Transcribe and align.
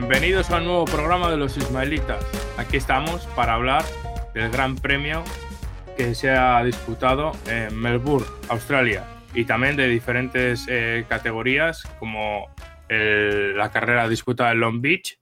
Bienvenidos 0.00 0.52
al 0.52 0.64
nuevo 0.64 0.84
programa 0.84 1.28
de 1.28 1.36
los 1.36 1.56
Ismaelitas. 1.56 2.24
Aquí 2.56 2.76
estamos 2.76 3.26
para 3.34 3.54
hablar 3.54 3.82
del 4.32 4.48
Gran 4.48 4.76
Premio 4.76 5.24
que 5.96 6.14
se 6.14 6.30
ha 6.30 6.62
disputado 6.62 7.32
en 7.50 7.76
Melbourne, 7.76 8.24
Australia, 8.48 9.02
y 9.34 9.44
también 9.44 9.74
de 9.74 9.88
diferentes 9.88 10.66
eh, 10.68 11.04
categorías 11.08 11.82
como 11.98 12.46
el- 12.88 13.56
la 13.56 13.72
carrera 13.72 14.08
disputada 14.08 14.52
en 14.52 14.60
Long 14.60 14.80
Beach 14.80 15.18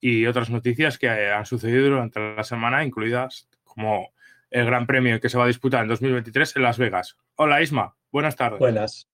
y 0.00 0.24
otras 0.24 0.48
noticias 0.48 0.96
que 0.96 1.10
han 1.10 1.44
sucedido 1.44 1.84
durante 1.90 2.18
la 2.36 2.42
semana, 2.42 2.84
incluidas 2.86 3.50
como 3.64 4.14
el 4.50 4.64
Gran 4.64 4.86
Premio 4.86 5.20
que 5.20 5.28
se 5.28 5.36
va 5.36 5.44
a 5.44 5.48
disputar 5.48 5.82
en 5.82 5.88
2023 5.88 6.56
en 6.56 6.62
Las 6.62 6.78
Vegas. 6.78 7.18
Hola 7.34 7.60
Isma, 7.60 7.94
buenas 8.10 8.34
tardes. 8.34 8.60
Buenas. 8.60 9.10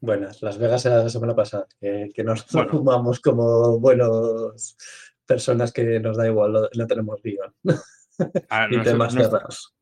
Buenas. 0.00 0.42
Las 0.42 0.58
Vegas 0.58 0.84
era 0.86 1.02
la 1.02 1.08
semana 1.08 1.34
pasada, 1.34 1.66
que, 1.80 2.10
que 2.14 2.24
nos 2.24 2.46
Bueno. 2.52 2.70
fumamos 2.70 3.20
como 3.20 3.78
buenos 3.80 4.76
personas 5.26 5.72
que 5.72 6.00
nos 6.00 6.16
da 6.16 6.26
igual, 6.26 6.52
no, 6.52 6.68
no 6.74 6.86
tenemos 6.86 7.20
guion. 7.22 7.54
Y 8.20 8.74
nuestro- 8.74 8.82
temas 8.84 9.14
cerrados. 9.14 9.74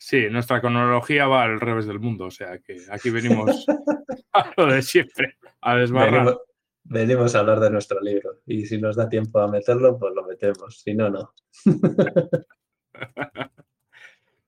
Sí, 0.00 0.26
nuestra 0.30 0.60
cronología 0.60 1.26
va 1.28 1.44
al 1.44 1.60
revés 1.60 1.86
del 1.86 2.00
mundo, 2.00 2.24
o 2.26 2.30
sea 2.30 2.58
que 2.58 2.76
aquí 2.90 3.10
venimos 3.10 3.66
a 4.32 4.52
lo 4.56 4.66
de 4.66 4.82
siempre, 4.82 5.36
a 5.60 5.76
desbarrar. 5.76 6.12
Venimos, 6.24 6.40
venimos 6.84 7.34
a 7.34 7.38
hablar 7.40 7.60
de 7.60 7.70
nuestro 7.70 8.00
libro. 8.00 8.40
Y 8.46 8.66
si 8.66 8.78
nos 8.78 8.96
da 8.96 9.08
tiempo 9.08 9.38
a 9.40 9.46
meterlo, 9.48 9.96
pues 9.98 10.12
lo 10.14 10.24
metemos. 10.26 10.80
Si 10.80 10.92
no, 10.94 11.08
no. 11.08 11.32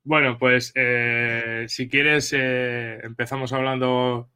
Bueno, 0.02 0.36
pues 0.38 0.72
eh, 0.74 1.66
si 1.68 1.88
quieres 1.88 2.32
eh, 2.36 2.98
empezamos 3.02 3.52
hablando 3.52 4.28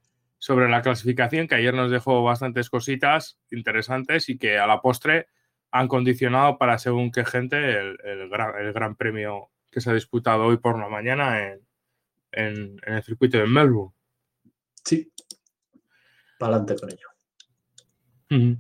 sobre 0.45 0.69
la 0.69 0.83
clasificación, 0.83 1.49
que 1.49 1.55
ayer 1.55 1.73
nos 1.73 1.91
dejó 1.91 2.23
bastantes 2.23 2.69
cositas 2.69 3.39
interesantes 3.51 4.29
y 4.29 4.37
que 4.37 4.59
a 4.59 4.67
la 4.67 4.83
postre 4.83 5.29
han 5.71 5.89
condicionado 5.89 6.59
para 6.59 6.77
según 6.79 7.11
qué 7.11 7.25
gente 7.25 7.57
el, 7.57 7.97
el 8.05 8.29
gran, 8.29 8.55
el 8.61 8.75
gran 8.75 8.95
premio 8.95 9.49
que 9.71 9.81
se 9.81 9.89
ha 9.89 9.95
disputado 9.95 10.45
hoy 10.45 10.59
por 10.59 10.79
la 10.79 10.91
mañana 10.91 11.41
en, 11.49 11.61
en- 12.33 12.77
en 12.87 12.93
el 12.93 13.03
circuito 13.03 13.39
de 13.39 13.47
Melbourne. 13.47 13.95
Sí. 14.85 15.11
Para 16.39 16.57
adelante 16.57 16.77
con 16.79 16.91
ello. 16.93 18.59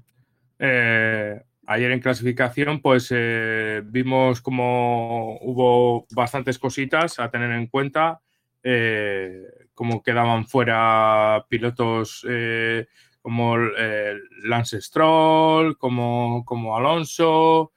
Eh, 0.58 1.42
ayer 1.66 1.90
en 1.90 2.00
clasificación, 2.00 2.80
pues 2.80 3.08
eh, 3.10 3.82
vimos 3.84 4.40
como 4.40 5.36
hubo 5.42 6.06
bastantes 6.12 6.58
cositas 6.58 7.18
a 7.18 7.30
tener 7.30 7.50
en 7.50 7.66
cuenta, 7.66 8.22
eh, 8.62 9.42
como 9.74 10.02
quedaban 10.02 10.46
fuera 10.46 11.44
pilotos 11.48 12.24
eh, 12.28 12.86
como 13.20 13.56
eh, 13.58 14.16
Lance 14.44 14.80
Stroll, 14.80 15.76
como, 15.78 16.44
como 16.44 16.76
Alonso, 16.76 17.72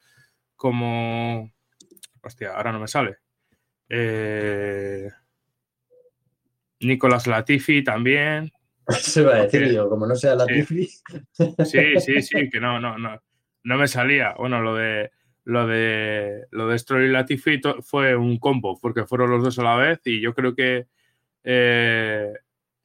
como... 0.55 1.51
Hostia, 2.21 2.55
ahora 2.55 2.71
no 2.71 2.79
me 2.79 2.87
sale. 2.87 3.17
Eh, 3.89 5.09
Nicolás 6.81 7.27
Latifi 7.27 7.83
también. 7.83 8.51
Se 8.89 9.21
iba 9.21 9.33
a 9.35 9.43
decir 9.43 9.61
Porque- 9.61 9.73
yo, 9.75 9.89
como 9.89 10.05
no 10.05 10.15
sea 10.15 10.35
la 10.35 10.45
sí. 10.45 10.87
Sí, 11.65 12.21
sí, 12.21 12.49
que 12.49 12.59
no, 12.59 12.79
no, 12.79 12.97
no, 12.97 13.21
no 13.63 13.77
me 13.77 13.87
salía. 13.87 14.33
Bueno, 14.37 14.61
lo 14.61 14.75
de 14.75 15.11
lo 15.43 15.65
de 15.65 16.45
lo 16.51 16.67
de 16.67 16.77
Stroll 16.77 17.05
y 17.05 17.09
Latifi 17.11 17.61
fue 17.81 18.15
un 18.17 18.37
combo, 18.37 18.77
porque 18.81 19.05
fueron 19.05 19.31
los 19.31 19.43
dos 19.43 19.59
a 19.59 19.63
la 19.63 19.75
vez 19.77 20.01
y 20.05 20.19
yo 20.21 20.33
creo 20.33 20.53
que 20.55 20.87
eh, 21.49 22.33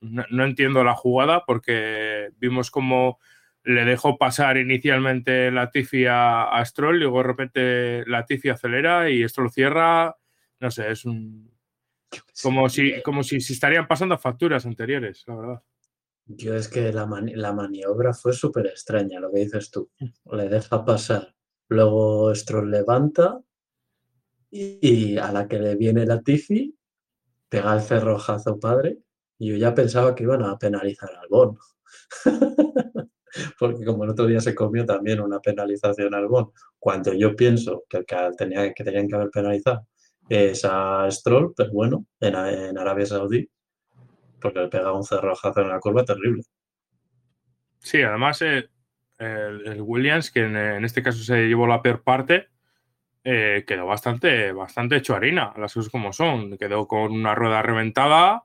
no, 0.02 0.24
no 0.30 0.44
entiendo 0.44 0.84
la 0.84 0.94
jugada 0.94 1.44
porque 1.44 2.30
vimos 2.38 2.70
como 2.70 3.18
le 3.64 3.84
dejó 3.84 4.18
pasar 4.18 4.56
inicialmente 4.56 5.50
Latifi 5.50 6.06
a, 6.06 6.44
a 6.44 6.64
Stroll 6.64 6.96
y 6.96 7.00
luego 7.00 7.18
de 7.18 7.24
repente 7.24 8.04
Latifi 8.06 8.50
acelera 8.50 9.10
y 9.10 9.28
Stroll 9.28 9.50
cierra. 9.50 10.16
No 10.60 10.70
sé, 10.70 10.92
es 10.92 11.04
un 11.04 11.50
como 12.42 12.68
si 12.68 13.02
como 13.02 13.22
si 13.22 13.40
se 13.40 13.52
estarían 13.52 13.88
pasando 13.88 14.16
facturas 14.18 14.64
anteriores, 14.64 15.24
la 15.26 15.34
verdad. 15.36 15.62
Yo 16.26 16.54
es 16.54 16.68
que 16.68 16.92
la, 16.92 17.04
mani- 17.04 17.34
la 17.34 17.52
maniobra 17.52 18.14
fue 18.14 18.32
súper 18.32 18.66
extraña, 18.66 19.18
lo 19.18 19.32
que 19.32 19.40
dices 19.40 19.70
tú. 19.72 19.90
Le 20.30 20.48
deja 20.48 20.84
pasar, 20.84 21.34
luego 21.68 22.32
Stroll 22.34 22.70
levanta 22.70 23.40
y, 24.50 24.78
y 24.80 25.18
a 25.18 25.32
la 25.32 25.48
que 25.48 25.58
le 25.58 25.74
viene 25.76 26.06
la 26.06 26.20
Tiffy, 26.20 26.74
pega 27.52 27.74
el 27.74 27.82
cerrojazo 27.82 28.58
padre. 28.58 28.96
Y 29.38 29.50
yo 29.50 29.56
ya 29.56 29.74
pensaba 29.74 30.14
que 30.14 30.22
iban 30.22 30.42
a 30.42 30.56
penalizar 30.56 31.10
al 31.10 31.24
Albon. 31.24 31.58
Porque 33.58 33.84
como 33.84 34.04
el 34.04 34.10
otro 34.10 34.26
día 34.26 34.40
se 34.40 34.54
comió 34.54 34.86
también 34.86 35.20
una 35.20 35.38
penalización 35.38 36.14
al 36.14 36.22
Albon, 36.22 36.50
cuando 36.78 37.12
yo 37.12 37.36
pienso 37.36 37.84
que 37.90 37.98
el 37.98 38.06
que 38.06 38.16
tenía, 38.38 38.72
que 38.72 38.84
tenían 38.84 39.06
que 39.06 39.14
haber 39.16 39.30
penalizado 39.30 39.86
es 40.28 40.64
a 40.64 41.10
Stroll, 41.10 41.52
pero 41.54 41.70
bueno, 41.72 42.06
en, 42.20 42.78
Arabia 42.78 43.04
Saudí, 43.04 43.50
porque 44.40 44.60
le 44.60 44.68
pega 44.68 44.92
un 44.92 45.02
cerrojazo 45.02 45.60
en 45.60 45.68
la 45.68 45.80
curva 45.80 46.04
terrible. 46.04 46.42
Sí, 47.80 48.00
además 48.00 48.40
eh, 48.40 48.70
el, 49.18 49.66
el 49.66 49.82
Williams, 49.82 50.30
que 50.30 50.44
en, 50.44 50.56
en 50.56 50.84
este 50.84 51.02
caso 51.02 51.22
se 51.22 51.48
llevó 51.48 51.66
la 51.66 51.82
peor 51.82 52.02
parte, 52.02 52.48
eh, 53.24 53.64
quedó 53.66 53.86
bastante, 53.86 54.52
bastante 54.52 54.96
hecho 54.96 55.14
harina, 55.14 55.52
las 55.56 55.74
cosas 55.74 55.90
como 55.90 56.12
son. 56.12 56.56
Quedó 56.58 56.86
con 56.88 57.12
una 57.12 57.34
rueda 57.34 57.62
reventada, 57.62 58.44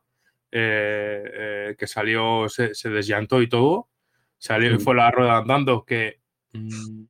eh, 0.51 1.23
eh, 1.71 1.75
que 1.77 1.87
salió, 1.87 2.47
se, 2.49 2.73
se 2.73 2.89
desllantó 2.89 3.41
y 3.41 3.49
todo. 3.49 3.89
Salió 4.37 4.71
y 4.73 4.77
Sí. 4.77 4.83
fue 4.83 4.95
la 4.95 5.09
rueda 5.11 5.37
andando 5.37 5.83
que 5.83 6.19
mm, 6.53 7.03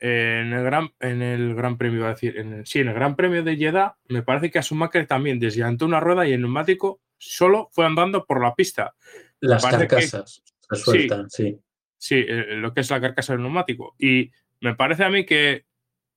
en, 0.00 0.52
el 0.52 0.64
gran, 0.64 0.90
en 1.00 1.22
el 1.22 1.54
Gran 1.54 1.76
Premio, 1.76 2.06
a 2.06 2.10
decir, 2.10 2.38
en 2.38 2.52
el- 2.52 2.66
sí, 2.66 2.80
en 2.80 2.88
el 2.88 2.94
Gran 2.94 3.16
Premio 3.16 3.42
de 3.42 3.56
Jeddah, 3.56 3.96
me 4.08 4.22
parece 4.22 4.50
que 4.50 4.58
a 4.58 4.62
Schumacher 4.62 5.06
también 5.06 5.38
desllantó 5.40 5.86
una 5.86 6.00
rueda 6.00 6.26
y 6.26 6.32
el 6.32 6.40
neumático 6.40 7.00
solo 7.18 7.68
fue 7.72 7.84
andando 7.84 8.24
por 8.24 8.40
la 8.42 8.54
pista. 8.54 8.94
Las 9.40 9.62
parece 9.62 9.82
que- 9.84 9.88
carcasas 9.88 10.42
se 10.70 10.76
sueltan, 10.76 11.28
sí. 11.30 11.58
Sí, 12.00 12.14
eh, 12.28 12.54
lo 12.56 12.72
que 12.72 12.80
es 12.82 12.90
la 12.90 13.00
carcasa 13.00 13.32
del 13.32 13.42
neumático. 13.42 13.96
Y 13.98 14.30
me 14.60 14.74
parece 14.76 15.02
a 15.04 15.10
mí 15.10 15.26
que 15.26 15.64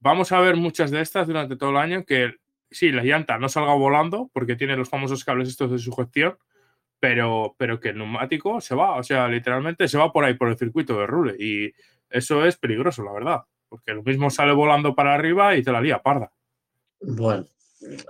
vamos 0.01 0.31
a 0.31 0.39
ver 0.39 0.57
muchas 0.57 0.91
de 0.91 0.99
estas 0.99 1.27
durante 1.27 1.55
todo 1.55 1.69
el 1.69 1.77
año 1.77 2.03
que 2.05 2.33
sí, 2.69 2.91
la 2.91 3.03
llanta 3.03 3.37
no 3.37 3.47
salga 3.47 3.73
volando 3.73 4.29
porque 4.33 4.55
tiene 4.55 4.75
los 4.75 4.89
famosos 4.89 5.23
cables 5.23 5.49
estos 5.49 5.71
de 5.71 5.77
sujeción, 5.77 6.37
pero, 6.99 7.55
pero 7.57 7.79
que 7.79 7.89
el 7.89 7.97
neumático 7.97 8.61
se 8.61 8.75
va, 8.75 8.97
o 8.97 9.03
sea, 9.03 9.27
literalmente 9.27 9.87
se 9.87 9.97
va 9.97 10.11
por 10.11 10.25
ahí 10.25 10.33
por 10.33 10.49
el 10.49 10.57
circuito 10.57 10.99
de 10.99 11.07
rule 11.07 11.35
y 11.39 11.71
eso 12.09 12.45
es 12.45 12.57
peligroso, 12.57 13.03
la 13.03 13.13
verdad, 13.13 13.41
porque 13.69 13.93
lo 13.93 14.03
mismo 14.03 14.29
sale 14.29 14.53
volando 14.53 14.95
para 14.95 15.13
arriba 15.13 15.55
y 15.55 15.63
te 15.63 15.71
la 15.71 15.81
lía 15.81 16.01
parda. 16.01 16.31
Bueno, 16.99 17.45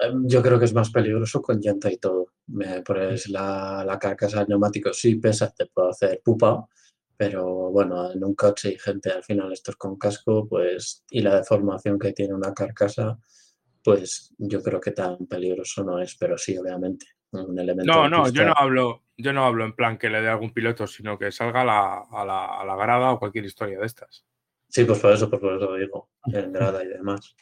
em, 0.01 0.28
yo 0.28 0.41
creo 0.41 0.59
que 0.59 0.66
es 0.66 0.74
más 0.74 0.90
peligroso 0.90 1.41
con 1.41 1.59
llanta 1.59 1.91
y 1.91 1.97
todo. 1.97 2.28
Me 2.47 2.81
pones 2.81 3.30
la, 3.30 3.84
la 3.85 3.97
carcasa 3.97 4.40
del 4.40 4.50
neumático, 4.50 4.91
sí 4.94 5.16
pesa, 5.16 5.53
te 5.53 5.68
puede 5.68 5.91
hacer 5.91 6.22
pupa, 6.24 6.68
pero 7.21 7.69
bueno, 7.69 8.12
en 8.12 8.23
un 8.23 8.33
coche 8.33 8.71
y 8.71 8.79
gente 8.79 9.12
al 9.12 9.23
final 9.23 9.53
esto 9.53 9.69
es 9.69 9.77
con 9.77 9.95
casco, 9.95 10.47
pues, 10.50 11.06
y 11.12 11.21
la 11.21 11.35
deformación 11.35 12.00
que 12.00 12.13
tiene 12.13 12.33
una 12.33 12.51
carcasa, 12.51 13.19
pues 13.83 14.33
yo 14.39 14.63
creo 14.63 14.81
que 14.81 14.89
tan 14.89 15.27
peligroso 15.27 15.83
no 15.83 16.00
es, 16.00 16.15
pero 16.15 16.35
sí, 16.35 16.57
obviamente, 16.57 17.06
un 17.29 17.59
elemento 17.59 17.94
No, 17.94 18.09
no, 18.09 18.27
yo 18.29 18.44
no 18.44 18.53
hablo, 18.57 19.03
yo 19.15 19.33
no 19.33 19.45
hablo 19.45 19.65
en 19.65 19.75
plan 19.75 20.00
que 20.00 20.09
le 20.09 20.19
dé 20.19 20.29
algún 20.29 20.51
piloto, 20.51 20.88
sino 20.88 21.19
que 21.19 21.31
salga 21.31 21.62
a 21.62 21.65
la, 21.65 22.06
a 22.12 22.25
la, 22.25 22.45
a 22.59 22.65
la 22.65 22.75
grada 22.75 23.12
o 23.12 23.19
cualquier 23.19 23.45
historia 23.45 23.77
de 23.77 23.85
estas. 23.85 24.25
Sí, 24.67 24.83
pues 24.85 24.97
por 24.97 25.13
eso, 25.13 25.29
pues 25.29 25.39
por 25.39 25.53
eso 25.57 25.65
lo 25.65 25.75
digo, 25.75 26.09
en 26.33 26.51
grada 26.51 26.83
y 26.83 26.88
demás. 26.88 27.35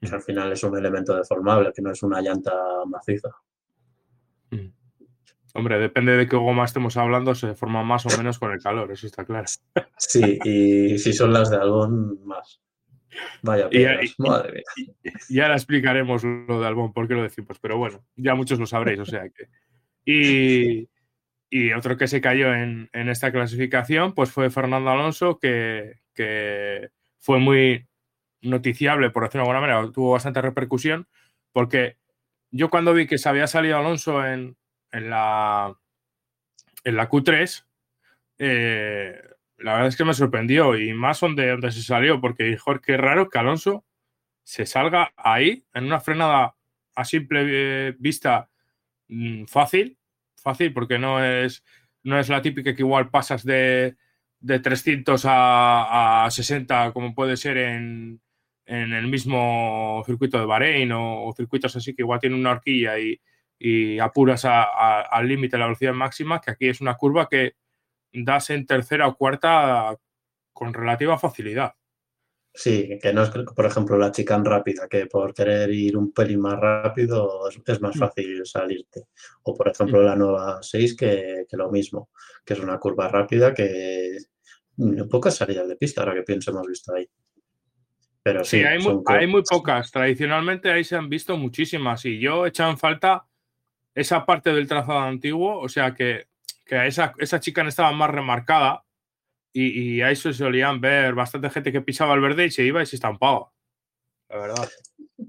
Que 0.00 0.08
al 0.08 0.22
final 0.22 0.52
es 0.52 0.62
un 0.64 0.78
elemento 0.78 1.14
deformable, 1.14 1.70
que 1.74 1.82
no 1.82 1.90
es 1.90 2.02
una 2.02 2.22
llanta 2.22 2.54
maciza. 2.86 3.28
Hombre, 5.54 5.78
depende 5.78 6.16
de 6.16 6.26
qué 6.28 6.36
goma 6.36 6.64
estemos 6.64 6.96
hablando, 6.96 7.34
se 7.34 7.48
deforma 7.48 7.82
más 7.82 8.06
o 8.06 8.08
menos 8.22 8.38
con 8.38 8.52
el 8.52 8.60
calor, 8.62 8.90
eso 8.92 9.06
está 9.06 9.24
claro. 9.24 9.46
Sí, 9.96 10.38
y 10.44 10.98
si 10.98 11.12
son 11.12 11.32
las 11.32 11.50
de 11.50 11.56
algún 11.56 12.24
más. 12.24 12.60
Vaya 13.42 13.66
Y- 13.66 13.70
piedras, 13.70 14.14
y- 14.18 14.22
madre 14.22 14.52
mía. 14.76 14.92
Ya 15.28 15.42
ahora 15.44 15.56
explicaremos 15.56 16.22
lo 16.24 16.60
de 16.60 16.66
Albón, 16.66 16.92
por 16.92 17.08
qué 17.08 17.14
lo 17.14 17.22
decimos, 17.22 17.58
pero 17.60 17.76
bueno, 17.76 18.04
ya 18.16 18.34
muchos 18.34 18.58
lo 18.58 18.66
sabréis, 18.66 19.00
o 19.00 19.04
sea 19.06 19.28
que. 19.28 19.48
Y, 20.04 20.88
Y 21.52 21.72
otro 21.72 21.96
que 21.96 22.06
se 22.06 22.20
cayó 22.20 22.54
en, 22.54 22.88
esta 22.92 23.32
clasificación 23.32 24.14
pues 24.14 24.30
fue 24.30 24.50
Fernando 24.50 24.90
Alonso, 24.90 25.38
que, 25.40 25.94
que, 26.14 26.90
fue 27.18 27.40
muy 27.40 27.88
noticiable, 28.40 29.10
por 29.10 29.24
decirlo 29.24 29.44
de 29.44 29.50
alguna 29.50 29.66
manera, 29.66 29.92
tuvo 29.92 30.12
bastante 30.12 30.40
repercusión, 30.40 31.08
porque 31.52 31.96
yo 32.52 32.70
cuando 32.70 32.94
vi 32.94 33.06
que 33.08 33.18
se 33.18 33.28
había 33.28 33.46
salido 33.48 33.76
Alonso 33.76 34.24
en, 34.24 34.56
en 34.92 35.10
la, 35.10 35.76
en 36.84 36.96
la 36.96 37.08
Q3, 37.08 37.64
eh, 38.38 39.20
la 39.58 39.72
verdad 39.72 39.88
es 39.88 39.96
que 39.96 40.04
me 40.04 40.14
sorprendió 40.14 40.76
y 40.76 40.92
más 40.94 41.20
donde, 41.20 41.48
donde 41.48 41.72
se 41.72 41.82
salió, 41.82 42.20
porque 42.20 42.44
dijo, 42.44 42.80
qué 42.80 42.96
raro 42.96 43.28
que 43.28 43.38
Alonso 43.38 43.84
se 44.42 44.66
salga 44.66 45.12
ahí 45.16 45.64
en 45.74 45.84
una 45.84 46.00
frenada 46.00 46.56
a 46.94 47.04
simple 47.04 47.44
eh, 47.46 47.94
vista 47.98 48.48
mm, 49.08 49.44
fácil, 49.44 49.98
fácil 50.36 50.72
porque 50.72 50.98
no 50.98 51.22
es, 51.24 51.62
no 52.02 52.18
es 52.18 52.28
la 52.28 52.42
típica 52.42 52.74
que 52.74 52.82
igual 52.82 53.10
pasas 53.10 53.44
de, 53.44 53.96
de 54.40 54.58
300 54.58 55.24
a, 55.26 56.24
a, 56.24 56.30
60 56.30 56.92
como 56.92 57.14
puede 57.14 57.36
ser 57.36 57.58
en, 57.58 58.20
en, 58.66 58.92
el 58.92 59.06
mismo 59.06 60.02
circuito 60.06 60.38
de 60.38 60.46
Bahrein 60.46 60.90
o, 60.92 61.32
circuitos 61.36 61.76
así 61.76 61.94
que 61.94 62.02
igual 62.02 62.20
tiene 62.20 62.36
una 62.36 62.52
horquilla 62.52 62.98
y, 62.98 63.20
y 63.62 63.98
apuras 63.98 64.46
al 64.46 65.28
límite 65.28 65.58
la 65.58 65.66
velocidad 65.66 65.92
máxima, 65.92 66.40
que 66.40 66.50
aquí 66.50 66.68
es 66.68 66.80
una 66.80 66.94
curva 66.94 67.28
que 67.28 67.56
das 68.10 68.48
en 68.50 68.64
tercera 68.64 69.06
o 69.06 69.16
cuarta 69.16 69.94
con 70.52 70.72
relativa 70.72 71.18
facilidad. 71.18 71.74
Sí, 72.52 72.98
que 73.00 73.12
no 73.12 73.22
es, 73.22 73.30
por 73.30 73.66
ejemplo, 73.66 73.96
la 73.96 74.10
chicane 74.10 74.48
rápida, 74.48 74.88
que 74.88 75.06
por 75.06 75.34
querer 75.34 75.70
ir 75.70 75.96
un 75.96 76.10
pelín 76.12 76.40
más 76.40 76.58
rápido 76.58 77.48
es, 77.48 77.80
más 77.80 77.94
mm. 77.94 77.98
fácil 77.98 78.46
salirte. 78.46 79.04
O, 79.42 79.54
por 79.54 79.68
ejemplo, 79.68 80.00
mm. 80.00 80.04
la 80.04 80.16
nueva 80.16 80.58
6, 80.62 80.96
que, 80.96 81.46
lo 81.52 81.70
mismo, 81.70 82.10
que 82.44 82.54
es 82.54 82.60
una 82.60 82.78
curva 82.78 83.08
rápida 83.08 83.54
que 83.54 84.16
pocas 85.10 85.36
salidas 85.36 85.68
de 85.68 85.76
pista, 85.76 86.00
ahora 86.00 86.14
que 86.14 86.22
pienso, 86.22 86.50
hemos 86.50 86.66
visto 86.66 86.94
ahí. 86.94 87.06
Pero 88.22 88.42
sí, 88.42 88.62
hay, 88.64 88.78
muy, 88.78 89.02
hay, 89.06 89.26
muy, 89.26 89.42
pocas. 89.42 89.90
Tradicionalmente 89.90 90.70
ahí 90.70 90.82
se 90.82 90.96
han 90.96 91.08
visto 91.08 91.36
muchísimas 91.36 92.04
y 92.04 92.18
yo 92.18 92.46
he 92.46 92.48
echado 92.48 92.70
en 92.70 92.78
falta 92.78 93.26
esa 94.00 94.24
parte 94.26 94.52
del 94.52 94.66
trazado 94.66 95.00
antiguo, 95.00 95.58
o 95.58 95.68
sea 95.68 95.94
que 95.94 96.30
que 96.70 96.86
esa, 96.86 97.12
esa 97.18 97.40
chica 97.40 97.66
estaba 97.66 97.90
más 97.90 98.10
remarcada 98.10 98.84
y, 99.52 99.96
y 99.96 100.02
ahí 100.02 100.14
se 100.14 100.32
solían 100.32 100.80
ver 100.80 101.14
bastante 101.14 101.50
gente 101.50 101.72
que 101.72 101.80
pisaba 101.80 102.14
el 102.14 102.20
verde 102.20 102.46
y 102.46 102.50
se 102.52 102.62
iba 102.62 102.80
y 102.80 102.86
se 102.86 102.94
estampaba. 102.94 103.50
La 104.28 104.36
verdad. 104.36 104.68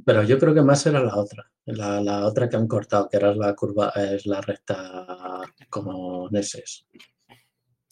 Pero 0.06 0.22
yo 0.22 0.38
creo 0.38 0.54
que 0.54 0.62
más 0.62 0.86
era 0.86 1.00
la 1.04 1.16
otra, 1.16 1.52
la, 1.66 2.28
otra 2.28 2.48
que 2.48 2.58
han 2.58 2.68
cortado, 2.68 3.10
que 3.10 3.18
era 3.18 3.34
la 3.34 3.56
curva, 3.56 3.90
es 3.96 4.28
la 4.28 4.40
recta 4.40 5.42
como 5.72 6.30
Neses. 6.30 6.86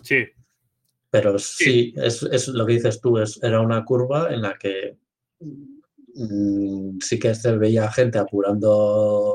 Sí. 0.04 0.28
Pero 1.10 1.40
sí, 1.40 1.92
Es, 1.98 2.48
lo 2.50 2.68
que 2.68 2.74
dices 2.74 3.02
tú, 3.02 3.18
es, 3.18 3.42
era 3.42 3.62
una 3.62 3.84
curva 3.84 4.32
en 4.32 4.44
la 4.44 4.56
que 4.60 4.96
mm, 5.40 7.00
sí 7.00 7.18
que 7.18 7.34
se 7.34 7.58
veía 7.58 7.92
gente 7.92 8.20
apurando 8.20 9.34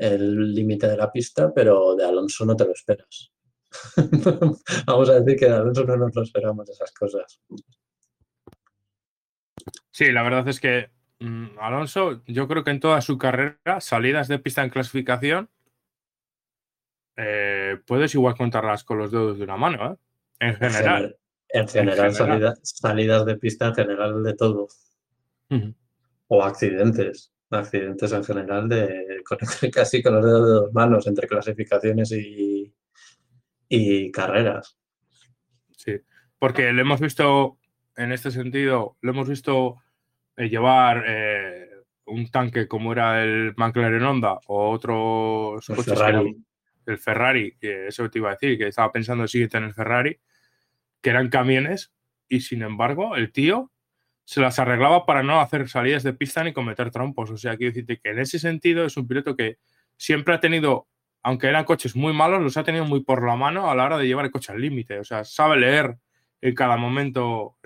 el 0.00 0.54
límite 0.54 0.88
de 0.88 0.96
la 0.96 1.12
pista, 1.12 1.52
pero 1.54 1.94
de 1.94 2.04
Alonso 2.04 2.46
no 2.46 2.56
te 2.56 2.64
lo 2.64 2.72
esperas. 2.72 3.30
Vamos 4.86 5.10
a 5.10 5.20
decir 5.20 5.38
que 5.38 5.46
de 5.46 5.52
Alonso 5.52 5.84
no 5.84 5.96
nos 5.96 6.14
lo 6.14 6.22
esperamos 6.22 6.68
esas 6.70 6.92
cosas. 6.92 7.40
Sí, 9.90 10.10
la 10.10 10.22
verdad 10.22 10.48
es 10.48 10.58
que 10.58 10.90
mm, 11.18 11.58
Alonso, 11.60 12.22
yo 12.26 12.48
creo 12.48 12.64
que 12.64 12.70
en 12.70 12.80
toda 12.80 13.02
su 13.02 13.18
carrera, 13.18 13.80
salidas 13.80 14.26
de 14.28 14.38
pista 14.38 14.64
en 14.64 14.70
clasificación, 14.70 15.50
eh, 17.16 17.78
puedes 17.86 18.14
igual 18.14 18.36
contarlas 18.36 18.84
con 18.84 18.96
los 18.96 19.10
dedos 19.10 19.36
de 19.36 19.44
una 19.44 19.58
mano, 19.58 19.92
¿eh? 19.92 19.96
En 20.40 20.56
general. 20.56 21.16
En 21.50 21.68
general, 21.68 22.14
salidas 22.62 23.26
de 23.26 23.36
pista 23.36 23.66
en 23.66 23.74
general 23.74 24.22
de 24.22 24.34
todo. 24.34 24.68
O 26.28 26.42
accidentes 26.42 27.34
accidentes 27.50 28.12
en 28.12 28.24
general 28.24 28.68
de 28.68 29.22
casi 29.72 30.02
con 30.02 30.14
los 30.14 30.24
dedos 30.24 30.46
de 30.46 30.52
dos 30.52 30.72
manos 30.72 31.06
entre 31.06 31.28
clasificaciones 31.28 32.12
y, 32.12 32.72
y 33.68 34.10
carreras. 34.10 34.78
Sí, 35.76 36.00
porque 36.38 36.72
le 36.72 36.82
hemos 36.82 37.00
visto 37.00 37.58
en 37.96 38.12
este 38.12 38.30
sentido, 38.30 38.96
lo 39.00 39.10
hemos 39.10 39.28
visto 39.28 39.76
eh, 40.36 40.48
llevar 40.48 41.04
eh, 41.06 41.68
un 42.06 42.30
tanque 42.30 42.66
como 42.66 42.92
era 42.92 43.22
el 43.22 43.54
McLaren 43.56 44.02
Honda 44.02 44.40
o 44.46 44.70
otro 44.70 45.56
el 45.56 45.84
Ferrari. 45.84 46.36
el 46.86 46.98
Ferrari, 46.98 47.56
que 47.58 47.88
eso 47.88 48.08
te 48.10 48.18
iba 48.18 48.30
a 48.30 48.34
decir, 48.34 48.58
que 48.58 48.68
estaba 48.68 48.92
pensando 48.92 49.26
siguiente 49.26 49.58
en 49.58 49.64
el 49.64 49.74
Ferrari, 49.74 50.18
que 51.00 51.10
eran 51.10 51.28
camiones 51.28 51.92
y 52.28 52.40
sin 52.40 52.62
embargo 52.62 53.16
el 53.16 53.32
tío 53.32 53.70
se 54.30 54.40
las 54.40 54.60
arreglaba 54.60 55.06
para 55.06 55.24
no 55.24 55.40
hacer 55.40 55.68
salidas 55.68 56.04
de 56.04 56.12
pista 56.12 56.44
ni 56.44 56.52
cometer 56.52 56.92
trompos. 56.92 57.32
O 57.32 57.36
sea, 57.36 57.56
quiero 57.56 57.72
decirte 57.72 57.98
que 57.98 58.10
en 58.10 58.20
ese 58.20 58.38
sentido 58.38 58.84
es 58.84 58.96
un 58.96 59.08
piloto 59.08 59.34
que 59.34 59.58
siempre 59.96 60.32
ha 60.32 60.38
tenido, 60.38 60.86
aunque 61.24 61.48
eran 61.48 61.64
coches 61.64 61.96
muy 61.96 62.12
malos, 62.12 62.40
los 62.40 62.56
ha 62.56 62.62
tenido 62.62 62.84
muy 62.84 63.02
por 63.02 63.26
la 63.26 63.34
mano 63.34 63.68
a 63.68 63.74
la 63.74 63.86
hora 63.86 63.98
de 63.98 64.06
llevar 64.06 64.26
el 64.26 64.30
coche 64.30 64.52
al 64.52 64.60
límite. 64.60 65.00
O 65.00 65.04
sea, 65.04 65.24
sabe 65.24 65.58
leer 65.58 65.96
en 66.40 66.54
cada 66.54 66.76
momento 66.76 67.56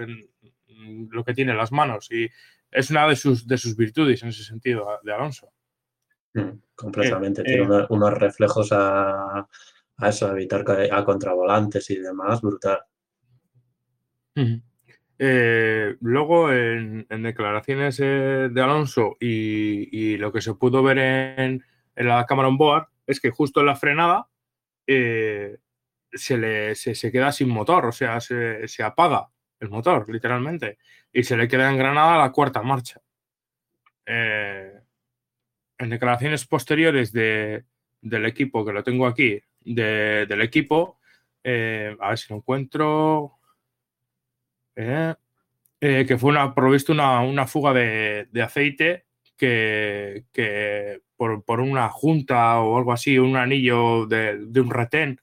lo 1.10 1.22
que 1.22 1.34
tiene 1.34 1.52
en 1.52 1.58
las 1.58 1.70
manos 1.70 2.10
y 2.10 2.30
es 2.70 2.88
una 2.88 3.06
de 3.08 3.16
sus, 3.16 3.46
de 3.46 3.58
sus 3.58 3.76
virtudes 3.76 4.22
en 4.22 4.30
ese 4.30 4.42
sentido 4.42 4.88
de 5.02 5.12
Alonso. 5.12 5.52
Mm, 6.32 6.48
completamente. 6.74 7.42
Eh, 7.42 7.44
tiene 7.44 7.80
eh, 7.80 7.86
unos 7.90 8.14
reflejos 8.14 8.70
a, 8.72 9.46
eso, 10.00 10.28
a 10.28 10.30
evitar 10.30 10.64
a 10.90 11.04
contravolantes 11.04 11.90
y 11.90 11.96
demás, 11.96 12.40
brutal. 12.40 12.78
Eh, 15.18 15.96
luego, 16.00 16.52
en, 16.52 17.06
declaraciones 17.08 18.00
eh, 18.00 18.48
de 18.50 18.62
Alonso 18.62 19.16
y, 19.20 20.16
lo 20.16 20.32
que 20.32 20.40
se 20.40 20.54
pudo 20.54 20.82
ver 20.82 20.98
en, 20.98 21.64
la 21.96 22.26
cámara 22.26 22.48
on 22.48 22.56
board 22.56 22.88
es 23.06 23.20
que 23.20 23.30
justo 23.30 23.60
en 23.60 23.66
la 23.66 23.76
frenada 23.76 24.28
eh, 24.86 25.58
se, 26.12 26.38
le, 26.38 26.74
se, 26.74 27.12
queda 27.12 27.30
sin 27.32 27.48
motor, 27.48 27.86
o 27.86 27.92
sea, 27.92 28.20
se, 28.20 28.82
apaga 28.82 29.28
el 29.60 29.68
motor, 29.68 30.08
literalmente, 30.10 30.78
y 31.12 31.22
se 31.22 31.36
le 31.36 31.48
queda 31.48 31.70
en 31.70 31.78
Granada 31.78 32.18
la 32.18 32.32
cuarta 32.32 32.62
marcha. 32.62 33.00
en 34.06 34.80
declaraciones 35.78 36.46
posteriores 36.46 37.12
de, 37.12 37.64
del 38.00 38.26
equipo, 38.26 38.64
que 38.64 38.72
lo 38.72 38.82
tengo 38.82 39.06
aquí, 39.06 39.40
del 39.60 40.40
equipo, 40.42 40.98
a 41.44 42.08
ver 42.08 42.18
si 42.18 42.32
lo 42.32 42.36
encuentro. 42.36 43.38
Eh, 44.76 45.14
eh, 45.80 46.04
que 46.06 46.18
fue 46.18 46.30
una, 46.30 46.54
provisto 46.54 46.92
una, 46.92 47.20
una 47.20 47.46
fuga 47.46 47.72
de, 47.72 48.28
de 48.30 48.42
aceite 48.42 49.06
que, 49.36 50.24
que 50.32 51.02
por, 51.16 51.44
por, 51.44 51.60
una 51.60 51.88
junta 51.90 52.60
o 52.60 52.78
algo 52.78 52.92
así, 52.92 53.18
un 53.18 53.36
anillo 53.36 54.06
de, 54.06 54.38
de 54.46 54.60
un 54.60 54.70
retén 54.70 55.20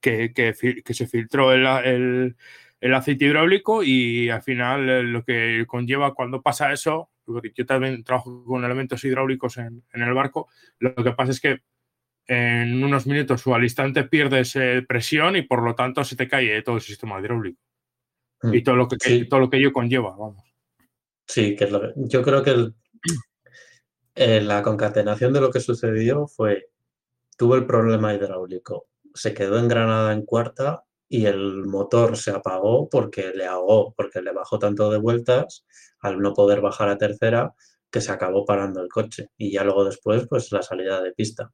que, 0.00 0.32
que, 0.32 0.54
que, 0.84 0.94
se 0.94 1.06
filtró 1.06 1.52
el, 1.52 1.66
el, 1.66 2.36
el, 2.80 2.94
aceite 2.94 3.26
hidráulico 3.26 3.82
y 3.82 4.30
al 4.30 4.42
final 4.42 4.88
eh, 4.88 5.02
lo 5.02 5.24
que 5.24 5.64
conlleva 5.66 6.14
cuando 6.14 6.42
pasa 6.42 6.72
eso, 6.72 7.10
yo 7.26 7.66
también 7.66 8.04
trabajo 8.04 8.44
con 8.44 8.64
elementos 8.64 9.02
hidráulicos 9.04 9.56
en, 9.58 9.82
en 9.92 10.02
el 10.02 10.14
barco, 10.14 10.48
lo 10.78 10.94
que 10.94 11.12
pasa 11.12 11.32
es 11.32 11.40
que 11.40 11.60
en 12.26 12.82
unos 12.84 13.06
minutos 13.06 13.46
o 13.46 13.54
al 13.54 13.64
instante 13.64 14.04
pierdes 14.04 14.56
presión 14.88 15.36
y 15.36 15.42
por 15.42 15.62
lo 15.62 15.74
tanto 15.74 16.04
se 16.04 16.16
te 16.16 16.28
cae 16.28 16.62
todo 16.62 16.76
el 16.76 16.82
sistema 16.82 17.20
hidráulico 17.20 17.60
y 18.52 18.62
todo 18.62 18.76
lo 18.76 18.88
que, 18.88 19.24
todo 19.26 19.40
lo 19.40 19.50
que 19.50 19.58
ello 19.58 19.72
conlleva, 19.72 20.10
vamos. 20.10 20.42
Sí, 21.26 21.56
que 21.56 21.68
yo 21.96 22.22
creo 22.22 22.42
que 22.42 22.72
eh, 24.14 24.40
la 24.40 24.62
concatenación 24.62 25.32
de 25.32 25.40
lo 25.40 25.50
que 25.50 25.60
sucedió 25.60 26.26
fue, 26.26 26.70
tuvo 27.36 27.56
el 27.56 27.66
problema 27.66 28.14
hidráulico, 28.14 28.88
se 29.14 29.34
quedó 29.34 29.58
en 29.58 29.68
Granada 29.68 30.12
en 30.12 30.24
cuarta 30.24 30.84
y 31.08 31.26
el 31.26 31.64
motor 31.66 32.16
se 32.16 32.30
apagó 32.30 32.88
porque 32.88 33.32
le 33.34 33.46
ahogó, 33.46 33.94
porque 33.96 34.20
le 34.22 34.32
bajó 34.32 34.58
tanto 34.58 34.90
de 34.90 34.98
vueltas 34.98 35.64
al 36.00 36.18
no 36.18 36.34
poder 36.34 36.60
bajar 36.60 36.88
a 36.88 36.98
tercera 36.98 37.54
que 37.90 38.00
se 38.00 38.12
acabó 38.12 38.44
parando 38.44 38.82
el 38.82 38.88
coche 38.88 39.28
y 39.36 39.52
ya 39.52 39.64
luego 39.64 39.84
después 39.84 40.26
pues 40.28 40.50
la 40.52 40.62
salida 40.62 41.00
de 41.00 41.12
pista. 41.12 41.52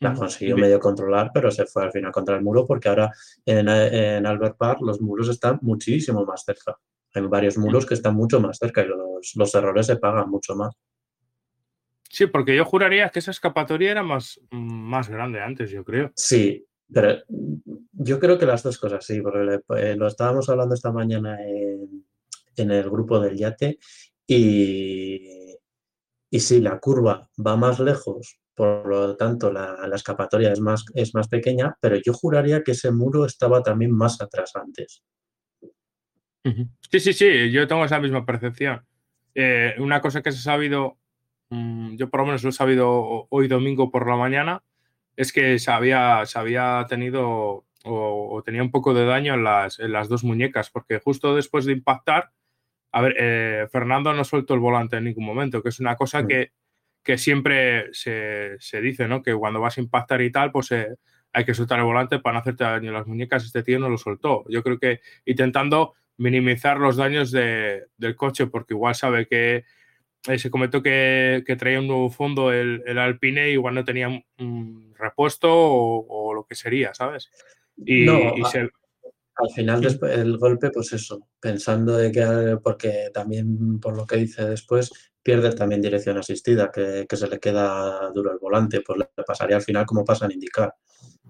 La 0.00 0.12
consiguió 0.12 0.56
medio 0.56 0.78
controlar, 0.78 1.30
pero 1.32 1.50
se 1.50 1.64
fue 1.64 1.84
al 1.84 1.92
final 1.92 2.12
contra 2.12 2.36
el 2.36 2.42
muro 2.42 2.66
porque 2.66 2.88
ahora 2.88 3.10
en, 3.46 3.68
Albert 4.26 4.56
Park 4.58 4.80
los 4.82 5.00
muros 5.00 5.28
están 5.28 5.58
muchísimo 5.62 6.24
más 6.24 6.44
cerca. 6.44 6.76
Hay 7.14 7.22
varios 7.22 7.56
muros 7.56 7.86
que 7.86 7.94
están 7.94 8.14
mucho 8.14 8.38
más 8.40 8.58
cerca 8.58 8.82
y 8.82 8.88
los, 8.88 9.54
errores 9.54 9.86
se 9.86 9.96
pagan 9.96 10.28
mucho 10.28 10.54
más. 10.54 10.74
Sí, 12.10 12.26
porque 12.26 12.54
yo 12.54 12.64
juraría 12.64 13.08
que 13.08 13.20
esa 13.20 13.30
escapatoria 13.30 13.90
era 13.90 14.02
más, 14.02 14.38
más 14.50 15.08
grande 15.08 15.40
antes, 15.40 15.70
yo 15.70 15.82
creo. 15.82 16.12
Sí, 16.14 16.66
pero 16.92 17.16
yo 17.92 18.20
creo 18.20 18.38
que 18.38 18.46
las 18.46 18.62
dos 18.62 18.78
cosas, 18.78 19.04
sí, 19.04 19.20
porque 19.22 19.60
eh, 19.76 19.96
lo 19.96 20.06
estábamos 20.06 20.48
hablando 20.50 20.74
esta 20.74 20.92
mañana 20.92 21.42
en, 21.42 22.06
en 22.56 22.70
el 22.70 22.88
grupo 22.90 23.18
del 23.18 23.36
yate 23.36 23.78
y, 24.26 25.56
y 26.30 26.40
sí, 26.40 26.60
la 26.60 26.78
curva 26.78 27.28
va 27.44 27.56
más 27.56 27.80
lejos 27.80 28.38
por 28.56 28.86
lo 28.86 29.16
tanto 29.16 29.52
la, 29.52 29.76
escapatoria 29.94 30.50
es 30.50 30.60
más, 30.60 30.86
es 30.94 31.14
más 31.14 31.28
pequeña, 31.28 31.76
pero 31.78 31.96
yo 31.96 32.14
juraría 32.14 32.62
que 32.64 32.72
ese 32.72 32.90
muro 32.90 33.26
estaba 33.26 33.62
también 33.62 33.92
más 33.92 34.20
atrás 34.22 34.56
antes. 34.56 35.04
Sí, 36.90 37.00
sí, 37.00 37.12
sí, 37.12 37.50
yo 37.50 37.66
tengo 37.66 37.84
esa 37.84 38.00
misma 38.00 38.24
percepción. 38.24 38.86
Eh, 39.34 39.74
una 39.78 40.00
cosa 40.00 40.22
que 40.22 40.32
se 40.32 40.38
ha 40.38 40.54
sabido, 40.54 40.96
mm, 41.50 41.96
yo 41.96 42.08
por 42.08 42.20
lo 42.20 42.26
menos 42.26 42.44
lo 42.44 42.48
he 42.48 42.52
sabido 42.52 43.26
hoy 43.28 43.46
domingo 43.46 43.90
por 43.90 44.08
la 44.08 44.16
mañana, 44.16 44.62
es 45.16 45.32
que 45.32 45.58
se 45.58 45.70
había, 45.70 46.24
se 46.24 46.38
había 46.38 46.86
tenido 46.88 47.66
o, 47.84 48.42
tenía 48.44 48.62
un 48.62 48.70
poco 48.70 48.94
de 48.94 49.04
daño 49.04 49.34
en 49.34 49.44
las, 49.44 49.78
en 49.80 49.92
las, 49.92 50.08
dos 50.08 50.24
muñecas, 50.24 50.70
porque 50.70 50.98
justo 50.98 51.36
después 51.36 51.66
de 51.66 51.72
impactar, 51.72 52.30
a 52.90 53.02
ver, 53.02 53.14
eh, 53.18 53.66
Fernando 53.70 54.12
no 54.14 54.24
suelto 54.24 54.54
el 54.54 54.60
volante 54.60 54.96
en 54.96 55.04
ningún 55.04 55.26
momento, 55.26 55.62
que 55.62 55.68
es 55.68 55.78
una 55.78 55.94
cosa 55.94 56.22
mm. 56.22 56.26
que 56.26 56.52
que 57.06 57.18
siempre 57.18 57.86
se, 57.92 58.58
dice, 58.82 59.06
¿no? 59.06 59.22
Que 59.22 59.32
cuando 59.32 59.60
vas 59.60 59.78
a 59.78 59.80
impactar 59.80 60.20
y 60.22 60.32
tal, 60.32 60.50
pues 60.50 60.72
eh, 60.72 60.88
hay 61.32 61.44
que 61.44 61.54
soltar 61.54 61.78
el 61.78 61.84
volante 61.84 62.18
para 62.18 62.34
no 62.34 62.40
hacerte 62.40 62.64
daño 62.64 62.90
a 62.90 62.94
las 62.94 63.06
muñecas. 63.06 63.44
Este 63.44 63.62
tío 63.62 63.78
no 63.78 63.88
lo 63.88 63.96
soltó. 63.96 64.44
Yo 64.48 64.60
creo 64.64 64.80
que 64.80 65.00
intentando 65.24 65.94
minimizar 66.16 66.78
los 66.78 66.96
daños 66.96 67.30
del 67.30 68.16
coche, 68.16 68.48
porque 68.48 68.74
igual 68.74 68.96
sabe 68.96 69.28
que 69.28 69.64
eh, 70.26 70.38
se 70.40 70.50
comentó 70.50 70.82
que, 70.82 71.44
traía 71.56 71.78
un 71.78 71.86
nuevo 71.86 72.10
fondo 72.10 72.52
el, 72.52 72.82
Alpine, 72.98 73.50
igual 73.50 73.76
no 73.76 73.84
tenía 73.84 74.08
un 74.08 74.92
repuesto 74.98 75.48
o, 75.48 76.34
lo 76.34 76.44
que 76.44 76.56
sería, 76.56 76.92
¿sabes? 76.92 77.30
Y, 77.76 78.04
Al 79.38 79.50
final, 79.50 79.98
el 80.10 80.38
golpe, 80.38 80.70
pues 80.70 80.92
eso, 80.94 81.28
pensando 81.38 81.96
de 81.96 82.10
que, 82.10 82.58
porque 82.62 83.10
también 83.12 83.78
por 83.78 83.94
lo 83.94 84.06
que 84.06 84.16
dice 84.16 84.46
después, 84.46 84.90
pierde 85.22 85.52
también 85.52 85.82
dirección 85.82 86.16
asistida, 86.16 86.70
que, 86.72 87.06
se 87.10 87.28
le 87.28 87.38
queda 87.38 88.10
duro 88.14 88.32
el 88.32 88.38
volante, 88.38 88.80
pues 88.80 88.98
le 88.98 89.24
pasaría 89.24 89.56
al 89.56 89.62
final 89.62 89.84
como 89.84 90.04
pasa 90.04 90.24
en 90.24 90.32
indicar. 90.32 90.74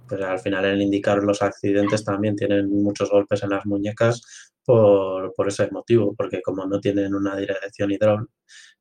Pues 0.08 0.20
al 0.22 0.38
final 0.38 0.66
en 0.66 0.82
indicar 0.82 1.22
los 1.22 1.42
accidentes 1.42 2.04
también 2.04 2.36
tienen 2.36 2.70
muchos 2.70 3.10
golpes 3.10 3.42
en 3.42 3.50
las 3.50 3.66
muñecas 3.66 4.52
por, 4.64 5.32
ese 5.48 5.70
motivo, 5.70 6.14
porque 6.14 6.42
como 6.42 6.66
no 6.66 6.80
tienen 6.80 7.14
una 7.14 7.36
dirección 7.36 7.90
hidráulica, 7.90 8.32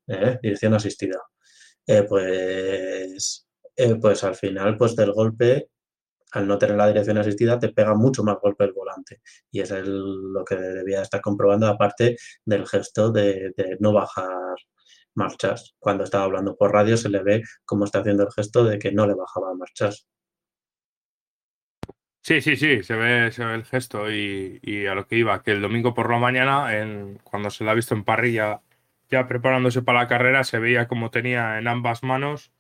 ¿eh? 0.08 0.40
dirección 0.42 0.74
asistida, 0.76 1.20
eh, 1.88 2.04
pues, 2.04 3.48
eh, 3.76 3.96
pues 3.96 4.24
al 4.24 4.36
final 4.36 4.78
pues 4.78 4.96
del 4.96 5.14
golpe 5.14 5.70
al 6.36 6.48
no 6.48 6.58
tener 6.58 6.76
la 6.78 6.88
dirección 6.88 7.18
asistida, 7.18 7.60
te 7.60 7.70
pega 7.70 7.96
mucho 7.96 8.24
más 8.24 8.38
golpe 8.42 8.66
el 8.66 8.74
volante. 8.74 9.22
Y 9.52 9.62
es 9.62 9.72
lo 9.72 10.44
que 10.46 10.56
debía 10.56 11.02
estar 11.02 11.22
comprobando, 11.22 11.68
aparte 11.68 12.18
del 12.46 12.68
gesto 12.68 13.12
de 13.12 13.54
no 13.80 13.94
bajar 13.94 14.56
marchas. 15.16 15.76
Cuando 15.80 16.04
estaba 16.04 16.26
hablando 16.26 16.56
por 16.56 16.72
radio 16.72 16.98
se 16.98 17.10
le 17.10 17.24
ve 17.24 17.44
cómo 17.66 17.86
está 17.86 18.00
haciendo 18.00 18.24
el 18.24 18.32
gesto 18.32 18.64
de 18.64 18.78
que 18.78 18.92
no 18.92 19.08
le 19.08 19.16
bajaba 19.16 19.54
marchas. 19.56 20.08
Sí, 22.22 22.42
sí, 22.42 22.56
sí, 22.56 22.82
se 22.82 22.96
ve, 22.96 23.32
se 23.32 23.46
ve 23.46 23.54
el 23.54 23.66
gesto 23.66 24.12
y, 24.12 24.88
a 24.88 24.96
lo 24.96 25.08
que 25.08 25.16
iba, 25.16 25.44
que 25.44 25.52
el 25.52 25.62
domingo 25.62 25.94
por 25.94 26.10
la 26.10 26.18
mañana, 26.18 26.68
cuando 27.24 27.52
se 27.52 27.64
la 27.64 27.72
ha 27.72 27.76
visto 27.76 27.94
en 27.94 28.04
parrilla, 28.04 28.62
ya 29.10 29.28
preparándose 29.28 29.84
para 29.84 30.00
la 30.00 30.08
carrera, 30.08 30.44
se 30.44 30.58
veía 30.58 30.88
como 30.88 31.12
tenía 31.12 31.60
en 31.60 31.68
ambas 31.68 32.02
manos 32.02 32.52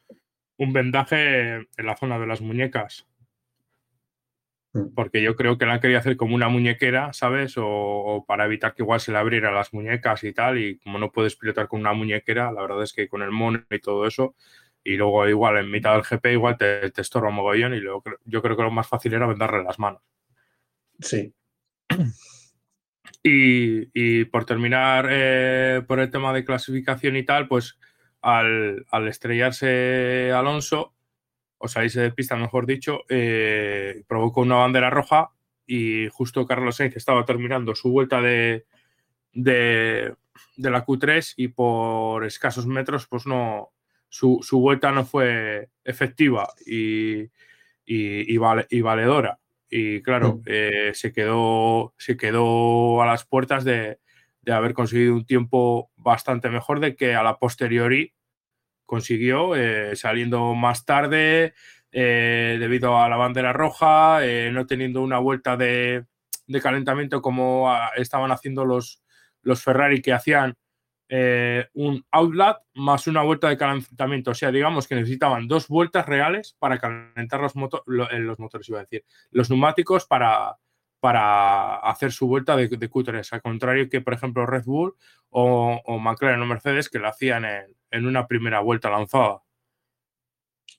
un 0.57 0.71
vendaje 0.71 1.55
en 1.55 1.85
la 1.85 1.97
zona 1.97 2.19
de 2.19 2.27
las 2.27 2.41
muñecas. 2.41 3.07
Mm. 4.75 4.93
porque 4.93 5.21
yo 5.21 5.37
creo 5.37 5.57
que 5.57 5.65
la 5.65 5.75
han 5.75 5.79
querido 5.79 5.99
hacer 5.99 6.17
como 6.17 6.35
una 6.35 6.49
muñequera, 6.49 7.13
¿sabes? 7.13 7.53
O, 7.57 8.25
para 8.27 8.43
evitar 8.43 8.75
que 8.75 8.83
igual 8.83 8.99
se 8.99 9.13
le 9.13 9.17
abriera 9.17 9.49
las 9.49 9.73
muñecas 9.73 10.25
y 10.25 10.33
tal, 10.33 10.59
y 10.59 10.77
como 10.79 10.99
no 10.99 11.13
puedes 11.13 11.37
pilotar 11.37 11.69
con 11.69 11.79
una 11.79 11.93
muñequera, 11.93 12.51
la 12.51 12.61
verdad 12.61 12.83
es 12.83 12.91
que 12.91 13.07
con 13.07 13.21
el 13.21 13.31
mono 13.31 13.63
y 13.69 13.79
todo 13.79 14.05
eso, 14.05 14.35
y 14.83 14.97
luego 14.97 15.29
igual 15.29 15.57
en 15.59 15.71
mitad 15.71 15.93
del 15.93 16.03
GP 16.03 16.33
igual 16.33 16.57
te, 16.57 16.91
te 16.91 17.01
estorba 17.01 17.29
un 17.29 17.35
mogollón 17.35 17.73
y 17.73 17.79
luego, 17.79 18.03
yo 18.25 18.41
creo 18.41 18.57
que 18.57 18.63
lo 18.63 18.71
más 18.71 18.87
fácil 18.87 19.13
era 19.13 19.25
vendarle 19.25 19.63
las 19.63 19.79
manos. 19.79 20.01
Sí. 20.99 21.33
Y, 23.23 24.25
por 24.25 24.45
terminar 24.45 25.07
eh, 25.09 25.81
por 25.87 25.99
el 25.99 26.11
tema 26.11 26.33
de 26.33 26.43
clasificación 26.43 27.15
y 27.15 27.23
tal, 27.23 27.47
pues 27.47 27.79
al, 28.21 28.85
al 28.91 29.07
estrellarse 29.07 30.31
Alonso, 30.33 30.94
o 31.65 31.67
salirse 31.67 32.01
de 32.01 32.11
pista, 32.11 32.35
mejor 32.35 32.65
dicho, 32.65 33.01
eh, 33.09 34.03
provocó 34.07 34.41
una 34.41 34.55
bandera 34.55 34.89
roja 34.89 35.31
y 35.67 36.07
justo 36.09 36.45
Carlos 36.45 36.77
Sainz 36.77 36.95
estaba 36.95 37.25
terminando 37.25 37.75
su 37.75 37.91
vuelta 37.91 38.21
de, 38.21 38.65
de, 39.33 40.15
la 40.57 40.85
Q3 40.85 41.33
y 41.37 41.49
por 41.49 42.25
escasos 42.25 42.67
metros, 42.67 43.07
pues 43.07 43.25
no, 43.25 43.71
su, 44.09 44.41
vuelta 44.53 44.91
no 44.91 45.05
fue 45.05 45.69
efectiva 45.83 46.47
y, 46.65 47.29
y, 47.85 48.37
valedora. 48.37 49.39
Y 49.69 50.01
claro, 50.01 50.35
mm. 50.35 50.41
eh, 50.45 50.91
se, 50.93 51.11
quedó, 51.11 51.93
se 51.97 52.15
quedó 52.15 53.01
a 53.01 53.05
las 53.05 53.25
puertas 53.25 53.63
de, 53.63 53.99
de 54.45 54.53
haber 54.53 54.73
conseguido 54.73 55.15
un 55.15 55.25
tiempo 55.25 55.91
bastante 55.97 56.49
mejor 56.49 56.79
de 56.79 56.95
que 56.95 57.15
a 57.15 57.23
la 57.23 57.37
posteriori 57.37 58.13
consiguió 58.85 59.55
eh, 59.55 59.95
saliendo 59.95 60.53
más 60.53 60.85
tarde 60.85 61.53
eh, 61.91 62.57
debido 62.59 62.99
a 62.99 63.09
la 63.09 63.17
bandera 63.17 63.53
roja, 63.53 64.25
eh, 64.25 64.51
no 64.51 64.65
teniendo 64.65 65.01
una 65.01 65.19
vuelta 65.19 65.57
de, 65.57 66.05
calentamiento 66.61 67.21
como 67.21 67.71
ah, 67.71 67.91
estaban 67.95 68.31
haciendo 68.31 68.65
los, 68.65 69.01
los 69.41 69.63
Ferrari 69.63 70.01
que 70.01 70.13
hacían 70.13 70.55
un 71.73 72.03
outlet 72.11 72.57
más 72.73 73.05
una 73.05 73.21
vuelta 73.21 73.47
de 73.47 73.57
calentamiento. 73.57 74.31
O 74.31 74.33
sea, 74.33 74.51
digamos 74.51 74.87
que 74.87 74.95
necesitaban 74.95 75.47
dos 75.47 75.67
vueltas 75.67 76.07
reales 76.07 76.55
para 76.57 76.79
calentar 76.79 77.39
los, 77.39 77.53
los 77.85 78.39
motores, 78.39 78.69
iba 78.69 78.79
a 78.79 78.81
decir, 78.81 79.05
los 79.29 79.49
neumáticos 79.49 80.05
para, 80.07 80.57
para 81.05 81.75
hacer 81.75 82.11
su 82.11 82.25
vuelta 82.25 82.55
de, 82.55 82.67
de 82.67 82.89
Q3, 82.89 83.31
al 83.33 83.43
contrario 83.43 83.87
que, 83.87 84.01
por 84.01 84.15
ejemplo, 84.15 84.47
Red 84.47 84.63
Bull 84.63 84.95
o, 85.29 85.79
o 85.85 85.99
McLaren 85.99 86.41
o 86.41 86.47
Mercedes, 86.47 86.89
que 86.89 86.97
lo 86.97 87.07
hacían 87.07 87.45
en, 87.45 87.77
en 87.91 88.07
una 88.07 88.25
primera 88.25 88.59
vuelta 88.61 88.89
lanzada. 88.89 89.43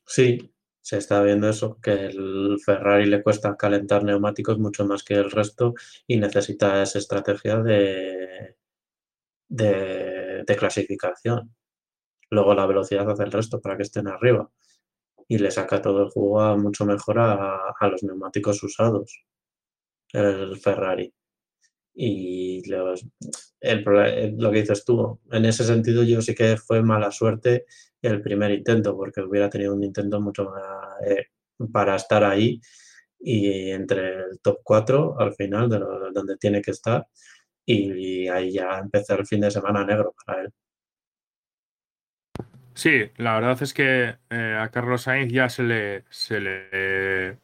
Sí, 0.05 0.53
se 0.81 0.97
está 0.97 1.23
viendo 1.23 1.47
eso, 1.47 1.79
que 1.81 2.07
el 2.07 2.57
Ferrari 2.59 3.05
le 3.05 3.23
cuesta 3.23 3.55
calentar 3.55 4.03
neumáticos 4.03 4.59
mucho 4.59 4.85
más 4.85 5.01
que 5.01 5.13
el 5.13 5.31
resto 5.31 5.75
y 6.05 6.17
necesita 6.17 6.83
esa 6.83 6.99
estrategia 6.99 7.59
de, 7.59 8.57
de, 9.47 10.55
clasificación. 10.59 11.55
Luego 12.29 12.53
la 12.53 12.65
velocidad 12.65 13.09
hace 13.09 13.23
el 13.23 13.31
resto 13.31 13.61
para 13.61 13.77
que 13.77 13.83
estén 13.83 14.09
arriba 14.09 14.51
y 15.29 15.37
le 15.37 15.51
saca 15.51 15.81
todo 15.81 16.03
el 16.03 16.09
jugo 16.09 16.57
mucho 16.57 16.83
mejor 16.83 17.17
a, 17.19 17.69
a 17.79 17.87
los 17.87 18.03
neumáticos 18.03 18.61
usados, 18.61 19.23
el 20.13 20.57
Ferrari. 20.57 21.13
Y 21.99 22.61
lo 22.69 24.51
que 24.51 24.59
dices 24.59 24.85
tú, 24.85 25.19
en 25.31 25.45
ese 25.45 25.63
sentido 25.63 26.03
yo 26.03 26.21
sí 26.21 26.35
que 26.35 26.57
fue 26.57 26.83
mala 26.83 27.11
suerte 27.11 27.65
el 28.01 28.21
primer 28.21 28.51
intento, 28.51 28.95
porque 28.95 29.21
hubiera 29.21 29.49
tenido 29.49 29.73
un 29.73 29.83
intento 29.83 30.21
mucho 30.21 30.45
más 30.45 31.01
eh, 31.07 31.25
para 31.71 31.95
estar 31.95 32.23
ahí 32.23 32.61
y 33.19 33.71
entre 33.71 34.25
el 34.25 34.39
top 34.41 34.59
4 34.63 35.19
al 35.19 35.33
final, 35.33 35.69
de 35.69 35.79
donde 36.13 36.37
tiene 36.37 36.61
que 36.61 36.71
estar, 36.71 37.07
y, 37.65 38.27
ahí 38.27 38.53
ya 38.53 38.77
empezó 38.79 39.15
el 39.15 39.25
fin 39.25 39.41
de 39.41 39.51
semana 39.51 39.83
negro 39.83 40.15
para 40.25 40.43
él. 40.43 40.53
Sí, 42.75 43.09
la 43.17 43.33
verdad 43.39 43.57
es 43.61 43.73
que 43.73 44.17
eh, 44.29 44.57
a 44.59 44.69
Carlos 44.69 45.01
Sainz 45.01 45.33
ya 45.33 45.49
se 45.49 45.63
le, 45.63 46.05
se 46.11 46.39
le 46.39 47.39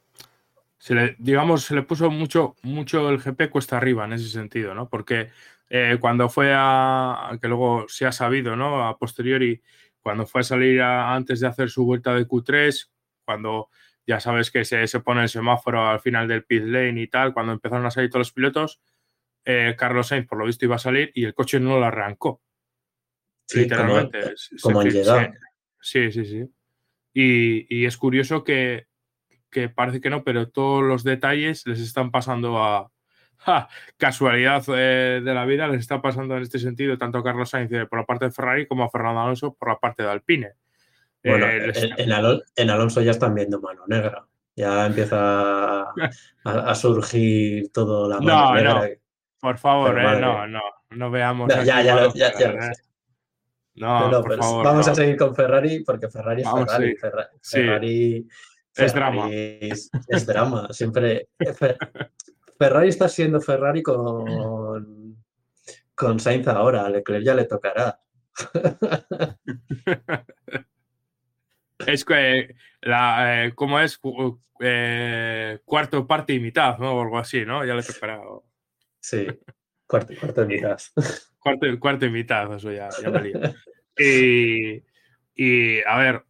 se 0.84 0.96
le, 0.96 1.16
digamos, 1.18 1.64
se 1.64 1.76
le 1.76 1.84
puso 1.84 2.12
mucho, 2.12 2.58
mucho 2.62 3.10
el 3.10 3.18
GP 3.18 3.50
cuesta 3.50 3.78
arriba 3.78 4.04
en 4.04 4.12
ese 4.12 4.28
sentido, 4.28 4.76
¿no? 4.76 4.90
Porque 4.90 5.30
eh, 5.70 5.96
cuando 5.98 6.28
fue 6.28 6.52
a, 6.54 7.38
que 7.42 7.48
luego 7.48 7.86
se 7.88 8.06
ha 8.06 8.12
sabido, 8.12 8.58
¿no? 8.58 8.86
A 8.86 8.98
posteriori, 8.98 9.62
cuando 10.02 10.26
fue 10.26 10.42
a 10.42 10.44
salir 10.44 10.82
antes 10.82 11.40
de 11.40 11.48
hacer 11.48 11.70
su 11.70 11.86
vuelta 11.86 12.14
de 12.14 12.28
Q3, 12.28 12.90
cuando 13.24 13.70
ya 14.06 14.20
sabes 14.20 14.52
que 14.52 14.66
se, 14.66 14.86
se, 14.88 15.00
pone 15.00 15.22
el 15.22 15.30
semáforo 15.30 15.88
al 15.88 16.02
final 16.02 16.28
del 16.28 16.44
pit 16.44 16.64
lane 16.64 17.02
y 17.02 17.08
tal, 17.08 17.34
cuando 17.34 17.54
empezaron 17.54 17.86
a 17.86 17.90
salir 17.90 18.10
todos 18.10 18.28
los 18.28 18.34
pilotos, 18.34 18.82
eh, 19.46 19.76
Carlos 19.78 20.08
Sainz 20.08 20.28
por 20.28 20.38
lo 20.38 20.46
visto 20.46 20.66
iba 20.66 20.76
a 20.76 20.80
salir 20.80 21.14
y 21.16 21.24
el 21.24 21.34
coche 21.34 21.62
no 21.62 21.80
lo 21.80 21.86
arrancó. 21.86 22.42
literalmente. 23.56 24.34
Como, 24.62 24.82
han 24.82 24.90
llegado. 24.90 25.32
Sí, 25.80 26.12
sí, 26.12 26.26
sí. 26.26 26.44
Y, 27.14 27.74
y, 27.74 27.86
es 27.86 27.96
curioso 27.96 28.44
que 28.44 28.88
que 29.54 29.70
parece 29.70 30.02
que 30.02 30.10
no, 30.10 30.24
pero 30.24 30.50
todos 30.50 30.84
los 30.84 31.04
detalles 31.04 31.66
les 31.68 31.80
están 31.80 32.12
pasando 32.12 32.62
a, 32.62 32.92
casualidad 33.98 34.64
eh, 34.76 35.22
de 35.24 35.34
la 35.34 35.46
vida, 35.46 35.68
les 35.68 35.82
está 35.82 36.02
pasando 36.02 36.36
en 36.36 36.44
este 36.44 36.60
sentido 36.60 36.98
tanto 36.98 37.20
a 37.20 37.24
Carlos 37.24 37.50
Sainz 37.50 37.72
por 37.90 38.00
la 38.00 38.06
parte 38.06 38.26
de 38.26 38.32
Ferrari 38.32 38.68
como 38.68 38.84
a 38.84 38.90
Fernando 38.90 39.22
Alonso 39.22 39.54
por 39.54 39.70
la 39.70 39.80
parte 39.80 40.04
de 40.04 40.10
Alpine. 40.10 40.52
Bueno, 41.24 41.46
eh, 41.48 41.72
en, 42.56 42.70
Alonso 42.70 43.02
ya 43.02 43.12
están 43.12 43.34
viendo 43.34 43.62
mano 43.62 43.84
negra. 43.88 44.26
Ya 44.56 44.86
empieza 44.86 45.86
a, 46.44 46.76
surgir 46.76 47.72
todo 47.72 48.08
la 48.10 48.20
mano 48.20 48.62
no, 48.62 48.82
No, 48.82 48.88
por 49.40 49.58
favor, 49.58 49.98
eh, 50.00 50.20
no, 50.20 50.48
no, 50.48 50.62
no 50.92 51.12
veamos. 51.12 51.50
ya, 51.64 51.82
ya, 51.82 52.12
ya, 52.14 52.72
No, 53.76 54.22
por 54.22 54.38
favor, 54.38 54.66
vamos 54.66 54.86
no. 54.86 54.92
a 54.92 54.96
seguir 54.96 55.18
con 55.18 55.34
Ferrari 55.34 55.84
porque 55.84 56.10
Ferrari 56.10 56.42
es 56.42 56.48
Vamos, 56.48 56.72
Ferrari. 56.72 56.92
sí. 56.92 56.98
Ferra- 56.98 57.30
Sí. 57.42 57.58
Ferrari 57.58 58.28
Es 58.76 58.94
drama. 58.94 59.30
Es, 59.32 59.90
es 60.08 60.26
drama. 60.26 60.68
Siempre. 60.72 61.28
Fer- 61.40 61.78
Ferrari 62.58 62.90
está 62.90 63.08
siendo 63.10 63.40
Ferrari 63.42 63.82
con, 63.84 65.18
con 65.96 66.20
Sainz 66.20 66.48
ahora. 66.48 66.86
A 66.86 66.90
Leclerc 66.90 67.24
ya 67.24 67.36
le 67.36 67.46
tocará. 67.46 68.00
Es 71.86 72.06
que 72.06 72.56
la, 72.82 73.46
eh, 73.46 73.52
¿cómo 73.56 73.80
es? 73.80 74.00
Eh, 74.60 75.60
cuarto 75.66 76.08
parte 76.08 76.34
y 76.34 76.40
mitad, 76.40 76.78
¿no? 76.78 76.94
O 76.96 77.02
algo 77.02 77.18
así, 77.18 77.46
¿no? 77.46 77.66
Ya 77.66 77.74
le 77.76 77.84
tocará. 77.84 78.20
o- 78.22 78.46
Sí. 79.00 79.28
Cuarto, 79.86 80.14
cuarto 80.20 80.42
de 80.42 80.48
mitad. 80.48 80.78
Cuarto, 81.40 81.68
cuarto 81.80 82.06
y 82.06 82.10
mitad, 82.10 82.54
eso 82.56 82.72
ya, 82.72 82.90
ya 83.02 83.10
me 83.10 83.22
lío. 83.22 83.40
Y, 83.96 84.82
y, 85.36 85.82
a 85.84 85.98
ver, 86.00 86.24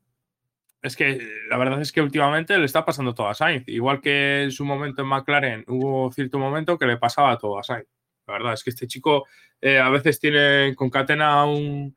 es 0.84 0.96
que 0.96 1.28
la 1.50 1.58
verdad 1.58 1.82
es 1.82 1.92
que 1.92 2.02
últimamente 2.02 2.58
le 2.60 2.66
está 2.66 2.86
pasando 2.86 3.14
todo 3.16 3.30
a 3.30 3.34
Sainz. 3.34 3.64
Igual 3.68 4.02
que 4.02 4.44
en 4.44 4.52
su 4.52 4.66
momento 4.66 5.02
en 5.02 5.08
McLaren 5.08 5.64
hubo 5.68 6.12
cierto 6.12 6.38
momento 6.40 6.78
que 6.78 6.86
le 6.86 6.98
pasaba 6.98 7.38
todo 7.40 7.58
a 7.60 7.64
Sainz. 7.64 7.88
La 8.28 8.34
verdad 8.34 8.54
es 8.54 8.64
que 8.64 8.70
este 8.70 8.88
chico 8.88 9.26
eh, 9.62 9.80
a 9.80 9.90
veces 9.90 10.20
tiene, 10.20 10.76
concatena 10.76 11.46
un, 11.46 11.96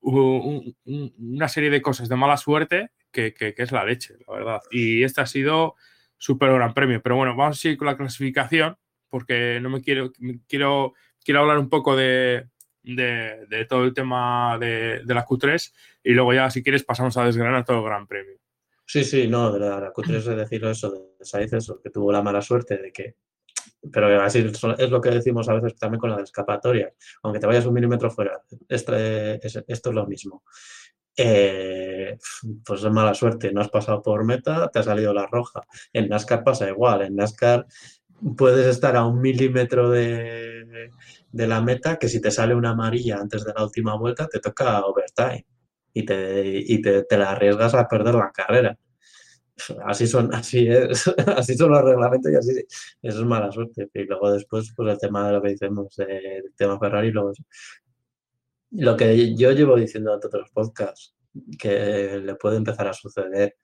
un- 0.00 0.76
un- 0.84 1.14
una 1.18 1.48
serie 1.48 1.70
de 1.70 1.82
cosas 1.82 2.08
de 2.08 2.16
mala 2.16 2.36
suerte 2.36 2.90
que, 3.10 3.32
que- 3.34 3.54
que 3.54 3.62
es 3.62 3.72
la 3.72 3.84
leche, 3.84 4.14
la 4.26 4.34
verdad. 4.34 4.60
Y 4.70 5.02
este 5.02 5.20
ha 5.22 5.26
sido 5.26 5.74
súper 6.18 6.52
gran 6.52 6.74
premio. 6.74 7.00
Pero 7.02 7.16
bueno, 7.16 7.34
vamos 7.36 7.58
a 7.58 7.60
seguir 7.60 7.78
con 7.78 7.86
la 7.86 7.96
clasificación 7.96 8.76
porque 9.08 9.58
no 9.62 9.70
me 9.70 9.80
quiero, 9.82 10.12
quiero, 10.48 10.92
quiero 11.24 11.40
hablar 11.40 11.58
un 11.58 11.68
poco 11.70 11.96
de, 11.96 12.48
de, 12.94 13.66
todo 13.68 13.84
el 13.84 13.92
tema 13.92 14.56
de, 14.58 15.02
de 15.04 15.14
la 15.14 15.26
Q3 15.26 15.72
y 16.04 16.12
luego 16.12 16.32
ya, 16.32 16.50
si 16.50 16.62
quieres, 16.62 16.84
pasamos 16.84 17.16
a 17.16 17.24
desgranar 17.24 17.64
todo 17.64 17.78
el 17.78 17.84
Gran 17.84 18.06
Premio. 18.06 18.38
Sí, 18.86 19.02
sí, 19.02 19.26
no, 19.26 19.52
de 19.52 19.58
la, 19.58 19.80
la 19.80 19.92
Q3 19.92 20.16
es 20.16 20.24
decirlo 20.24 20.70
eso, 20.70 20.90
de 21.18 21.24
Sainz, 21.24 21.52
eso, 21.52 21.80
que 21.82 21.90
tuvo 21.90 22.12
la 22.12 22.22
mala 22.22 22.40
suerte 22.40 22.78
de 22.78 22.92
que. 22.92 23.16
Pero 23.92 24.22
así 24.22 24.38
es 24.78 24.90
lo 24.90 25.00
que 25.00 25.10
decimos 25.10 25.48
a 25.48 25.54
veces 25.54 25.76
también 25.76 26.00
con 26.00 26.10
las 26.10 26.22
escapatorias. 26.22 26.92
Aunque 27.22 27.40
te 27.40 27.46
vayas 27.46 27.66
un 27.66 27.74
milímetro 27.74 28.10
fuera, 28.10 28.40
esto 28.68 28.96
es, 28.96 29.62
esto 29.66 29.90
es 29.90 29.94
lo 29.94 30.06
mismo. 30.06 30.42
Eh, 31.16 32.18
pues 32.64 32.84
es 32.84 32.90
mala 32.90 33.14
suerte, 33.14 33.52
no 33.52 33.60
has 33.60 33.70
pasado 33.70 34.02
por 34.02 34.24
meta, 34.24 34.68
te 34.68 34.80
ha 34.80 34.82
salido 34.82 35.12
la 35.14 35.26
roja. 35.26 35.62
En 35.92 36.08
NASCAR 36.08 36.44
pasa 36.44 36.68
igual, 36.68 37.02
en 37.02 37.16
NASCAR 37.16 37.66
puedes 38.36 38.66
estar 38.66 38.96
a 38.96 39.04
un 39.04 39.20
milímetro 39.20 39.90
de, 39.90 40.90
de 41.32 41.46
la 41.46 41.60
meta 41.60 41.98
que 41.98 42.08
si 42.08 42.20
te 42.20 42.30
sale 42.30 42.54
una 42.54 42.70
amarilla 42.70 43.18
antes 43.18 43.44
de 43.44 43.52
la 43.54 43.64
última 43.64 43.96
vuelta 43.96 44.26
te 44.26 44.40
toca 44.40 44.84
overtime 44.84 45.46
y 45.92 46.04
te, 46.04 46.58
y 46.58 46.80
te, 46.82 47.04
te 47.04 47.18
la 47.18 47.30
arriesgas 47.32 47.74
a 47.74 47.88
perder 47.88 48.14
la 48.14 48.30
carrera. 48.30 48.78
Así 49.86 50.06
son, 50.06 50.34
así 50.34 50.68
es, 50.68 51.08
así 51.36 51.54
son 51.56 51.70
los 51.70 51.82
reglamentos 51.82 52.30
y 52.30 52.36
así 52.36 52.52
eso 53.02 53.20
es 53.20 53.24
mala 53.24 53.50
suerte. 53.50 53.88
Y 53.94 54.04
luego 54.04 54.32
después, 54.32 54.72
pues 54.76 54.92
el 54.92 54.98
tema 54.98 55.26
de 55.26 55.32
lo 55.32 55.42
que 55.42 55.50
decimos 55.50 55.96
del 55.96 56.52
tema 56.54 56.78
Ferrari, 56.78 57.10
luego, 57.10 57.32
lo 58.72 58.96
que 58.96 59.34
yo 59.34 59.52
llevo 59.52 59.76
diciendo 59.76 60.12
en 60.12 60.16
otros 60.16 60.50
podcasts, 60.50 61.14
que 61.58 62.20
le 62.22 62.34
puede 62.34 62.56
empezar 62.58 62.88
a 62.88 62.92
suceder. 62.92 63.56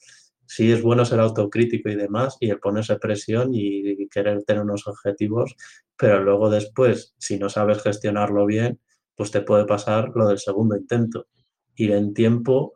Sí 0.54 0.70
es 0.70 0.82
bueno 0.82 1.06
ser 1.06 1.18
autocrítico 1.18 1.88
y 1.88 1.94
demás, 1.94 2.36
y 2.38 2.50
el 2.50 2.60
ponerse 2.60 2.98
presión 2.98 3.52
y 3.54 4.06
querer 4.08 4.42
tener 4.44 4.62
unos 4.62 4.86
objetivos, 4.86 5.56
pero 5.96 6.22
luego 6.22 6.50
después, 6.50 7.14
si 7.16 7.38
no 7.38 7.48
sabes 7.48 7.82
gestionarlo 7.82 8.44
bien, 8.44 8.78
pues 9.16 9.30
te 9.30 9.40
puede 9.40 9.64
pasar 9.64 10.10
lo 10.14 10.28
del 10.28 10.38
segundo 10.38 10.76
intento. 10.76 11.26
Ir 11.74 11.92
en 11.92 12.12
tiempo 12.12 12.74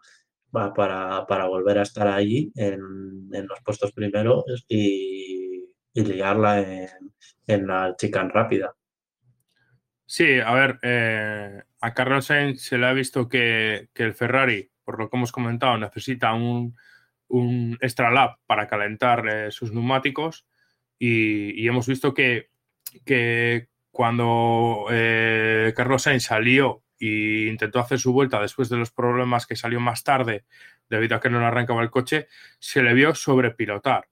para, 0.50 1.26
para, 1.26 1.48
volver 1.48 1.76
a 1.76 1.82
estar 1.82 2.08
allí 2.08 2.50
en, 2.54 2.80
en 3.32 3.46
los 3.46 3.60
puestos 3.62 3.92
primeros 3.92 4.64
y, 4.68 5.66
y 5.92 6.02
liarla 6.02 6.60
en, 6.60 6.88
en, 7.46 7.66
la 7.66 7.94
chicane 7.94 8.30
rápida. 8.32 8.74
Sí, 10.06 10.40
a 10.40 10.54
ver, 10.54 10.78
eh, 10.80 11.62
a 11.82 11.92
Carlos 11.92 12.24
Sainz 12.24 12.62
se 12.62 12.78
le 12.78 12.86
ha 12.86 12.94
visto 12.94 13.28
que, 13.28 13.90
que, 13.92 14.04
el 14.04 14.14
Ferrari, 14.14 14.70
por 14.82 14.98
lo 14.98 15.10
que 15.10 15.16
hemos 15.18 15.32
comentado, 15.32 15.76
necesita 15.76 16.32
un, 16.32 16.74
un 17.28 17.78
extra 17.80 18.10
lap 18.10 18.38
para 18.46 18.66
calentar 18.66 19.28
eh, 19.28 19.50
sus 19.50 19.72
neumáticos 19.72 20.46
y, 20.98 21.60
y, 21.60 21.68
hemos 21.68 21.86
visto 21.86 22.14
que, 22.14 22.50
que 23.04 23.68
cuando 23.90 24.86
eh, 24.90 25.72
Carlos 25.74 26.02
Sainz 26.02 26.24
salió 26.24 26.82
e 26.98 27.46
intentó 27.48 27.80
hacer 27.80 27.98
su 27.98 28.12
vuelta 28.12 28.40
después 28.40 28.68
de 28.68 28.76
los 28.76 28.90
problemas 28.90 29.46
que 29.46 29.56
salió 29.56 29.80
más 29.80 30.04
tarde 30.04 30.44
debido 30.88 31.16
a 31.16 31.20
que 31.20 31.30
no 31.30 31.40
le 31.40 31.46
arrancaba 31.46 31.82
el 31.82 31.90
coche, 31.90 32.28
se 32.58 32.82
le 32.82 32.94
vio 32.94 33.14
sobrepilotar. 33.14 34.08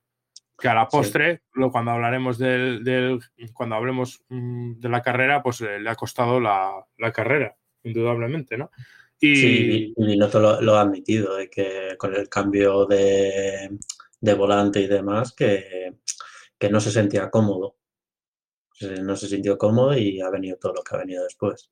Que 0.58 0.68
a 0.68 0.74
la 0.74 0.88
postre, 0.88 1.42
sí. 1.52 1.60
cuando 1.70 1.90
hablaremos 1.90 2.38
del, 2.38 2.84
del, 2.84 3.20
cuando 3.52 3.74
hablemos 3.74 4.24
mm, 4.28 4.78
de 4.78 4.88
la 4.88 5.02
carrera, 5.02 5.42
pues 5.42 5.60
eh, 5.60 5.80
le 5.80 5.90
ha 5.90 5.96
costado 5.96 6.40
la, 6.40 6.84
la, 6.96 7.12
carrera, 7.12 7.56
indudablemente, 7.82 8.56
¿no? 8.56 8.70
Y, 9.26 9.36
sí, 9.36 9.94
y 9.96 10.04
Binotto 10.04 10.40
lo, 10.40 10.60
lo, 10.60 10.76
ha 10.76 10.82
admitido, 10.82 11.36
de 11.36 11.48
que 11.48 11.96
con 11.98 12.14
el 12.14 12.28
cambio 12.28 12.86
de, 12.86 13.70
de 14.20 14.34
volante 14.34 14.80
y 14.80 14.86
demás, 14.86 15.32
que, 15.32 15.94
que, 16.58 16.68
no 16.70 16.80
se 16.80 16.90
sentía 16.90 17.30
cómodo. 17.30 17.76
No 19.02 19.16
se 19.16 19.28
sintió 19.28 19.56
cómodo 19.56 19.96
y 19.96 20.20
ha 20.20 20.28
venido 20.30 20.58
todo 20.58 20.74
lo 20.74 20.82
que 20.82 20.94
ha 20.94 20.98
venido 20.98 21.24
después 21.24 21.70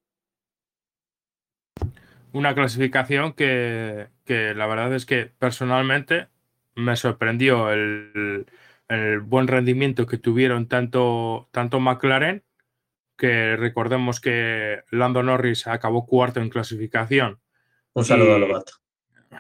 una 2.33 2.55
clasificación 2.55 3.35
que, 3.35 4.09
que, 4.25 4.55
la 4.55 4.67
verdad 4.67 4.95
es 4.95 5.07
que 5.07 5.27
personalmente 5.27 6.29
me 6.75 6.97
sorprendió 6.97 7.71
el, 7.71 8.47
el, 8.89 9.21
buen 9.21 9.49
rendimiento 9.49 10.07
que 10.07 10.19
tuvieron 10.19 10.69
tanto, 10.69 11.49
tanto 11.53 11.81
McLaren, 11.81 12.43
que 13.17 13.57
recordemos 13.57 14.21
que 14.21 14.83
Lando 14.91 15.23
Norris 15.23 15.67
acabó 15.67 16.07
cuarto 16.07 16.41
en 16.41 16.51
clasificación. 16.51 17.42
Un 17.95 18.05
saludo 18.05 18.31
y, 18.31 18.35
a 18.35 18.39
Lobato. 18.39 18.73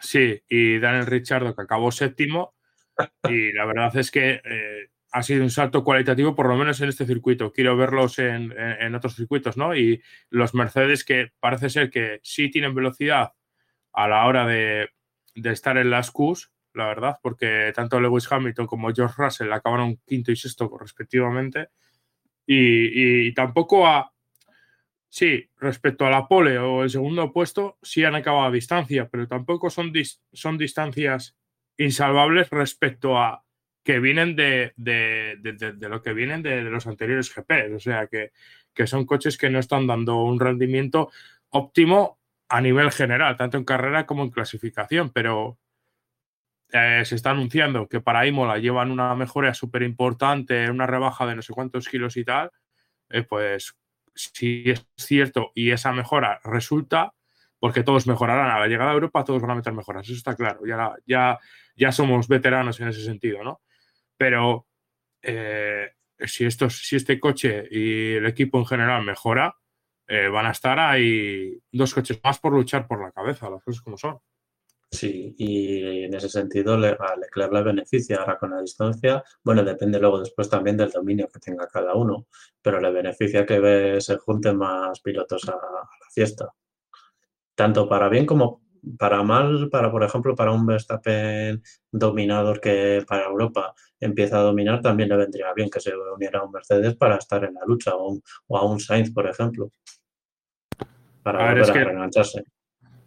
Sí, 0.00 0.42
y 0.48 0.78
Daniel 0.78 1.06
Ricciardo 1.06 1.54
que 1.54 1.62
acabó 1.62 1.92
séptimo. 1.92 2.54
y 3.28 3.52
la 3.52 3.64
verdad 3.64 3.96
es 3.96 4.10
que 4.10 4.40
eh, 4.44 4.90
ha 5.12 5.22
sido 5.22 5.42
un 5.42 5.50
salto 5.50 5.84
cualitativo, 5.84 6.34
por 6.34 6.48
lo 6.48 6.56
menos 6.56 6.80
en 6.80 6.88
este 6.88 7.06
circuito. 7.06 7.52
Quiero 7.52 7.76
verlos 7.76 8.18
en, 8.18 8.52
en, 8.52 8.82
en, 8.82 8.94
otros 8.94 9.14
circuitos, 9.14 9.56
¿no? 9.56 9.74
Y 9.76 10.02
los 10.30 10.54
Mercedes 10.54 11.04
que 11.04 11.32
parece 11.40 11.70
ser 11.70 11.90
que 11.90 12.20
sí 12.22 12.50
tienen 12.50 12.74
velocidad 12.74 13.32
a 13.92 14.08
la 14.08 14.26
hora 14.26 14.46
de, 14.46 14.88
de 15.34 15.50
estar 15.50 15.76
en 15.76 15.90
las 15.90 16.10
Qs, 16.10 16.50
la 16.74 16.86
verdad, 16.86 17.18
porque 17.22 17.72
tanto 17.74 18.00
Lewis 18.00 18.30
Hamilton 18.30 18.66
como 18.66 18.92
George 18.92 19.14
Russell 19.18 19.52
acabaron 19.52 19.98
quinto 20.06 20.32
y 20.32 20.36
sexto 20.36 20.70
respectivamente. 20.78 21.68
Y, 22.46 23.28
y 23.28 23.34
tampoco 23.34 23.86
a... 23.86 24.11
Sí, 25.14 25.50
respecto 25.58 26.06
a 26.06 26.10
la 26.10 26.26
pole 26.26 26.58
o 26.58 26.84
el 26.84 26.88
segundo 26.88 27.34
puesto, 27.34 27.76
sí 27.82 28.02
han 28.02 28.14
acabado 28.14 28.46
a 28.46 28.50
distancia, 28.50 29.10
pero 29.10 29.28
tampoco 29.28 29.68
son, 29.68 29.92
dis, 29.92 30.22
son 30.32 30.56
distancias 30.56 31.36
insalvables 31.76 32.48
respecto 32.48 33.18
a 33.18 33.44
que 33.84 33.98
vienen 33.98 34.36
de, 34.36 34.72
de, 34.76 35.36
de, 35.42 35.88
lo 35.90 36.00
que 36.00 36.14
vienen 36.14 36.42
de, 36.42 36.62
los 36.62 36.86
anteriores 36.86 37.30
GP. 37.30 37.74
O 37.76 37.78
sea, 37.78 38.06
que, 38.06 38.32
que, 38.72 38.86
son 38.86 39.04
coches 39.04 39.36
que 39.36 39.50
no 39.50 39.58
están 39.58 39.86
dando 39.86 40.16
un 40.22 40.40
rendimiento 40.40 41.10
óptimo 41.50 42.18
a 42.48 42.62
nivel 42.62 42.90
general, 42.90 43.36
tanto 43.36 43.58
en 43.58 43.64
carrera 43.64 44.06
como 44.06 44.22
en 44.22 44.30
clasificación, 44.30 45.10
pero 45.10 45.58
eh, 46.72 47.02
se 47.04 47.16
está 47.16 47.32
anunciando 47.32 47.86
que 47.86 48.00
para 48.00 48.26
Imola 48.26 48.56
llevan 48.56 48.90
una 48.90 49.14
mejora 49.14 49.52
súper 49.52 49.82
importante, 49.82 50.70
una 50.70 50.86
rebaja 50.86 51.26
de 51.26 51.36
no 51.36 51.42
sé 51.42 51.52
cuántos 51.52 51.86
kilos 51.86 52.16
y 52.16 52.24
tal, 52.24 52.50
eh, 53.10 53.24
pues 53.24 53.76
si 54.14 54.64
es 54.70 54.86
cierto 54.96 55.52
y 55.54 55.70
esa 55.70 55.92
mejora 55.92 56.40
resulta, 56.44 57.14
porque 57.58 57.82
todos 57.82 58.06
mejorarán 58.06 58.50
a 58.50 58.58
la 58.58 58.66
llegada 58.66 58.90
a 58.90 58.94
Europa, 58.94 59.24
todos 59.24 59.40
van 59.40 59.52
a 59.52 59.54
meter 59.56 59.72
mejoras, 59.72 60.06
eso 60.06 60.16
está 60.16 60.34
claro, 60.34 60.60
ya, 60.66 60.94
ya, 61.06 61.38
ya 61.76 61.92
somos 61.92 62.28
veteranos 62.28 62.80
en 62.80 62.88
ese 62.88 63.04
sentido, 63.04 63.44
¿no? 63.44 63.60
Pero 64.16 64.66
eh, 65.22 65.92
si, 66.18 66.44
estos, 66.44 66.86
si 66.86 66.96
este 66.96 67.20
coche 67.20 67.68
y 67.70 68.14
el 68.14 68.26
equipo 68.26 68.58
en 68.58 68.66
general 68.66 69.04
mejora, 69.04 69.56
eh, 70.08 70.28
van 70.28 70.46
a 70.46 70.50
estar 70.50 70.78
ahí 70.78 71.56
dos 71.70 71.94
coches 71.94 72.20
más 72.22 72.38
por 72.38 72.52
luchar 72.52 72.86
por 72.86 73.00
la 73.00 73.12
cabeza, 73.12 73.48
las 73.48 73.62
cosas 73.62 73.80
como 73.80 73.96
son. 73.96 74.18
Sí, 74.92 75.34
y 75.38 76.04
en 76.04 76.12
ese 76.12 76.28
sentido 76.28 76.76
le, 76.76 76.88
a 76.88 77.16
Leclerc 77.16 77.50
le 77.50 77.62
beneficia 77.62 78.18
ahora 78.18 78.38
con 78.38 78.50
la 78.50 78.60
distancia. 78.60 79.24
Bueno, 79.42 79.64
depende 79.64 79.98
luego 79.98 80.20
después 80.20 80.50
también 80.50 80.76
del 80.76 80.90
dominio 80.90 81.28
que 81.32 81.40
tenga 81.40 81.66
cada 81.66 81.94
uno, 81.94 82.26
pero 82.60 82.78
le 82.78 82.92
beneficia 82.92 83.46
que 83.46 83.98
se 84.00 84.18
junten 84.18 84.58
más 84.58 85.00
pilotos 85.00 85.48
a, 85.48 85.52
a 85.52 85.54
la 85.54 86.10
fiesta. 86.12 86.52
Tanto 87.54 87.88
para 87.88 88.10
bien 88.10 88.26
como 88.26 88.60
para 88.98 89.22
mal, 89.22 89.70
para 89.70 89.90
por 89.90 90.02
ejemplo, 90.02 90.34
para 90.34 90.52
un 90.52 90.66
Verstappen 90.66 91.62
dominador 91.90 92.60
que 92.60 93.02
para 93.08 93.24
Europa 93.24 93.74
empieza 93.98 94.38
a 94.38 94.42
dominar, 94.42 94.82
también 94.82 95.08
le 95.08 95.16
vendría 95.16 95.54
bien 95.54 95.70
que 95.70 95.80
se 95.80 95.92
uniera 95.96 96.40
a 96.40 96.44
un 96.44 96.52
Mercedes 96.52 96.96
para 96.96 97.16
estar 97.16 97.44
en 97.44 97.54
la 97.54 97.62
lucha 97.66 97.94
o, 97.94 98.08
un, 98.08 98.22
o 98.48 98.58
a 98.58 98.66
un 98.66 98.78
Sainz, 98.78 99.10
por 99.10 99.26
ejemplo, 99.26 99.70
para 101.22 101.48
a 101.50 101.54
ver, 101.54 101.62
es 101.62 101.70
que. 101.70 102.44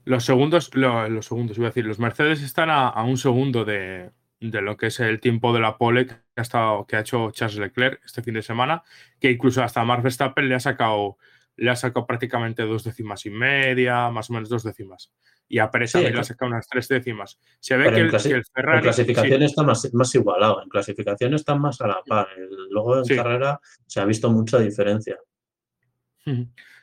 Los 0.05 0.23
segundos, 0.23 0.69
los 0.75 1.25
segundos, 1.25 1.57
iba 1.57 1.65
a 1.65 1.71
decir, 1.71 1.85
los 1.85 1.97
Mercedes 1.97 2.43
están 2.43 2.69
a, 2.69 3.03
un 3.03 3.17
segundo 3.17 3.65
de, 3.65 4.11
lo 4.39 4.77
que 4.77 4.87
es 4.87 4.99
el 4.99 5.19
tiempo 5.19 5.51
de 5.51 5.59
la 5.59 5.79
pole 5.79 6.05
que 6.05 6.13
ha, 6.35 6.41
estado, 6.43 6.85
que 6.85 6.95
ha 6.95 6.99
hecho 6.99 7.31
Charles 7.31 7.57
Leclerc 7.57 8.01
este 8.05 8.21
fin 8.21 8.35
de 8.35 8.43
semana, 8.43 8.83
que 9.19 9.31
incluso 9.31 9.63
hasta 9.63 9.83
Max 9.83 10.03
Verstappen 10.03 10.47
le 10.47 10.53
ha 10.53 10.59
sacado, 10.59 11.17
le 11.55 11.71
ha 11.71 11.75
sacado 11.75 12.05
prácticamente 12.05 12.61
dos 12.61 12.83
décimas 12.83 13.25
y 13.25 13.31
media, 13.31 14.11
más 14.11 14.29
o 14.29 14.33
menos 14.33 14.47
dos 14.47 14.63
décimas. 14.63 15.11
Y 15.47 15.57
a 15.57 15.71
Pérez 15.71 15.95
le 15.95 16.19
ha 16.19 16.23
sacado 16.23 16.51
unas 16.51 16.67
tres 16.67 16.87
décimas. 16.87 17.39
Se 17.59 17.75
ve 17.75 17.91
que 17.91 18.01
el, 18.01 18.45
Ferrari. 18.53 18.77
En 18.77 18.83
clasificación 18.83 19.41
está 19.41 19.63
más, 19.63 19.91
más, 19.91 20.13
igualado, 20.13 20.61
en 20.61 20.69
clasificación 20.69 21.33
está 21.33 21.55
más 21.55 21.81
a 21.81 21.87
la 21.87 22.03
par. 22.05 22.27
Luego 22.69 22.99
en 22.99 23.15
carrera 23.15 23.59
se 23.87 23.99
ha 23.99 24.05
visto 24.05 24.29
mucha 24.29 24.59
diferencia. 24.59 25.17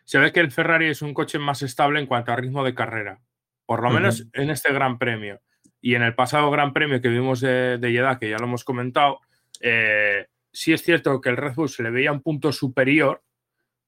Se 0.05 0.19
ve 0.19 0.33
que 0.33 0.41
el 0.41 0.51
Ferrari 0.51 0.89
es 0.89 1.03
un 1.03 1.15
coche 1.15 1.39
más 1.39 1.63
estable 1.63 2.01
en 2.01 2.07
cuanto 2.07 2.33
a 2.33 2.37
ritmo 2.37 2.65
de 2.65 2.75
carrera, 2.75 3.21
por 3.67 3.83
lo 3.83 3.91
menos 3.91 4.27
en 4.33 4.51
este 4.51 4.73
Gran 4.73 4.99
Premio. 4.99 5.41
Y 5.81 5.95
en 5.95 6.03
el 6.03 6.15
pasado 6.15 6.51
Gran 6.51 6.73
Premio 6.73 7.01
que 7.01 7.09
vimos 7.09 7.41
de, 7.41 7.79
de 7.79 8.17
que 8.21 8.31
ya 8.31 8.39
lo 8.39 8.45
hemos 8.45 8.65
comentado, 8.65 9.21
eh, 9.61 10.27
sí 10.53 10.73
es 10.73 10.83
cierto 10.83 11.21
que 11.21 11.31
el 11.31 11.37
Red 11.37 11.55
Bull 11.55 11.69
se 11.69 11.83
le 11.83 11.91
veía 11.91 12.13
un 12.13 12.23
punto 12.23 12.53
superior 12.53 13.23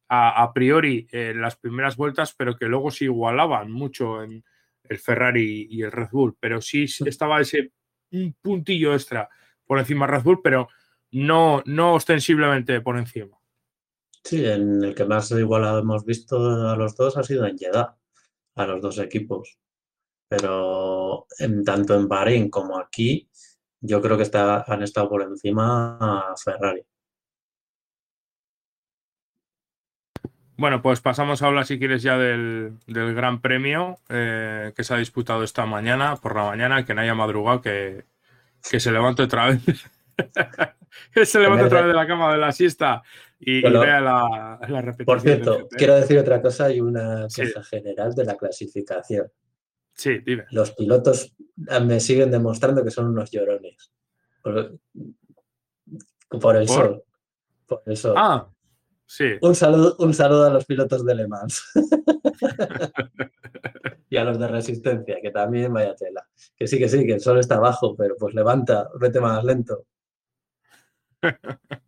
a, 0.09 0.53
priori 0.53 1.09
en 1.11 1.40
las 1.40 1.57
primeras 1.57 1.96
vueltas, 1.96 2.35
pero 2.35 2.57
que 2.57 2.66
luego 2.66 2.90
se 2.90 3.07
igualaban 3.07 3.72
mucho 3.72 4.22
en 4.22 4.44
el 4.85 4.98
Ferrari 4.98 5.66
y 5.68 5.83
el 5.83 5.90
Red 5.90 6.11
Bull. 6.12 6.37
Pero 6.38 6.61
sí 6.61 6.87
estaba 7.05 7.40
ese 7.40 7.72
un 8.12 8.35
puntillo 8.40 8.94
extra 8.94 9.29
por 9.66 9.79
encima 9.79 10.07
Red 10.07 10.22
Bull, 10.22 10.40
pero 10.42 10.68
no, 11.11 11.62
no 11.66 11.94
ostensiblemente 11.94 12.81
por 12.81 12.96
encima. 12.96 13.37
Sí, 14.24 14.42
en 14.46 14.82
el 14.82 14.94
que 14.94 15.04
más 15.04 15.30
igualado 15.32 15.80
hemos 15.80 16.04
visto 16.06 16.38
a 16.70 16.76
los 16.76 16.96
dos 16.96 17.16
ha 17.18 17.22
sido 17.22 17.46
en 17.46 17.58
Jeddah, 17.58 17.94
a 18.54 18.66
los 18.66 18.80
dos 18.80 18.98
equipos. 18.98 19.58
Pero 20.28 21.26
en, 21.38 21.62
tanto 21.62 21.94
en 21.94 22.08
Bahrein 22.08 22.48
como 22.48 22.78
aquí, 22.78 23.28
yo 23.80 24.00
creo 24.00 24.16
que 24.16 24.22
está, 24.22 24.62
han 24.62 24.82
estado 24.82 25.10
por 25.10 25.22
encima 25.22 25.98
a 26.00 26.34
Ferrari. 26.42 26.82
Bueno, 30.56 30.80
pues 30.80 31.00
pasamos 31.00 31.42
a 31.42 31.46
hablar, 31.48 31.66
si 31.66 31.78
quieres, 31.78 32.02
ya 32.02 32.16
del, 32.16 32.78
Gran 32.87 33.42
Premio 33.42 33.98
eh, 34.08 34.72
que 34.74 34.84
se 34.84 34.94
ha 34.94 34.98
disputado 34.98 35.42
esta 35.42 35.66
mañana, 35.66 36.16
por 36.16 36.34
la 36.34 36.44
mañana, 36.44 36.87
que 36.87 36.94
no 36.94 37.02
haya 37.02 37.14
madrugado, 37.14 37.60
que, 37.60 38.04
que 38.70 38.80
se 38.80 38.90
levante 38.90 39.24
otra 39.24 39.48
vez. 39.48 39.60
que 41.12 41.26
se 41.26 41.40
levante 41.40 41.64
otra 41.66 41.80
vez 41.80 41.88
de 41.88 41.94
la 41.94 42.06
cama 42.06 42.32
de 42.32 42.38
la 42.38 42.52
siesta 42.52 43.02
y, 43.46 43.62
vea 43.62 44.00
la, 44.00 44.59
repetición. 44.61 45.04
Por 45.04 45.20
cierto, 45.20 45.68
quiero 45.70 45.94
decir 45.94 46.18
otra 46.18 46.40
cosa 46.40 46.72
y 46.72 46.80
una 46.80 47.24
cosa 47.24 47.62
general 47.62 48.14
de 48.14 48.24
la 48.24 48.37
clasificación. 48.37 49.30
Sí, 49.92 50.18
dime. 50.24 50.46
Los 50.50 50.72
pilotos 50.72 51.35
me 51.57 52.00
siguen 52.00 52.30
demostrando 52.30 52.83
que 52.83 52.90
son 52.90 53.09
unos 53.09 53.30
llorones. 53.30 53.92
Por, 54.42 54.78
el 56.57 56.68
sol. 56.68 57.04
Por 57.66 57.83
el 57.87 57.96
sol. 57.96 58.14
Ah, 58.16 58.48
sí. 59.07 59.37
Un 59.40 59.54
saludo, 59.54 59.96
un 59.98 60.14
saludo 60.14 60.46
a 60.46 60.50
los 60.50 60.64
pilotos 60.64 61.04
de 61.04 61.14
Le 61.14 61.28
Mans. 61.28 61.62
y 64.11 64.16
a 64.16 64.24
los 64.24 64.38
de 64.38 64.48
resistencia, 64.48 65.18
que 65.20 65.30
también 65.30 65.72
vaya 65.72 65.94
tela. 65.94 66.26
Que 66.57 66.66
sí, 66.66 66.78
que 66.78 66.88
sí, 66.88 67.07
que 67.07 67.14
el 67.14 67.20
sol 67.20 67.38
está 67.38 67.57
abajo, 67.57 67.94
pero 67.96 68.16
pues 68.18 68.35
levanta, 68.35 68.88
vete 68.98 69.20
más 69.20 69.44
lento. 69.44 69.87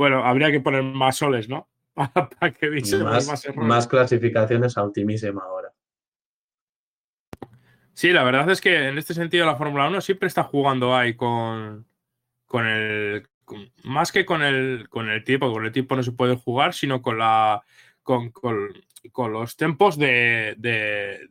bueno, 0.00 0.24
habría 0.24 0.50
que 0.50 0.60
poner 0.60 0.82
más 0.82 1.18
soles, 1.18 1.50
¿no? 1.50 1.68
Para 1.94 2.54
que 2.54 2.70
más, 3.04 3.28
más, 3.28 3.46
más 3.54 3.86
clasificaciones 3.86 4.78
a 4.78 4.82
ultimísima 4.82 5.44
hora. 5.46 5.74
Sí, 7.92 8.10
la 8.10 8.24
verdad 8.24 8.48
es 8.48 8.62
que 8.62 8.88
en 8.88 8.96
este 8.96 9.12
sentido 9.12 9.44
la 9.44 9.56
Fórmula 9.56 9.88
1 9.88 10.00
siempre 10.00 10.26
está 10.26 10.42
jugando 10.42 10.96
ahí 10.96 11.12
con, 11.16 11.86
con 12.46 12.66
el. 12.66 13.28
más 13.84 14.10
que 14.10 14.24
con 14.24 14.40
el, 14.40 14.88
con 14.88 15.10
el 15.10 15.22
tipo, 15.22 15.52
con 15.52 15.66
el 15.66 15.72
tipo 15.72 15.94
no 15.94 16.02
se 16.02 16.12
puede 16.12 16.34
jugar, 16.34 16.72
sino 16.72 17.02
con 17.02 17.18
la. 17.18 17.62
con, 18.02 18.32
los 19.30 19.56
tempos 19.58 19.98
de, 19.98 20.54
de, 20.56 21.28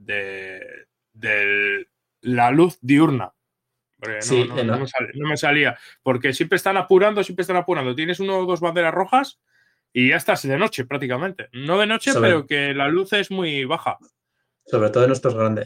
de, 1.15 1.87
la 2.21 2.51
luz 2.51 2.77
diurna. 2.81 3.33
No, 3.99 5.27
me 5.27 5.37
salía, 5.37 5.77
Porque 6.03 6.33
siempre 6.33 6.55
están 6.55 6.77
apurando, 6.77 7.23
siempre 7.23 7.41
están 7.41 7.57
apurando. 7.57 7.95
Tienes 7.95 8.19
uno 8.19 8.39
o 8.39 8.45
dos 8.45 8.61
banderas 8.61 8.93
rojas 8.93 9.39
y 9.91 10.09
ya 10.09 10.17
estás 10.17 10.43
de 10.43 10.57
noche 10.57 10.85
prácticamente. 10.85 11.49
No 11.51 11.77
de 11.77 11.87
noche, 11.87 12.11
pero 12.19 12.45
que 12.45 12.73
la 12.73 12.87
luz 12.87 13.13
es 13.13 13.31
muy 13.31 13.65
baja. 13.65 13.97
Sobre 14.65 14.89
todo 14.91 15.03
en 15.03 15.09
nuestros 15.09 15.35
grandes, 15.35 15.65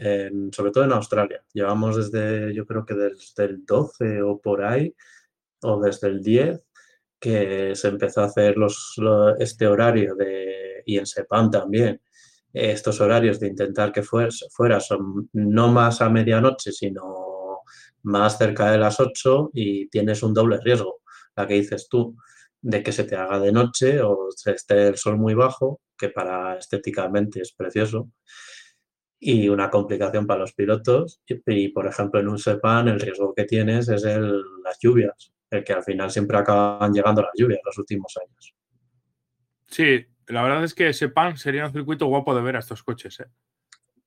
sobre 0.52 0.72
todo 0.72 0.84
en 0.84 0.92
Australia. 0.92 1.44
Llevamos 1.52 1.96
desde, 1.96 2.54
yo 2.54 2.66
creo 2.66 2.86
que 2.86 2.94
desde 2.94 3.44
el 3.44 3.64
12 3.64 4.22
o 4.22 4.40
por 4.40 4.64
ahí, 4.64 4.94
o 5.62 5.80
desde 5.80 6.08
el 6.08 6.22
10, 6.22 6.60
que 7.20 7.74
se 7.74 7.88
empezó 7.88 8.22
a 8.22 8.26
hacer 8.26 8.56
los, 8.56 8.96
este 9.38 9.66
horario 9.66 10.14
de, 10.14 10.82
y 10.86 10.98
en 10.98 11.06
Sepan 11.06 11.50
también, 11.50 12.00
estos 12.52 13.00
horarios 13.00 13.40
de 13.40 13.48
intentar 13.48 13.92
que 13.92 14.02
fuera, 14.02 14.30
fuera 14.50 14.80
son 14.80 15.28
no 15.32 15.72
más 15.72 16.00
a 16.00 16.08
medianoche, 16.08 16.72
sino 16.72 17.23
más 18.04 18.38
cerca 18.38 18.70
de 18.70 18.78
las 18.78 19.00
8 19.00 19.50
y 19.52 19.88
tienes 19.88 20.22
un 20.22 20.32
doble 20.32 20.58
riesgo, 20.62 21.00
la 21.36 21.46
que 21.46 21.54
dices 21.54 21.88
tú, 21.88 22.16
de 22.60 22.82
que 22.82 22.92
se 22.92 23.04
te 23.04 23.16
haga 23.16 23.38
de 23.38 23.52
noche 23.52 24.00
o 24.00 24.28
se 24.34 24.52
esté 24.52 24.88
el 24.88 24.96
sol 24.96 25.18
muy 25.18 25.34
bajo, 25.34 25.80
que 25.98 26.08
para 26.08 26.56
estéticamente 26.56 27.40
es 27.40 27.52
precioso, 27.52 28.10
y 29.18 29.48
una 29.48 29.70
complicación 29.70 30.26
para 30.26 30.40
los 30.40 30.52
pilotos. 30.52 31.22
Y, 31.26 31.68
por 31.68 31.86
ejemplo, 31.86 32.20
en 32.20 32.28
un 32.28 32.38
SEPAN 32.38 32.88
el 32.88 33.00
riesgo 33.00 33.34
que 33.34 33.44
tienes 33.44 33.88
es 33.88 34.04
el, 34.04 34.42
las 34.62 34.78
lluvias, 34.78 35.32
el 35.50 35.64
que 35.64 35.72
al 35.72 35.82
final 35.82 36.10
siempre 36.10 36.36
acaban 36.36 36.92
llegando 36.92 37.22
las 37.22 37.32
lluvias 37.34 37.60
los 37.64 37.78
últimos 37.78 38.14
años. 38.22 38.54
Sí, 39.66 40.06
la 40.26 40.42
verdad 40.42 40.64
es 40.64 40.74
que 40.74 40.92
SEPAN 40.92 41.36
sería 41.36 41.66
un 41.66 41.72
circuito 41.72 42.06
guapo 42.06 42.34
de 42.34 42.42
ver 42.42 42.56
a 42.56 42.60
estos 42.60 42.82
coches. 42.82 43.20
¿eh? 43.20 43.26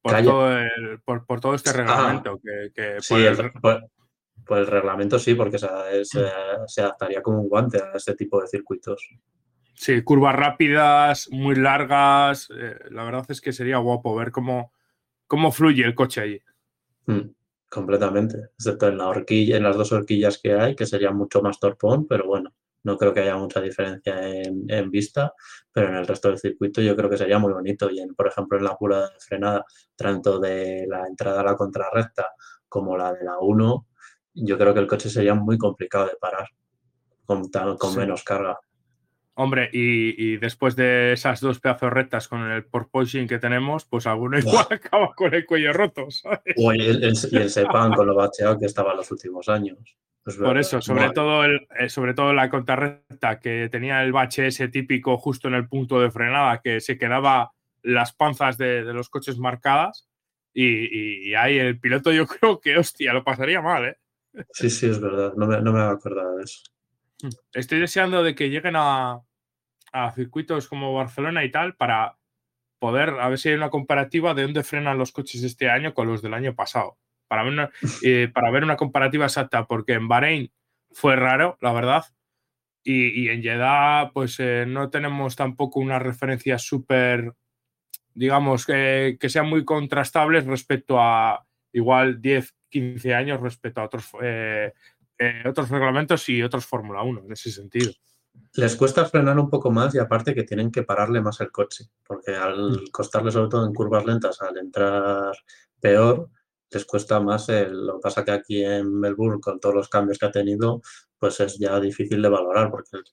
Por, 0.01 0.23
todo 0.23 1.25
por, 1.25 1.39
todo 1.41 1.55
este 1.55 1.71
ah. 1.71 1.73
reglamento. 1.73 2.39
que, 2.43 2.97
sí, 2.99 3.15
por, 4.45 4.60
el 4.60 4.67
reglamento 4.67 5.19
sí, 5.19 5.36
porque 5.36 5.57
se, 5.60 6.81
adaptaría 6.81 7.21
como 7.21 7.41
un 7.41 7.49
guante 7.49 7.77
a 7.77 7.91
este 7.95 8.15
tipo 8.15 8.41
de 8.41 8.47
circuitos. 8.47 9.10
Sí, 9.73 10.01
curvas 10.01 10.36
rápidas, 10.36 11.29
muy 11.31 11.55
largas. 11.55 12.49
Eh, 12.57 12.79
la 12.89 13.03
verdad 13.03 13.25
es 13.29 13.41
que 13.41 13.53
sería 13.53 13.77
guapo 13.77 14.15
ver 14.15 14.31
cómo, 14.31 14.71
cómo 15.27 15.51
fluye 15.51 15.83
el 15.83 15.93
coche 15.93 16.21
allí. 16.21 16.41
Mm, 17.05 17.29
completamente, 17.69 18.38
excepto 18.57 18.88
en 18.88 18.97
la 18.97 19.07
horquilla, 19.07 19.57
en 19.57 19.63
las 19.63 19.77
dos 19.77 19.91
horquillas 19.91 20.39
que 20.41 20.53
hay, 20.53 20.75
que 20.75 20.86
sería 20.86 21.12
mucho 21.12 21.41
más 21.41 21.60
torpón, 21.60 22.07
pero 22.07 22.25
bueno, 22.25 22.53
no 22.88 22.97
creo 22.97 23.13
que 23.13 23.19
haya 23.19 23.36
mucha 23.36 23.60
diferencia 23.60 24.15
en, 24.23 24.89
vista, 24.89 25.34
pero 25.73 25.89
en 25.89 25.95
el 25.95 26.08
resto 26.08 26.30
del 26.30 26.39
circuito 26.39 26.82
yo 26.82 26.95
creo 26.95 27.10
que 27.10 27.17
sería 27.17 27.38
muy 27.38 27.52
bonito. 27.52 27.89
Y 27.91 28.00
en, 28.00 28.15
por 28.15 28.28
ejemplo, 28.28 28.58
en 28.58 28.63
la 28.63 28.78
pura 28.78 29.10
de 29.10 29.19
frenada, 29.19 29.65
tanto 29.93 30.39
de 30.39 30.86
la 30.88 31.06
entrada 31.06 31.41
a 31.41 31.43
la 31.43 31.58
contrarrecta 31.58 32.30
como 32.69 32.95
la 32.95 33.12
de 33.12 33.26
la 33.26 33.39
1, 33.39 33.88
yo 34.36 34.58
creo 34.58 34.73
que 34.73 34.80
el 34.80 34.88
coche 34.88 35.10
sería 35.10 35.36
muy 35.36 35.58
complicado 35.58 36.06
de 36.06 36.15
parar 36.15 36.47
con, 37.26 37.50
con 37.78 37.95
menos 37.97 38.23
carga. 38.23 38.58
Hombre, 39.39 39.69
y, 39.71 40.38
después 40.38 40.76
de 40.76 41.13
esas 41.13 41.41
dos 41.41 41.60
pedazos 41.60 41.93
rectas 41.93 42.28
con 42.28 42.50
el 42.50 42.65
porpoising 42.65 43.28
que 43.28 43.38
tenemos, 43.38 43.86
pues 43.86 44.08
alguno 44.08 44.39
igual 44.39 44.65
acaba 44.71 45.13
con 45.13 45.32
el 45.32 45.45
cuello 45.45 45.73
roto, 45.73 46.10
¿sabes? 46.10 46.56
O 46.58 46.71
el, 46.71 47.04
el, 47.04 47.15
Sepan 47.15 47.93
con 47.93 48.08
lo 48.08 48.15
bacheado 48.15 48.58
que 48.58 48.65
estaba 48.65 48.91
en 48.91 48.97
los 48.97 49.12
últimos 49.12 49.47
años. 49.47 49.78
Por 50.23 50.58
eso, 50.58 50.82
sobre 50.82 51.12
todo, 51.12 51.43
el, 51.45 51.67
eh, 51.80 51.88
sobre 51.88 52.15
todo 52.15 52.34
la 52.34 52.50
contrarrecta 52.50 53.39
que 53.39 53.69
tenía 53.71 54.02
el 54.04 54.12
bache 54.12 54.47
ese 54.47 54.69
típico 54.69 55.19
justo 55.19 55.47
en 55.47 55.54
el 55.54 55.67
punto 55.69 56.02
de 56.02 56.10
frenada, 56.10 56.60
que 56.60 56.82
se 56.82 56.97
quedaba 56.97 57.52
las 57.84 58.13
panzas 58.13 58.58
de, 58.58 58.82
los 58.86 59.08
coches 59.08 59.38
marcadas. 59.38 60.10
Y, 60.52 61.36
ahí 61.36 61.60
el 61.60 61.80
piloto 61.80 62.12
yo 62.12 62.26
creo 62.28 62.60
que, 62.60 62.76
hostia, 62.76 63.13
lo 63.13 63.23
pasaría 63.23 63.62
mal, 63.62 63.86
¿eh? 63.86 63.97
Sí, 64.52 64.71
sí, 64.71 64.88
es 64.88 65.00
verdad. 65.00 65.34
No 65.38 65.45
me, 65.45 65.62
no 65.62 65.71
me 65.71 65.82
acordado 65.82 66.38
de 66.38 66.43
eso. 66.43 66.63
Estoy 67.53 67.80
deseando 67.80 68.23
de 68.23 68.36
que 68.36 68.49
lleguen 68.49 68.75
a, 68.75 69.21
a 69.91 70.12
circuitos 70.12 70.67
como 70.67 70.93
Barcelona 70.93 71.43
y 71.43 71.51
tal 71.51 71.75
para 71.75 72.17
poder, 72.80 73.10
a 73.19 73.30
ver 73.30 73.38
si 73.38 73.49
hay 73.49 73.56
una 73.56 73.69
comparativa 73.69 74.34
de 74.34 74.43
dónde 74.43 74.63
frenan 74.63 74.97
los 74.97 75.12
coches 75.12 75.43
este 75.43 75.69
año 75.69 75.93
con 75.93 76.08
los 76.08 76.21
del 76.21 76.34
año 76.34 76.56
pasado. 76.56 76.97
Para 77.27 77.43
ver 77.43 77.53
una, 77.53 77.69
eh, 78.03 78.30
para 78.34 78.51
ver 78.51 78.63
una 78.63 78.77
comparativa 78.77 79.25
exacta, 79.25 79.65
porque 79.65 79.93
en 79.93 80.08
Bahrein 80.08 80.51
fue 80.91 81.15
raro, 81.15 81.58
la 81.62 81.73
verdad, 81.73 82.06
y, 82.84 83.27
en 83.27 83.43
Jeddah 83.43 84.12
pues 84.13 84.39
eh, 84.39 84.63
no 84.65 84.89
tenemos 84.89 85.36
tampoco 85.36 85.82
unas 85.82 86.01
referencias 86.01 86.62
súper, 86.62 87.34
digamos, 88.13 88.65
que, 88.65 89.17
que, 89.19 89.27
sean 89.27 89.49
muy 89.49 89.65
contrastables 89.65 90.45
respecto 90.45 90.97
a 90.97 91.45
igual 91.73 92.21
10, 92.21 92.56
15 92.69 93.13
años 93.13 93.41
respecto 93.41 93.82
a 93.82 93.86
otros, 93.86 94.10
eh, 94.21 94.71
otros 95.45 95.69
reglamentos 95.69 96.27
y 96.30 96.41
otros 96.43 96.65
Fórmula 96.65 97.01
1 97.03 97.21
en 97.25 97.32
ese 97.32 97.51
sentido. 97.51 97.91
Les 98.53 98.75
cuesta 98.75 99.06
frenar 99.06 99.38
un 99.39 99.49
poco 99.49 99.71
más 99.71 99.93
y 99.95 99.99
aparte 99.99 100.34
que 100.36 100.43
tienen 100.43 100.71
que 100.71 100.84
pararle 100.84 101.21
más 101.21 101.39
el 101.41 101.51
coche, 101.51 101.86
porque 102.06 102.36
al 102.36 102.71
Mm. 102.71 102.88
costarle 102.91 103.32
sobre 103.32 103.49
todo 103.49 103.65
en 103.65 103.73
curvas 103.73 104.06
lentas, 104.06 104.41
al 104.41 104.58
entrar 104.58 105.34
peor, 105.80 106.30
les 106.71 106.86
cuesta 106.86 107.19
más. 107.19 107.49
el- 107.49 107.86
lo 107.88 107.95
que 107.95 108.01
pasa 108.01 108.23
que 108.25 108.32
aquí 108.32 108.63
en 108.63 108.93
Melbourne, 108.99 109.39
con 109.41 109.60
todos 109.60 109.73
los 109.75 109.89
cambios 109.89 110.17
que 110.19 110.25
ha 110.27 110.32
tenido, 110.32 110.82
pues 111.17 111.39
es 111.39 111.58
ya 111.58 111.80
difícil 111.80 112.21
de 112.21 112.30
valorar, 112.30 112.69
porque 112.69 112.97
el, 112.97 113.03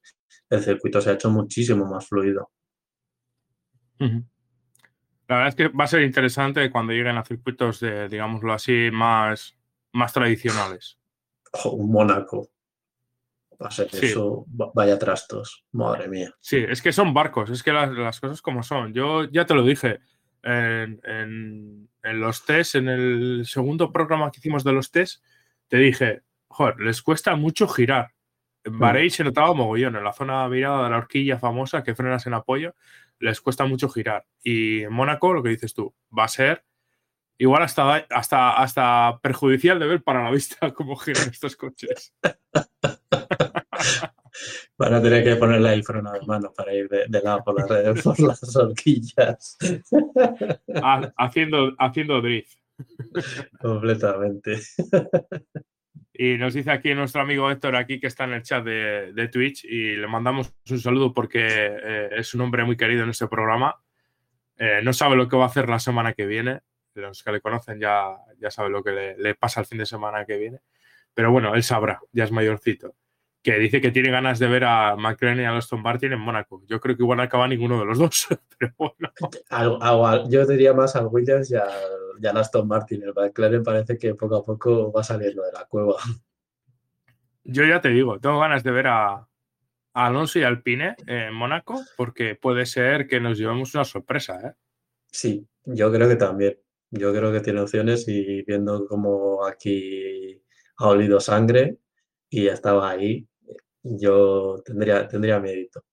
el 0.51 0.63
circuito 0.63 1.01
se 1.01 1.11
ha 1.11 1.15
hecho 1.15 1.31
muchísimo 1.31 1.87
más 1.87 2.07
fluido. 2.07 2.51
La 5.29 5.37
verdad 5.37 5.49
es 5.49 5.55
que 5.55 5.69
va 5.69 5.85
a 5.85 5.89
ser 5.89 6.03
interesante 6.03 6.71
cuando 6.71 6.93
lleguen 6.93 7.17
a 7.17 7.25
circuitos 7.25 7.81
de, 7.81 8.09
digámoslo 8.09 8.53
así, 8.53 8.91
más, 8.93 9.57
más 9.93 10.13
tradicionales. 10.13 10.99
Un 11.65 11.91
Mónaco. 11.93 12.49
Va 13.63 13.69
a 13.69 13.71
ser 13.71 13.89
Sí. 13.91 14.07
eso, 14.07 14.45
va- 14.61 14.73
vaya 14.75 14.99
trastos, 14.99 15.65
madre 15.73 16.09
mía. 16.09 16.35
Sí, 16.41 16.57
es 16.69 16.83
que 16.83 16.93
son 16.93 17.15
barcos, 17.15 17.51
es 17.51 17.63
que 17.63 17.73
las, 17.73 17.91
las 17.93 18.21
cosas 18.21 18.43
como 18.43 18.63
son. 18.63 18.93
Yo 18.93 19.25
ya 19.31 19.47
te 19.47 19.55
lo 19.55 19.63
dije 19.63 20.01
en, 20.43 21.01
en- 21.05 21.89
en 22.03 22.21
los 22.21 22.45
test, 22.45 22.75
en 22.75 22.89
el 22.89 23.43
segundo 23.47 23.93
programa 23.93 24.31
que 24.31 24.41
hicimos 24.41 24.65
de 24.65 24.73
los 24.73 24.91
test, 24.91 25.23
te 25.69 25.77
dije, 25.79 26.23
joder, 26.49 26.81
les 26.81 27.01
cuesta 27.03 27.37
mucho 27.37 27.69
girar. 27.69 28.13
En 28.65 28.79
Bahrein 28.79 29.11
se 29.11 29.25
notaba 29.25 29.55
mogollón, 29.55 29.97
en 29.97 30.05
la 30.05 30.13
zona 30.13 30.49
mirada 30.49 30.85
de 30.85 30.91
la 30.91 30.97
horquilla 30.99 31.39
famosa 31.39 31.83
que 31.85 31.95
frenas 31.95 32.27
en 32.27 32.35
apoyo, 32.35 32.75
les 33.21 33.41
cuesta 33.41 33.65
mucho 33.67 33.89
girar. 33.89 34.27
Y 34.43 34.83
en 34.83 34.93
Mónaco, 34.93 35.33
lo 35.33 35.43
que 35.43 35.51
dices 35.51 35.75
tú, 35.75 35.95
va 36.17 36.25
a 36.25 36.29
ser 36.29 36.65
igual 37.39 37.63
hasta, 37.63 37.97
hasta, 38.11 38.53
hasta 38.53 39.19
perjudicial 39.23 39.79
de 39.79 39.87
ver 39.87 40.03
para 40.03 40.23
la 40.25 40.31
vista 40.31 40.71
cómo 40.75 40.97
giran 40.97 41.29
estos 41.31 41.57
coches. 41.57 42.15
Van 44.77 44.93
a 44.93 45.01
tener 45.01 45.23
que 45.23 45.37
ponerle 45.37 45.73
el 45.73 45.85
freno 45.85 46.11
de 46.13 46.21
mano 46.27 46.53
para 46.53 46.75
ir 46.75 46.89
de, 46.89 47.05
de 47.09 47.23
lado 47.23 47.45
por 47.45 47.57
las, 47.59 47.69
por 48.03 48.19
las 48.21 48.57
horquillas. 48.57 49.57
Ha- 50.83 51.13
haciendo, 51.17 51.73
haciendo 51.79 52.21
drift. 52.21 52.59
Completamente. 53.61 54.61
Y 56.13 56.37
nos 56.37 56.55
dice 56.55 56.71
aquí 56.73 56.95
nuestro 56.95 57.21
amigo 57.23 57.51
Héctor, 57.51 57.77
aquí 57.77 58.01
que 58.01 58.09
está 58.09 58.25
en 58.25 58.33
el 58.35 58.43
chat 58.43 58.65
de, 58.65 59.13
de 59.13 59.29
Twitch, 59.29 59.65
y 59.65 59.97
le 59.97 60.07
mandamos 60.09 60.53
un 60.69 60.79
saludo 60.81 61.13
porque 61.13 61.41
eh, 61.47 62.09
es 62.17 62.35
un 62.35 62.41
hombre 62.41 62.65
muy 62.65 62.77
querido 62.77 63.05
en 63.05 63.11
este 63.11 63.29
programa. 63.29 63.77
Eh, 64.57 64.81
no 64.83 64.93
sabe 64.93 65.17
lo 65.17 65.29
que 65.29 65.37
va 65.37 65.45
a 65.45 65.49
hacer 65.49 65.69
la 65.69 65.79
semana 65.79 66.13
que 66.13 66.27
viene. 66.27 66.61
Los 66.95 67.23
que 67.23 67.33
le 67.33 67.41
conocen 67.41 67.81
ya, 67.81 68.17
ya 68.39 68.51
saben 68.51 68.73
lo 68.73 68.83
que 68.83 68.93
le, 68.93 69.17
le 69.19 69.35
pasa 69.35 69.61
el 69.61 69.67
fin 69.67 69.79
de 69.79 69.87
semana 69.87 70.25
que 70.25 70.37
viene. 70.37 70.61
Pero 71.15 71.31
bueno, 71.31 71.55
él 71.55 71.63
sabrá, 71.63 72.01
ya 72.13 72.25
es 72.25 72.33
mayorcito. 72.33 72.95
Que 73.43 73.59
dice 73.59 73.81
que 73.81 73.91
tiene 73.91 74.11
ganas 74.11 74.39
de 74.39 74.49
ver 74.49 74.65
a 74.65 74.97
McLaren 74.97 75.41
y 75.41 75.45
a 75.45 75.57
Aston 75.57 75.83
Martin 75.83 76.13
en 76.13 76.19
Mónaco. 76.19 76.63
Yo 76.67 76.81
creo 76.81 76.97
que 76.97 77.03
igual 77.03 77.19
no 77.19 77.23
acaba 77.23 77.47
ninguno 77.47 77.79
de 77.79 77.85
los 77.85 77.99
dos. 77.99 78.27
Pero 78.59 78.73
bueno. 78.79 79.13
Yo 80.29 80.47
diría 80.47 80.73
más 80.73 80.97
al 80.97 81.07
Williams 81.07 81.51
y 81.51 81.57
al, 81.57 81.69
y 82.21 82.27
al 82.27 82.37
Aston 82.37 82.67
Martin. 82.67 83.03
El 83.03 83.13
McLaren 83.15 83.63
parece 83.63 83.99
que 83.99 84.15
poco 84.15 84.37
a 84.37 84.45
poco 84.45 84.91
va 84.93 85.03
saliendo 85.03 85.43
de 85.43 85.53
la 85.53 85.67
cueva. 85.67 85.97
Yo 87.45 87.65
ya 87.65 87.81
te 87.81 87.91
digo, 87.91 88.19
tengo 88.19 88.41
ganas 88.41 88.65
de 88.65 88.71
ver 88.71 88.87
a, 88.87 89.13
a 89.13 89.27
Alonso 89.93 90.39
y 90.39 90.43
Alpine 90.43 90.97
en 91.07 91.35
Mónaco 91.35 91.79
porque 91.99 92.35
puede 92.37 92.65
ser 92.65 93.07
que 93.07 93.21
nos 93.21 93.37
llevemos 93.37 93.75
una 93.75 93.85
sorpresa. 93.85 94.41
¿eh? 94.43 94.53
Sí, 95.13 95.47
yo 95.65 95.93
creo 95.93 96.09
que 96.09 96.17
también. 96.17 96.59
Yo 96.97 97.13
creo 97.13 97.33
que 97.33 97.41
tiene 97.41 97.61
opciones 97.61 98.07
y 98.07 98.43
viendo 98.43 98.87
cómo 98.87 99.45
aquí 99.45 100.41
ha 100.77 100.89
olido 100.89 101.19
sangre 101.19 101.79
y 102.31 102.47
estaba 102.47 102.89
ahí, 102.89 103.27
yo 103.83 104.63
tendría, 104.65 105.09
tendría 105.09 105.41
mérito. 105.41 105.85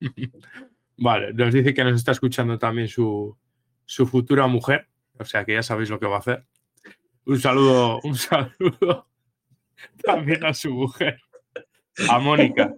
Vale, 0.96 1.32
nos 1.32 1.54
dice 1.54 1.72
que 1.72 1.84
nos 1.84 1.94
está 1.94 2.10
escuchando 2.10 2.58
también 2.58 2.88
su, 2.88 3.38
su 3.84 4.04
futura 4.06 4.48
mujer, 4.48 4.88
o 5.16 5.24
sea 5.24 5.44
que 5.44 5.54
ya 5.54 5.62
sabéis 5.62 5.90
lo 5.90 6.00
que 6.00 6.06
va 6.06 6.16
a 6.16 6.20
hacer. 6.20 6.44
Un 7.24 7.38
saludo, 7.38 8.00
un 8.02 8.16
saludo 8.16 9.06
también 10.02 10.44
a 10.44 10.52
su 10.54 10.72
mujer, 10.72 11.20
a 12.08 12.18
Mónica. 12.18 12.74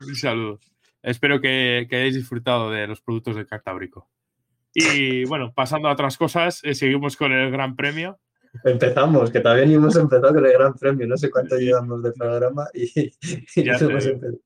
Un 0.00 0.16
saludo. 0.16 0.58
Espero 1.02 1.38
que, 1.40 1.86
que 1.90 1.96
hayáis 1.96 2.14
disfrutado 2.14 2.70
de 2.70 2.86
los 2.86 3.02
productos 3.02 3.36
del 3.36 3.46
Cantábrico. 3.46 4.08
Y 4.74 5.24
bueno, 5.24 5.52
pasando 5.54 5.88
a 5.88 5.92
otras 5.92 6.16
cosas, 6.16 6.60
eh, 6.64 6.74
seguimos 6.74 7.16
con 7.16 7.32
el 7.32 7.50
Gran 7.50 7.76
Premio. 7.76 8.18
Empezamos, 8.64 9.30
que 9.30 9.40
también 9.40 9.70
hemos 9.70 9.96
empezado 9.96 10.34
con 10.34 10.44
el 10.44 10.52
Gran 10.52 10.74
Premio. 10.74 11.06
No 11.06 11.16
sé 11.16 11.30
cuánto 11.30 11.56
llevamos 11.56 12.02
de 12.02 12.12
programa 12.12 12.66
y, 12.74 13.12
y 13.56 13.62
Ya 13.62 13.78
no, 13.78 13.90
hemos 13.90 14.06
empezado, 14.06 14.38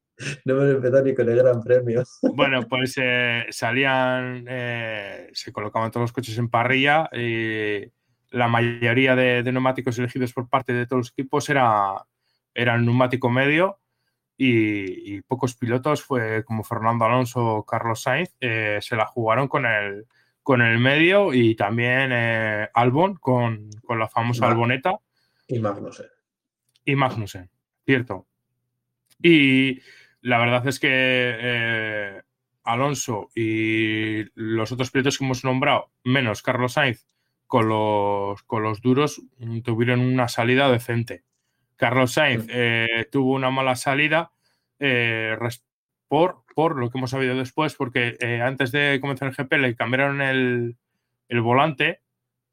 no 0.44 0.54
hemos 0.54 0.74
empezado 0.76 1.04
ni 1.04 1.14
con 1.14 1.28
el 1.28 1.36
Gran 1.36 1.62
Premio. 1.62 2.02
Bueno, 2.22 2.66
pues 2.68 2.94
eh, 2.98 3.46
salían, 3.50 4.46
eh, 4.48 5.30
se 5.32 5.52
colocaban 5.52 5.90
todos 5.90 6.04
los 6.04 6.12
coches 6.12 6.38
en 6.38 6.48
parrilla 6.48 7.08
y 7.12 7.90
la 8.30 8.48
mayoría 8.48 9.14
de, 9.14 9.42
de 9.42 9.52
neumáticos 9.52 9.98
elegidos 9.98 10.32
por 10.32 10.48
parte 10.48 10.72
de 10.72 10.86
todos 10.86 11.00
los 11.00 11.10
equipos 11.10 11.48
era, 11.48 12.04
eran 12.54 12.84
neumático 12.84 13.30
medio 13.30 13.78
y, 14.36 15.16
y 15.16 15.22
pocos 15.22 15.54
pilotos, 15.54 16.02
fue 16.02 16.44
como 16.44 16.62
Fernando 16.62 17.04
Alonso 17.04 17.44
o 17.44 17.64
Carlos 17.64 18.02
Sainz, 18.02 18.34
eh, 18.40 18.78
se 18.82 18.96
la 18.96 19.06
jugaron 19.06 19.48
con 19.48 19.64
el, 19.64 20.06
con 20.46 20.62
el 20.62 20.78
medio 20.78 21.34
y 21.34 21.56
también 21.56 22.10
eh, 22.12 22.68
Albon 22.72 23.16
con, 23.16 23.68
con 23.84 23.98
la 23.98 24.06
famosa. 24.08 24.46
Alboneta 24.46 24.92
Y 25.48 25.58
Magnussen. 25.58 26.06
y 26.84 26.94
Magnussen, 26.94 27.50
cierto. 27.84 28.28
Y 29.20 29.80
la 30.20 30.38
verdad 30.38 30.64
es 30.68 30.78
que 30.78 30.88
eh, 30.88 32.22
Alonso 32.62 33.28
y 33.34 34.22
los 34.40 34.70
otros 34.70 34.92
pilotos 34.92 35.18
que 35.18 35.24
hemos 35.24 35.42
nombrado, 35.44 35.90
menos 36.04 36.42
Carlos 36.42 36.74
Sainz, 36.74 37.04
con 37.48 37.68
los, 37.68 38.40
con 38.44 38.62
los 38.62 38.80
duros, 38.80 39.20
mm, 39.38 39.62
tuvieron 39.62 39.98
una 39.98 40.28
salida 40.28 40.70
decente. 40.70 41.24
Carlos 41.74 42.12
Sainz 42.12 42.46
eh, 42.50 43.08
tuvo 43.10 43.32
una 43.34 43.50
mala 43.50 43.74
salida 43.74 44.30
eh, 44.78 45.36
res- 45.40 45.65
por, 46.08 46.44
por 46.54 46.76
lo 46.78 46.90
que 46.90 46.98
hemos 46.98 47.10
sabido 47.10 47.36
después, 47.36 47.74
porque 47.74 48.16
eh, 48.20 48.40
antes 48.42 48.72
de 48.72 48.98
comenzar 49.00 49.28
el 49.28 49.34
GP 49.34 49.58
le 49.58 49.74
cambiaron 49.76 50.20
el, 50.22 50.76
el 51.28 51.40
volante 51.40 52.00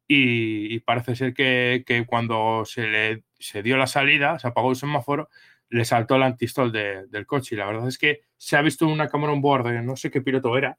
y, 0.06 0.74
y 0.74 0.80
parece 0.80 1.16
ser 1.16 1.34
que, 1.34 1.84
que 1.86 2.04
cuando 2.06 2.64
se 2.64 2.86
le 2.86 3.24
se 3.38 3.62
dio 3.62 3.76
la 3.76 3.86
salida, 3.86 4.38
se 4.38 4.48
apagó 4.48 4.70
el 4.70 4.76
semáforo, 4.76 5.28
le 5.68 5.84
saltó 5.84 6.16
el 6.16 6.22
antistol 6.22 6.72
de- 6.72 7.06
del 7.08 7.26
coche. 7.26 7.54
Y 7.54 7.58
la 7.58 7.66
verdad 7.66 7.88
es 7.88 7.98
que 7.98 8.22
se 8.36 8.56
ha 8.56 8.62
visto 8.62 8.86
una 8.86 9.08
cámara 9.08 9.32
on 9.32 9.40
board 9.42 9.66
de 9.68 9.82
no 9.82 9.96
sé 9.96 10.10
qué 10.10 10.20
piloto 10.22 10.56
era 10.56 10.78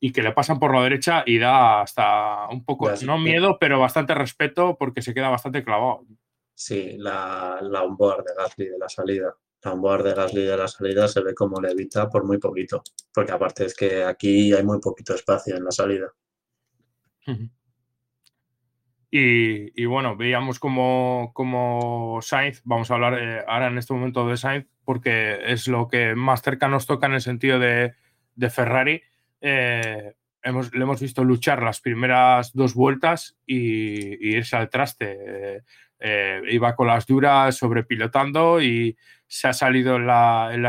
y 0.00 0.10
que 0.12 0.22
le 0.22 0.32
pasan 0.32 0.58
por 0.58 0.74
la 0.74 0.82
derecha 0.82 1.22
y 1.26 1.38
da 1.38 1.80
hasta 1.82 2.48
un 2.48 2.64
poco, 2.64 2.86
no 3.06 3.18
miedo, 3.18 3.58
pero 3.60 3.78
bastante 3.78 4.14
respeto 4.14 4.76
porque 4.78 5.00
se 5.02 5.14
queda 5.14 5.28
bastante 5.28 5.62
clavado. 5.62 6.04
Sí, 6.54 6.96
la, 6.98 7.58
la 7.62 7.82
onboard 7.82 8.24
de 8.24 8.34
Gasly 8.36 8.66
de 8.68 8.78
la 8.78 8.88
salida. 8.88 9.34
Onboard 9.64 10.04
de 10.04 10.14
Gasly 10.14 10.44
de 10.44 10.56
la 10.56 10.68
salida 10.68 11.08
se 11.08 11.22
ve 11.22 11.34
como 11.34 11.60
levita 11.60 12.08
por 12.08 12.24
muy 12.24 12.38
poquito. 12.38 12.82
Porque 13.14 13.32
aparte 13.32 13.66
es 13.66 13.74
que 13.74 14.04
aquí 14.04 14.52
hay 14.52 14.64
muy 14.64 14.80
poquito 14.80 15.14
espacio 15.14 15.56
en 15.56 15.64
la 15.64 15.70
salida. 15.70 16.12
Y, 19.14 19.84
bueno, 19.84 20.16
veíamos 20.16 20.58
como, 20.58 21.32
como 21.34 22.20
Sainz, 22.22 22.62
vamos 22.64 22.90
a 22.90 22.94
hablar 22.94 23.18
eh, 23.18 23.44
ahora 23.46 23.66
en 23.66 23.76
este 23.76 23.92
momento 23.92 24.26
de 24.26 24.38
Sainz, 24.38 24.66
porque 24.84 25.38
es 25.52 25.68
lo 25.68 25.86
que 25.86 26.14
más 26.14 26.40
cerca 26.40 26.66
nos 26.66 26.86
toca 26.86 27.06
en 27.06 27.12
el 27.12 27.20
sentido 27.20 27.58
de, 27.58 27.94
de 28.34 28.50
Ferrari. 28.50 29.02
Eh, 29.42 30.14
hemos, 30.42 30.74
le 30.74 30.82
hemos 30.82 31.00
visto 31.00 31.24
luchar 31.24 31.62
las 31.62 31.80
primeras 31.80 32.52
dos 32.52 32.74
vueltas 32.74 33.36
y, 33.46 34.34
irse 34.34 34.56
al 34.56 34.68
traste. 34.70 35.18
Eh, 35.56 35.62
eh, 35.98 36.42
iba 36.50 36.74
con 36.74 36.88
las 36.88 37.06
duras, 37.06 37.56
sobrepilotando 37.56 38.60
y 38.60 38.96
se 39.26 39.48
ha 39.48 39.52
salido 39.52 39.96
en 39.96 40.06
la, 40.06 40.50
en 40.52 40.62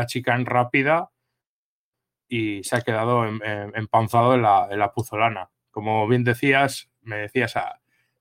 rápida 0.46 1.10
y 2.28 2.62
se 2.62 2.76
ha 2.76 2.80
quedado 2.82 3.26
em- 3.26 3.40
em- 3.42 3.72
empanzado 3.74 4.34
en 4.34 4.42
la, 4.42 4.68
en 4.70 4.78
la 4.78 4.92
puzolana. 4.92 5.50
Como 5.70 6.06
bien 6.06 6.22
decías, 6.24 6.88
me 7.02 7.16
decías 7.16 7.56
a- 7.56 7.80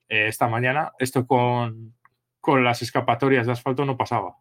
eh, 0.10 0.28
esta 0.28 0.48
mañana, 0.48 0.92
esto 0.98 1.26
con, 1.28 1.96
con 2.40 2.64
las 2.64 2.82
escapatorias 2.82 3.46
de 3.46 3.54
asfalto 3.54 3.86
no 3.86 3.96
pasaba. 3.96 4.36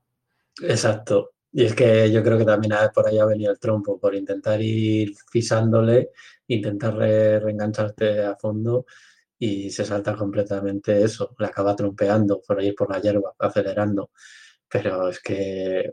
Exacto. 0.63 1.31
Y 1.53 1.65
es 1.65 1.75
que 1.75 2.11
yo 2.11 2.23
creo 2.23 2.39
que 2.39 2.45
también 2.47 2.75
por 2.95 3.07
ahí 3.07 3.19
ha 3.19 3.27
venido 3.27 3.53
el 3.53 3.59
trompo, 3.59 3.99
por 4.01 4.15
intentar 4.15 4.61
ir 4.63 5.15
pisándole, 5.31 6.11
intentar 6.49 6.95
re- 6.97 7.41
reengancharte 7.41 8.25
a 8.25 8.37
fondo 8.37 8.87
y 9.39 9.71
se 9.71 9.85
salta 9.85 10.17
completamente 10.17 11.03
eso. 11.03 11.35
Le 11.39 11.47
acaba 11.47 11.77
trompeando 11.77 12.41
por 12.47 12.61
ahí 12.61 12.73
por 12.73 12.91
la 12.91 13.01
hierba, 13.01 13.35
acelerando. 13.39 14.11
Pero 14.69 15.09
es 15.11 15.21
que 15.21 15.93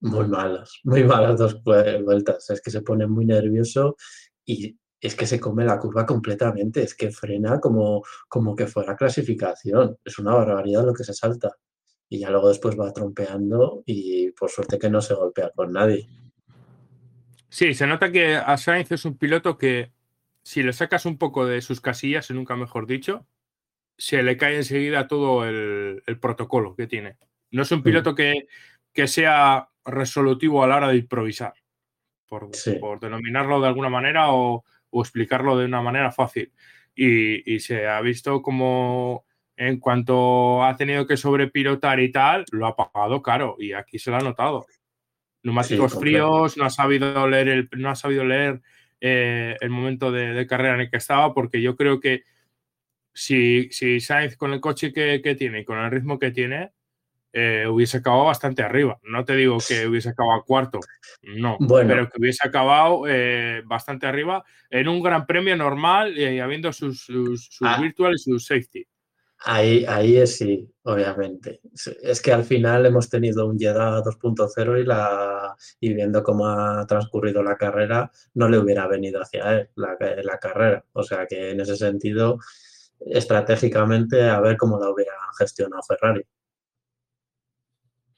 muy 0.00 0.26
malas, 0.28 0.80
muy 0.84 1.04
malas 1.04 1.38
dos 1.38 1.62
vue- 1.64 2.02
vueltas. 2.04 2.50
Es 2.50 2.60
que 2.60 2.70
se 2.70 2.82
pone 2.82 3.06
muy 3.06 3.24
nervioso 3.26 3.96
y 4.44 4.76
es 5.00 5.14
que 5.14 5.26
se 5.26 5.40
come 5.40 5.64
la 5.64 5.78
curva 5.78 6.06
completamente. 6.06 6.82
Es 6.82 6.94
que 6.94 7.10
frena 7.10 7.60
como, 7.60 8.02
como 8.28 8.54
que 8.56 8.66
fuera 8.66 8.96
clasificación. 8.96 9.98
Es 10.04 10.18
una 10.18 10.34
barbaridad 10.34 10.84
lo 10.84 10.94
que 10.94 11.04
se 11.04 11.14
salta. 11.14 11.52
Y 12.08 12.20
ya 12.20 12.30
luego 12.30 12.48
después 12.48 12.78
va 12.78 12.92
trompeando 12.92 13.82
y 13.84 14.30
por 14.32 14.50
suerte 14.50 14.78
que 14.78 14.90
no 14.90 15.00
se 15.00 15.14
golpea 15.14 15.50
con 15.54 15.72
nadie. 15.72 16.08
Sí, 17.48 17.74
se 17.74 17.86
nota 17.86 18.12
que 18.12 18.36
a 18.36 18.56
Sainz 18.56 18.92
es 18.92 19.04
un 19.04 19.16
piloto 19.16 19.56
que 19.56 19.92
si 20.42 20.62
le 20.62 20.72
sacas 20.72 21.06
un 21.06 21.18
poco 21.18 21.46
de 21.46 21.60
sus 21.60 21.80
casillas, 21.80 22.30
nunca 22.30 22.54
mejor 22.54 22.86
dicho, 22.86 23.26
se 23.98 24.22
le 24.22 24.36
cae 24.36 24.56
enseguida 24.56 25.08
todo 25.08 25.44
el, 25.44 26.02
protocolo 26.20 26.76
que 26.76 26.86
tiene. 26.86 27.16
No 27.50 27.62
es 27.62 27.72
un 27.72 27.82
piloto 27.82 28.14
que, 28.14 28.46
que, 28.92 29.08
sea 29.08 29.70
resolutivo 29.84 30.62
a 30.62 30.68
la 30.68 30.76
hora 30.76 30.88
de 30.88 30.98
improvisar, 30.98 31.54
por, 32.28 32.50
por 32.80 33.00
denominarlo 33.00 33.60
de 33.60 33.68
alguna 33.68 33.88
manera 33.88 34.32
o, 34.32 34.64
o, 34.90 35.00
explicarlo 35.00 35.56
de 35.56 35.64
una 35.64 35.82
manera 35.82 36.12
fácil. 36.12 36.52
Y, 36.94 37.54
y, 37.54 37.60
se 37.60 37.86
ha 37.86 38.00
visto 38.00 38.42
como 38.42 39.25
en 39.56 39.80
cuanto 39.80 40.62
ha 40.64 40.76
tenido 40.76 41.06
que 41.06 41.16
sobrepilotar 41.16 41.98
y 42.00 42.12
tal, 42.12 42.44
lo 42.52 42.66
ha 42.66 42.76
pagado 42.76 43.22
caro 43.22 43.56
y 43.58 43.72
aquí 43.72 43.98
se 43.98 44.10
lo 44.10 44.16
ha 44.16 44.20
notado. 44.20 44.66
Neumáticos 45.42 45.98
fríos, 45.98 46.56
no 46.56 46.64
ha 46.64 46.70
sabido 46.70 47.28
leer 47.28 47.48
el, 47.48 47.68
no 47.76 47.88
ha 47.88 47.94
sabido 47.94 48.24
leer 48.24 48.60
eh, 49.00 49.56
el 49.60 49.70
momento 49.70 50.10
de, 50.12 50.46
carrera 50.46 50.74
en 50.74 50.80
el 50.80 50.90
que 50.90 50.96
estaba, 50.98 51.32
porque 51.32 51.62
yo 51.62 51.76
creo 51.76 52.00
que 52.00 52.24
si, 53.14 53.68
si 53.70 54.00
Sainz 54.00 54.36
con 54.36 54.52
el 54.52 54.60
coche 54.60 54.92
que, 54.92 55.36
tiene 55.38 55.60
y 55.60 55.64
con 55.64 55.78
el 55.78 55.90
ritmo 55.90 56.18
que 56.18 56.32
tiene, 56.32 56.72
eh, 57.32 57.66
hubiese 57.68 57.98
acabado 57.98 58.24
bastante 58.24 58.62
arriba. 58.62 58.98
No 59.04 59.24
te 59.24 59.36
digo 59.36 59.58
que 59.66 59.86
hubiese 59.86 60.10
acabado 60.10 60.42
cuarto, 60.44 60.80
no, 61.22 61.56
pero 61.68 62.08
que 62.08 62.18
hubiese 62.18 62.46
acabado 62.46 63.04
eh, 63.08 63.62
bastante 63.64 64.06
arriba 64.06 64.44
en 64.68 64.88
un 64.88 65.02
gran 65.02 65.26
premio 65.26 65.56
normal 65.56 66.18
y 66.18 66.40
habiendo 66.40 66.72
sus, 66.72 67.00
sus, 67.00 67.46
sus 67.46 67.68
ah. 67.68 67.80
virtual 67.80 68.14
y 68.14 68.18
sus 68.18 68.46
safety. 68.46 68.86
Ahí, 69.38 69.84
ahí 69.86 70.16
es 70.16 70.38
sí, 70.38 70.68
obviamente. 70.82 71.60
Es 72.02 72.20
que 72.22 72.32
al 72.32 72.44
final 72.44 72.86
hemos 72.86 73.08
tenido 73.08 73.46
un 73.46 73.58
Jeddah 73.58 74.02
2.0 74.02 74.80
y, 74.80 74.84
la, 74.84 75.54
y 75.78 75.92
viendo 75.94 76.22
cómo 76.22 76.46
ha 76.46 76.86
transcurrido 76.86 77.42
la 77.42 77.56
carrera, 77.56 78.10
no 78.34 78.48
le 78.48 78.58
hubiera 78.58 78.86
venido 78.88 79.20
hacia 79.20 79.52
él 79.52 79.70
la, 79.76 79.96
la 80.22 80.38
carrera. 80.38 80.84
O 80.92 81.02
sea 81.02 81.26
que 81.26 81.50
en 81.50 81.60
ese 81.60 81.76
sentido, 81.76 82.38
estratégicamente, 82.98 84.22
a 84.22 84.40
ver 84.40 84.56
cómo 84.56 84.80
la 84.80 84.90
hubiera 84.90 85.12
gestionado 85.38 85.82
Ferrari. 85.82 86.24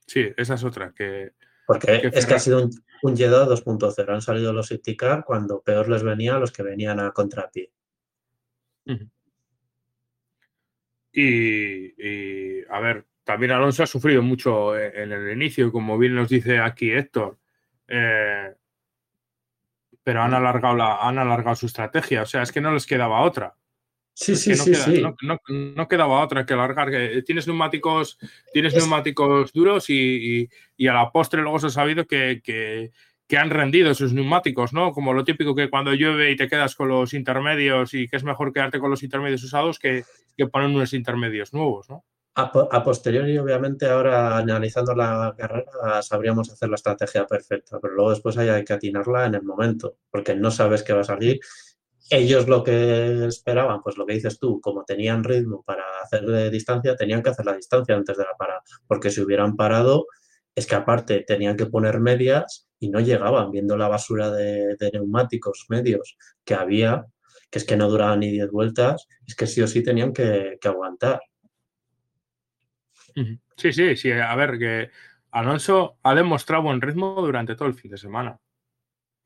Sí, 0.06 0.32
esa 0.36 0.54
es 0.54 0.64
otra. 0.64 0.92
Que, 0.94 1.32
Porque 1.66 2.10
es 2.12 2.24
que 2.24 2.34
ha 2.34 2.38
sido 2.38 2.62
un, 2.62 2.70
un 3.02 3.16
Jeddah 3.16 3.46
2.0. 3.46 4.14
Han 4.14 4.22
salido 4.22 4.52
los 4.52 4.70
ITCAR 4.70 5.24
cuando 5.24 5.60
peor 5.60 5.88
les 5.88 6.02
venía 6.02 6.36
a 6.36 6.38
los 6.38 6.52
que 6.52 6.62
venían 6.62 7.00
a 7.00 7.10
contrapié. 7.10 7.72
Y, 11.12 12.64
a 12.70 12.80
ver, 12.80 13.06
también 13.24 13.52
Alonso 13.52 13.82
ha 13.82 13.86
sufrido 13.86 14.22
mucho 14.22 14.78
en 14.78 15.12
el 15.12 15.32
inicio, 15.32 15.72
como 15.72 15.98
bien 15.98 16.14
nos 16.14 16.28
dice 16.28 16.58
aquí 16.58 16.90
Héctor. 16.90 17.38
Eh, 17.88 18.54
pero 20.02 20.22
han 20.22 20.34
alargado, 20.34 20.76
la, 20.76 20.96
han 21.06 21.18
alargado 21.18 21.56
su 21.56 21.66
estrategia. 21.66 22.22
O 22.22 22.26
sea, 22.26 22.42
es 22.42 22.52
que 22.52 22.60
no 22.60 22.72
les 22.72 22.86
quedaba 22.86 23.20
otra. 23.22 23.54
Sí, 24.14 24.34
sí, 24.34 24.54
sí, 24.56 24.74
sí. 24.74 25.02
No, 25.22 25.88
quedaba 25.88 26.22
otra 26.22 26.44
que 26.44 26.54
alargar. 26.54 26.90
Tienes 27.24 27.46
neumáticos, 27.46 28.18
tienes 28.52 28.74
neumáticos 28.74 29.52
duros 29.52 29.88
y, 29.90 30.48
a 30.88 30.92
la 30.92 31.12
postre 31.12 31.40
luego 31.40 31.58
se 31.60 31.68
ha 31.68 31.70
sabido 31.70 32.06
que, 32.06 32.40
que 32.42 32.90
han 33.36 33.50
rendido 33.50 33.90
esos 33.90 34.14
neumáticos, 34.14 34.72
¿no? 34.72 34.92
Como 34.92 35.12
lo 35.12 35.24
típico 35.24 35.54
que 35.54 35.68
cuando 35.68 35.92
llueve 35.92 36.30
y 36.30 36.36
te 36.36 36.48
quedas 36.48 36.74
con 36.74 36.88
los 36.88 37.12
intermedios 37.12 37.92
y 37.92 38.08
que 38.08 38.16
es 38.16 38.24
mejor 38.24 38.52
quedarte 38.52 38.78
con 38.78 38.90
los 38.90 39.02
intermedios 39.02 39.44
usados 39.44 39.78
que, 39.78 40.04
que 40.36 40.46
poner 40.46 40.68
unos 40.68 40.94
intermedios 40.94 41.52
nuevos, 41.52 41.90
¿no? 41.90 42.04
A, 42.40 42.84
posteriori, 42.84 43.36
obviamente, 43.36 43.86
ahora 43.86 44.36
analizando 44.36 44.94
la 44.94 45.34
carrera, 45.36 46.00
sabríamos 46.02 46.48
hacer 46.48 46.68
la 46.68 46.76
estrategia 46.76 47.26
perfecta, 47.26 47.80
pero 47.82 47.94
luego 47.94 48.10
después 48.10 48.38
hay, 48.38 48.64
que 48.64 48.74
atinarla 48.74 49.26
en 49.26 49.34
el 49.34 49.42
momento, 49.42 49.96
porque 50.08 50.36
no 50.36 50.52
sabes 50.52 50.84
qué 50.84 50.92
va 50.92 51.00
a 51.00 51.04
salir. 51.04 51.40
Ellos 52.10 52.46
lo 52.46 52.62
que 52.62 53.26
esperaban, 53.26 53.82
pues 53.82 53.96
lo 53.96 54.06
que 54.06 54.14
dices 54.14 54.38
tú, 54.38 54.60
como 54.60 54.84
tenían 54.84 55.24
ritmo 55.24 55.64
para 55.64 55.82
hacer 56.00 56.24
de 56.26 56.48
distancia, 56.48 56.94
tenían 56.94 57.24
que 57.24 57.30
hacer 57.30 57.44
la 57.44 57.56
distancia 57.56 57.96
antes 57.96 58.16
de 58.16 58.22
la 58.22 58.36
parada, 58.38 58.62
porque 58.86 59.10
si 59.10 59.20
hubieran 59.20 59.56
parado, 59.56 60.06
es 60.54 60.68
que 60.68 60.76
aparte 60.76 61.24
tenían 61.26 61.56
que 61.56 61.66
poner 61.66 61.98
medias 61.98 62.67
y 62.80 62.88
no 62.88 63.00
llegaban, 63.00 63.50
viendo 63.50 63.76
la 63.76 63.88
basura 63.88 64.30
de, 64.30 64.76
neumáticos 64.92 65.66
medios 65.68 66.16
que 66.44 66.54
había, 66.54 67.06
que 67.50 67.58
es 67.58 67.64
que 67.64 67.76
no 67.76 67.88
duraban 67.88 68.20
ni 68.20 68.30
10 68.30 68.50
vueltas, 68.50 69.08
es 69.26 69.34
que 69.34 69.46
sí 69.46 69.60
o 69.62 69.66
sí 69.66 69.82
tenían 69.82 70.12
que, 70.12 70.58
aguantar. 70.62 71.20
Sí, 73.56 73.72
sí, 73.72 73.96
sí. 73.96 74.12
A 74.12 74.34
ver, 74.36 74.58
que 74.58 74.90
Alonso 75.32 75.98
ha 76.04 76.14
demostrado 76.14 76.62
buen 76.62 76.80
ritmo 76.80 77.16
durante 77.20 77.56
todo 77.56 77.66
el 77.66 77.74
fin 77.74 77.90
de 77.90 77.98
semana. 77.98 78.38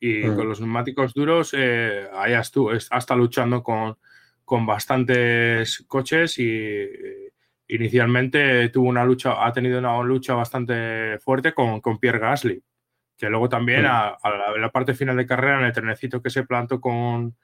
Y 0.00 0.24
mm. 0.24 0.34
con 0.34 0.48
los 0.48 0.60
neumáticos 0.60 1.12
duros, 1.12 1.54
eh, 1.56 2.08
ahí 2.14 2.32
tú, 2.50 2.70
hasta 2.70 3.14
luchando 3.14 3.62
con, 3.62 3.98
con 4.44 4.64
bastantes 4.64 5.84
coches 5.86 6.38
y 6.38 6.48
eh, 6.48 7.32
inicialmente 7.68 8.70
tuvo 8.70 8.88
una 8.88 9.04
lucha, 9.04 9.44
ha 9.44 9.52
tenido 9.52 9.78
una 9.78 10.02
lucha 10.02 10.34
bastante 10.34 11.18
fuerte 11.18 11.52
con, 11.52 11.80
con 11.80 11.98
Pierre 11.98 12.18
Gasly 12.18 12.62
que 13.22 13.30
luego 13.30 13.48
también 13.48 13.86
a, 13.86 14.18
la, 14.58 14.72
parte 14.72 14.94
final 14.94 15.16
de 15.16 15.26
carrera, 15.26 15.60
en 15.60 15.66
el 15.66 15.72
trenecito 15.72 16.20
que 16.20 16.28
se 16.28 16.42
plantó 16.42 16.80
con, 16.80 17.36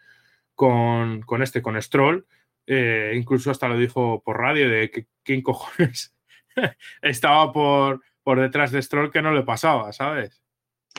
con, 0.57 1.23
este, 1.41 1.63
con 1.63 1.81
Stroll, 1.81 2.27
eh, 2.67 3.13
incluso 3.15 3.53
hasta 3.53 3.69
lo 3.69 3.79
dijo 3.79 4.21
por 4.25 4.41
radio 4.41 4.69
de 4.69 4.91
que 4.91 5.07
quién 5.23 5.41
cojones 5.41 6.17
estaba 7.01 7.53
por, 7.53 8.03
por 8.25 8.41
detrás 8.41 8.73
de 8.73 8.83
Stroll 8.83 9.13
que 9.13 9.23
no 9.23 9.33
le 9.33 9.45
pasaba, 9.45 9.93
¿sabes? 9.93 10.43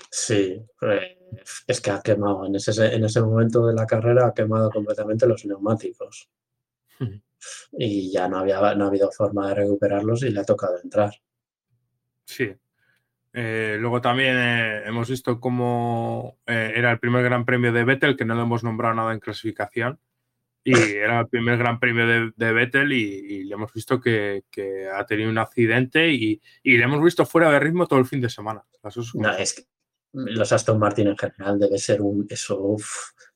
Sí, 0.10 0.66
eh, 0.82 1.18
es 1.68 1.82
que 1.82 1.92
ha 1.92 2.02
quemado, 2.02 2.46
en 2.46 2.56
ese, 2.56 2.96
en 2.96 3.04
ese 3.04 3.20
momento 3.20 3.68
de 3.68 3.74
la 3.74 3.86
carrera 3.86 4.28
ha 4.28 4.34
quemado 4.34 4.72
completamente 4.72 5.28
los 5.28 5.44
neumáticos. 5.44 6.30
y 7.74 8.14
ya 8.14 8.30
no, 8.30 8.38
había, 8.38 8.76
no 8.76 8.86
ha 8.86 8.88
habido 8.88 9.12
forma 9.12 9.50
de 9.50 9.56
recuperarlos 9.56 10.24
y 10.24 10.30
le 10.30 10.40
ha 10.40 10.46
tocado 10.46 10.80
entrar. 10.82 11.12
Sí, 12.24 12.56
eh, 13.34 13.78
luego 13.80 14.02
también 14.02 14.36
eh, 14.38 14.84
hemos 14.86 15.10
visto 15.10 15.40
cómo 15.40 16.40
eh, 16.48 16.74
era 16.76 16.92
el 16.92 17.00
primer 17.00 17.24
gran 17.24 17.46
premio 17.46 17.72
de 17.72 17.84
Vettel, 17.84 18.18
que 18.18 18.26
no 18.26 18.36
le 18.36 18.42
hemos 18.42 18.64
nombrado 18.64 18.96
nada 18.96 19.14
en 19.14 19.20
clasificación. 19.20 20.00
Y 20.64 20.74
era 20.98 21.22
el 21.22 21.28
primer 21.28 21.58
gran 21.58 21.80
premio 21.80 22.08
de, 22.08 22.32
de 22.36 22.54
Vettel 22.54 22.92
y, 22.92 23.44
le 23.44 23.54
hemos 23.54 23.72
visto 23.74 24.00
que, 24.00 24.44
ha 24.94 25.06
tenido 25.06 25.30
un 25.30 25.38
accidente 25.38 26.12
y, 26.12 26.42
le 26.64 26.84
hemos 26.84 27.04
visto 27.04 27.26
fuera 27.26 27.52
de 27.52 27.60
ritmo 27.60 27.88
todo 27.88 28.00
el 28.00 28.06
fin 28.06 28.22
de 28.22 28.30
semana. 28.30 28.64
No, 29.14 29.34
es 29.34 29.54
que 29.54 29.64
los 30.12 30.52
Aston 30.52 30.80
Martin 30.80 31.08
en 31.08 31.18
general 31.18 31.60
debe 31.60 31.78
ser 31.78 32.02
un... 32.02 32.26
Eso, 32.30 32.76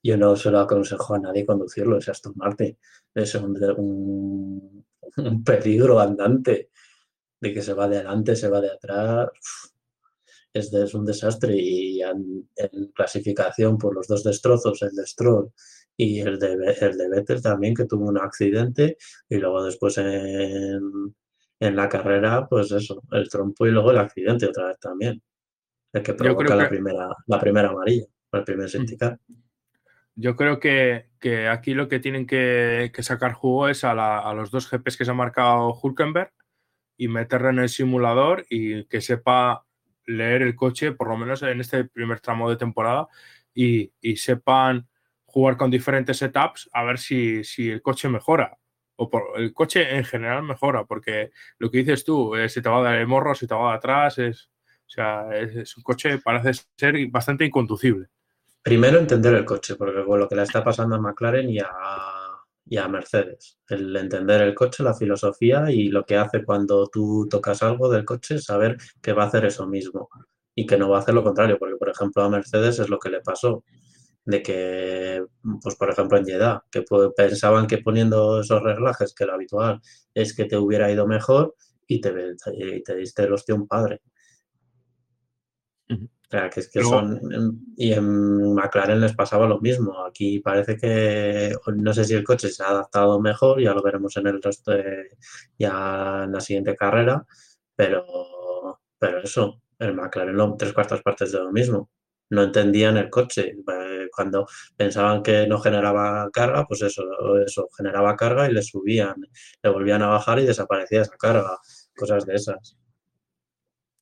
yo 0.01 0.17
no 0.17 0.35
se 0.35 0.49
lo 0.49 0.59
aconsejo 0.59 1.13
a 1.13 1.19
nadie 1.19 1.45
conducirlo, 1.45 1.97
ese 1.97 2.11
Aston 2.11 2.33
Martin. 2.35 2.75
Es 3.13 3.35
un, 3.35 4.83
un, 5.17 5.43
peligro 5.43 5.99
andante 5.99 6.69
de 7.39 7.53
que 7.53 7.61
se 7.61 7.73
va 7.73 7.87
de 7.87 7.97
adelante, 7.97 8.35
se 8.35 8.49
va 8.49 8.59
de 8.59 8.71
atrás 8.71 9.29
es, 10.53 10.93
un 10.93 11.05
desastre 11.05 11.55
y 11.55 12.01
en, 12.01 12.47
clasificación 12.93 13.77
por 13.77 13.95
los 13.95 14.07
dos 14.07 14.23
destrozos, 14.23 14.81
el 14.83 14.91
de 14.95 15.05
Stroll 15.05 15.51
y 15.97 16.19
el 16.19 16.39
de, 16.39 16.53
el 16.81 16.97
de 16.97 17.09
Vettel 17.09 17.41
también, 17.41 17.73
que 17.73 17.85
tuvo 17.85 18.07
un 18.07 18.19
accidente 18.19 18.97
y 19.29 19.37
luego 19.37 19.63
después 19.63 19.97
en, 19.97 21.13
la 21.59 21.87
carrera, 21.87 22.45
pues 22.47 22.71
eso, 22.71 23.01
el 23.11 23.29
trompo 23.29 23.65
y 23.65 23.71
luego 23.71 23.91
el 23.91 23.97
accidente 23.97 24.47
otra 24.47 24.67
vez 24.67 24.79
también, 24.79 25.21
el 25.93 26.03
que 26.03 26.13
provoca 26.13 26.55
la, 26.55 26.67
Primera, 26.67 27.07
la 27.25 27.39
primera 27.39 27.69
amarilla, 27.69 28.05
el 28.33 28.43
primer 28.43 28.69
sindicato. 28.69 29.21
Yo 30.15 30.35
creo 30.35 30.59
que, 30.59 31.07
aquí 31.49 31.73
lo 31.73 31.87
que 31.87 31.99
tienen 31.99 32.27
que, 32.27 32.91
sacar 32.99 33.33
jugo 33.33 33.69
es 33.69 33.83
a, 33.83 33.91
a, 33.91 34.33
los 34.33 34.51
dos 34.51 34.69
GPs 34.69 34.97
que 34.97 35.05
se 35.05 35.11
ha 35.11 35.15
marcado 35.15 35.73
Hulkenberg 35.81 36.31
y 36.97 37.07
meterle 37.07 37.49
en 37.49 37.59
el 37.59 37.69
simulador 37.69 38.45
y 38.49 38.85
que 38.85 39.01
sepa 39.01 39.65
leer 40.05 40.41
el 40.41 40.55
coche, 40.55 40.91
por 40.91 41.07
lo 41.09 41.17
menos 41.17 41.41
en 41.43 41.59
este 41.61 41.85
primer 41.85 42.19
tramo 42.19 42.49
de 42.49 42.57
temporada, 42.57 43.07
y, 43.53 43.91
sepan 44.15 44.87
jugar 45.25 45.57
con 45.57 45.71
diferentes 45.71 46.17
setups 46.17 46.69
a 46.73 46.83
ver 46.83 46.99
si, 46.99 47.43
si 47.43 47.69
el 47.69 47.81
coche 47.81 48.09
mejora. 48.09 48.57
O 48.95 49.09
por, 49.09 49.23
el 49.37 49.53
coche 49.53 49.95
en 49.95 50.05
general 50.05 50.43
mejora, 50.43 50.85
porque 50.85 51.31
lo 51.57 51.71
que 51.71 51.79
dices 51.79 52.03
tú, 52.03 52.35
eh, 52.35 52.47
se 52.49 52.61
te 52.61 52.69
va 52.69 52.79
a 52.79 52.83
dar 52.83 52.95
el 52.95 53.07
morro, 53.07 53.33
se 53.33 53.47
te 53.47 53.55
va 53.55 53.71
de 53.71 53.77
atrás, 53.77 54.19
es, 54.19 54.49
o 54.85 54.89
sea, 54.89 55.27
es, 55.35 55.75
un 55.75 55.83
coche 55.83 56.19
parece 56.19 56.63
ser 56.77 56.95
bastante 57.09 57.45
inconducible. 57.45 58.07
Primero 58.61 58.99
entender 58.99 59.33
el 59.33 59.45
coche, 59.45 59.75
porque 59.75 60.05
con 60.05 60.19
lo 60.19 60.29
que 60.29 60.35
le 60.35 60.43
está 60.43 60.63
pasando 60.63 60.95
a 60.95 60.99
McLaren 60.99 61.49
y 61.49 61.59
a 61.59 62.22
y 62.65 62.77
a 62.77 62.87
Mercedes. 62.87 63.59
El 63.67 63.95
entender 63.95 64.41
el 64.41 64.55
coche, 64.55 64.83
la 64.83 64.93
filosofía 64.93 65.69
y 65.71 65.89
lo 65.89 66.05
que 66.05 66.17
hace 66.17 66.43
cuando 66.43 66.87
tú 66.87 67.27
tocas 67.29 67.63
algo 67.63 67.89
del 67.89 68.05
coche, 68.05 68.39
saber 68.39 68.77
que 69.01 69.13
va 69.13 69.23
a 69.23 69.27
hacer 69.27 69.45
eso 69.45 69.67
mismo 69.67 70.09
y 70.55 70.65
que 70.65 70.77
no 70.77 70.89
va 70.89 70.97
a 70.97 70.99
hacer 71.01 71.13
lo 71.13 71.23
contrario, 71.23 71.57
porque 71.59 71.75
por 71.77 71.89
ejemplo 71.89 72.23
a 72.23 72.29
Mercedes 72.29 72.79
es 72.79 72.89
lo 72.89 72.99
que 72.99 73.09
le 73.09 73.21
pasó, 73.21 73.63
de 74.25 74.41
que, 74.43 75.25
pues 75.61 75.75
por 75.75 75.89
ejemplo 75.89 76.17
en 76.17 76.25
Jeddah, 76.25 76.63
que 76.71 76.83
pensaban 77.15 77.67
que 77.67 77.79
poniendo 77.79 78.41
esos 78.41 78.61
reglajes, 78.63 79.13
que 79.13 79.25
lo 79.25 79.33
habitual 79.33 79.81
es 80.13 80.35
que 80.35 80.45
te 80.45 80.57
hubiera 80.57 80.91
ido 80.91 81.07
mejor, 81.07 81.55
y 81.87 82.01
te, 82.01 82.13
y 82.53 82.83
te 82.83 82.95
diste 82.95 83.23
el 83.23 83.33
hostia 83.33 83.55
un 83.55 83.67
padre. 83.67 84.01
O 86.33 86.35
sea, 86.35 86.49
que 86.49 86.61
es 86.61 86.69
que 86.69 86.81
son. 86.81 87.21
Y 87.77 87.93
en 87.93 88.55
McLaren 88.55 88.99
les 88.99 89.13
pasaba 89.13 89.45
lo 89.45 89.59
mismo. 89.61 90.03
Aquí 90.03 90.39
parece 90.39 90.75
que. 90.77 91.53
No 91.75 91.93
sé 91.93 92.05
si 92.05 92.15
el 92.15 92.23
coche 92.23 92.49
se 92.49 92.63
ha 92.63 92.69
adaptado 92.69 93.21
mejor, 93.21 93.61
ya 93.61 93.71
lo 93.71 93.83
veremos 93.83 94.17
en 94.17 94.25
el 94.25 94.41
resto 94.41 94.71
de. 94.71 95.09
Ya 95.59 96.23
en 96.23 96.31
la 96.31 96.39
siguiente 96.41 96.75
carrera. 96.75 97.23
Pero. 97.75 98.03
Pero 98.97 99.19
eso, 99.19 99.61
el 99.77 99.93
McLaren, 99.93 100.35
lo, 100.35 100.55
tres 100.57 100.73
cuartas 100.73 101.03
partes 101.03 101.31
de 101.31 101.39
lo 101.39 101.51
mismo. 101.51 101.91
No 102.31 102.41
entendían 102.41 102.97
el 102.97 103.11
coche. 103.11 103.55
Eh, 103.71 104.09
cuando 104.11 104.47
pensaban 104.75 105.21
que 105.21 105.45
no 105.45 105.59
generaba 105.59 106.31
carga, 106.31 106.65
pues 106.65 106.81
eso, 106.81 107.03
eso, 107.45 107.69
generaba 107.77 108.15
carga 108.15 108.49
y 108.49 108.53
le 108.53 108.63
subían, 108.63 109.15
le 109.61 109.69
volvían 109.69 110.01
a 110.01 110.07
bajar 110.07 110.39
y 110.39 110.45
desaparecía 110.45 111.03
esa 111.03 111.15
carga. 111.15 111.59
Cosas 111.95 112.25
de 112.25 112.33
esas. 112.35 112.75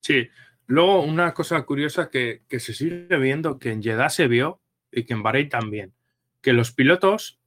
Sí, 0.00 0.26
Luego, 0.66 1.02
una 1.02 1.34
cosa 1.34 1.60
curiosa 1.62 2.08
que, 2.08 2.42
se 2.48 2.72
sigue 2.72 3.16
viendo, 3.18 3.58
que 3.58 3.70
en 3.70 3.82
Jeddah 3.82 4.08
se 4.10 4.28
vio 4.28 4.60
y 4.90 5.04
que 5.04 5.14
en 5.14 5.22
Bahrein 5.22 5.48
también, 5.48 5.94
que 6.40 6.52
los 6.52 6.72
pilotos, 6.72 7.40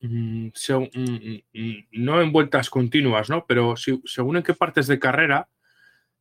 mm, 0.00 0.46
mm, 0.48 1.42
mm, 1.52 1.86
no 1.92 2.22
en 2.22 2.32
vueltas 2.32 2.70
continuas, 2.70 3.30
¿no? 3.30 3.46
Pero 3.46 3.74
según 3.76 4.36
en 4.36 4.42
qué 4.42 4.54
partes 4.54 4.86
de 4.86 4.98
carrera, 4.98 5.48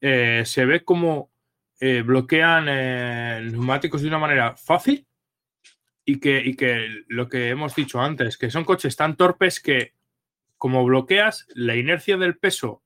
eh, 0.01 0.43
se 0.45 0.65
ve 0.65 0.83
como 0.83 1.31
eh, 1.79 2.01
bloquean 2.01 2.65
eh, 2.69 3.41
neumáticos 3.43 4.01
de 4.01 4.07
una 4.07 4.19
manera 4.19 4.55
fácil 4.55 5.07
y 6.05 6.19
que, 6.19 6.41
y 6.43 6.55
que 6.55 7.03
lo 7.07 7.29
que 7.29 7.49
hemos 7.49 7.75
dicho 7.75 8.01
antes, 8.01 8.37
que 8.37 8.49
son 8.49 8.65
coches 8.65 8.95
tan 8.95 9.15
torpes 9.15 9.59
que 9.59 9.93
como 10.57 10.83
bloqueas 10.83 11.47
la 11.55 11.75
inercia 11.75 12.17
del 12.17 12.37
peso 12.37 12.83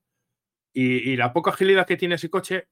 y 0.78 1.16
la 1.16 1.32
poca 1.32 1.52
agilidad 1.52 1.86
que 1.86 1.96
tiene 1.96 2.16
ese 2.16 2.28
coche, 2.28 2.68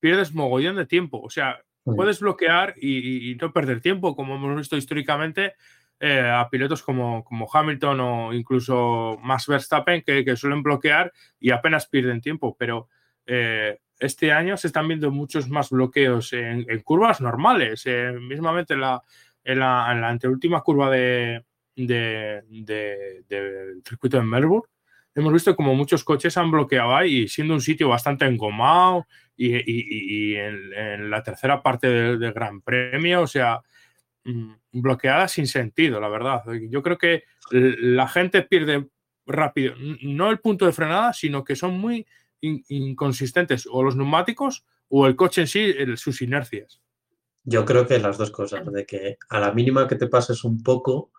pierdes 0.00 0.34
mogollón 0.34 0.76
de 0.76 0.86
tiempo. 0.86 1.20
O 1.20 1.30
sea, 1.30 1.62
puedes 1.84 2.20
bloquear 2.20 2.74
y, 2.80 3.36
no 3.40 3.52
perder 3.52 3.80
tiempo, 3.80 4.16
como 4.16 4.34
hemos 4.34 4.56
visto 4.56 4.76
históricamente 4.76 5.54
eh, 5.98 6.20
a 6.20 6.48
pilotos 6.50 6.82
como, 6.82 7.24
como, 7.24 7.48
Hamilton 7.52 8.00
o 8.00 8.32
incluso 8.32 9.18
más 9.22 9.46
Verstappen 9.46 10.02
que, 10.02 10.36
suelen 10.36 10.62
bloquear 10.62 11.12
y 11.38 11.50
apenas 11.50 11.86
pierden 11.86 12.20
tiempo. 12.20 12.56
Pero 12.58 12.88
eh, 13.26 13.80
este 13.98 14.32
año 14.32 14.56
se 14.56 14.68
están 14.68 14.88
viendo 14.88 15.10
muchos 15.10 15.48
más 15.48 15.70
bloqueos 15.70 16.32
en, 16.32 16.64
curvas 16.82 17.20
normales. 17.20 17.82
Eh, 17.84 18.12
mismamente 18.20 18.74
en 18.74 18.80
la, 18.80 19.02
en 19.44 19.60
la, 19.60 19.88
en 19.92 20.00
la 20.00 20.08
anteúltima 20.08 20.62
curva 20.62 20.90
de, 20.90 21.44
del 21.76 23.82
circuito 23.84 24.16
de 24.16 24.24
Melbourne 24.24 24.68
hemos 25.14 25.32
visto 25.32 25.56
como 25.56 25.74
muchos 25.74 26.04
coches 26.04 26.36
han 26.36 26.50
bloqueado 26.50 26.96
ahí, 26.96 27.28
siendo 27.28 27.54
un 27.54 27.60
sitio 27.60 27.88
bastante 27.88 28.24
engomado 28.26 29.06
y, 29.36 30.34
en, 30.34 31.10
la 31.10 31.22
tercera 31.22 31.62
parte 31.62 31.88
del, 31.88 32.32
Gran 32.32 32.60
Premio, 32.60 33.22
o 33.22 33.26
sea, 33.26 33.60
mm, 34.24 34.52
bloqueada 34.72 35.28
sin 35.28 35.46
sentido, 35.46 36.00
la 36.00 36.08
verdad. 36.08 36.42
Yo 36.68 36.82
creo 36.82 36.98
que 36.98 37.24
la 37.50 38.06
gente 38.06 38.42
pierde 38.42 38.86
rápido, 39.26 39.74
no 40.02 40.30
el 40.30 40.40
punto 40.40 40.66
de 40.66 40.72
frenada, 40.72 41.12
sino 41.12 41.44
que 41.44 41.56
son 41.56 41.78
muy 41.78 42.06
inconsistentes 42.40 43.68
o 43.70 43.82
los 43.82 43.96
neumáticos 43.96 44.64
o 44.88 45.06
el 45.06 45.16
coche 45.16 45.42
en 45.42 45.46
sí, 45.46 45.74
sus 45.96 46.22
inercias. 46.22 46.80
Yo 47.44 47.64
creo 47.64 47.86
que 47.86 47.98
las 47.98 48.18
dos 48.18 48.30
cosas, 48.30 48.70
de 48.70 48.84
que 48.84 49.16
a 49.28 49.40
la 49.40 49.52
mínima 49.52 49.88
que 49.88 49.96
te 49.96 50.06
pases 50.06 50.44
un 50.44 50.62
poco, 50.62 51.10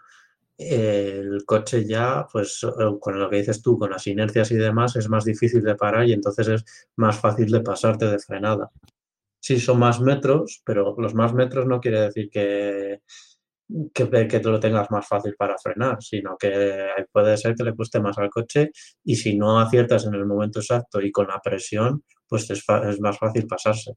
el 0.69 1.43
coche 1.45 1.85
ya, 1.85 2.27
pues 2.31 2.63
eh, 2.63 2.97
con 2.99 3.19
lo 3.19 3.29
que 3.29 3.37
dices 3.37 3.61
tú, 3.61 3.77
con 3.77 3.91
las 3.91 4.05
inercias 4.07 4.51
y 4.51 4.55
demás, 4.55 4.95
es 4.95 5.09
más 5.09 5.25
difícil 5.25 5.63
de 5.63 5.75
parar 5.75 6.07
y 6.07 6.13
entonces 6.13 6.47
es 6.47 6.87
más 6.95 7.19
fácil 7.19 7.51
de 7.51 7.61
pasarte 7.61 8.05
de 8.05 8.19
frenada. 8.19 8.71
Sí, 9.39 9.59
son 9.59 9.79
más 9.79 9.99
metros, 9.99 10.61
pero 10.65 10.95
los 10.97 11.15
más 11.15 11.33
metros 11.33 11.65
no 11.65 11.79
quiere 11.79 12.01
decir 12.01 12.29
que, 12.29 13.01
que, 13.93 14.27
que 14.27 14.39
tú 14.39 14.51
lo 14.51 14.59
tengas 14.59 14.91
más 14.91 15.07
fácil 15.07 15.35
para 15.35 15.57
frenar, 15.57 16.01
sino 16.01 16.37
que 16.37 16.89
puede 17.11 17.37
ser 17.37 17.55
que 17.55 17.63
le 17.63 17.75
cueste 17.75 17.99
más 17.99 18.17
al 18.17 18.29
coche 18.29 18.71
y 19.03 19.15
si 19.15 19.37
no 19.37 19.59
aciertas 19.59 20.05
en 20.05 20.13
el 20.13 20.25
momento 20.25 20.59
exacto 20.59 21.01
y 21.01 21.11
con 21.11 21.27
la 21.27 21.39
presión, 21.39 22.03
pues 22.27 22.49
es, 22.49 22.63
es 22.87 22.99
más 23.01 23.17
fácil 23.17 23.47
pasarse. 23.47 23.95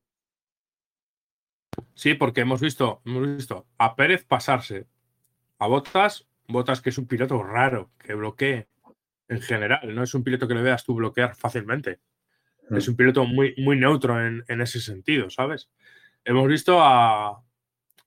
Sí, 1.94 2.14
porque 2.14 2.40
hemos 2.40 2.60
visto, 2.60 3.02
hemos 3.04 3.36
visto 3.36 3.66
a 3.78 3.96
Pérez 3.96 4.24
pasarse, 4.24 4.86
a 5.58 5.66
Botas 5.66 6.26
Botas 6.46 6.80
que 6.80 6.90
es 6.90 6.98
un 6.98 7.06
piloto 7.06 7.42
raro, 7.42 7.90
que 7.98 8.14
bloquee 8.14 8.68
en 9.28 9.40
general, 9.40 9.94
no 9.94 10.02
es 10.02 10.14
un 10.14 10.22
piloto 10.22 10.46
que 10.46 10.54
le 10.54 10.62
veas 10.62 10.84
tú 10.84 10.94
bloquear 10.94 11.34
fácilmente. 11.34 12.00
Es 12.70 12.88
un 12.88 12.96
piloto 12.96 13.24
muy, 13.26 13.54
muy 13.58 13.76
neutro 13.76 14.18
en, 14.24 14.60
ese 14.60 14.80
sentido, 14.80 15.28
¿sabes? 15.28 15.70
Hemos 16.24 16.48
visto 16.48 16.80
a, 16.80 17.42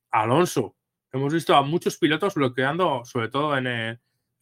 Alonso, 0.09 0.75
hemos 1.11 1.33
visto 1.33 1.55
a 1.55 1.61
muchos 1.61 1.97
pilotos 1.97 2.33
bloqueando, 2.33 3.05
sobre 3.05 3.29
todo 3.29 3.55
en, 3.57 3.99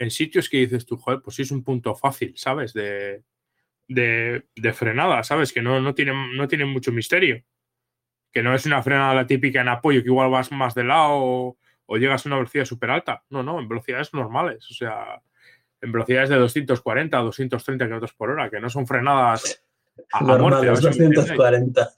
sitios 0.10 0.48
que 0.48 0.60
dices 0.60 0.86
tú, 0.86 0.98
joder, 0.98 1.22
pues 1.22 1.36
sí 1.36 1.41
es 1.41 1.52
un 1.52 1.64
punto 1.64 1.96
fácil, 1.96 2.34
¿sabes? 2.38 2.74
De, 2.74 3.24
de, 3.88 4.74
frenada, 4.74 5.22
¿sabes? 5.24 5.52
Que 5.52 5.62
no, 5.62 5.82
no, 5.82 5.93
tienen, 5.93 6.36
no 6.38 6.48
tienen 6.48 6.70
mucho 6.70 6.91
misterio. 6.91 7.43
Que 8.32 8.41
no 8.41 8.54
es 8.54 8.66
una 8.66 8.84
frenada 8.84 9.28
típica 9.28 9.62
en 9.62 9.70
apoyo, 9.70 10.02
que 10.02 10.10
igual 10.10 10.30
vas 10.30 10.52
más 10.52 10.76
de 10.76 10.84
lado 10.86 11.58
o 11.86 11.98
llegas 11.98 12.26
a 12.26 12.30
una 12.30 12.38
velocidad 12.38 12.66
súper 12.66 12.92
alta. 12.92 13.24
No, 13.30 13.44
no, 13.44 13.60
en 13.60 13.68
velocidades 13.68 14.14
normales. 14.14 14.70
O 14.70 14.74
sea, 14.74 15.22
en 15.82 15.92
velocidades 15.92 16.30
de 16.30 16.38
240 16.38 17.22
o 17.22 17.26
230 17.26 17.86
kilómetros 17.86 18.14
por 18.14 18.30
hora, 18.30 18.50
que 18.50 18.60
no 18.60 18.70
son 18.70 18.88
frenadas 18.88 19.64
a, 20.12 20.24
muerte. 20.24 20.68
240. 20.68 21.82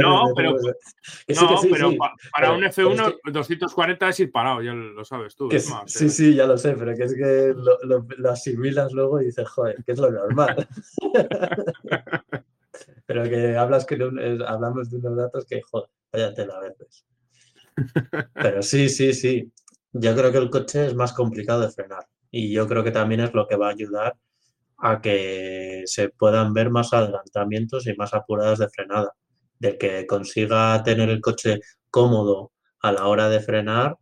no, 0.00 0.32
pero, 0.34 0.56
no, 0.60 1.60
pero 1.70 1.92
para 2.32 2.52
un 2.52 2.62
F1 2.62 3.18
240 3.32 4.08
es 4.08 4.20
ir 4.20 4.32
parado, 4.32 4.62
ya 4.62 4.72
lo 4.72 5.04
sabes 5.04 5.36
tú. 5.36 5.48
sí, 5.50 6.06
eh. 6.06 6.08
sí, 6.08 6.34
ya 6.34 6.46
lo 6.46 6.58
sé, 6.58 6.74
pero 6.74 6.94
que 6.94 7.04
es 7.04 7.14
que 7.14 7.54
lo, 7.54 8.30
asimilas 8.30 8.92
luego 8.92 9.20
y 9.20 9.26
dices, 9.26 9.48
joder, 9.48 9.82
que 9.84 9.92
es 9.92 9.98
lo 9.98 10.10
normal. 10.10 10.66
pero 13.06 13.24
que 13.24 13.56
hablas 13.56 13.86
que 13.86 13.94
hablamos 14.46 14.90
de 14.90 14.96
unos 14.96 15.16
datos 15.16 15.46
que, 15.46 15.62
joder, 15.62 15.88
váyate 16.12 16.42
a 16.42 16.60
veces. 16.60 17.04
Pero 18.34 18.62
sí, 18.62 18.88
sí, 18.88 19.12
sí. 19.12 19.52
Yo 19.92 20.14
creo 20.14 20.32
que 20.32 20.38
el 20.38 20.50
coche 20.50 20.86
es 20.86 20.94
más 20.94 21.12
complicado 21.12 21.62
de 21.62 21.70
frenar 21.70 22.06
y 22.30 22.52
yo 22.52 22.66
creo 22.68 22.84
que 22.84 22.90
también 22.90 23.20
es 23.20 23.34
lo 23.34 23.46
que 23.46 23.56
va 23.56 23.68
a 23.68 23.72
ayudar 23.72 24.14
a 24.78 25.00
que 25.00 25.82
se 25.86 26.10
puedan 26.10 26.54
ver 26.54 26.70
más 26.70 26.92
adelantamientos 26.92 27.86
y 27.86 27.94
más 27.94 28.14
apuradas 28.14 28.58
de 28.58 28.68
frenada. 28.68 29.12
De 29.58 29.76
que 29.78 30.06
consiga 30.06 30.82
tener 30.84 31.08
el 31.10 31.20
coche 31.20 31.60
cómodo 31.90 32.52
a 32.80 32.92
la 32.92 33.06
hora 33.08 33.28
de 33.28 33.40
frenar, 33.40 33.96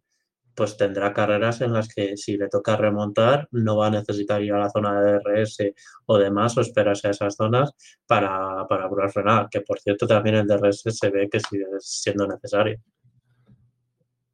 pues 0.55 0.77
tendrá 0.77 1.13
carreras 1.13 1.61
en 1.61 1.73
las 1.73 1.89
que 1.89 2.17
si 2.17 2.37
le 2.37 2.49
toca 2.49 2.77
remontar 2.77 3.47
no 3.53 3.77
va 3.77 3.89
a 3.89 3.91
necesitar 3.91 4.43
ir 4.43 4.53
a 4.55 4.59
la 4.59 4.71
zona 4.71 5.01
de 5.01 5.13
DRS 5.21 5.75
o 6.07 6.19
demás 6.19 6.57
o 6.57 6.63
esperarse 6.63 7.09
a 7.09 7.11
esas 7.11 7.37
zonas 7.37 7.73
para, 8.07 8.67
para 8.69 8.89
frenar, 9.11 9.49
que 9.51 9.61
por 9.61 9.79
cierto 9.81 10.07
también 10.07 10.37
el 10.37 10.47
DRS 10.47 10.83
se 10.91 11.11
ve 11.11 11.29
que 11.31 11.41
sigue 11.41 11.67
siendo 11.81 12.27
necesario. 12.27 12.79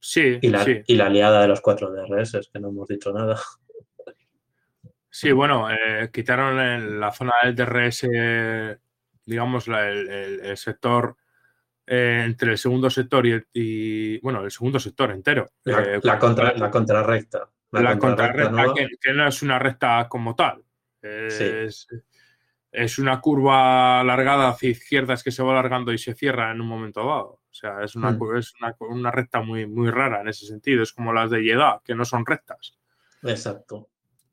Sí, 0.04 0.36
y 0.42 0.48
la, 0.48 0.64
sí. 0.64 0.82
y 0.84 0.96
la 0.96 1.06
aliada 1.06 1.42
de 1.42 1.46
los 1.46 1.60
cuatro 1.60 1.92
DRS, 1.92 2.50
que 2.52 2.58
no 2.58 2.70
hemos 2.70 2.88
dicho 2.88 3.12
nada. 3.12 3.38
Sí, 5.08 5.30
bueno, 5.30 5.70
eh, 5.70 6.10
quitaron 6.12 6.58
en 6.58 6.98
la 6.98 7.12
zona 7.12 7.34
del 7.44 7.54
DRS, 7.54 8.08
digamos, 9.24 9.68
el, 9.68 10.56
sector 10.56 11.16
eh, 11.86 12.22
entre 12.24 12.52
el 12.52 12.58
segundo 12.58 12.90
sector 12.90 13.24
y, 13.52 14.18
bueno, 14.20 14.42
el 14.42 14.50
segundo 14.50 14.80
sector 14.80 15.12
entero. 15.12 15.50
La, 15.62 15.82
eh, 15.82 16.00
contra, 16.18 16.52
la 16.54 16.70
contrarrecta. 16.70 17.48
La, 17.70 17.96
contrarrecta, 17.96 18.74
que, 18.74 19.12
no 19.12 19.28
es 19.28 19.42
una 19.42 19.58
recta 19.60 20.08
como 20.08 20.34
tal. 20.34 20.64
Es, 21.00 21.86
es 22.72 22.98
una 22.98 23.20
curva 23.20 24.00
alargada 24.00 24.48
hacia 24.48 24.70
izquierdas 24.70 25.22
que 25.22 25.30
se 25.30 25.44
va 25.44 25.52
alargando 25.52 25.92
y 25.92 25.98
se 25.98 26.14
cierra 26.14 26.50
en 26.50 26.60
un 26.60 26.66
momento 26.66 27.06
dado. 27.06 27.41
O 27.52 27.54
sea, 27.54 27.84
es 27.84 27.96
una, 27.96 28.12
hmm. 28.12 28.36
es 28.38 28.54
una, 28.80 29.10
recta 29.10 29.42
muy, 29.42 29.66
muy 29.66 29.90
rara 29.90 30.22
en 30.22 30.28
ese 30.28 30.46
sentido. 30.46 30.82
Es 30.82 30.94
como 30.94 31.12
las 31.12 31.30
de 31.30 31.42
Jeddah, 31.42 31.82
que 31.84 31.94
no 31.94 32.06
son 32.06 32.24
rectas. 32.24 32.78
Exacto. 33.22 33.90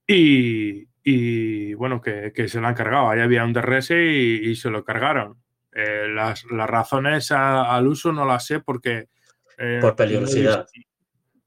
Y, 0.08 1.74
bueno, 1.74 2.02
que, 2.02 2.32
se 2.48 2.62
la 2.62 2.70
han 2.70 2.76
cargado. 2.76 3.10
Ahí 3.10 3.20
había 3.20 3.44
un 3.44 3.52
DRS 3.52 3.92
y, 3.92 4.56
se 4.56 4.70
lo 4.70 4.86
cargaron. 4.86 5.38
Eh, 5.74 6.08
las, 6.08 6.46
razones 6.50 7.32
al 7.32 7.88
uso 7.88 8.14
no 8.14 8.26
las 8.26 8.46
sé 8.46 8.62
porque... 8.62 9.10
Eh, 9.58 9.80
Por 9.82 9.98
peligrosidad. 9.98 10.66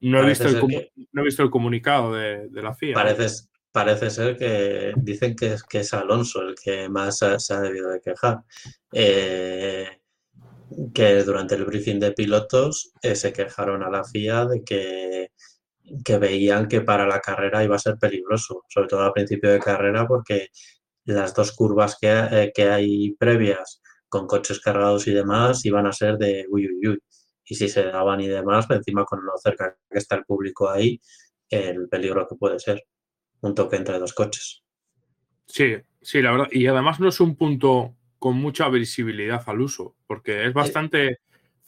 No 0.01 0.23
he, 0.23 0.27
visto 0.27 0.49
el, 0.49 0.91
no 1.13 1.23
he 1.23 1.25
visto 1.25 1.43
el 1.43 1.51
comunicado 1.51 2.13
de, 2.13 2.51
la 2.53 2.75
FIA. 2.75 2.93
Parece, 2.93 3.49
parece 3.71 4.11
ser 4.11 4.37
que 4.37 4.93
dicen 4.97 5.35
que, 5.35 5.57
que 5.69 5.81
es 5.81 5.95
Alonso 5.95 6.43
el 6.43 6.55
que 6.55 6.91
más 6.91 7.19
se 7.19 7.55
ha 7.55 7.61
debido 7.61 7.89
de 7.89 8.01
quejar. 8.01 8.43
Eh, 8.93 10.02
que 10.95 11.23
durante 11.25 11.55
el 11.55 11.65
briefing 11.65 11.99
de 11.99 12.13
pilotos 12.13 12.93
eh, 13.03 13.15
se 13.15 13.33
quejaron 13.33 13.83
a 13.83 13.91
la 13.91 14.05
FIA 14.05 14.47
de 14.47 14.63
que, 14.65 15.33
que 16.05 16.19
veían 16.19 16.69
que 16.69 16.81
para 16.81 17.07
la 17.07 17.21
carrera 17.21 17.65
iba 17.65 17.77
a 17.77 17.81
ser 17.81 17.97
peligroso, 17.99 18.65
sobre 18.69 18.89
todo 18.89 19.03
al 19.03 19.13
principio 19.13 19.51
de 19.51 19.59
carrera, 19.59 20.07
porque 20.07 20.49
las 21.05 21.35
dos 21.35 21.53
curvas 21.53 21.97
que, 22.01 22.09
eh, 22.11 22.53
que 22.55 22.69
hay 22.69 23.15
previas 23.19 23.81
con 24.09 24.27
coches 24.27 24.61
cargados 24.61 25.07
y 25.07 25.13
demás 25.13 25.65
iban 25.65 25.87
a 25.87 25.93
ser 25.93 26.19
de 26.19 26.47
uy, 26.51 26.69
uy, 26.69 26.89
uy. 26.89 26.99
Y 27.45 27.55
si 27.55 27.69
se 27.69 27.85
daban 27.85 28.21
y 28.21 28.29
demás, 28.29 28.67
encima 28.71 29.05
con 29.05 29.25
lo 29.25 29.33
cerca 29.37 29.77
que 29.91 29.99
está 29.99 30.17
el 30.17 30.25
público 30.25 30.71
ahí, 30.71 31.01
el 31.49 31.89
peligro 31.89 32.27
que 32.29 32.37
puede 32.37 32.59
ser 32.59 32.85
un 33.41 33.55
toque 33.55 33.77
entre 33.77 33.99
dos 33.99 34.13
coches. 34.13 34.63
Sí, 35.47 35.77
sí, 36.01 36.23
la 36.23 36.33
verdad. 36.33 36.49
Y 36.51 36.67
además 36.67 37.01
no 37.01 37.09
es 37.09 37.21
un 37.21 37.37
punto 37.37 37.97
con 38.23 38.37
mucha 38.37 38.69
visibilidad 38.69 39.43
al 39.47 39.61
uso, 39.61 39.97
porque 40.07 40.47
es 40.47 40.55
bastante 40.55 41.19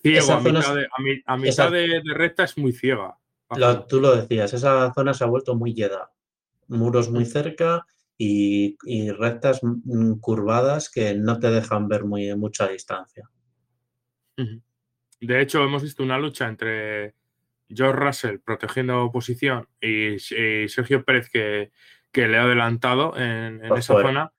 ciego. 0.01 0.35
A 0.35 0.41
mitad, 0.41 0.77
de, 0.77 0.87
a, 1.27 1.37
mitad 1.37 1.73
de, 1.73 2.01
recta 2.15 2.45
es 2.45 2.57
muy 2.57 2.71
ciega. 2.71 3.19
tú 3.89 4.01
lo 4.01 4.15
decías, 4.15 4.55
esa 4.55 4.95
zona 4.95 5.15
se 5.15 5.25
ha 5.25 5.27
vuelto 5.27 5.57
muy 5.57 5.75
llena. 5.75 6.11
Muros 6.69 7.11
muy 7.11 7.25
mm. 7.25 7.27
cerca 7.27 7.87
y, 8.17 8.77
rectas 9.19 9.63
curvadas 10.21 10.91
que 10.91 11.17
no 11.17 11.41
te 11.41 11.51
dejan 11.51 11.89
ver 11.89 12.05
muy 12.05 12.33
mucha 12.37 12.69
distancia. 12.69 13.29
De 14.37 15.41
hecho, 15.41 15.65
hemos 15.65 15.83
visto 15.83 16.05
una 16.05 16.21
lucha 16.21 16.47
entre 16.47 17.17
George 17.69 17.99
Russell 17.99 18.39
protegiendo 18.39 19.11
posición 19.11 19.67
y, 19.81 20.21
Sergio 20.21 21.05
Pérez 21.05 21.29
que, 21.31 21.73
que, 22.13 22.29
le 22.29 22.39
ha 22.39 22.45
adelantado 22.45 23.17
en, 23.17 23.61
esa 23.65 24.01
zona. 24.01 24.33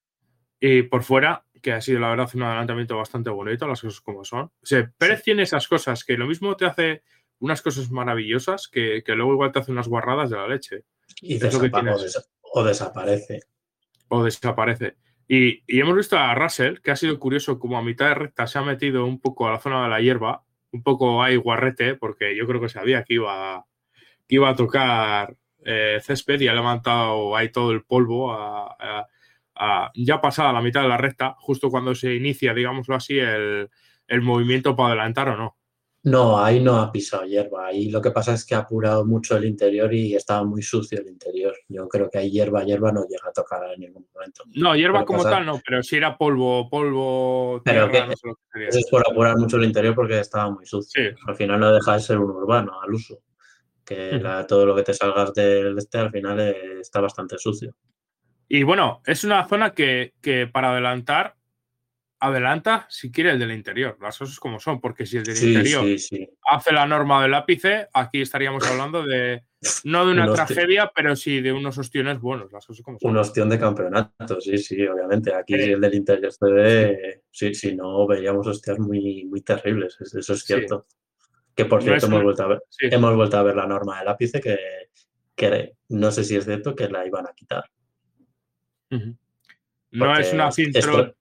Y 0.61 0.83
por 0.83 1.03
fuera, 1.03 1.44
que 1.65 1.73
ha 1.73 1.81
sido 1.81 1.99
la 1.99 2.09
verdad 2.09 2.29
un 2.35 2.43
adelantamiento 2.43 2.95
bastante 2.95 3.31
bonito, 3.31 3.67
las 3.67 3.81
cosas 3.81 3.99
como 3.99 4.23
son. 4.23 4.43
O 4.43 4.87
Pérez 4.99 5.23
tiene 5.23 5.41
esas 5.41 5.67
cosas 5.67 6.03
que 6.03 6.15
lo 6.15 6.27
mismo 6.27 6.55
te 6.55 6.65
hace 6.65 7.01
unas 7.39 7.63
cosas 7.63 7.89
maravillosas 7.89 8.67
que, 8.67 9.01
luego 9.07 9.33
igual 9.33 9.51
te 9.51 9.57
hace 9.57 9.71
unas 9.71 9.87
guarradas 9.87 10.29
de 10.29 10.37
la 10.37 10.47
leche. 10.47 10.83
Y 11.21 11.37
o, 11.37 12.63
desaparece. 12.63 13.39
O 14.09 14.23
desaparece. 14.23 14.97
Y, 15.27 15.63
y, 15.65 15.79
hemos 15.79 15.95
visto 15.95 16.19
a 16.19 16.35
Russell, 16.35 16.81
que 16.83 16.91
ha 16.91 16.95
sido 16.95 17.17
curioso, 17.17 17.57
como 17.57 17.79
a 17.79 17.81
mitad 17.81 18.09
de 18.09 18.13
recta 18.13 18.45
se 18.45 18.59
ha 18.59 18.61
metido 18.61 19.03
un 19.07 19.19
poco 19.19 19.47
a 19.47 19.53
la 19.53 19.59
zona 19.59 19.85
de 19.85 19.89
la 19.89 20.01
hierba 20.01 20.43
un 20.71 20.83
poco 20.83 21.23
ahí 21.23 21.35
guarrete, 21.35 21.95
porque 21.95 22.37
yo 22.37 22.45
creo 22.45 22.61
que 22.61 22.69
sabía 22.69 23.03
que 23.03 23.15
iba, 23.15 23.65
que 24.27 24.35
iba 24.35 24.49
a 24.49 24.55
tocar 24.55 25.35
eh, 25.63 25.99
césped 26.03 26.41
y 26.41 26.47
ha 26.47 26.53
levantado 26.53 27.35
ahí 27.35 27.51
todo 27.51 27.71
el 27.71 27.83
polvo 27.83 28.31
a, 28.31 29.07
ya 29.95 30.21
pasada 30.21 30.53
la 30.53 30.61
mitad 30.61 30.81
de 30.81 30.89
la 30.89 30.97
recta, 30.97 31.35
justo 31.39 31.69
cuando 31.69 31.95
se 31.95 32.13
inicia, 32.13 32.53
digámoslo 32.53 32.95
así, 32.95 33.17
el, 33.17 33.69
el 34.07 34.21
movimiento 34.21 34.75
para 34.75 34.89
adelantar 34.89 35.29
o 35.29 35.37
no. 35.37 35.57
No, 36.05 36.37
ahí 36.37 36.59
no 36.59 36.77
ha 36.77 36.91
pisado 36.91 37.25
hierba. 37.25 37.65
Ahí 37.65 37.89
lo 37.89 37.99
que 37.99 38.11
pasa 38.11 38.35
es 38.35 38.45
que 38.45 38.53
ha 38.53 38.59
apurado 38.59 39.03
mucho 39.05 39.35
el 39.37 39.45
interior 39.45 39.91
y 39.91 40.13
estaba 40.13 40.43
muy 40.43 40.61
sucio 40.61 40.99
el 40.99 41.07
interior. 41.07 41.55
Yo 41.67 41.87
creo 41.89 42.11
que 42.11 42.19
ahí 42.19 42.29
hierba, 42.29 42.63
hierba 42.63 42.91
no 42.91 43.07
llega 43.09 43.27
a 43.27 43.31
tocar 43.31 43.73
en 43.73 43.79
ningún 43.79 44.05
momento. 44.13 44.43
No, 44.53 44.75
hierba 44.75 45.03
como 45.03 45.23
tal 45.23 45.47
no, 45.47 45.59
pero 45.65 45.81
si 45.81 45.95
era 45.95 46.15
polvo, 46.15 46.69
polvo. 46.69 47.59
Pero 47.65 47.89
que, 47.89 48.05
es 48.69 48.87
por 48.91 49.01
apurar 49.01 49.35
mucho 49.35 49.57
el 49.57 49.63
interior 49.63 49.95
porque 49.95 50.19
estaba 50.19 50.51
muy 50.51 50.67
sucio. 50.67 51.15
Al 51.25 51.35
final 51.35 51.59
no 51.59 51.73
deja 51.73 51.93
de 51.93 51.99
ser 51.99 52.19
un 52.19 52.29
urbano 52.29 52.79
al 52.79 52.93
uso. 52.93 53.23
Que 53.83 54.21
todo 54.47 54.63
lo 54.63 54.75
que 54.75 54.83
te 54.83 54.93
salgas 54.93 55.33
del 55.33 55.75
este 55.75 55.97
al 55.97 56.11
final 56.11 56.39
está 56.39 57.01
bastante 57.01 57.39
sucio. 57.39 57.75
Y 58.47 58.63
bueno, 58.63 59.01
es 59.05 59.23
una 59.23 59.47
zona 59.47 59.71
que, 59.71 60.13
que 60.21 60.47
para 60.47 60.71
adelantar 60.71 61.35
adelanta 62.19 62.87
si 62.89 63.11
quiere 63.11 63.31
el 63.31 63.39
del 63.39 63.51
interior, 63.51 63.97
las 64.01 64.17
cosas 64.17 64.39
como 64.39 64.59
son, 64.59 64.79
porque 64.79 65.05
si 65.05 65.17
el 65.17 65.23
del 65.23 65.37
interior 65.37 65.85
hace 66.49 66.71
la 66.71 66.85
norma 66.85 67.21
del 67.21 67.31
lápice, 67.31 67.87
aquí 67.93 68.21
estaríamos 68.21 68.65
hablando 68.67 69.03
de 69.03 69.43
no 69.83 70.05
de 70.05 70.13
una 70.13 70.31
tragedia, 70.33 70.91
pero 70.93 71.15
sí 71.15 71.41
de 71.41 71.51
unos 71.51 71.77
ostiones 71.77 72.19
buenos, 72.19 72.51
las 72.51 72.65
cosas 72.65 72.83
como 72.83 72.99
son. 72.99 73.11
Un 73.11 73.17
ostión 73.17 73.49
de 73.49 73.59
campeonato, 73.59 74.39
sí, 74.39 74.57
sí, 74.57 74.85
obviamente. 74.85 75.33
Aquí 75.33 75.55
el 75.55 75.81
del 75.81 75.93
interior 75.93 76.31
se 76.31 76.45
ve, 76.45 77.21
sí, 77.31 77.53
sí, 77.53 77.75
no, 77.75 78.05
veríamos 78.07 78.45
hostias 78.47 78.79
muy, 78.79 79.25
muy 79.25 79.41
terribles, 79.41 79.97
eso 79.99 80.33
es 80.33 80.43
cierto. 80.43 80.85
Que 81.55 81.65
por 81.65 81.81
cierto 81.81 82.07
hemos, 82.07 82.23
vuelto 82.23 82.43
a 82.43 82.47
ver, 82.47 82.63
hemos 82.81 83.15
vuelto 83.15 83.37
a 83.37 83.43
ver 83.43 83.55
la 83.55 83.65
norma 83.65 83.97
del 83.97 84.05
lápice 84.05 84.41
que, 84.41 84.57
que 85.35 85.73
no 85.89 86.11
sé 86.11 86.23
si 86.25 86.35
es 86.35 86.43
cierto 86.43 86.75
que 86.75 86.89
la 86.89 87.05
iban 87.07 87.25
a 87.27 87.33
quitar. 87.33 87.63
No 88.89 90.17
es 90.17 90.33
una 90.33 90.51
filtro. 90.51 91.15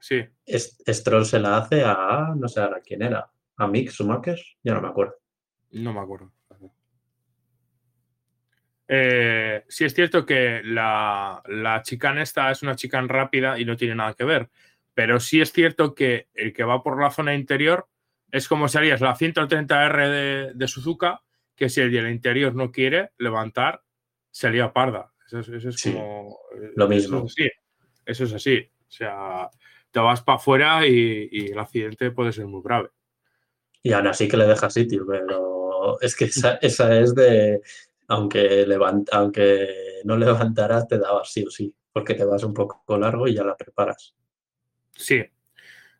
Sí. 0.00 0.24
Stroll 0.46 1.26
se 1.26 1.40
la 1.40 1.58
hace 1.58 1.82
a, 1.84 2.34
no 2.36 2.48
sé 2.48 2.60
a 2.60 2.80
quién 2.84 3.02
era, 3.02 3.30
a 3.56 3.66
Mick 3.66 3.90
Schumacher, 3.90 4.38
ya 4.62 4.74
no 4.74 4.80
me 4.80 4.88
acuerdo. 4.88 5.14
No 5.72 5.92
me 5.92 6.00
acuerdo. 6.00 6.32
Eh, 8.90 9.64
sí 9.68 9.84
es 9.84 9.94
cierto 9.94 10.24
que 10.24 10.62
la, 10.64 11.42
la 11.46 11.82
chicane 11.82 12.22
esta 12.22 12.50
es 12.50 12.62
una 12.62 12.74
chicane 12.74 13.06
rápida 13.06 13.58
y 13.58 13.66
no 13.66 13.76
tiene 13.76 13.94
nada 13.94 14.14
que 14.14 14.24
ver, 14.24 14.48
pero 14.94 15.20
sí 15.20 15.42
es 15.42 15.52
cierto 15.52 15.94
que 15.94 16.28
el 16.32 16.54
que 16.54 16.64
va 16.64 16.82
por 16.82 17.00
la 17.00 17.10
zona 17.10 17.34
interior 17.34 17.86
es 18.30 18.48
como 18.48 18.68
si 18.68 18.78
harías 18.78 19.00
la 19.00 19.14
130R 19.14 20.54
de, 20.54 20.68
Suzuka, 20.68 21.22
que 21.54 21.68
si 21.68 21.80
el 21.80 21.90
del 21.90 22.10
interior 22.10 22.54
no 22.54 22.70
quiere 22.70 23.10
levantar, 23.18 23.82
sería 24.30 24.72
parda. 24.72 25.12
Eso, 25.30 25.54
es 25.54 25.82
como... 25.82 26.38
Lo 26.74 26.88
mismo. 26.88 27.26
Eso 27.26 27.44
eso 28.08 28.24
es 28.24 28.32
así. 28.32 28.58
O 28.58 28.90
sea, 28.90 29.50
te 29.90 30.00
vas 30.00 30.22
para 30.22 30.36
afuera 30.36 30.86
y, 30.86 31.50
el 31.52 31.58
accidente 31.58 32.10
puede 32.10 32.32
ser 32.32 32.46
muy 32.46 32.62
grave. 32.64 32.88
Y 33.82 33.92
aún 33.92 34.06
así 34.06 34.26
que 34.26 34.36
le 34.36 34.46
deja 34.46 34.70
sitio, 34.70 35.04
pero 35.06 36.00
es 36.00 36.16
que 36.16 36.24
esa, 36.24 36.56
es 36.60 37.14
de, 37.14 37.60
aunque, 38.08 38.66
levanta, 38.66 39.18
aunque 39.18 40.00
no 40.04 40.16
levantaras, 40.16 40.88
te 40.88 40.98
dabas 40.98 41.30
sí 41.32 41.44
o 41.44 41.50
sí, 41.50 41.72
porque 41.92 42.14
te 42.14 42.24
vas 42.24 42.42
un 42.42 42.54
poco 42.54 42.98
largo 42.98 43.28
y 43.28 43.34
ya 43.34 43.44
la 43.44 43.56
preparas. 43.56 44.14
Sí. 44.92 45.22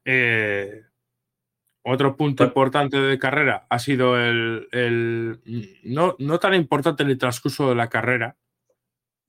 Eh, 0.05 0.83
otro 1.83 2.17
punto 2.17 2.45
importante 2.45 2.99
de 2.99 3.19
carrera 3.19 3.67
ha 3.69 3.79
sido 3.79 4.19
el, 4.19 5.41
no, 5.85 6.17
no, 6.19 6.39
tan 6.39 6.55
importante 6.55 7.03
en 7.03 7.11
el 7.11 7.19
transcurso 7.19 7.69
de 7.69 7.75
la 7.75 7.89
carrera, 7.89 8.37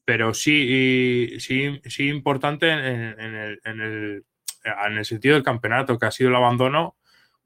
pero 0.10 0.34
sí, 0.34 1.38
sí, 1.40 1.80
sí 1.86 2.10
importante 2.10 2.68
en, 2.68 2.80
el, 2.80 4.26
en 4.64 4.98
el 4.98 5.06
sentido 5.06 5.36
del 5.36 5.44
campeonato, 5.44 6.00
que 6.00 6.08
ha 6.08 6.12
sido 6.12 6.32
el 6.32 6.36
abandono, 6.36 6.98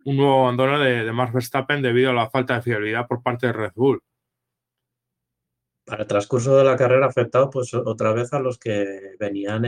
un 0.05 0.15
nuevo 0.15 0.43
abandono 0.43 0.79
de, 0.79 1.11
Max 1.11 1.33
Verstappen 1.33 1.81
debido 1.81 2.11
a 2.11 2.13
la 2.13 2.29
falta 2.29 2.55
de 2.55 2.61
fiabilidad 2.61 3.05
por 3.05 3.21
parte 3.21 3.47
de 3.47 3.51
Red 3.51 3.73
Bull. 3.75 4.01
Para 5.83 6.03
el 6.03 6.07
transcurso 6.07 6.55
de 6.55 6.63
la 6.63 6.77
carrera 6.77 7.07
afectado, 7.07 7.49
pues 7.49 7.73
otra 7.73 8.13
vez 8.13 8.31
a 8.31 8.39
los 8.39 8.57
que 8.57 9.17
venían 9.19 9.65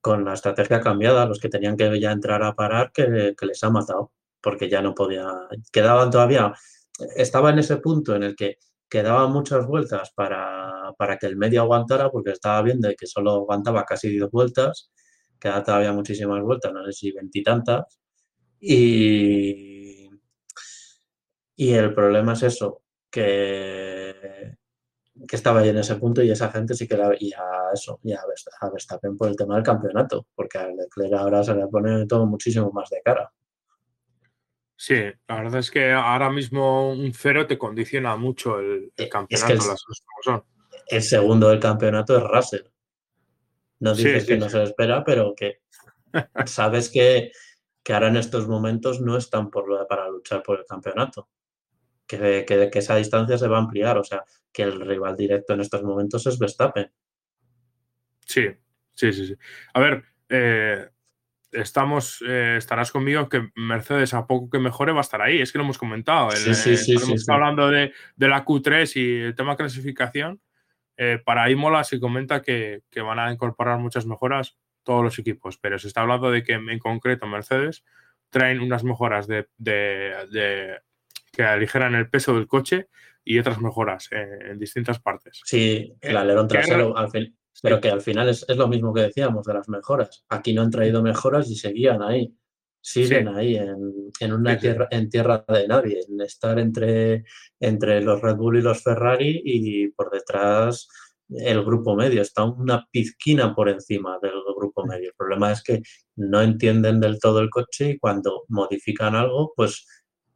con 0.00 0.24
la 0.24 0.32
estrategia 0.32 0.80
cambiada, 0.80 1.26
los 1.26 1.38
que 1.38 1.50
tenían 1.50 1.76
que 1.76 2.00
ya 2.00 2.12
entrar 2.12 2.42
a 2.42 2.54
parar, 2.54 2.92
que, 2.92 3.34
les 3.42 3.62
ha 3.62 3.68
matado, 3.68 4.10
porque 4.40 4.70
ya 4.70 4.80
no 4.80 4.94
podía, 4.94 5.28
quedaban 5.70 6.10
todavía, 6.10 6.54
estaba 7.14 7.50
en 7.50 7.58
ese 7.58 7.76
punto 7.76 8.16
en 8.16 8.22
el 8.22 8.34
que 8.34 8.56
quedaban 8.90 9.32
muchas 9.32 9.66
vueltas 9.66 10.12
para, 10.14 10.92
para 10.98 11.16
que 11.18 11.26
el 11.26 11.36
medio 11.36 11.62
aguantara, 11.62 12.10
porque 12.10 12.32
estaba 12.32 12.60
viendo 12.62 12.88
que 12.98 13.06
solo 13.06 13.32
aguantaba 13.32 13.84
casi 13.84 14.10
10 14.10 14.30
vueltas 14.30 14.90
queda 15.40 15.64
todavía 15.64 15.92
muchísimas 15.92 16.42
vueltas, 16.42 16.72
no 16.72 16.84
sé 16.84 16.92
si 16.92 17.12
veintitantas. 17.12 17.98
Y, 18.60 20.10
y 21.56 21.72
el 21.72 21.94
problema 21.94 22.34
es 22.34 22.42
eso, 22.42 22.82
que, 23.10 24.54
que 25.26 25.36
estaba 25.36 25.60
ahí 25.60 25.70
en 25.70 25.78
ese 25.78 25.96
punto 25.96 26.22
y 26.22 26.30
esa 26.30 26.50
gente 26.50 26.74
sí 26.74 26.86
que 26.86 26.96
la 26.96 27.08
veía 27.08 27.40
eso, 27.72 27.98
y 28.02 28.12
a 28.12 28.20
Verstappen 28.70 29.16
por 29.16 29.28
el 29.28 29.36
tema 29.36 29.54
del 29.54 29.64
campeonato, 29.64 30.26
porque 30.34 30.58
a 30.58 30.68
Leclerc 30.68 31.14
ahora 31.14 31.42
se 31.42 31.54
le 31.54 31.66
pone 31.68 32.06
todo 32.06 32.26
muchísimo 32.26 32.70
más 32.72 32.90
de 32.90 33.00
cara. 33.02 33.32
Sí, 34.82 34.94
la 35.28 35.34
verdad 35.34 35.60
es 35.60 35.70
que 35.70 35.92
ahora 35.92 36.30
mismo 36.30 36.90
un 36.92 37.12
cero 37.12 37.46
te 37.46 37.58
condiciona 37.58 38.16
mucho 38.16 38.60
el, 38.60 38.90
campeonato, 39.10 39.54
las 39.54 39.84
cosas 39.84 40.02
como 40.06 40.22
son. 40.22 40.44
El 40.86 41.02
segundo 41.02 41.50
del 41.50 41.60
campeonato 41.60 42.16
es 42.16 42.24
Russell. 42.24 42.66
No 43.80 43.94
dices 43.94 44.24
que 44.24 44.38
no 44.38 44.48
se 44.48 44.62
espera, 44.62 45.04
pero 45.04 45.34
que 45.36 45.60
sabes 46.46 46.88
que, 46.88 47.30
ahora 47.90 48.08
en 48.08 48.16
estos 48.16 48.48
momentos 48.48 49.02
no 49.02 49.18
están 49.18 49.50
por, 49.50 49.86
para 49.86 50.08
luchar 50.08 50.42
por 50.42 50.60
el 50.60 50.64
campeonato. 50.64 51.28
Que, 52.06 52.46
que, 52.46 52.70
esa 52.78 52.96
distancia 52.96 53.36
se 53.36 53.48
va 53.48 53.58
a 53.58 53.60
ampliar. 53.60 53.98
O 53.98 54.04
sea, 54.04 54.24
que 54.50 54.62
el 54.62 54.80
rival 54.80 55.14
directo 55.14 55.52
en 55.52 55.60
estos 55.60 55.82
momentos 55.82 56.26
es 56.26 56.38
Verstappen. 56.38 56.90
Sí, 58.24 58.46
sí, 58.94 59.12
sí. 59.12 59.26
sí. 59.26 59.36
A 59.74 59.80
ver, 59.80 60.04
eh, 60.30 60.88
estamos, 61.52 62.22
eh, 62.26 62.56
estarás 62.58 62.92
conmigo 62.92 63.28
que 63.28 63.50
Mercedes 63.54 64.14
a 64.14 64.26
poco 64.26 64.50
que 64.50 64.58
mejore 64.58 64.92
va 64.92 64.98
a 64.98 65.02
estar 65.02 65.22
ahí. 65.22 65.40
Es 65.40 65.52
que 65.52 65.58
lo 65.58 65.64
hemos 65.64 65.78
comentado. 65.78 66.30
sí, 66.32 66.54
sí, 66.54 66.76
sí, 66.76 66.94
estamos 66.94 67.28
hablando 67.28 67.68
de, 67.68 67.92
de, 68.16 68.28
la 68.28 68.44
Q3 68.44 68.96
y 68.96 69.20
el 69.26 69.34
tema 69.34 69.56
clasificación. 69.56 70.40
Eh, 71.02 71.18
para 71.24 71.50
Imola 71.50 71.82
se 71.82 71.98
comenta 71.98 72.42
que, 72.42 72.82
van 72.96 73.18
a 73.18 73.32
incorporar 73.32 73.78
muchas 73.78 74.04
mejoras 74.04 74.58
todos 74.82 75.02
los 75.02 75.18
equipos, 75.18 75.56
pero 75.56 75.78
se 75.78 75.88
está 75.88 76.02
hablando 76.02 76.30
de 76.30 76.42
que 76.42 76.52
en 76.52 76.78
concreto 76.78 77.26
Mercedes 77.26 77.84
traen 78.28 78.60
unas 78.60 78.84
mejoras 78.84 79.26
de, 79.26 79.46
que 81.32 81.42
aligeran 81.42 81.94
el 81.94 82.10
peso 82.10 82.34
del 82.34 82.46
coche 82.46 82.88
y 83.24 83.38
otras 83.38 83.62
mejoras 83.62 84.10
en, 84.12 84.58
distintas 84.58 85.00
partes. 85.00 85.40
Sí, 85.44 85.94
el 86.02 86.18
alerón 86.18 86.48
trasero, 86.48 86.94
Pero 87.62 87.80
que 87.80 87.90
al 87.90 88.00
final 88.00 88.28
es, 88.28 88.46
lo 88.48 88.68
mismo 88.68 88.92
que 88.92 89.02
decíamos 89.02 89.44
de 89.44 89.54
las 89.54 89.68
mejoras. 89.68 90.24
Aquí 90.28 90.52
no 90.52 90.62
han 90.62 90.70
traído 90.70 91.02
mejoras 91.02 91.50
y 91.50 91.56
seguían 91.56 92.02
ahí. 92.02 92.34
Siguen 92.82 93.28
ahí 93.28 93.56
en, 93.56 94.32
una 94.32 94.56
tierra, 94.56 94.88
en 94.90 95.10
tierra 95.10 95.44
de 95.46 95.68
nadie, 95.68 96.00
en 96.08 96.20
estar 96.22 96.58
entre, 96.58 97.24
entre 97.58 98.00
los 98.00 98.22
Red 98.22 98.36
Bull 98.36 98.58
y 98.58 98.62
los 98.62 98.82
Ferrari 98.82 99.42
y 99.44 99.88
por 99.88 100.10
detrás 100.10 100.88
el 101.28 101.62
grupo 101.62 101.94
medio. 101.94 102.22
Está 102.22 102.44
una 102.44 102.86
pizquina 102.90 103.54
por 103.54 103.68
encima 103.68 104.18
del 104.22 104.32
grupo 104.56 104.86
medio. 104.86 105.10
El 105.10 105.14
problema 105.14 105.52
es 105.52 105.62
que 105.62 105.82
no 106.16 106.40
entienden 106.40 107.00
del 107.00 107.18
todo 107.18 107.40
el 107.40 107.50
coche 107.50 107.90
y 107.90 107.98
cuando 107.98 108.44
modifican 108.48 109.14
algo, 109.14 109.52
pues 109.54 109.86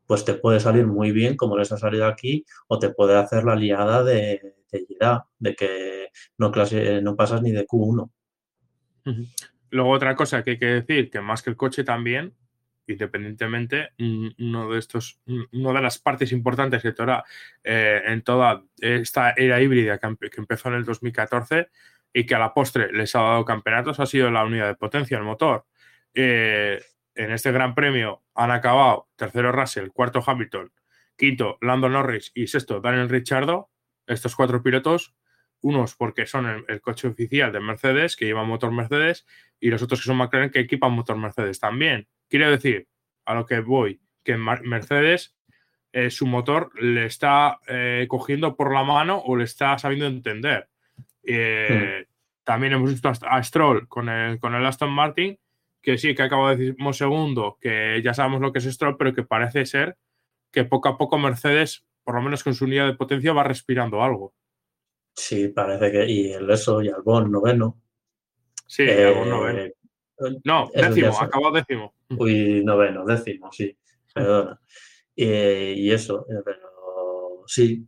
pues 0.06 0.24
te 0.24 0.34
puede 0.34 0.60
salir 0.60 0.86
muy 0.86 1.12
bien 1.12 1.36
como 1.36 1.56
les 1.56 1.72
ha 1.72 1.78
salido 1.78 2.06
aquí 2.06 2.44
o 2.68 2.78
te 2.78 2.90
puede 2.90 3.16
hacer 3.16 3.44
la 3.44 3.56
liada 3.56 4.04
de, 4.04 4.54
de, 5.38 5.54
que 5.54 6.08
no, 6.38 6.50
clase, 6.50 7.00
no 7.02 7.16
pasas 7.16 7.42
ni 7.42 7.52
de 7.52 7.66
Q1. 7.66 8.10
Luego 9.70 9.90
otra 9.90 10.14
cosa 10.16 10.42
que 10.42 10.52
hay 10.52 10.58
que 10.58 10.66
decir, 10.66 11.10
que 11.10 11.20
más 11.20 11.42
que 11.42 11.50
el 11.50 11.56
coche 11.56 11.84
también, 11.84 12.34
independientemente, 12.86 13.90
uno 13.98 14.70
de 14.70 14.78
estos, 14.78 15.20
una 15.52 15.72
de 15.72 15.82
las 15.82 15.98
partes 15.98 16.32
importantes 16.32 16.82
que 16.82 16.92
toda, 16.92 17.24
eh, 17.62 18.02
en 18.06 18.22
toda 18.22 18.64
esta 18.78 19.32
era 19.32 19.60
híbrida 19.60 19.98
que, 19.98 20.30
empezó 20.36 20.68
en 20.68 20.76
el 20.76 20.84
2014 20.84 21.68
y 22.12 22.26
que 22.26 22.34
a 22.34 22.38
la 22.38 22.54
postre 22.54 22.92
les 22.92 23.14
ha 23.16 23.20
dado 23.20 23.44
campeonatos 23.44 24.00
ha 24.00 24.06
sido 24.06 24.30
la 24.30 24.44
unidad 24.44 24.68
de 24.68 24.76
potencia, 24.76 25.18
el 25.18 25.24
motor. 25.24 25.66
Eh, 26.14 26.80
en 27.14 27.32
este 27.32 27.52
Gran 27.52 27.74
Premio 27.74 28.22
han 28.34 28.50
acabado 28.50 29.08
tercero 29.16 29.52
Russell, 29.52 29.88
cuarto 29.88 30.22
Hamilton, 30.24 30.72
quinto 31.16 31.58
Lando 31.60 31.88
Norris 31.88 32.32
y 32.34 32.46
sexto 32.46 32.80
Daniel 32.80 33.08
Ricciardo. 33.08 33.70
Estos 34.06 34.36
cuatro 34.36 34.62
pilotos 34.62 35.14
unos 35.64 35.94
porque 35.94 36.26
son 36.26 36.64
el, 36.68 36.80
coche 36.82 37.08
oficial 37.08 37.50
de 37.50 37.58
Mercedes, 37.58 38.16
que 38.16 38.26
lleva 38.26 38.44
motor 38.44 38.70
Mercedes, 38.70 39.26
y 39.58 39.70
los 39.70 39.82
otros 39.82 40.00
que 40.00 40.04
son 40.04 40.18
McLaren, 40.18 40.50
que 40.50 40.60
equipan 40.60 40.92
motor 40.92 41.16
Mercedes 41.16 41.58
también. 41.58 42.06
Quiero 42.28 42.50
decir, 42.50 42.86
a 43.24 43.34
lo 43.34 43.46
que 43.46 43.60
voy, 43.60 43.98
que 44.22 44.36
Mercedes 44.36 45.34
eh, 45.92 46.10
su 46.10 46.26
motor 46.26 46.70
le 46.82 47.06
está 47.06 47.60
eh, 47.66 48.06
cogiendo 48.08 48.56
por 48.56 48.74
la 48.74 48.82
mano 48.82 49.22
o 49.24 49.36
le 49.36 49.44
está 49.44 49.78
sabiendo 49.78 50.06
entender. 50.06 50.68
Eh, 51.22 52.04
también 52.42 52.74
hemos 52.74 52.90
visto 52.90 53.08
a 53.08 53.42
Stroll 53.42 53.88
con 53.88 54.10
el, 54.10 54.38
con 54.38 54.54
el 54.54 54.66
Aston 54.66 54.90
Martin, 54.90 55.38
que 55.80 55.96
sí, 55.96 56.14
que 56.14 56.24
acabo 56.24 56.48
de 56.48 56.56
decir 56.56 56.76
segundo, 56.92 57.56
que 57.58 58.02
ya 58.02 58.12
sabemos 58.12 58.42
lo 58.42 58.52
que 58.52 58.58
es 58.58 58.64
Stroll, 58.64 58.98
pero 58.98 59.14
que 59.14 59.22
parece 59.22 59.64
ser 59.64 59.96
que 60.50 60.64
poco 60.64 60.88
a 60.88 60.98
poco 60.98 61.16
Mercedes, 61.16 61.86
por 62.04 62.14
lo 62.14 62.22
menos 62.22 62.44
con 62.44 62.54
su 62.54 62.64
unidad 62.64 62.86
de 62.86 62.94
potencia, 62.94 63.32
va 63.32 63.42
respirando 63.42 64.02
algo. 64.02 64.34
Sí, 65.14 65.48
parece 65.48 65.90
que. 65.90 66.06
Y 66.06 66.32
el 66.32 66.50
eso 66.50 66.82
y 66.82 66.88
Albón, 66.88 67.30
noveno. 67.30 67.80
Sí, 68.66 68.82
eh, 68.82 69.06
Albón 69.06 69.28
noveno. 69.30 69.72
No, 70.44 70.70
décimo, 70.72 71.20
acabó 71.20 71.50
décimo. 71.50 71.94
Uy, 72.10 72.62
noveno, 72.64 73.04
décimo, 73.04 73.50
sí. 73.50 73.76
Perdona. 74.12 74.60
y 75.16 75.90
eso, 75.90 76.26
eh, 76.30 76.40
pero 76.44 77.42
sí, 77.46 77.86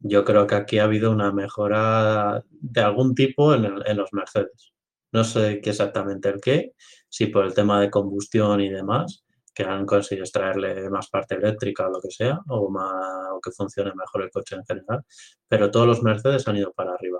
yo 0.00 0.24
creo 0.24 0.46
que 0.46 0.56
aquí 0.56 0.78
ha 0.78 0.84
habido 0.84 1.12
una 1.12 1.32
mejora 1.32 2.44
de 2.50 2.80
algún 2.80 3.14
tipo 3.14 3.54
en, 3.54 3.64
en 3.84 3.96
los 3.96 4.12
Mercedes. 4.12 4.72
No 5.12 5.24
sé 5.24 5.60
qué 5.62 5.70
exactamente 5.70 6.28
el 6.28 6.40
qué, 6.40 6.74
si 7.08 7.26
por 7.26 7.44
el 7.44 7.54
tema 7.54 7.80
de 7.80 7.90
combustión 7.90 8.60
y 8.60 8.68
demás, 8.68 9.24
que 9.58 9.64
han 9.64 9.84
conseguido 9.84 10.22
extraerle 10.22 10.88
más 10.88 11.08
parte 11.08 11.34
eléctrica 11.34 11.88
o 11.88 11.90
lo 11.90 12.00
que 12.00 12.12
sea, 12.12 12.38
o, 12.48 12.70
más, 12.70 13.28
o 13.32 13.40
que 13.40 13.50
funcione 13.50 13.92
mejor 13.92 14.22
el 14.22 14.30
coche 14.30 14.54
en 14.54 14.64
general, 14.64 15.04
pero 15.48 15.68
todos 15.68 15.84
los 15.84 16.00
Mercedes 16.00 16.46
han 16.46 16.58
ido 16.58 16.72
para 16.72 16.92
arriba 16.92 17.18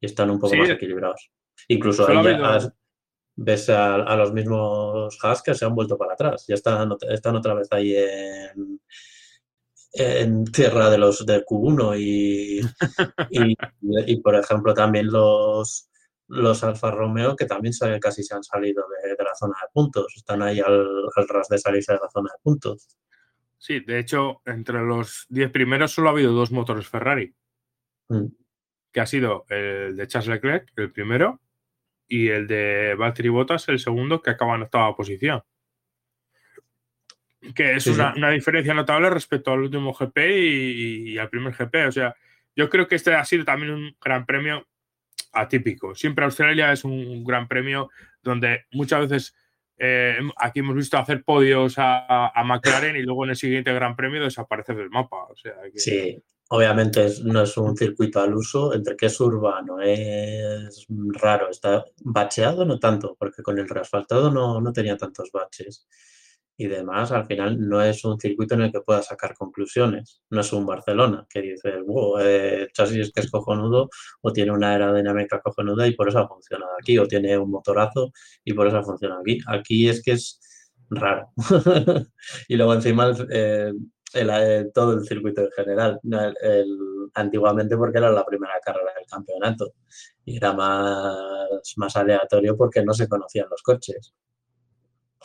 y 0.00 0.06
están 0.06 0.30
un 0.30 0.38
poco 0.38 0.54
más 0.54 0.70
equilibrados. 0.70 1.32
Incluso 1.66 2.06
ahí 2.06 2.38
ves 3.34 3.68
a, 3.70 4.14
los 4.14 4.32
mismos 4.32 5.18
Haas 5.20 5.42
que 5.42 5.52
se 5.52 5.64
han 5.64 5.74
vuelto 5.74 5.98
para 5.98 6.12
atrás, 6.12 6.44
ya 6.46 6.54
están, 6.54 6.92
están 7.10 7.34
otra 7.34 7.54
vez 7.54 7.66
ahí 7.72 7.96
en, 7.96 8.80
en 9.94 10.44
tierra 10.44 10.90
de 10.90 10.98
los 10.98 11.26
del 11.26 11.44
Q1 11.44 11.98
y, 13.30 14.12
y, 14.12 14.16
por 14.20 14.36
ejemplo 14.36 14.74
también 14.74 15.08
los 15.08 15.90
los 16.28 16.64
Alfa 16.64 16.90
Romeo, 16.90 17.36
que 17.36 17.46
también 17.46 17.74
casi 18.00 18.22
se 18.22 18.34
han 18.34 18.42
salido 18.42 18.84
de, 19.02 19.22
la 19.22 19.34
zona 19.34 19.54
de 19.60 19.68
puntos, 19.72 20.12
están 20.16 20.42
ahí 20.42 20.60
al, 20.60 21.08
ras 21.28 21.48
de 21.48 21.58
salirse 21.58 21.92
de 21.92 21.98
la 22.02 22.10
zona 22.10 22.30
de 22.32 22.42
puntos. 22.42 22.98
Sí, 23.58 23.80
de 23.80 23.98
hecho, 23.98 24.42
entre 24.44 24.82
los 24.82 25.26
10 25.28 25.50
primeros 25.50 25.92
solo 25.92 26.08
ha 26.08 26.12
habido 26.12 26.32
dos 26.32 26.50
motores 26.50 26.86
Ferrari, 26.86 27.34
mm. 28.08 28.26
que 28.92 29.00
ha 29.00 29.06
sido 29.06 29.44
el 29.48 29.96
de 29.96 30.06
Charles 30.06 30.28
Leclerc, 30.28 30.72
el 30.76 30.92
primero, 30.92 31.40
y 32.06 32.28
el 32.28 32.46
de 32.46 32.94
Valtteri 32.98 33.28
Bottas, 33.28 33.68
el 33.68 33.78
segundo, 33.78 34.20
que 34.20 34.30
acaba 34.30 34.54
en 34.54 34.62
octava 34.62 34.94
posición. 34.94 35.42
Que 37.54 37.74
es 37.74 37.86
una, 37.86 38.30
diferencia 38.30 38.72
notable 38.72 39.10
respecto 39.10 39.52
al 39.52 39.60
último 39.60 39.92
GP 39.92 40.18
y 40.18 41.18
al 41.18 41.28
primer 41.28 41.54
GP. 41.54 41.88
O 41.88 41.92
sea, 41.92 42.14
yo 42.56 42.70
creo 42.70 42.86
que 42.86 42.94
este 42.94 43.14
ha 43.14 43.24
sido 43.24 43.44
también 43.44 43.72
un 43.72 43.96
gran 44.00 44.24
premio 44.24 44.66
atípico. 45.34 45.94
Siempre 45.94 46.24
Australia 46.24 46.72
es 46.72 46.84
un, 46.84 47.24
gran 47.24 47.48
premio 47.48 47.90
donde 48.22 48.64
muchas 48.72 49.08
veces 49.08 49.34
eh, 49.76 50.16
aquí 50.36 50.60
hemos 50.60 50.76
visto 50.76 50.96
hacer 50.96 51.24
podios 51.24 51.74
a, 51.78 52.32
McLaren 52.44 52.96
y 52.96 53.02
luego 53.02 53.24
en 53.24 53.30
el 53.30 53.36
siguiente 53.36 53.72
gran 53.72 53.96
premio 53.96 54.22
desaparecer 54.22 54.76
del 54.76 54.90
mapa. 54.90 55.24
O 55.24 55.36
sea, 55.36 55.54
Sí, 55.74 56.22
obviamente 56.48 57.08
no 57.24 57.42
es 57.42 57.56
un 57.56 57.76
circuito 57.76 58.20
al 58.20 58.34
uso, 58.34 58.74
entre 58.74 58.96
que 58.96 59.06
es 59.06 59.20
urbano, 59.20 59.80
es 59.80 60.86
raro, 61.12 61.50
está 61.50 61.84
bacheado 62.02 62.64
no 62.64 62.78
tanto, 62.78 63.16
porque 63.18 63.42
con 63.42 63.58
el 63.58 63.68
reasfaltado 63.68 64.30
no, 64.30 64.60
no 64.60 64.72
tenía 64.72 64.96
tantos 64.96 65.30
baches 65.32 65.86
y 66.56 66.68
demás, 66.68 67.10
al 67.12 67.26
final 67.26 67.58
no 67.68 67.82
es 67.82 68.04
un 68.04 68.18
circuito 68.20 68.54
en 68.54 68.62
el 68.62 68.72
que 68.72 68.80
puedas 68.80 69.06
sacar 69.06 69.34
conclusiones. 69.34 70.22
No 70.30 70.40
es 70.40 70.52
un 70.52 70.64
Barcelona 70.66 71.26
que 71.28 71.42
dices, 71.42 71.74
wow, 71.84 72.18
eh, 72.20 72.62
el 72.62 72.72
chasis 72.72 72.98
es 72.98 73.12
que 73.12 73.20
es 73.20 73.30
cojonudo 73.30 73.88
o 74.22 74.32
tiene 74.32 74.52
una 74.52 74.70
aerodinámica 74.70 75.40
cojonuda 75.40 75.86
y 75.86 75.94
por 75.94 76.08
eso 76.08 76.20
ha 76.20 76.28
funcionado 76.28 76.72
aquí, 76.80 76.96
o 76.98 77.08
tiene 77.08 77.36
un 77.38 77.50
motorazo 77.50 78.12
y 78.44 78.52
por 78.54 78.68
eso 78.68 78.78
ha 78.78 78.84
funcionado 78.84 79.20
aquí. 79.20 79.38
Aquí 79.48 79.88
es 79.88 80.02
que 80.02 80.12
es 80.12 80.40
raro. 80.90 81.28
y 82.48 82.56
luego 82.56 82.74
encima 82.74 83.08
el, 83.08 83.76
eh, 84.14 84.70
todo 84.72 84.94
el 84.94 85.04
circuito 85.06 85.42
en 85.42 85.50
general. 85.52 86.00
antiguamente 87.14 87.76
porque 87.76 87.98
era 87.98 88.10
la 88.10 88.24
primera 88.24 88.54
carrera 88.64 88.92
del 88.96 89.06
campeonato 89.06 89.72
y 90.24 90.36
era 90.36 90.52
más, 90.52 91.74
más 91.76 91.96
aleatorio 91.96 92.56
porque 92.56 92.84
no 92.84 92.94
se 92.94 93.08
conocían 93.08 93.48
los 93.50 93.62
coches. 93.62 94.14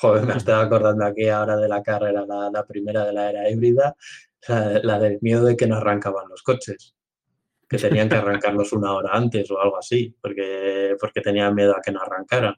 Joder, 0.02 0.26
me 0.26 0.38
estaba 0.38 0.64
acordando 0.64 1.04
aquí 1.04 1.28
ahora 1.28 1.58
de 1.58 1.68
la 1.68 1.84
carrera, 1.84 2.26
la, 2.26 2.66
primera 2.66 3.06
de 3.06 3.12
la 3.12 3.30
era 3.32 3.50
híbrida, 3.50 3.98
la, 4.48 4.98
del 4.98 5.20
miedo 5.22 5.44
de 5.44 5.58
que 5.58 5.68
no 5.68 5.76
arrancaban 5.76 6.30
los 6.30 6.42
coches, 6.42 6.96
que 7.68 7.78
tenían 7.78 8.08
que 8.08 8.16
arrancarlos 8.16 8.72
una 8.72 8.94
hora 8.94 9.10
antes 9.12 9.52
o 9.52 9.60
algo 9.60 9.78
así, 9.78 10.16
porque, 10.22 10.96
porque 11.02 11.20
tenían 11.20 11.54
miedo 11.54 11.76
a 11.76 11.82
que 11.82 11.92
no 11.92 12.02
arrancaran. 12.02 12.56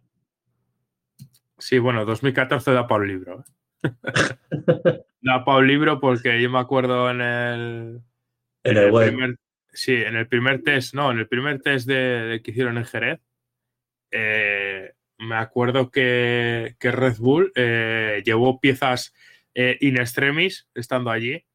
Sí, 1.58 1.80
bueno, 1.80 2.06
2014 2.06 2.74
da 2.74 2.88
para 2.88 3.02
un 3.02 3.08
libro. 3.08 3.44
¿eh? 3.84 3.84
da 5.22 5.44
para 5.44 5.58
un 5.58 5.68
libro 5.68 6.00
porque 6.00 6.39
yo 6.39 6.50
me 6.52 6.60
acuerdo 6.60 7.10
en 7.10 7.22
el, 7.22 8.02
en 8.64 8.78
el, 8.78 8.94
primer, 8.94 9.39
sí, 9.74 9.96
en 9.96 10.16
el 10.16 10.28
primer 10.28 10.62
test, 10.62 10.94
no, 10.94 11.10
en 11.10 11.18
el 11.18 11.28
primer 11.28 11.60
test 11.60 11.88
de, 11.88 12.39
que 12.44 12.52
hicieron 12.52 12.78
en 12.78 12.86
Jerez, 12.86 13.20
eh, 14.12 14.94
me 15.22 15.36
acuerdo 15.36 15.91
que, 15.91 16.76
Red 16.80 17.17
Bull 17.17 17.51
eh, 17.55 18.24
llevó 18.26 18.59
piezas 18.59 19.13
eh, 19.53 19.78
in 19.80 19.97
extremis 19.97 20.67
estando 20.74 21.11
allí, 21.11 21.45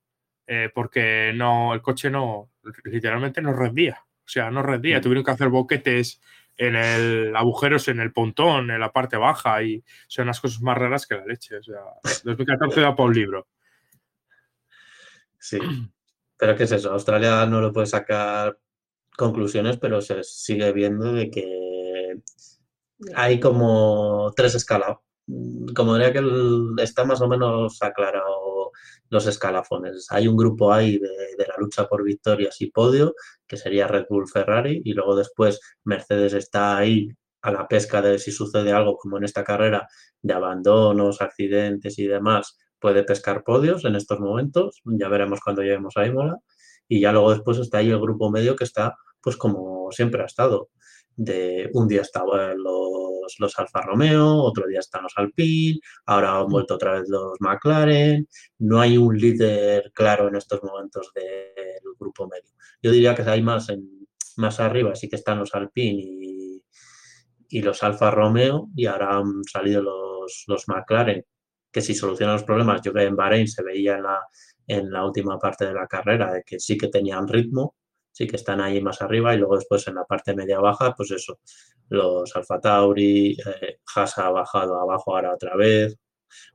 eh, 0.46 0.70
porque 0.72 1.32
no, 1.34 1.74
el 1.74 1.82
coche 1.82 2.08
no, 2.08 2.52
literalmente 2.84 3.42
no 3.42 3.52
rendía. 3.52 4.04
O 4.24 4.28
sea, 4.28 4.50
no 4.50 4.62
rendía. 4.62 4.98
Mm. 4.98 5.02
Tuvieron 5.02 5.24
que 5.24 5.30
hacer 5.32 5.48
boquetes 5.48 6.20
en 6.56 6.76
el 6.76 7.34
agujeros 7.34 7.88
en 7.88 8.00
el 8.00 8.12
pontón, 8.12 8.70
en 8.70 8.80
la 8.80 8.92
parte 8.92 9.16
baja, 9.16 9.62
y 9.62 9.82
son 10.06 10.24
unas 10.24 10.40
cosas 10.40 10.62
más 10.62 10.78
raras 10.78 11.06
que 11.06 11.16
la 11.16 11.26
leche. 11.26 11.56
O 11.56 11.62
sea, 11.62 11.80
2014 12.24 12.80
da 12.80 12.94
para 12.94 13.08
un 13.08 13.14
libro. 13.14 13.48
Sí. 15.38 15.58
Pero 16.38 16.54
¿qué 16.54 16.64
es 16.64 16.72
eso? 16.72 16.92
Australia 16.92 17.46
no 17.46 17.60
lo 17.60 17.72
puede 17.72 17.86
sacar 17.86 18.58
conclusiones, 19.16 19.76
pero 19.76 20.00
se 20.00 20.22
sigue 20.22 20.72
viendo 20.72 21.12
de 21.12 21.30
que 21.30 21.75
hay 23.14 23.40
como 23.40 24.32
tres 24.36 24.54
escalafones. 24.54 25.04
Como 25.74 25.94
diría 25.94 26.12
que 26.12 26.22
está 26.82 27.04
más 27.04 27.20
o 27.20 27.28
menos 27.28 27.82
aclarado 27.82 28.70
los 29.10 29.26
escalafones. 29.26 30.06
Hay 30.10 30.28
un 30.28 30.36
grupo 30.36 30.72
ahí 30.72 30.98
de, 30.98 31.46
la 31.46 31.54
lucha 31.58 31.86
por 31.88 32.04
victorias 32.04 32.60
y 32.60 32.70
podio, 32.70 33.14
que 33.46 33.56
sería 33.56 33.86
Red 33.88 34.06
Bull 34.08 34.28
Ferrari, 34.28 34.82
y 34.84 34.92
luego 34.94 35.16
después 35.16 35.60
Mercedes 35.84 36.32
está 36.34 36.76
ahí 36.76 37.08
a 37.42 37.52
la 37.52 37.68
pesca 37.68 38.02
de 38.02 38.18
si 38.18 38.32
sucede 38.32 38.72
algo 38.72 38.96
como 38.96 39.18
en 39.18 39.24
esta 39.24 39.44
carrera 39.44 39.88
de 40.22 40.34
abandonos, 40.34 41.20
accidentes 41.20 41.98
y 41.98 42.06
demás, 42.06 42.58
puede 42.80 43.04
pescar 43.04 43.44
podios 43.44 43.84
en 43.84 43.96
estos 43.96 44.20
momentos. 44.20 44.82
Ya 44.84 45.08
veremos 45.08 45.40
cuando 45.40 45.62
lleguemos 45.62 45.96
a 45.96 46.06
Imola. 46.06 46.38
Y 46.88 47.00
ya 47.00 47.12
luego 47.12 47.32
después 47.32 47.58
está 47.58 47.78
ahí 47.78 47.90
el 47.90 48.00
grupo 48.00 48.30
medio 48.30 48.56
que 48.56 48.64
está, 48.64 48.94
pues 49.20 49.36
como 49.36 49.90
siempre 49.90 50.22
ha 50.22 50.26
estado, 50.26 50.70
de 51.16 51.70
un 51.72 51.88
día 51.88 52.02
estaban 52.02 52.62
los, 52.62 53.36
los 53.38 53.58
Alfa 53.58 53.80
Romeo, 53.80 54.42
otro 54.42 54.66
día 54.66 54.80
están 54.80 55.02
los 55.02 55.14
Alpine, 55.16 55.80
ahora 56.04 56.38
han 56.38 56.46
vuelto 56.46 56.74
otra 56.74 57.00
vez 57.00 57.08
los 57.08 57.40
McLaren. 57.40 58.28
No 58.58 58.80
hay 58.80 58.98
un 58.98 59.16
líder 59.16 59.90
claro 59.94 60.28
en 60.28 60.36
estos 60.36 60.62
momentos 60.62 61.10
del 61.14 61.94
grupo 61.98 62.28
medio. 62.28 62.52
Yo 62.82 62.90
diría 62.90 63.14
que 63.14 63.22
hay 63.22 63.42
más, 63.42 63.68
en, 63.70 64.06
más 64.36 64.60
arriba, 64.60 64.94
sí 64.94 65.08
que 65.08 65.16
están 65.16 65.38
los 65.38 65.54
Alpine 65.54 66.02
y, 66.02 66.62
y 67.48 67.62
los 67.62 67.82
Alfa 67.82 68.10
Romeo, 68.10 68.68
y 68.76 68.86
ahora 68.86 69.16
han 69.16 69.42
salido 69.44 69.82
los, 69.82 70.44
los 70.46 70.68
McLaren, 70.68 71.24
que 71.72 71.80
si 71.80 71.94
solucionan 71.94 72.36
los 72.36 72.44
problemas, 72.44 72.82
yo 72.82 72.92
creo 72.92 73.04
que 73.04 73.08
en 73.08 73.16
Bahrein 73.16 73.48
se 73.48 73.62
veía 73.62 73.96
en 73.96 74.02
la, 74.02 74.20
en 74.66 74.90
la 74.90 75.04
última 75.04 75.38
parte 75.38 75.66
de 75.66 75.74
la 75.74 75.86
carrera 75.86 76.32
de 76.32 76.42
que 76.44 76.58
sí 76.60 76.76
que 76.76 76.88
tenían 76.88 77.28
ritmo, 77.28 77.76
sí 78.16 78.26
que 78.26 78.36
están 78.36 78.62
ahí 78.62 78.80
más 78.80 79.02
arriba 79.02 79.34
y 79.34 79.38
luego 79.38 79.56
después 79.56 79.86
en 79.88 79.96
la 79.96 80.06
parte 80.06 80.34
media-baja, 80.34 80.94
pues 80.94 81.10
eso, 81.10 81.38
los 81.90 82.34
Alfa 82.34 82.58
Tauri, 82.58 83.32
eh, 83.32 83.80
Haas 83.94 84.16
ha 84.16 84.30
bajado 84.30 84.80
abajo 84.80 85.14
ahora 85.14 85.34
otra 85.34 85.54
vez, 85.54 85.98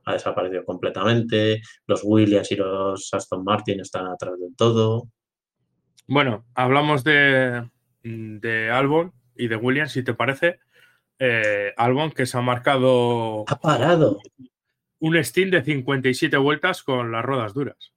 ha 0.04 0.14
desaparecido 0.14 0.64
completamente, 0.64 1.62
los 1.86 2.00
Williams 2.02 2.50
y 2.50 2.56
los 2.56 3.14
Aston 3.14 3.44
Martin 3.44 3.78
están 3.78 4.08
atrás 4.08 4.40
del 4.40 4.56
todo. 4.56 5.08
Bueno, 6.08 6.44
hablamos 6.56 7.04
de, 7.04 7.70
de 8.02 8.70
Albon 8.72 9.12
y 9.36 9.46
de 9.46 9.54
Williams, 9.54 9.92
si 9.92 10.02
te 10.02 10.14
parece. 10.14 10.58
Eh, 11.20 11.72
Albon 11.76 12.10
que 12.10 12.26
se 12.26 12.38
ha 12.38 12.40
marcado... 12.40 13.44
Ha 13.46 13.60
parado. 13.60 14.18
Un 14.98 15.22
steel 15.22 15.52
de 15.52 15.62
57 15.62 16.36
vueltas 16.38 16.82
con 16.82 17.12
las 17.12 17.24
ruedas 17.24 17.54
duras. 17.54 17.92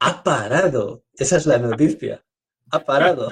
Ha 0.00 0.22
parado. 0.22 1.04
Esa 1.12 1.36
es 1.36 1.44
la 1.44 1.58
noticia 1.58 2.25
ha 2.70 2.80
parado. 2.80 3.30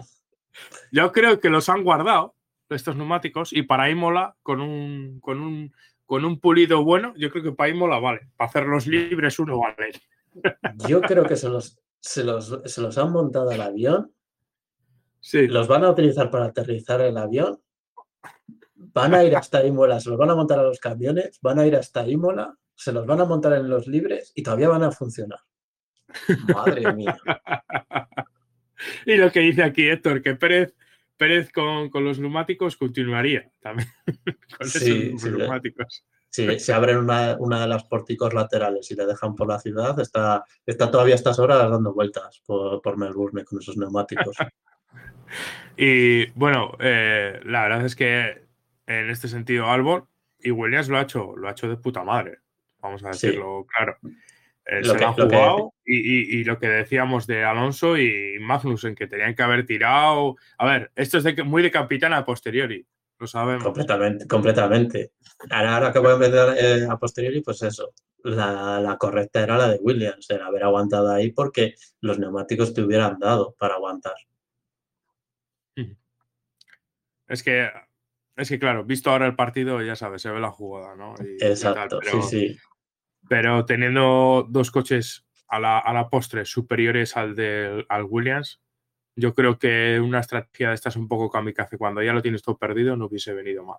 Yo 0.92 1.12
creo 1.12 1.40
que 1.40 1.50
los 1.50 1.68
han 1.68 1.82
guardado, 1.82 2.34
estos 2.70 2.96
neumáticos, 2.96 3.52
y 3.52 3.62
para 3.62 3.90
Imola, 3.90 4.36
con 4.42 4.60
un, 4.60 5.20
con 5.20 5.40
un, 5.40 5.72
con 6.06 6.24
un 6.24 6.38
pulido 6.40 6.84
bueno, 6.84 7.14
yo 7.16 7.30
creo 7.30 7.42
que 7.42 7.52
para 7.52 7.70
Imola 7.70 7.98
vale. 7.98 8.30
Para 8.36 8.48
hacerlos 8.48 8.86
libres 8.86 9.38
uno 9.38 9.58
vale. 9.60 9.92
Yo 10.88 11.00
creo 11.00 11.24
que 11.24 11.36
se 11.36 11.48
los, 11.48 11.78
se 12.00 12.24
los, 12.24 12.60
se 12.64 12.80
los 12.80 12.98
han 12.98 13.12
montado 13.12 13.50
al 13.50 13.60
avión. 13.60 14.12
Sí. 15.20 15.46
Los 15.46 15.68
van 15.68 15.84
a 15.84 15.90
utilizar 15.90 16.30
para 16.30 16.46
aterrizar 16.46 17.00
el 17.00 17.16
avión. 17.16 17.60
Van 18.74 19.14
a 19.14 19.24
ir 19.24 19.36
hasta 19.36 19.64
Imola, 19.64 20.00
se 20.00 20.10
los 20.10 20.18
van 20.18 20.30
a 20.30 20.34
montar 20.34 20.58
a 20.58 20.64
los 20.64 20.80
camiones, 20.80 21.38
van 21.40 21.58
a 21.58 21.66
ir 21.66 21.76
hasta 21.76 22.06
Imola, 22.06 22.56
se 22.74 22.92
los 22.92 23.06
van 23.06 23.20
a 23.20 23.24
montar 23.24 23.54
en 23.54 23.68
los 23.68 23.86
libres 23.86 24.32
y 24.34 24.42
todavía 24.42 24.68
van 24.68 24.82
a 24.82 24.90
funcionar. 24.90 25.40
Madre 26.52 26.92
mía. 26.92 27.16
y 29.06 29.16
lo 29.16 29.30
que 29.32 29.40
dice 29.40 29.62
aquí 29.62 29.88
Héctor, 29.88 30.22
que 30.22 30.34
Pérez, 30.34 30.74
Pérez 31.16 31.50
con, 31.52 31.90
con 31.90 32.04
los 32.04 32.18
neumáticos 32.18 32.76
continuaría 32.76 33.50
también. 33.60 33.88
con 34.58 34.68
Sí, 34.68 35.08
esos 35.14 35.22
sí, 35.22 35.30
neumáticos. 35.30 36.06
Si 36.30 36.58
se 36.58 36.72
abren 36.72 36.96
una, 36.96 37.36
una 37.38 37.60
de 37.60 37.68
las 37.68 37.84
pórticos 37.84 38.34
laterales 38.34 38.90
y 38.90 38.96
le 38.96 39.06
dejan 39.06 39.36
por 39.36 39.46
la 39.46 39.60
ciudad, 39.60 39.98
está, 40.00 40.44
está 40.66 40.90
todavía 40.90 41.14
a 41.14 41.16
estas 41.16 41.38
horas 41.38 41.70
dando 41.70 41.94
vueltas 41.94 42.42
por, 42.44 42.82
por 42.82 42.96
Melbourne 42.96 43.44
con 43.44 43.60
esos 43.60 43.76
neumáticos. 43.76 44.36
Y 45.76 46.26
bueno, 46.32 46.76
eh, 46.80 47.40
la 47.44 47.62
verdad 47.64 47.84
es 47.84 47.96
que 47.96 48.46
en 48.86 49.10
este 49.10 49.26
sentido 49.28 49.68
Albon 49.70 50.06
y 50.38 50.50
Williams 50.50 50.88
lo 50.88 50.98
ha 50.98 51.02
hecho, 51.02 51.34
lo 51.36 51.48
ha 51.48 51.52
hecho 51.52 51.68
de 51.68 51.76
puta 51.76 52.04
madre. 52.04 52.38
Vamos 52.80 53.02
a 53.04 53.12
Sí. 53.12 53.26
decirlo 53.28 53.66
claro. 53.66 53.96
Eh, 54.66 54.80
Lo 54.80 54.92
se 54.92 54.98
que- 54.98 55.00
lo 55.04 55.08
han 55.08 55.14
que- 55.14 55.22
jugado 55.22 55.74
y, 55.84 55.96
y- 55.96 56.40
y 56.40 56.44
lo 56.44 56.58
que 56.58 56.68
decíamos 56.68 57.26
de 57.26 57.44
Alonso 57.44 57.98
y 57.98 58.38
Magnussen, 58.40 58.94
que 58.94 59.06
tenían 59.06 59.34
que 59.34 59.42
haber 59.42 59.66
tirado. 59.66 60.36
A 60.58 60.64
ver, 60.66 60.90
esto 60.94 61.18
es 61.18 61.24
de, 61.24 61.42
muy 61.42 61.62
de 61.62 61.70
capitana 61.70 62.16
a 62.18 62.24
posteriori, 62.24 62.86
lo 63.18 63.26
sabemos. 63.26 63.62
completamente, 63.62 64.26
completamente. 64.26 65.12
Ahora, 65.50 65.74
ahora 65.74 65.92
que 65.92 65.98
voy 65.98 66.10
a 66.12 66.14
empezar 66.14 66.56
eh, 66.58 66.86
a 66.88 66.96
posteriori, 66.96 67.42
pues 67.42 67.62
eso. 67.62 67.92
La, 68.22 68.80
la 68.80 68.96
correcta 68.96 69.42
era 69.42 69.58
la 69.58 69.68
de 69.68 69.78
Williams, 69.82 70.30
era 70.30 70.46
haber 70.46 70.62
aguantado 70.64 71.12
ahí 71.12 71.30
porque 71.30 71.74
los 72.00 72.18
neumáticos 72.18 72.72
te 72.72 72.80
hubieran 72.80 73.18
dado 73.18 73.54
para 73.58 73.74
aguantar. 73.74 74.14
Es 77.28 77.42
que, 77.42 77.70
es 78.36 78.48
que 78.48 78.58
claro, 78.58 78.84
visto 78.84 79.10
ahora 79.10 79.26
el 79.26 79.34
partido, 79.34 79.80
ya 79.82 79.96
sabes, 79.96 80.22
se 80.22 80.30
ve 80.30 80.40
la 80.40 80.50
jugada, 80.50 80.94
¿no? 80.94 81.14
Y- 81.20 81.34
y 81.34 81.38
tal, 81.38 81.48
Exacto, 81.50 81.98
pero- 82.00 82.22
sí, 82.22 82.48
sí. 82.50 82.58
Pero 83.28 83.64
teniendo 83.64 84.46
dos 84.48 84.70
coches 84.70 85.26
a 85.48 85.60
la, 85.60 85.78
a 85.78 85.92
la 85.92 86.08
postre 86.08 86.44
superiores 86.44 87.16
al 87.16 87.34
del 87.34 87.86
al 87.88 88.04
Williams, 88.04 88.60
yo 89.16 89.34
creo 89.34 89.58
que 89.58 90.00
una 90.00 90.20
estrategia 90.20 90.70
de 90.70 90.74
estas 90.74 90.96
un 90.96 91.08
poco 91.08 91.30
kamikaze, 91.30 91.78
cuando 91.78 92.02
ya 92.02 92.12
lo 92.12 92.22
tienes 92.22 92.42
todo 92.42 92.58
perdido, 92.58 92.96
no 92.96 93.06
hubiese 93.06 93.32
venido 93.32 93.64
mal. 93.64 93.78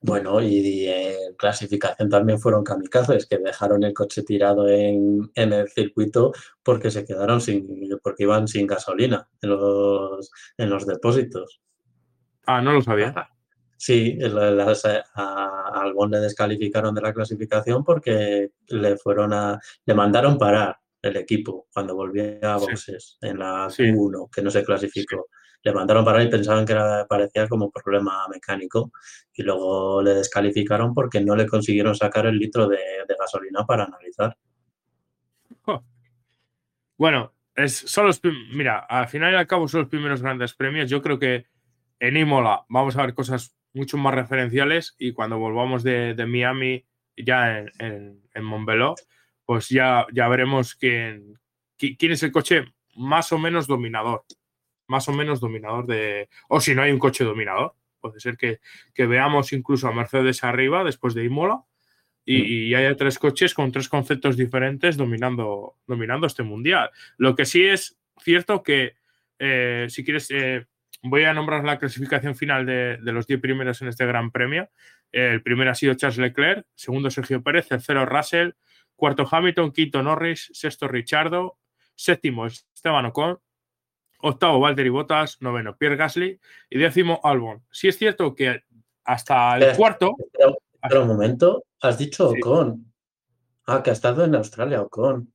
Bueno, 0.00 0.42
y, 0.42 0.58
y 0.58 0.86
en 0.86 1.34
clasificación 1.36 2.10
también 2.10 2.38
fueron 2.38 2.62
kamikazes 2.62 3.26
que 3.26 3.38
dejaron 3.38 3.84
el 3.84 3.94
coche 3.94 4.22
tirado 4.22 4.68
en, 4.68 5.30
en 5.34 5.52
el 5.54 5.68
circuito 5.70 6.32
porque 6.62 6.90
se 6.90 7.06
quedaron 7.06 7.40
sin, 7.40 7.66
porque 8.02 8.24
iban 8.24 8.46
sin 8.46 8.66
gasolina 8.66 9.26
en 9.40 9.50
los, 9.50 10.30
en 10.58 10.68
los 10.68 10.86
depósitos. 10.86 11.62
Ah, 12.46 12.60
no 12.60 12.72
lo 12.72 12.82
sabía. 12.82 13.30
Sí, 13.86 14.14
las- 14.18 14.86
a, 14.86 15.02
a 15.14 15.82
Albon 15.82 16.10
le 16.12 16.18
descalificaron 16.20 16.94
de 16.94 17.02
la 17.02 17.12
clasificación 17.12 17.84
porque 17.84 18.52
le 18.68 18.96
fueron 18.96 19.34
a, 19.34 19.60
le 19.84 19.94
mandaron 19.94 20.38
parar 20.38 20.78
el 21.02 21.16
equipo 21.18 21.66
cuando 21.70 21.94
volvía 21.94 22.38
a 22.54 22.58
Sí. 22.58 22.64
boxes 22.64 23.18
en 23.20 23.38
la 23.40 23.68
Sí. 23.68 23.82
Q1, 23.82 24.30
que 24.32 24.40
no 24.40 24.50
se 24.50 24.64
clasificó. 24.64 25.26
Le 25.62 25.72
mandaron 25.74 26.02
parar 26.02 26.22
y 26.22 26.30
pensaban 26.30 26.64
que 26.64 26.72
era, 26.72 27.06
parecía 27.06 27.46
como 27.46 27.70
problema 27.70 28.26
mecánico 28.28 28.90
y 29.34 29.42
luego 29.42 30.00
le 30.00 30.14
descalificaron 30.14 30.94
porque 30.94 31.20
no 31.20 31.36
le 31.36 31.46
consiguieron 31.46 31.94
sacar 31.94 32.24
el 32.24 32.38
litro 32.38 32.66
de, 32.66 32.78
de 33.06 33.14
gasolina 33.20 33.66
para 33.66 33.84
analizar. 33.84 34.34
Bueno, 36.96 37.34
es, 37.54 37.76
son 37.76 38.06
los, 38.06 38.20
mira, 38.54 38.78
al 38.78 39.08
final 39.08 39.32
y 39.34 39.36
al 39.36 39.46
cabo 39.46 39.68
son 39.68 39.80
los 39.82 39.90
primeros 39.90 40.22
grandes 40.22 40.54
premios. 40.54 40.88
Yo 40.88 41.02
creo 41.02 41.18
que 41.18 41.46
en 42.00 42.16
Imola 42.16 42.64
vamos 42.70 42.96
a 42.96 43.02
ver 43.02 43.14
cosas 43.14 43.54
mucho 43.74 43.98
más 43.98 44.14
referenciales 44.14 44.94
y 44.98 45.12
cuando 45.12 45.38
volvamos 45.38 45.82
de, 45.82 46.14
de 46.14 46.26
Miami, 46.26 46.84
ya 47.16 47.58
en, 47.58 47.70
en, 47.78 48.22
en 48.32 48.44
Montbeló, 48.44 48.94
pues 49.44 49.68
ya, 49.68 50.06
ya 50.12 50.26
veremos 50.28 50.74
quién, 50.74 51.38
qui- 51.78 51.96
quién 51.98 52.12
es 52.12 52.22
el 52.22 52.32
coche 52.32 52.64
más 52.96 53.30
o 53.32 53.38
menos 53.38 53.66
dominador. 53.66 54.24
Más 54.86 55.08
o 55.08 55.12
menos 55.12 55.40
dominador 55.40 55.86
de... 55.86 56.28
O 56.48 56.60
si 56.60 56.74
no 56.74 56.82
hay 56.82 56.92
un 56.92 56.98
coche 56.98 57.24
dominador. 57.24 57.74
Puede 58.00 58.20
ser 58.20 58.36
que, 58.36 58.60
que 58.92 59.06
veamos 59.06 59.52
incluso 59.54 59.88
a 59.88 59.94
Mercedes 59.94 60.44
arriba 60.44 60.84
después 60.84 61.14
de 61.14 61.24
Imola 61.24 61.62
y, 62.22 62.68
y 62.68 62.74
haya 62.74 62.94
tres 62.94 63.18
coches 63.18 63.54
con 63.54 63.72
tres 63.72 63.88
conceptos 63.88 64.36
diferentes 64.36 64.98
dominando, 64.98 65.78
dominando 65.86 66.26
este 66.26 66.42
mundial. 66.42 66.90
Lo 67.16 67.34
que 67.34 67.46
sí 67.46 67.64
es 67.64 67.98
cierto 68.18 68.62
que, 68.62 68.96
eh, 69.38 69.86
si 69.88 70.04
quieres, 70.04 70.30
eh, 70.30 70.66
voy 71.04 71.24
a 71.24 71.34
nombrar 71.34 71.64
la 71.64 71.78
clasificación 71.78 72.34
final 72.34 72.66
de, 72.66 72.96
de 72.96 73.12
los 73.12 73.26
10 73.26 73.40
primeros 73.40 73.80
en 73.82 73.88
este 73.88 74.06
Gran 74.06 74.30
Premio. 74.30 74.68
El 75.12 75.42
primero 75.42 75.70
ha 75.70 75.74
sido 75.74 75.94
Charles 75.94 76.18
Leclerc, 76.18 76.66
segundo 76.74 77.10
Sergio 77.10 77.42
Pérez, 77.42 77.68
tercero 77.68 78.04
Russell, 78.06 78.50
cuarto 78.96 79.26
Hamilton, 79.30 79.70
quinto 79.72 80.02
Norris, 80.02 80.50
sexto 80.52 80.88
Richardo, 80.88 81.58
séptimo 81.94 82.46
Esteban 82.46 83.06
Ocon, 83.06 83.38
octavo 84.18 84.58
Valtteri 84.60 84.88
Bottas, 84.88 85.40
noveno 85.40 85.76
Pierre 85.76 85.96
Gasly 85.96 86.40
y 86.70 86.78
décimo 86.78 87.20
Albon. 87.22 87.62
Sí 87.70 87.88
es 87.88 87.98
cierto 87.98 88.34
que 88.34 88.62
hasta 89.04 89.56
el 89.56 89.62
Espera. 89.62 89.76
cuarto, 89.76 90.14
Espera, 90.18 90.52
espera 90.82 91.00
un 91.02 91.08
momento, 91.08 91.64
has 91.82 91.98
dicho 91.98 92.30
Sí. 92.32 92.38
Ocon. 92.40 92.90
Ah, 93.66 93.82
que 93.82 93.90
ha 93.90 93.92
estado 93.92 94.24
en 94.24 94.34
Australia, 94.34 94.80
Ocon. 94.82 95.30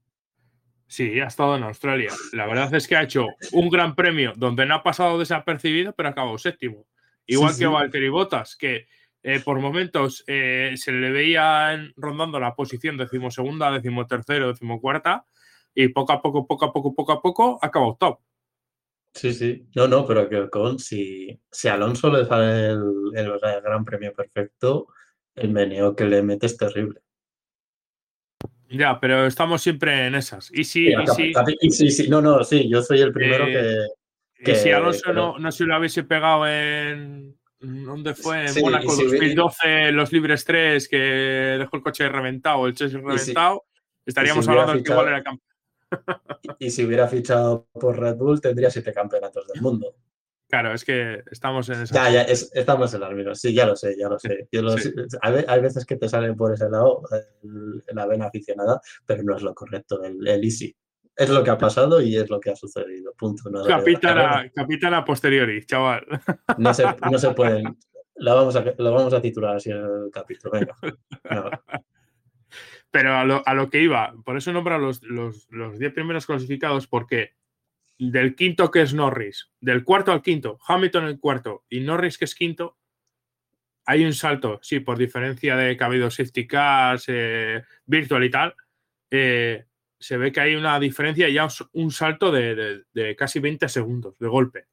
Sí, 0.89 1.19
ha 1.19 1.27
estado 1.27 1.55
en 1.55 1.61
Australia. 1.61 2.11
La 2.33 2.47
verdad 2.47 2.73
es 2.73 2.87
que 2.87 2.95
ha 2.95 3.03
hecho 3.03 3.27
un 3.51 3.69
gran 3.69 3.93
premio 3.93 4.33
donde 4.35 4.65
no 4.65 4.73
ha 4.73 4.81
pasado 4.81 5.19
desapercibido, 5.19 5.93
pero 5.93 6.09
ha 6.09 6.11
acabado 6.13 6.37
séptimo. 6.39 6.87
Igual 7.27 7.53
Sí, 7.53 7.59
que 7.59 7.65
sí. 7.65 7.71
Valtteri 7.71 8.09
Bottas, 8.09 8.55
que 8.55 8.87
eh, 9.21 9.39
por 9.39 9.59
momentos 9.59 10.23
eh, 10.25 10.73
se 10.77 10.91
le 10.91 11.11
veía 11.11 11.79
rondando 11.95 12.39
la 12.39 12.55
posición 12.55 12.97
decimosegunda, 12.97 13.71
decimotercero, 13.71 14.47
decimocuarta, 14.47 15.27
y 15.75 15.89
poco 15.89 16.13
a 16.13 16.23
poco, 16.23 16.47
poco 16.47 16.65
a 16.65 16.73
poco, 16.73 16.95
poco 16.95 17.11
a 17.11 17.21
poco, 17.21 17.59
ha 17.61 17.67
acabado 17.67 17.95
top. 17.99 18.19
Sí, 19.13 19.31
sí. 19.31 19.67
No, 19.75 19.87
no, 19.87 20.07
pero 20.07 20.27
que 20.27 20.37
Ocon, 20.37 20.79
si, 20.79 21.39
Alonso 21.69 22.11
le 22.11 22.25
sale 22.25 22.69
el, 22.69 23.11
el 23.13 23.39
gran 23.61 23.85
premio 23.85 24.11
perfecto, 24.11 24.87
el 25.35 25.51
meneo 25.51 25.95
que 25.95 26.05
le 26.05 26.23
mete 26.23 26.47
es 26.47 26.57
terrible. 26.57 27.01
Ya, 28.70 28.99
pero 28.99 29.26
estamos 29.26 29.61
siempre 29.61 30.07
en 30.07 30.15
esas. 30.15 30.51
Y 30.53 30.63
si, 30.63 30.86
Mira, 30.88 31.03
y 31.59 31.72
si, 31.72 31.89
sí, 31.89 32.03
sí, 32.03 32.09
no, 32.09 32.22
no, 32.22 32.43
sí, 32.43 32.70
yo 32.70 32.82
soy 32.84 33.01
el 33.01 33.11
primero 33.11 33.45
Eh, 33.47 33.88
que, 34.43 34.51
y 34.51 34.55
si 34.55 34.63
que- 34.65 34.74
Alonso 34.74 35.01
que 35.05 35.13
no, 35.13 35.39
no 35.39 35.51
se 35.51 35.65
lo 35.65 35.78
hubiese 35.80 36.03
pegado 36.03 36.47
en. 36.47 37.36
¿Dónde 37.61 38.13
fue? 38.15 38.41
En 38.43 38.47
Sí, 38.53 38.61
Mónaco 38.61 38.91
si 38.93 39.01
hubiera- 39.05 39.17
2012, 39.26 39.91
los 39.91 40.11
libres 40.13 40.45
3, 40.45 40.88
que 40.88 40.97
dejó 40.97 41.76
el 41.78 41.84
coche 41.84 42.07
reventado, 42.07 42.67
el 42.67 42.74
chasis 42.74 42.97
si- 42.97 43.05
reventado. 43.05 43.65
Estaríamos 44.05 44.47
hablando 44.47 44.74
de 44.74 44.84
que 44.84 44.91
igual 44.91 45.07
era 45.07 45.24
campeón. 45.24 45.49
Y 46.59 46.70
si 46.70 46.86
hubiera 46.86 47.07
fichado 47.07 47.67
por 47.74 47.99
Red 47.99 48.15
Bull, 48.15 48.39
tendría 48.39 48.70
siete 48.70 48.93
campeonatos 48.93 49.47
del 49.47 49.61
mundo. 49.61 49.95
Claro, 50.50 50.74
es 50.74 50.84
que 50.84 51.22
estamos 51.30 51.70
en 51.70 51.84
esa. 51.84 51.93
Ya, 51.93 52.10
ya, 52.10 52.22
estamos 52.24 52.91
en 52.95 53.02
las 53.02 53.12
mismas. 53.14 53.39
Sí, 53.39 53.54
ya 53.54 53.68
lo 53.68 53.76
sé, 53.76 53.95
ya 53.95 54.10
lo 54.10 54.18
sé. 54.18 54.47
hay, 55.22 55.62
veces 55.62 55.86
que 55.86 55.95
te 55.95 56.10
salen 56.10 56.36
por 56.36 56.52
ese 56.52 56.68
lado 56.70 57.04
la 57.93 58.08
vena 58.08 58.26
aficionada, 58.26 58.82
pero 59.06 59.22
no 59.22 59.36
es 59.36 59.43
lo 59.43 59.54
correcto, 59.54 60.02
el, 60.04 60.28
easy. 60.43 60.76
Es 61.16 61.30
lo 61.30 61.43
que 61.43 61.52
ha 61.52 61.58
pasado 61.58 62.02
y 62.02 62.18
es 62.18 62.30
lo 62.32 62.39
que 62.39 62.50
ha 62.50 62.56
sucedido. 62.56 63.14
Punto. 63.16 63.50
No 63.52 63.64
capitana, 63.64 64.97
a 64.97 65.06
posteriori, 65.06 65.64
chaval. 65.66 66.06
No 66.58 66.74
se, 66.74 66.84
no 67.12 67.20
se 67.20 67.32
pueden. 67.32 67.78
Lo 68.16 68.36
vamos, 68.36 68.56
a, 68.56 68.64
lo 68.76 68.91
vamos 68.91 69.14
a 69.14 69.22
titular 69.22 69.58
así 69.58 69.70
en 69.70 69.78
el 69.78 70.10
capítulo. 70.12 70.54
Venga. 70.54 71.64
Pero 72.89 73.16
a 73.16 73.24
lo, 73.24 73.43
a 73.45 73.54
lo, 73.54 73.70
que 73.70 73.84
iba, 73.84 74.16
por 74.26 74.36
eso 74.36 74.52
nombra 74.52 74.80
los 74.80 75.02
10 75.02 75.12
los, 75.12 75.47
los 75.52 75.93
primeros 75.93 76.26
clasificados, 76.26 76.88
porque 76.88 77.34
del 78.00 78.34
quinto 78.36 78.72
que 78.72 78.82
es 78.82 78.93
Norris, 78.93 79.52
del 79.60 79.84
cuarto 79.84 80.12
al 80.12 80.22
quinto, 80.22 80.58
Hamilton 80.66 81.06
el 81.06 81.20
cuarto 81.20 81.66
y 81.70 81.82
Norris 81.82 82.18
que 82.18 82.26
es 82.26 82.34
quinto, 82.34 82.78
hay 83.86 84.06
un 84.06 84.14
salto, 84.14 84.60
sí, 84.62 84.80
por 84.80 84.97
diferencia 84.97 85.56
de 85.56 85.76
que 85.76 85.84
ha 85.84 85.88
habido 85.88 86.10
safety 86.10 86.47
cars, 86.47 87.06
eh, 87.08 87.64
virtual 87.86 88.24
y 88.24 88.30
tal, 88.30 88.56
eh, 89.12 89.66
se 90.00 90.18
ve 90.18 90.32
que 90.32 90.39
hay 90.39 90.56
una 90.56 90.80
diferencia 90.80 91.28
ya 91.28 91.47
un 91.74 91.91
salto 91.91 92.32
de, 92.32 92.86
casi 93.18 93.39
20 93.39 93.68
segundos 93.68 94.18
de 94.18 94.28
golpe 94.28 94.68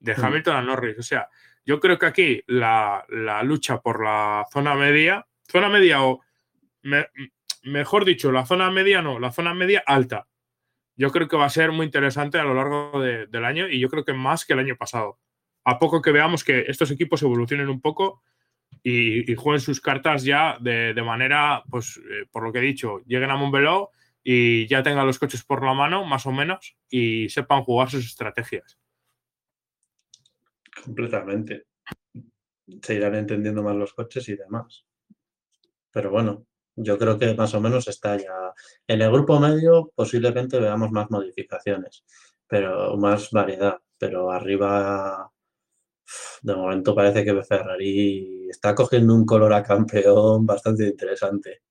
de 0.00 0.16
mm. 0.16 0.24
Hamilton 0.24 0.56
a 0.56 0.62
Norris. 0.62 0.98
O 0.98 1.02
sea, 1.02 1.28
yo 1.64 1.78
creo 1.78 1.98
que 1.98 2.06
aquí 2.06 2.42
la, 2.46 3.04
lucha 3.44 3.80
por 3.80 4.02
la 4.02 4.44
zona 4.50 4.74
media, 4.74 5.26
zona 5.46 5.68
media 5.68 6.02
o, 6.02 6.20
mejor 7.62 8.04
dicho, 8.04 8.32
la 8.32 8.44
zona 8.44 8.70
media 8.70 9.02
no, 9.02 9.20
la 9.20 9.30
zona 9.30 9.54
media 9.54 9.84
alta, 9.86 10.26
yo 10.96 11.10
creo 11.10 11.28
que 11.28 11.36
va 11.36 11.46
a 11.46 11.50
ser 11.50 11.72
muy 11.72 11.86
interesante 11.86 12.38
a 12.38 12.44
lo 12.44 12.54
largo 12.54 13.00
del 13.00 13.44
año 13.44 13.68
y 13.68 13.80
yo 13.80 13.88
creo 13.88 14.04
que 14.04 14.12
más 14.12 14.44
que 14.44 14.52
el 14.52 14.60
año 14.60 14.76
pasado. 14.76 15.18
A 15.64 15.78
poco 15.78 16.02
que 16.02 16.12
veamos 16.12 16.44
que 16.44 16.64
estos 16.68 16.90
equipos 16.90 17.22
evolucionen 17.22 17.68
un 17.68 17.80
poco 17.80 18.22
y, 18.82 19.34
jueguen 19.34 19.60
sus 19.60 19.80
cartas 19.80 20.24
ya 20.24 20.58
de, 20.60 20.94
manera, 21.02 21.62
pues, 21.70 21.98
eh, 21.98 22.26
por 22.30 22.42
lo 22.42 22.52
que 22.52 22.58
he 22.58 22.62
dicho, 22.62 23.00
lleguen 23.06 23.30
a 23.30 23.36
Montbeló 23.36 23.90
y 24.24 24.66
ya 24.66 24.82
tengan 24.82 25.06
los 25.06 25.18
coches 25.18 25.44
por 25.44 25.64
la 25.64 25.74
mano, 25.74 26.04
más 26.04 26.26
o 26.26 26.32
menos, 26.32 26.76
y 26.88 27.28
sepan 27.28 27.62
jugar 27.62 27.90
sus 27.90 28.06
estrategias. 28.06 28.78
Completamente. 30.84 31.66
Se 32.82 32.94
irán 32.94 33.14
entendiendo 33.14 33.62
más 33.62 33.76
los 33.76 33.92
coches 33.94 34.28
y 34.28 34.36
demás. 34.36 34.86
Pero 35.90 36.10
bueno, 36.10 36.46
yo 36.76 36.98
creo 36.98 37.18
que 37.18 37.34
más 37.34 37.54
o 37.54 37.60
menos 37.60 37.88
está 37.88 38.16
ya. 38.16 38.52
En 38.86 39.02
el 39.02 39.10
grupo 39.10 39.38
medio 39.38 39.92
posiblemente 39.94 40.58
veamos 40.58 40.90
más 40.90 41.10
modificaciones, 41.10 42.04
pero 42.46 42.96
más 42.96 43.30
variedad. 43.30 43.78
Pero 43.98 44.32
arriba, 44.32 45.30
de 46.42 46.56
momento 46.56 46.94
parece 46.94 47.24
que 47.24 47.42
Ferrari 47.42 48.48
está 48.50 48.74
cogiendo 48.74 49.14
un 49.14 49.24
color 49.24 49.52
a 49.52 49.62
campeón 49.62 50.46
bastante 50.46 50.86
interesante. 50.86 51.62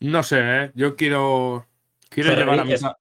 No 0.00 0.22
sé, 0.22 0.38
¿eh? 0.40 0.72
yo 0.74 0.94
quiero, 0.94 1.66
quiero 2.08 2.34
llevar 2.34 2.60
a 2.60 2.64
mitad, 2.64 2.92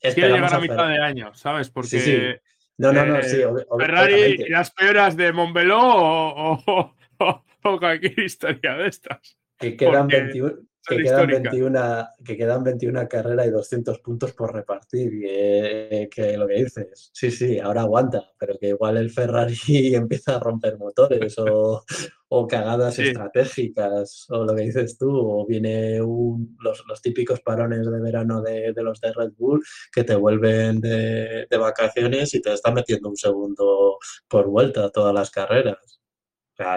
quiero 0.00 0.34
llegar 0.34 0.54
a 0.54 0.60
mitad 0.60 0.88
de 0.88 0.98
año, 0.98 1.34
¿sabes? 1.34 1.70
Porque 1.70 2.40
No, 2.78 2.92
no, 2.92 3.04
no, 3.04 3.22
sí. 3.22 3.42
Eh, 3.42 3.48
Ferrari, 3.78 4.48
las 4.48 4.70
peoras 4.70 5.16
de 5.16 5.32
Montbeló 5.32 5.80
o, 5.80 6.94
o 7.18 7.44
cualquier 7.78 8.18
historia 8.20 8.74
de 8.74 8.88
estas. 8.88 9.38
Que 9.58 9.76
quedan, 9.76 10.06
21, 10.06 10.52
que 10.86 11.02
quedan, 11.02 11.26
21, 11.26 12.08
que 12.24 12.36
quedan 12.36 12.62
21 12.62 13.08
carreras 13.08 13.46
y 13.46 13.50
200 13.50 13.98
puntos 14.00 14.32
por 14.34 14.54
repartir. 14.54 15.14
Y, 15.14 15.24
eh, 15.26 16.08
que 16.10 16.36
lo 16.36 16.46
que 16.46 16.64
dices, 16.64 17.10
sí, 17.12 17.30
sí, 17.30 17.58
ahora 17.58 17.82
aguanta, 17.82 18.22
pero 18.38 18.58
que 18.58 18.68
igual 18.68 18.98
el 18.98 19.10
Ferrari 19.10 19.56
empieza 19.94 20.36
a 20.36 20.40
romper 20.40 20.76
motores 20.76 21.38
o, 21.38 21.84
o 22.28 22.46
cagadas 22.46 22.98
estratégicas, 22.98 24.26
o 24.28 24.44
lo 24.44 24.54
que 24.54 24.62
dices 24.62 24.98
tú, 24.98 25.10
o 25.10 25.46
viene 25.46 25.98
los, 25.98 26.84
los, 26.86 27.00
típicos 27.00 27.40
parones 27.40 27.90
de 27.90 28.00
verano 28.00 28.42
de, 28.42 28.72
de, 28.74 28.82
los 28.82 29.00
de 29.00 29.12
Red 29.12 29.32
Bull 29.38 29.64
que 29.90 30.04
te 30.04 30.14
vuelven 30.14 30.80
de, 30.80 31.46
de 31.48 31.56
vacaciones 31.56 32.34
y 32.34 32.42
te 32.42 32.52
están 32.52 32.74
metiendo 32.74 33.08
un 33.08 33.16
segundo 33.16 33.98
por 34.28 34.48
vuelta 34.48 34.90
todas 34.90 35.14
las 35.14 35.30
carreras 35.30 35.95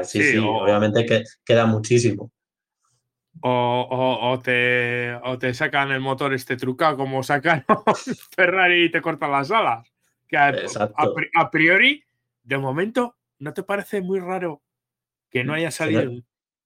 sí, 0.03 0.23
sí, 0.23 0.37
obviamente 0.37 1.05
que 1.05 1.23
queda 1.43 1.65
muchísimo. 1.65 2.31
O, 3.41 4.19
o, 4.21 4.39
te, 4.39 5.13
o, 5.23 5.37
te, 5.39 5.53
sacan 5.53 5.91
el 5.91 6.01
motor 6.01 6.33
este 6.33 6.57
trucado 6.57 6.97
como 6.97 7.23
sacan 7.23 7.63
Ferrari 8.35 8.85
y 8.85 8.91
te 8.91 9.01
cortan 9.01 9.31
las 9.31 9.49
alas. 9.51 9.87
Que 10.27 10.37
a, 10.37 11.49
priori, 11.51 12.03
de 12.43 12.57
momento, 12.57 13.15
¿no 13.39 13.53
te 13.53 13.63
parece 13.63 14.01
muy 14.01 14.19
raro 14.19 14.61
que 15.29 15.43
no 15.43 15.53
haya 15.53 15.71
salido 15.71 16.11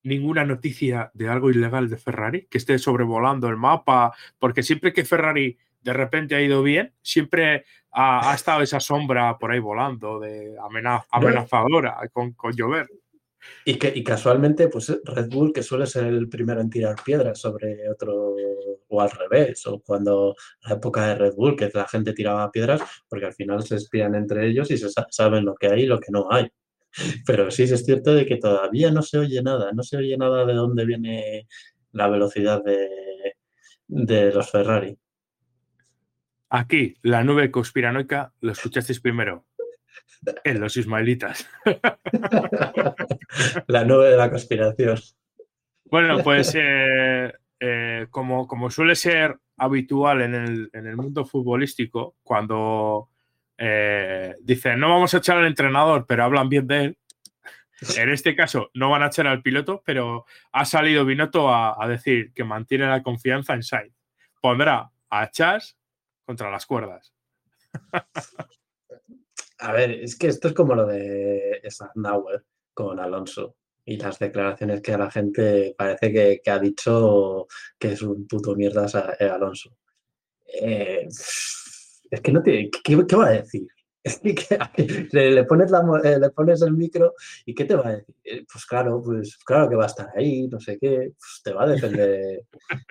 ninguna 0.02 0.46
noticia 0.46 1.12
de 1.14 1.30
algo 1.30 1.52
ilegal 1.52 1.90
de 1.90 1.98
Ferrari? 1.98 2.48
Que 2.48 2.58
esté 2.58 2.80
sobrevolando 2.80 3.48
el 3.48 3.58
mapa, 3.58 4.14
porque 4.40 4.64
siempre 4.64 4.94
que 4.94 5.06
Ferrari 5.06 5.58
de 5.82 5.94
repente 5.94 6.36
ha 6.36 6.42
ido 6.42 6.64
bien, 6.64 6.94
siempre 7.02 7.66
ha, 7.92 8.34
estado 8.34 8.62
esa 8.62 8.80
sombra 8.80 9.38
por 9.38 9.52
ahí 9.52 9.60
volando 9.60 10.20
de 10.20 10.56
amenazadora 11.12 11.98
con, 12.12 12.34
con 12.34 12.54
llover. 12.54 12.88
Y, 13.66 13.76
que, 13.76 13.92
y 13.96 14.04
casualmente, 14.04 14.68
pues 14.68 14.94
Red 15.04 15.30
Bull, 15.30 15.54
que 15.54 15.64
suele 15.64 15.86
ser 15.86 16.06
el 16.06 16.30
primero 16.30 16.62
en 16.62 16.70
tirar 16.70 16.96
piedras 17.04 17.40
sobre 17.40 17.90
otro, 17.90 18.36
o 18.88 19.02
al 19.02 19.10
revés, 19.12 19.66
o 19.68 19.80
cuando 19.82 20.36
la 20.64 20.76
época 20.76 21.08
de 21.08 21.16
Red 21.16 21.34
Bull, 21.36 21.56
que 21.56 21.70
la 21.74 21.88
gente 21.88 22.14
tiraba 22.14 22.52
piedras, 22.52 22.82
porque 23.10 23.26
al 23.26 23.34
final 23.34 23.64
se 23.64 23.76
espían 23.76 24.16
entre 24.16 24.48
ellos 24.48 24.70
y 24.72 24.78
se 24.78 24.90
saben 25.10 25.46
lo 25.46 25.56
que 25.56 25.68
hay 25.68 25.84
y 25.84 25.88
lo 25.88 26.00
que 26.00 26.12
no 26.12 26.28
hay. 26.30 26.50
Pero 27.26 27.50
sí 27.52 27.64
es 27.64 27.86
cierto 27.86 28.14
de 28.14 28.26
que 28.26 28.38
todavía 28.38 28.92
no 28.92 29.02
se 29.02 29.18
oye 29.18 29.42
nada, 29.42 29.72
no 29.74 29.84
se 29.84 29.98
oye 29.98 30.18
nada 30.18 30.46
de 30.46 30.54
dónde 30.54 30.86
viene 30.86 31.48
la 31.92 32.08
velocidad 32.08 32.64
de, 32.64 32.90
de 33.88 34.32
los 34.32 34.50
Ferrari. 34.50 34.98
Aquí, 36.50 36.96
la 37.02 37.24
nube 37.24 37.50
conspiranoica, 37.50 38.32
lo 38.42 38.52
escuchasteis 38.52 39.00
primero. 39.00 39.48
En 40.44 40.60
los 40.60 40.78
ismaelitas. 40.78 41.50
La 43.68 43.84
nube 43.84 44.10
de 44.10 44.18
la 44.18 44.30
conspiración. 44.30 44.98
Bueno, 45.86 46.24
pues 46.24 46.54
eh, 46.56 47.34
eh, 47.60 48.08
como, 48.10 48.48
como, 48.48 48.70
suele 48.70 48.96
ser 48.96 49.38
habitual 49.58 50.22
en 50.22 50.34
el, 50.34 50.98
mundo 50.98 51.26
futbolístico, 51.26 52.16
cuando 52.24 53.10
eh, 53.58 54.36
dicen 54.42 54.80
no 54.80 54.90
vamos 54.90 55.14
a 55.14 55.18
echar 55.18 55.38
al 55.38 55.46
entrenador, 55.46 56.06
pero 56.08 56.24
hablan 56.24 56.50
bien 56.50 56.68
de 56.68 56.84
él, 56.86 56.98
en 57.98 58.10
este 58.10 58.36
caso 58.36 58.72
no 58.74 58.90
van 58.90 59.04
a 59.04 59.08
echar 59.08 59.28
al 59.28 59.42
piloto, 59.42 59.84
pero 59.86 60.26
ha 60.52 60.66
salido 60.66 61.06
Binotto 61.06 61.54
a, 61.54 61.82
a 61.82 61.88
decir 61.88 62.34
que 62.34 62.44
mantiene 62.44 62.88
la 62.88 63.04
confianza 63.04 63.54
en 63.54 63.64
Sainz. 63.64 63.94
Pondrá 64.42 64.90
a 65.10 65.30
Chas 65.30 65.78
contra 66.26 66.50
las 66.50 66.66
cuerdas. 66.66 67.14
A 69.60 69.72
ver, 69.72 69.92
es 69.92 70.18
que 70.18 70.28
esto 70.28 70.48
es 70.50 70.54
como 70.54 70.76
lo 70.76 70.86
de 70.86 71.62
Nauer 71.96 72.44
con 72.74 73.00
Alonso 73.00 73.56
y 73.86 73.98
las 73.98 74.20
declaraciones 74.20 74.82
que 74.82 74.94
a 74.94 74.98
la 74.98 75.12
gente 75.12 75.76
parece 75.78 76.40
que, 76.44 76.52
ha 76.52 76.60
dicho 76.60 77.48
que 77.78 77.94
es 77.94 78.02
un 78.02 78.28
puto 78.28 78.56
mierda 78.56 78.88
a, 78.94 79.34
Alonso. 79.34 79.78
Eh, 80.46 81.08
es 81.08 82.22
que 82.22 82.32
no 82.32 82.42
tiene. 82.44 82.70
¿qué, 82.84 82.96
va 83.16 83.28
a 83.28 83.32
decir? 83.32 83.68
Es 84.06 84.20
que, 84.20 84.60
le, 85.14 85.46
pones 85.46 85.72
eh, 86.04 86.20
le 86.20 86.30
pones 86.32 86.62
el 86.62 86.74
micro 86.74 87.14
y 87.46 87.56
¿qué 87.56 87.64
te 87.64 87.74
va 87.74 87.88
a 87.88 87.92
decir? 87.94 88.14
Eh, 88.26 88.46
pues 88.52 88.66
claro, 88.66 89.02
pues 89.02 89.38
claro 89.38 89.70
que 89.70 89.78
va 89.78 89.84
a 89.84 89.88
estar 89.88 90.10
ahí, 90.14 90.46
no 90.50 90.60
sé 90.60 90.78
qué, 90.78 91.14
pues 91.18 91.42
te 91.42 91.54
va 91.54 91.64
a 91.64 91.68
defender. 91.68 92.44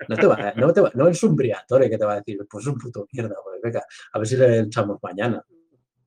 No, 0.09 0.15
te 0.15 0.25
va, 0.25 0.53
no, 0.55 0.73
te 0.73 0.81
va, 0.81 0.91
no 0.95 1.07
es 1.07 1.21
un 1.21 1.35
briatore 1.35 1.87
que 1.87 1.99
te 1.99 2.05
va 2.05 2.13
a 2.13 2.15
decir, 2.15 2.39
pues 2.49 2.63
es 2.63 2.67
un 2.67 2.79
puto 2.79 3.07
mierda, 3.11 3.35
pues 3.43 3.61
venga, 3.61 3.85
a 4.11 4.17
ver 4.17 4.27
si 4.27 4.37
le 4.37 4.61
echamos 4.61 4.97
mañana. 5.03 5.45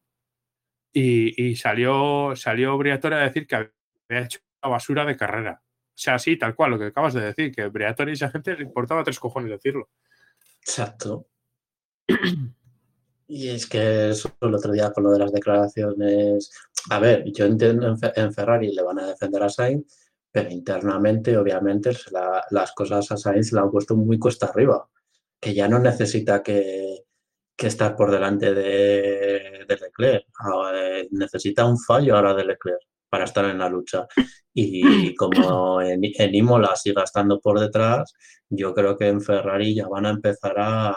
y, 0.92 1.56
salió, 1.56 2.34
salió 2.36 2.76
Briatore 2.76 3.16
a 3.16 3.20
decir 3.20 3.46
que 3.46 3.56
había 3.56 4.24
hecho 4.24 4.40
una 4.62 4.72
basura 4.72 5.04
de 5.04 5.16
carrera. 5.16 5.62
O 5.62 5.98
sea, 6.02 6.18
sí, 6.18 6.38
tal 6.38 6.54
cual, 6.54 6.72
lo 6.72 6.78
que 6.78 6.86
acabas 6.86 7.14
de 7.14 7.22
decir, 7.22 7.52
que 7.54 7.66
Briatore 7.68 8.12
y 8.12 8.14
esa 8.14 8.30
gente 8.30 8.56
le 8.56 8.64
importaba 8.64 9.04
tres 9.04 9.18
cojones 9.18 9.50
decirlo. 9.50 9.88
Exacto. 10.60 11.26
Y 13.28 13.48
es 13.48 13.66
que 13.66 14.10
eso 14.10 14.36
el 14.42 14.54
otro 14.54 14.72
día 14.72 14.92
con 14.92 15.04
lo 15.04 15.12
de 15.12 15.20
las 15.20 15.32
declaraciones. 15.32 16.50
A 16.90 16.98
ver, 16.98 17.24
yo 17.32 17.46
entiendo 17.46 17.96
en, 18.14 18.34
Ferrari 18.34 18.74
le 18.74 18.82
van 18.82 18.98
a 18.98 19.06
defender 19.06 19.42
a 19.42 19.48
Sainz, 19.48 19.86
pero 20.30 20.50
internamente, 20.50 21.36
obviamente, 21.38 21.92
las 22.50 22.72
cosas 22.72 23.10
a 23.10 23.16
Sainz 23.16 23.52
le 23.52 23.60
han 23.60 23.70
puesto 23.70 23.96
muy 23.96 24.18
cuesta 24.18 24.46
arriba. 24.46 24.86
Que 25.40 25.54
ya 25.54 25.66
no 25.66 25.78
necesita 25.78 26.42
que, 26.42 27.04
que 27.62 27.68
estar 27.68 27.94
por 27.94 28.10
delante 28.10 28.52
de, 28.52 29.64
Leclerc. 29.68 30.26
Ah, 30.40 30.72
eh, 30.74 31.08
necesita 31.12 31.64
un 31.64 31.78
fallo 31.78 32.16
ahora 32.16 32.34
de 32.34 32.44
Leclerc 32.44 32.80
para 33.08 33.24
estar 33.24 33.44
en 33.44 33.58
la 33.58 33.68
lucha. 33.68 34.04
Y 34.52 34.82
como 35.16 35.80
en, 35.80 36.00
en 36.02 36.34
Imola 36.34 36.74
siga 36.74 37.04
estando 37.04 37.38
por 37.40 37.60
detrás, 37.60 38.14
yo 38.48 38.74
creo 38.74 38.96
que 38.98 39.06
en 39.06 39.20
Ferrari 39.20 39.76
ya 39.76 39.86
van 39.86 40.06
a 40.06 40.10
empezar 40.10 40.54
a, 40.58 40.90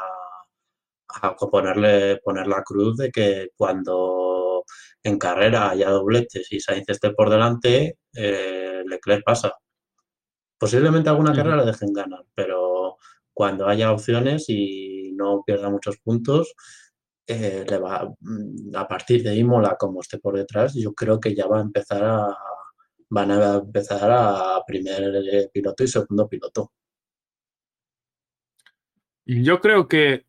a 1.22 1.36
ponerle, 1.36 2.18
poner 2.24 2.48
la 2.48 2.64
cruz 2.64 2.98
de 2.98 3.12
que 3.12 3.50
cuando 3.56 4.66
en 5.04 5.20
carrera 5.20 5.70
haya 5.70 5.92
dobletes 5.92 6.52
y 6.52 6.60
Sainz 6.60 6.90
esté 6.90 7.12
por 7.12 7.30
delante, 7.30 8.00
eh, 8.16 8.82
Leclerc 8.88 9.24
pasa. 9.24 9.54
Posiblemente 10.58 11.10
alguna 11.10 11.34
carrera 11.34 11.58
le 11.58 11.66
dejen 11.66 11.94
ganar, 11.94 12.24
pero 12.34 12.98
cuando 13.34 13.68
haya 13.68 13.92
opciones 13.92 14.46
y 14.48 15.05
no 15.16 15.44
pierda 15.46 15.70
muchos 15.70 15.98
puntos, 15.98 16.54
eh, 17.28 17.66
mm, 18.20 18.76
a 18.76 18.88
partir 18.88 19.24
de 19.24 19.36
Imola, 19.36 19.76
como 19.80 20.02
esté 20.02 20.20
por 20.20 20.36
detrás, 20.36 20.74
yo 20.76 20.94
creo 20.94 21.20
que 21.20 21.34
ya 21.34 21.48
va 21.48 21.60
a 21.60 21.64
empezar 21.64 22.04
a, 22.04 22.38
van 23.10 23.32
a 23.32 23.56
empezar 23.56 24.12
a 24.12 24.62
primer 24.66 25.50
piloto 25.52 25.84
y 25.84 25.88
segundo 25.88 26.28
piloto. 26.28 26.72
Yo 29.26 29.60
creo 29.60 29.88
que 29.88 30.26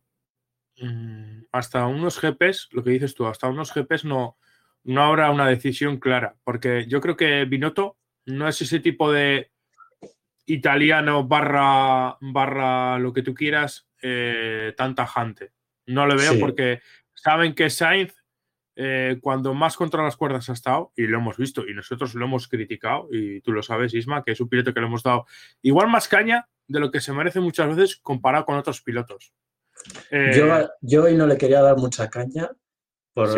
mm, 0.80 1.44
hasta 1.52 1.86
unos 1.86 2.18
GPs, 2.20 2.68
lo 2.72 2.82
que 2.82 2.90
dices 2.90 3.14
tú, 3.14 3.26
hasta 3.26 3.48
unos 3.48 3.72
GPs 3.74 4.04
no, 4.04 4.38
no 4.84 5.02
habrá 5.02 5.30
una 5.30 5.48
decisión 5.48 5.98
clara, 5.98 6.36
porque 6.44 6.86
yo 6.88 7.00
creo 7.00 7.16
que 7.16 7.44
Binotto 7.44 7.98
no 8.24 8.48
es 8.48 8.60
ese 8.62 8.80
tipo 8.80 9.12
de 9.12 9.50
italiano 10.46 11.26
barra, 11.26 12.16
barra 12.20 12.98
lo 12.98 13.12
que 13.12 13.22
tú 13.22 13.34
quieras 13.34 13.86
eh, 14.08 14.72
tan 14.76 14.94
tajante. 14.94 15.50
No 15.86 16.06
lo 16.06 16.16
veo 16.16 16.38
porque 16.38 16.80
saben 17.12 17.56
que 17.56 17.70
Sainz, 17.70 18.14
eh, 18.76 19.18
cuando 19.20 19.52
más 19.52 19.76
contra 19.76 20.04
las 20.04 20.16
cuerdas 20.16 20.48
ha 20.48 20.52
estado, 20.52 20.92
y 20.94 21.08
lo 21.08 21.18
hemos 21.18 21.36
visto, 21.36 21.66
y 21.66 21.74
nosotros 21.74 22.14
lo 22.14 22.24
hemos 22.26 22.46
criticado, 22.46 23.08
y 23.10 23.40
tú 23.40 23.50
lo 23.50 23.64
sabes, 23.64 23.94
Isma, 23.94 24.22
que 24.22 24.30
es 24.30 24.40
un 24.40 24.48
piloto 24.48 24.72
que 24.72 24.78
le 24.78 24.86
hemos 24.86 25.02
dado 25.02 25.26
igual 25.60 25.88
más 25.88 26.06
caña 26.06 26.48
de 26.68 26.78
lo 26.78 26.92
que 26.92 27.00
se 27.00 27.12
merece 27.12 27.40
muchas 27.40 27.74
veces 27.74 27.96
comparado 27.96 28.44
con 28.44 28.56
otros 28.56 28.80
pilotos. 28.80 29.32
yo, 30.10 30.68
yo, 30.82 31.02
hoy 31.02 31.16
no 31.16 31.26
le 31.26 31.36
quería 31.36 31.60
dar 31.62 31.76
mucha 31.76 32.08
caña 32.08 32.48
por, 33.12 33.28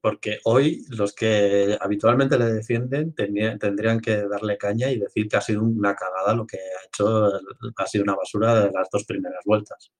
porque 0.00 0.38
hoy 0.44 0.84
los 0.90 1.14
que 1.14 1.76
habitualmente 1.80 2.38
le 2.38 2.46
defienden 2.46 3.14
tendrían 3.14 4.00
que 4.00 4.28
darle 4.28 4.58
caña 4.58 4.90
y 4.90 4.98
decir 4.98 5.28
que 5.28 5.36
ha 5.36 5.40
sido 5.40 5.62
una 5.62 5.94
cagada 5.94 6.34
lo 6.34 6.46
que 6.46 6.56
ha 6.58 6.86
hecho, 6.86 7.32
ha 7.76 7.86
sido 7.86 8.04
una 8.04 8.16
basura 8.16 8.60
de 8.60 8.70
las 8.70 8.88
dos 8.90 9.04
primeras 9.04 9.44
vueltas. 9.44 9.92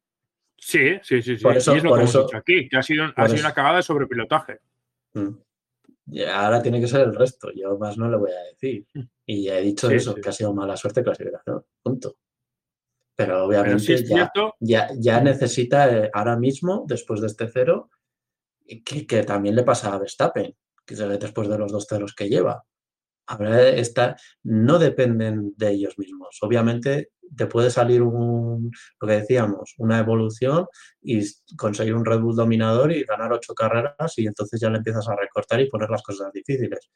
Sí, 0.56 0.98
sí, 1.02 1.22
sí, 1.22 1.36
sí. 1.36 1.42
Por 1.42 1.56
eso, 1.56 1.74
y 1.74 1.78
es 1.78 1.84
lo 1.84 1.94
que 1.94 2.00
hemos 2.00 2.12
dicho 2.12 2.36
aquí, 2.36 2.68
que 2.68 2.76
ha 2.76 2.82
sido, 2.82 3.04
ha 3.14 3.28
sido 3.28 3.40
una 3.40 3.54
cagada 3.54 3.76
de 3.76 3.82
sobrepilotaje. 3.82 4.58
Mm. 5.14 5.28
Y 6.10 6.22
ahora 6.22 6.62
tiene 6.62 6.80
que 6.80 6.88
ser 6.88 7.02
el 7.02 7.14
resto, 7.14 7.50
yo 7.54 7.78
más 7.78 7.96
no 7.96 8.10
le 8.10 8.16
voy 8.16 8.30
a 8.30 8.44
decir. 8.52 8.86
Mm. 8.94 9.00
Y 9.26 9.48
he 9.48 9.60
dicho 9.60 9.90
eso, 9.90 10.14
que 10.14 10.28
ha 10.28 10.32
sido 10.32 10.52
mala 10.54 10.76
suerte 10.76 11.02
clasificación, 11.02 11.64
punto. 11.82 12.16
Pero 13.14 13.46
obviamente 13.46 14.04
ya, 14.60 14.90
ya, 14.96 15.20
necesita 15.20 15.92
eh, 15.92 16.10
ahora 16.12 16.36
mismo, 16.36 16.84
después 16.86 17.20
de 17.20 17.26
este 17.26 17.48
cero, 17.48 17.90
que, 18.84 19.22
también 19.24 19.56
le 19.56 19.62
pasa 19.62 19.92
a 19.92 19.98
Verstappen, 19.98 20.54
que 20.84 20.94
después 20.94 21.48
de 21.48 21.58
los 21.58 21.72
dos 21.72 21.86
ceros 21.88 22.14
que 22.14 22.28
lleva. 22.28 22.64
Está, 23.40 24.16
no 24.42 24.78
dependen 24.78 25.52
de 25.56 25.70
ellos 25.70 25.98
mismos. 25.98 26.38
Obviamente 26.40 27.10
te 27.36 27.46
puede 27.46 27.70
salir 27.70 28.00
un, 28.00 28.70
lo 29.00 29.08
que 29.08 29.14
decíamos, 29.14 29.74
una 29.76 29.98
evolución 29.98 30.66
y 31.02 31.20
conseguir 31.56 31.94
un 31.94 32.06
Red 32.06 32.20
Bull 32.20 32.36
dominador 32.36 32.90
y 32.90 33.04
ganar 33.04 33.32
ocho 33.32 33.54
carreras 33.54 34.16
y 34.16 34.26
entonces 34.26 34.58
ya 34.60 34.70
le 34.70 34.78
empiezas 34.78 35.06
a 35.08 35.16
recortar 35.16 35.60
y 35.60 35.68
poner 35.68 35.90
las 35.90 36.02
cosas 36.02 36.32
difíciles. 36.32 36.90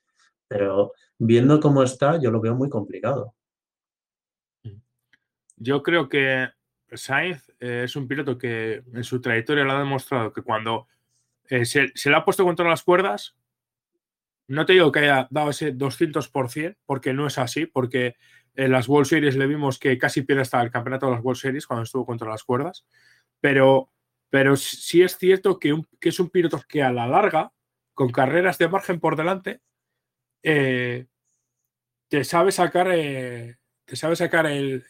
Pero 0.49 0.93
viendo 1.19 1.61
cómo 1.61 1.83
está, 1.83 2.19
yo 2.19 2.31
lo 2.31 2.41
veo 2.41 2.55
muy 2.55 2.71
complicado. 2.71 3.35
Yo 5.57 5.83
creo 5.83 6.09
que 6.09 6.49
Sainz 6.93 7.49
eh, 7.61 7.83
es 7.85 7.95
un 7.95 8.09
piloto 8.09 8.37
que 8.37 8.83
en 8.93 9.05
su 9.05 9.21
trayectoria 9.21 9.65
lo 9.65 9.73
ha 9.73 9.79
demostrado 9.79 10.33
que 10.33 10.43
cuando 10.43 10.89
eh, 11.49 11.65
se, 11.65 11.93
le 12.05 12.17
ha 12.17 12.25
puesto 12.25 12.45
contra 12.45 12.69
las 12.69 12.83
cuerdas. 12.83 13.37
No 14.49 14.67
te 14.67 14.75
digo 14.75 14.93
que 14.93 15.01
haya 15.01 15.29
dado 15.31 15.51
ese 15.51 15.77
200%, 15.77 16.77
porque 16.85 17.13
no 17.13 17.27
es 17.27 17.39
así, 17.39 17.67
porque 17.67 18.17
en 18.55 18.73
las 18.73 18.89
World 18.89 19.09
Series 19.09 19.37
le 19.37 19.47
vimos 19.47 19.79
que 19.79 19.97
casi 19.99 20.23
pierde 20.23 20.43
hasta 20.43 20.61
el 20.61 20.71
campeonato 20.71 21.07
de 21.07 21.13
las 21.13 21.25
World 21.25 21.41
Series 21.41 21.67
cuando 21.67 21.85
estuvo 21.85 22.05
contra 22.05 22.29
las 22.29 22.45
cuerdas. 22.45 22.85
Pero, 23.41 23.91
pero 24.31 24.57
sí 24.57 25.03
es 25.03 25.17
cierto 25.17 25.59
que, 25.59 25.75
es 26.01 26.21
un 26.21 26.31
piloto 26.31 26.61
que 26.69 26.83
a 26.83 26.93
la 26.93 27.07
larga, 27.07 27.53
con 27.95 28.11
carreras 28.11 28.59
de 28.59 28.69
margen 28.69 29.01
por 29.01 29.17
delante, 29.17 29.61
eh, 30.43 31.07
te 32.09 32.25
sabe 32.25 32.53
sacar, 32.53 32.89
eh, 32.93 33.57
te 33.85 33.97
sabe 33.97 34.17
sacar 34.17 34.47
el, 34.47 34.85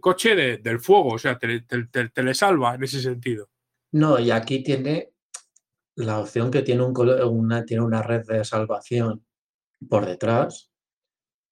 coche 0.00 0.34
del 0.58 0.80
fuego, 0.80 1.10
o 1.10 1.18
sea, 1.18 1.38
te, 1.38 1.64
le 2.22 2.34
salva 2.34 2.74
en 2.74 2.82
ese 2.84 3.00
sentido. 3.00 3.50
No, 3.92 4.18
y 4.18 4.30
aquí 4.30 4.62
tiene 4.62 5.10
la 5.96 6.20
opción 6.20 6.50
que 6.50 6.62
tiene, 6.62 6.84
una, 6.84 7.64
tiene 7.64 7.82
una 7.82 8.02
red 8.02 8.24
de 8.26 8.44
salvación 8.44 9.24
por 9.88 10.06
detrás, 10.06 10.70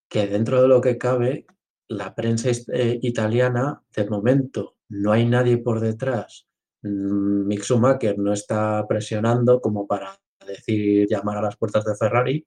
que 0.09 0.27
dentro 0.27 0.63
de 0.63 0.69
lo 0.69 0.81
que 0.81 0.99
cabe, 0.99 1.47
la 1.89 2.15
prensa 2.15 2.51
eh, 2.73 2.99
italiana, 3.03 3.83
de 3.95 4.09
momento, 4.09 4.77
no 4.89 5.13
hay 5.13 5.27
nadie 5.27 5.59
por 5.59 5.81
detrás. 5.81 6.47
Mm, 6.83 7.47
Mick 7.47 7.63
Schumacher 7.63 8.19
no 8.19 8.33
está 8.33 8.87
presionando 8.87 9.61
como 9.61 9.87
para 9.87 10.19
decir 10.47 11.09
llamar 11.09 11.39
a 11.39 11.43
las 11.43 11.57
puertas 11.57 11.85
de 11.85 11.97
Ferrari, 11.97 12.47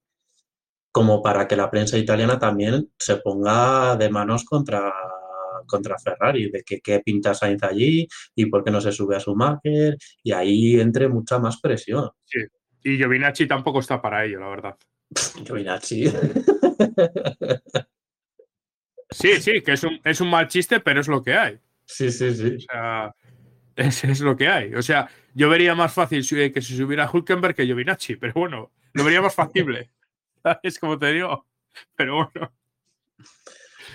como 0.91 1.21
para 1.21 1.47
que 1.47 1.55
la 1.55 1.69
prensa 1.69 1.97
italiana 1.97 2.39
también 2.39 2.91
se 2.97 3.17
ponga 3.17 3.95
de 3.97 4.09
manos 4.09 4.45
contra 4.45 4.93
contra 5.67 5.99
Ferrari, 5.99 6.49
de 6.49 6.63
que 6.63 6.79
qué 6.79 7.01
pinta 7.01 7.33
Sainz 7.33 7.63
allí 7.63 8.07
y 8.35 8.45
por 8.47 8.63
qué 8.63 8.71
no 8.71 8.81
se 8.81 8.91
sube 8.91 9.15
a 9.15 9.19
su 9.19 9.31
Schumacher 9.31 9.97
y 10.23 10.31
ahí 10.31 10.79
entre 10.79 11.07
mucha 11.07 11.37
más 11.37 11.61
presión. 11.61 12.09
Sí, 12.25 12.39
y 12.83 12.97
Giovinacci 12.97 13.47
tampoco 13.47 13.79
está 13.79 14.01
para 14.01 14.25
ello, 14.25 14.39
la 14.39 14.49
verdad. 14.49 14.77
Giovinacci. 15.45 16.11
Sí, 19.09 19.41
sí, 19.41 19.61
que 19.61 19.73
es 19.73 19.83
un, 19.83 19.99
es 20.03 20.21
un 20.21 20.29
mal 20.29 20.47
chiste, 20.47 20.79
pero 20.79 20.99
es 20.99 21.07
lo 21.07 21.23
que 21.23 21.33
hay. 21.33 21.59
Sí, 21.85 22.11
sí, 22.11 22.35
sí. 22.35 22.55
O 22.55 22.59
sea, 22.59 23.15
es, 23.75 24.03
es, 24.03 24.19
lo 24.19 24.35
que 24.35 24.47
hay. 24.47 24.75
O 24.75 24.81
sea, 24.81 25.09
yo 25.33 25.49
vería 25.49 25.75
más 25.75 25.93
fácil 25.93 26.27
que 26.27 26.61
si 26.61 26.75
subiera 26.75 27.09
Hulkenberg 27.11 27.55
que 27.55 27.65
Giovinacci, 27.65 28.17
pero 28.17 28.33
bueno, 28.33 28.71
lo 28.93 29.03
vería 29.03 29.21
más 29.21 29.35
factible. 29.35 29.91
Es 30.63 30.79
como 30.79 30.97
te 30.97 31.11
digo. 31.11 31.45
Pero 31.95 32.15
bueno. 32.15 32.53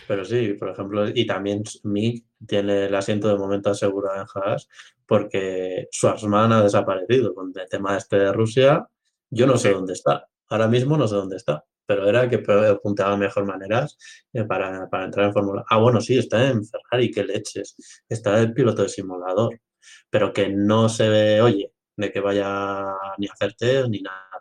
Pero 0.07 0.24
sí, 0.24 0.55
por 0.55 0.70
ejemplo, 0.70 1.09
y 1.09 1.26
también 1.26 1.62
Mick 1.84 2.24
tiene 2.46 2.86
el 2.86 2.94
asiento 2.94 3.28
de 3.28 3.36
momento 3.36 3.70
asegurado 3.70 4.20
en 4.20 4.26
Haas 4.34 4.68
porque 5.07 5.88
Schwarzman 5.92 6.53
ha 6.53 6.62
desaparecido 6.62 7.34
con 7.34 7.53
el 7.55 7.68
tema 7.68 7.96
este 7.96 8.16
de 8.16 8.32
Rusia. 8.32 8.88
Yo 9.30 9.46
no 9.46 9.59
sé 9.59 9.72
dónde 9.72 9.92
está. 9.92 10.26
Ahora 10.48 10.68
mismo 10.68 10.96
no 10.96 11.07
sé 11.07 11.16
dónde 11.16 11.36
está, 11.36 11.64
pero 11.86 12.09
era 12.09 12.28
que 12.28 12.42
apuntaba 12.70 13.16
mejor 13.16 13.44
maneras 13.44 13.96
eh, 14.32 14.44
para, 14.44 14.88
para 14.88 15.05
entrar 15.05 15.26
en 15.26 15.32
Fórmula. 15.32 15.64
Ah, 15.68 15.78
bueno, 15.78 16.00
sí, 16.00 16.16
está 16.18 16.48
en 16.48 16.64
Ferrari, 16.64 17.11
qué 17.11 17.24
leches. 17.24 17.76
Está 18.09 18.40
el 18.40 18.53
piloto 18.53 18.82
de 18.82 18.88
simulador, 18.88 19.61
pero 20.09 20.32
que 20.32 20.48
no 20.48 20.88
se 20.88 21.09
ve, 21.09 21.40
oye, 21.40 21.72
de 21.96 22.11
que 22.11 22.20
vaya 22.20 22.94
ni 23.18 23.26
a 23.26 23.32
hacer 23.32 23.55
test 23.55 23.88
ni 23.88 24.00
nada. 24.00 24.32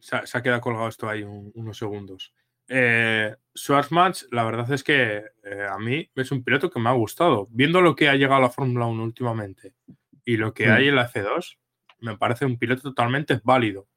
Se 0.00 0.16
ha, 0.16 0.42
quedado 0.42 0.60
colgado 0.60 0.88
esto 0.88 1.08
ahí 1.08 1.22
unos 1.22 1.76
segundos. 1.76 2.32
Eh, 2.68 3.34
la 4.30 4.44
verdad 4.44 4.72
es 4.72 4.82
que 4.82 5.22
eh, 5.42 5.66
a 5.68 5.78
mí 5.78 6.10
es 6.14 6.32
un 6.32 6.42
piloto 6.42 6.70
que 6.70 6.80
me 6.80 6.88
ha 6.88 6.92
gustado. 6.92 7.48
Viendo 7.50 7.80
lo 7.80 7.94
que 7.94 8.08
ha 8.08 8.14
llegado 8.14 8.36
a 8.36 8.46
la 8.46 8.50
Fórmula 8.50 8.86
1 8.86 9.02
últimamente 9.02 9.74
y 10.24 10.36
lo 10.36 10.54
que 10.54 10.68
mm. 10.68 10.72
hay 10.72 10.88
en 10.88 10.96
la 10.96 11.10
F2, 11.10 11.58
me 12.00 12.16
parece 12.16 12.46
un 12.46 12.58
piloto 12.58 12.82
totalmente 12.82 13.40
válido. 13.44 13.88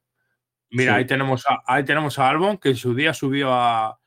Mira, 0.70 0.96
ahí, 0.96 1.06
tenemos 1.06 1.46
a, 1.48 1.62
ahí 1.66 1.84
tenemos 1.84 2.18
a 2.18 2.28
Albon, 2.28 2.58
que 2.58 2.70
en 2.70 2.76
su 2.76 2.94
día 2.94 3.14
subió 3.14 3.52
a, 3.52 3.98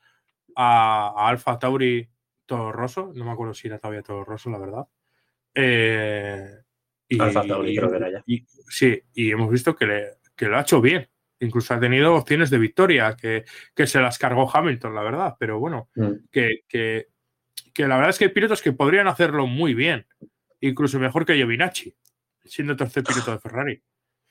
a, 0.54 1.28
Alfa 1.28 1.58
Tauri 1.58 2.08
todo 2.46 2.70
roso. 2.70 3.12
No 3.14 3.24
me 3.24 3.32
acuerdo 3.32 3.54
si 3.54 3.66
era 3.66 3.78
todavía 3.78 4.02
todo 4.02 4.24
roso, 4.24 4.48
la 4.50 4.58
verdad. 4.58 4.86
Eh, 5.54 6.48
y, 7.08 7.20
Alfa 7.20 7.44
Tauri, 7.44 7.76
creo 7.76 7.90
que 7.90 7.96
era 7.96 8.10
ya. 8.10 8.24
sí, 8.68 9.02
y 9.12 9.32
hemos 9.32 9.50
visto 9.50 9.74
que, 9.74 10.12
que 10.36 10.46
lo 10.46 10.56
ha 10.56 10.60
hecho 10.60 10.80
bien. 10.80 11.08
Incluso 11.42 11.74
ha 11.74 11.80
tenido 11.80 12.14
opciones 12.14 12.50
de 12.50 12.58
victoria, 12.58 13.16
que, 13.16 13.44
que 13.74 13.86
se 13.86 14.00
las 14.00 14.16
cargó 14.16 14.48
Hamilton, 14.50 14.94
la 14.94 15.02
verdad. 15.02 15.34
Pero 15.38 15.58
bueno, 15.58 15.88
mm. 15.96 16.28
que, 16.30 16.60
que, 16.68 17.08
que, 17.74 17.88
la 17.88 17.96
verdad 17.96 18.10
es 18.10 18.18
que 18.18 18.26
hay 18.26 18.30
pilotos 18.30 18.62
que 18.62 18.72
podrían 18.72 19.08
hacerlo 19.08 19.46
muy 19.46 19.74
bien. 19.74 20.06
Incluso 20.60 21.00
mejor 21.00 21.26
que 21.26 21.34
Giovinacci, 21.34 21.94
siendo 22.44 22.76
tercer 22.76 23.02
piloto 23.02 23.32
de 23.32 23.38
Ferrari. 23.40 23.82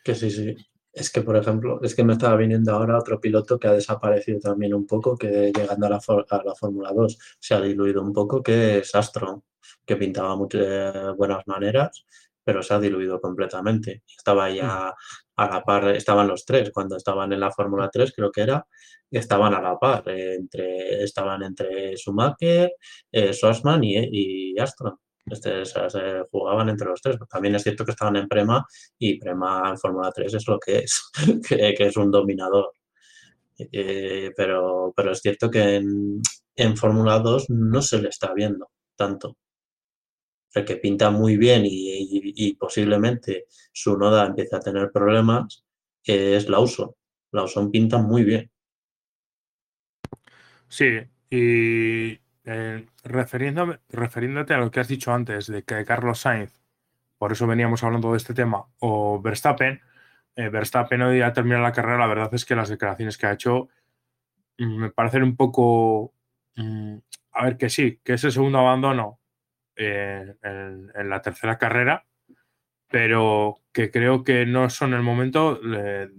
Que 0.03 0.15
sí, 0.15 0.31
sí. 0.31 0.55
Es 0.93 1.09
que, 1.09 1.21
por 1.21 1.37
ejemplo, 1.37 1.81
es 1.83 1.95
que 1.95 2.03
me 2.03 2.13
estaba 2.13 2.35
viniendo 2.35 2.73
ahora 2.73 2.97
otro 2.97 3.19
piloto 3.19 3.59
que 3.59 3.67
ha 3.67 3.73
desaparecido 3.73 4.39
también 4.39 4.73
un 4.73 4.85
poco, 4.85 5.17
que 5.17 5.51
llegando 5.55 5.87
a 5.87 5.89
la, 5.89 5.99
a 6.29 6.43
la 6.43 6.55
Fórmula 6.55 6.91
2 6.93 7.17
se 7.39 7.53
ha 7.53 7.61
diluido 7.61 8.01
un 8.01 8.13
poco, 8.13 8.41
que 8.43 8.79
es 8.79 8.95
Astro, 8.95 9.43
que 9.85 9.95
pintaba 9.95 10.35
muchas 10.35 11.15
buenas 11.15 11.45
maneras, 11.47 12.05
pero 12.43 12.63
se 12.63 12.73
ha 12.73 12.79
diluido 12.79 13.19
completamente. 13.19 14.03
Estaba 14.17 14.49
ya 14.49 14.93
a, 15.35 15.49
la 15.49 15.63
par, 15.63 15.89
estaban 15.95 16.27
los 16.27 16.45
tres, 16.45 16.71
cuando 16.71 16.97
estaban 16.97 17.33
en 17.33 17.39
la 17.39 17.51
Fórmula 17.51 17.89
3 17.91 18.13
creo 18.15 18.31
que 18.31 18.41
era, 18.41 18.65
estaban 19.09 19.53
a 19.53 19.61
la 19.61 19.77
par, 19.77 20.03
entre, 20.07 21.03
estaban 21.03 21.43
entre 21.43 21.95
Schumacher, 21.97 22.71
eh, 23.11 23.31
y, 23.81 24.53
y 24.55 24.59
Astro. 24.59 24.99
Este, 25.25 25.65
se 25.65 26.23
jugaban 26.31 26.69
entre 26.69 26.87
los 26.87 27.01
tres. 27.01 27.17
También 27.29 27.55
es 27.55 27.63
cierto 27.63 27.85
que 27.85 27.91
estaban 27.91 28.15
en 28.15 28.27
Prema 28.27 28.65
y 28.97 29.19
Prema 29.19 29.69
en 29.69 29.77
Fórmula 29.77 30.11
3 30.11 30.33
es 30.33 30.47
lo 30.47 30.59
que 30.59 30.79
es, 30.79 31.11
que, 31.47 31.75
es 31.77 31.97
un 31.97 32.11
dominador. 32.11 32.71
Eh, 33.57 34.31
pero, 34.35 34.91
pero 34.95 35.11
es 35.11 35.19
cierto 35.19 35.49
que 35.49 35.75
en, 35.75 36.21
en 36.55 36.77
Fórmula 36.77 37.19
2 37.19 37.49
no 37.49 37.81
se 37.81 38.01
le 38.01 38.09
está 38.09 38.33
viendo 38.33 38.71
tanto. 38.95 39.37
El 40.53 40.65
que 40.65 40.75
pinta 40.77 41.11
muy 41.11 41.37
bien 41.37 41.63
y, 41.65 42.53
posiblemente 42.55 43.45
su 43.71 43.97
noda 43.97 44.25
empiece 44.25 44.55
a 44.55 44.59
tener 44.59 44.91
problemas 44.91 45.63
es 46.03 46.49
Lawson. 46.49 46.91
Lawson 47.31 47.71
pinta 47.71 47.97
muy 47.99 48.23
bien. 48.23 48.51
Sí, 50.67 50.99
y 51.29 52.19
eh, 52.45 52.85
refiriéndote 53.03 54.53
a 54.53 54.57
lo 54.57 54.71
que 54.71 54.79
has 54.79 54.87
dicho 54.87 55.13
antes 55.13 55.47
de 55.47 55.63
que 55.63 55.85
Carlos 55.85 56.19
Sainz, 56.19 56.61
por 57.17 57.31
eso 57.31 57.47
veníamos 57.47 57.83
hablando 57.83 58.11
de 58.11 58.17
este 58.17 58.33
tema, 58.33 58.65
o 58.79 59.21
Verstappen, 59.21 59.81
eh, 60.35 60.49
Verstappen 60.49 61.01
hoy 61.01 61.21
ha 61.21 61.33
terminado 61.33 61.63
la 61.63 61.71
carrera, 61.71 61.97
la 61.97 62.07
verdad 62.07 62.33
es 62.33 62.45
que 62.45 62.55
las 62.55 62.69
declaraciones 62.69 63.17
que 63.17 63.27
ha 63.27 63.33
hecho 63.33 63.69
mm, 64.57 64.75
me 64.77 64.91
parecen 64.91 65.23
un 65.23 65.35
poco... 65.35 66.13
Mm, 66.55 66.97
a 67.33 67.45
ver, 67.45 67.57
que 67.57 67.69
sí, 67.69 67.99
que 68.03 68.13
es 68.13 68.23
el 68.25 68.31
segundo 68.33 68.59
abandono 68.59 69.20
eh, 69.75 70.35
en, 70.43 71.09
la 71.09 71.21
tercera 71.21 71.57
carrera, 71.57 72.05
pero 72.89 73.59
que 73.71 73.91
creo 73.91 74.23
que 74.23 74.45
no 74.45 74.69
son 74.69 74.93
el 74.93 75.01
momento 75.01 75.55
de, 75.55 76.11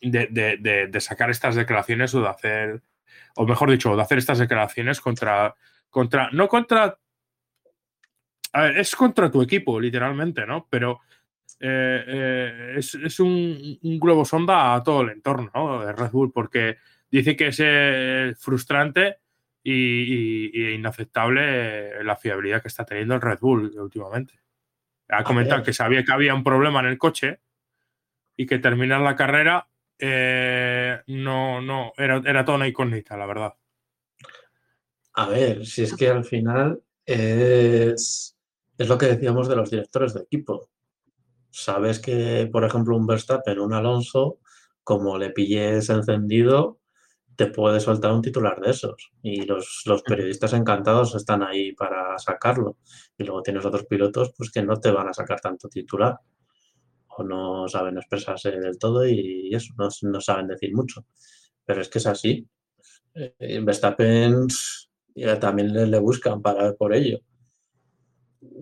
de 0.00 1.00
sacar 1.00 1.30
estas 1.30 1.54
declaraciones 1.54 2.14
o 2.14 2.22
de 2.22 2.28
hacer 2.28 2.82
o 3.36 3.46
mejor 3.46 3.70
dicho, 3.70 3.94
de 3.94 4.02
hacer 4.02 4.18
estas 4.18 4.38
declaraciones 4.38 5.00
contra, 5.00 5.54
contra, 5.90 6.30
no 6.32 6.48
contra, 6.48 6.98
a 8.52 8.62
ver, 8.62 8.78
es 8.78 8.96
contra 8.96 9.30
tu 9.30 9.42
equipo, 9.42 9.78
literalmente, 9.78 10.46
¿no? 10.46 10.66
Pero 10.70 11.00
eh, 11.60 12.04
eh, 12.06 12.74
es, 12.76 13.20
un, 13.20 13.78
globo 13.82 14.24
sonda 14.24 14.74
a 14.74 14.82
todo 14.82 15.02
el 15.02 15.10
entorno 15.10 15.84
de 15.84 15.92
Red 15.92 16.10
Bull, 16.10 16.32
porque 16.32 16.78
dice 17.10 17.36
que 17.36 17.48
es 17.48 17.60
eh, 17.62 18.34
frustrante 18.38 19.18
y, 19.68 20.74
inaceptable 20.74 22.04
la 22.04 22.16
fiabilidad 22.16 22.62
que 22.62 22.68
está 22.68 22.84
teniendo 22.84 23.14
el 23.14 23.20
Red 23.20 23.38
Bull 23.40 23.72
últimamente. 23.78 24.40
Ha 25.08 25.24
comentado 25.24 25.62
que 25.62 25.72
sabía 25.72 26.04
que 26.04 26.12
había 26.12 26.34
un 26.34 26.44
problema 26.44 26.80
en 26.80 26.86
el 26.86 26.98
coche 26.98 27.40
y 28.36 28.46
que 28.46 28.58
terminar 28.58 29.00
la 29.00 29.16
carrera 29.16 29.68
eh, 29.98 31.00
no, 31.08 31.60
no, 31.60 31.92
era, 31.96 32.22
era 32.24 32.44
toda 32.44 32.58
una 32.58 32.68
incógnita, 32.68 33.16
la 33.16 33.26
verdad. 33.26 33.54
A 35.14 35.28
ver, 35.28 35.64
si 35.66 35.82
es 35.82 35.96
que 35.96 36.08
al 36.10 36.24
final 36.24 36.82
es, 37.04 38.36
es 38.78 38.88
lo 38.88 38.98
que 38.98 39.06
decíamos 39.06 39.48
de 39.48 39.56
los 39.56 39.70
directores 39.70 40.14
de 40.14 40.22
equipo. 40.22 40.70
Sabes 41.50 41.98
que, 41.98 42.48
por 42.52 42.64
ejemplo, 42.64 42.96
un 42.96 43.06
Verstappen, 43.06 43.58
un 43.58 43.72
Alonso, 43.72 44.38
como 44.84 45.16
le 45.18 45.30
pilles 45.30 45.88
encendido, 45.88 46.78
te 47.36 47.46
puede 47.46 47.80
soltar 47.80 48.12
un 48.12 48.22
titular 48.22 48.60
de 48.60 48.70
esos. 48.70 49.12
Y 49.22 49.42
los, 49.42 49.82
los, 49.86 50.02
periodistas 50.02 50.52
encantados 50.54 51.14
están 51.14 51.42
ahí 51.42 51.72
para 51.72 52.18
sacarlo. 52.18 52.78
Y 53.18 53.24
luego 53.24 53.42
tienes 53.42 53.64
otros 53.64 53.84
pilotos 53.86 54.32
pues 54.36 54.50
que 54.50 54.62
no 54.62 54.80
te 54.80 54.90
van 54.90 55.08
a 55.08 55.12
sacar 55.12 55.40
tanto 55.40 55.68
titular 55.68 56.18
o 57.18 57.22
no 57.24 57.68
saben 57.68 57.96
expresarse 57.96 58.50
del 58.50 58.78
todo 58.78 59.06
y 59.06 59.54
eso, 59.54 59.72
no, 59.76 60.20
saben 60.20 60.48
decir 60.48 60.74
mucho. 60.74 61.06
Pero 61.64 61.80
es 61.80 61.88
que 61.88 61.98
es 61.98 62.06
así. 62.06 62.46
Eh, 63.14 63.60
Verstappen 63.62 64.46
también 65.40 65.90
le, 65.90 65.98
buscan 65.98 66.42
para 66.42 66.74
por 66.74 66.94
ello. 66.94 67.18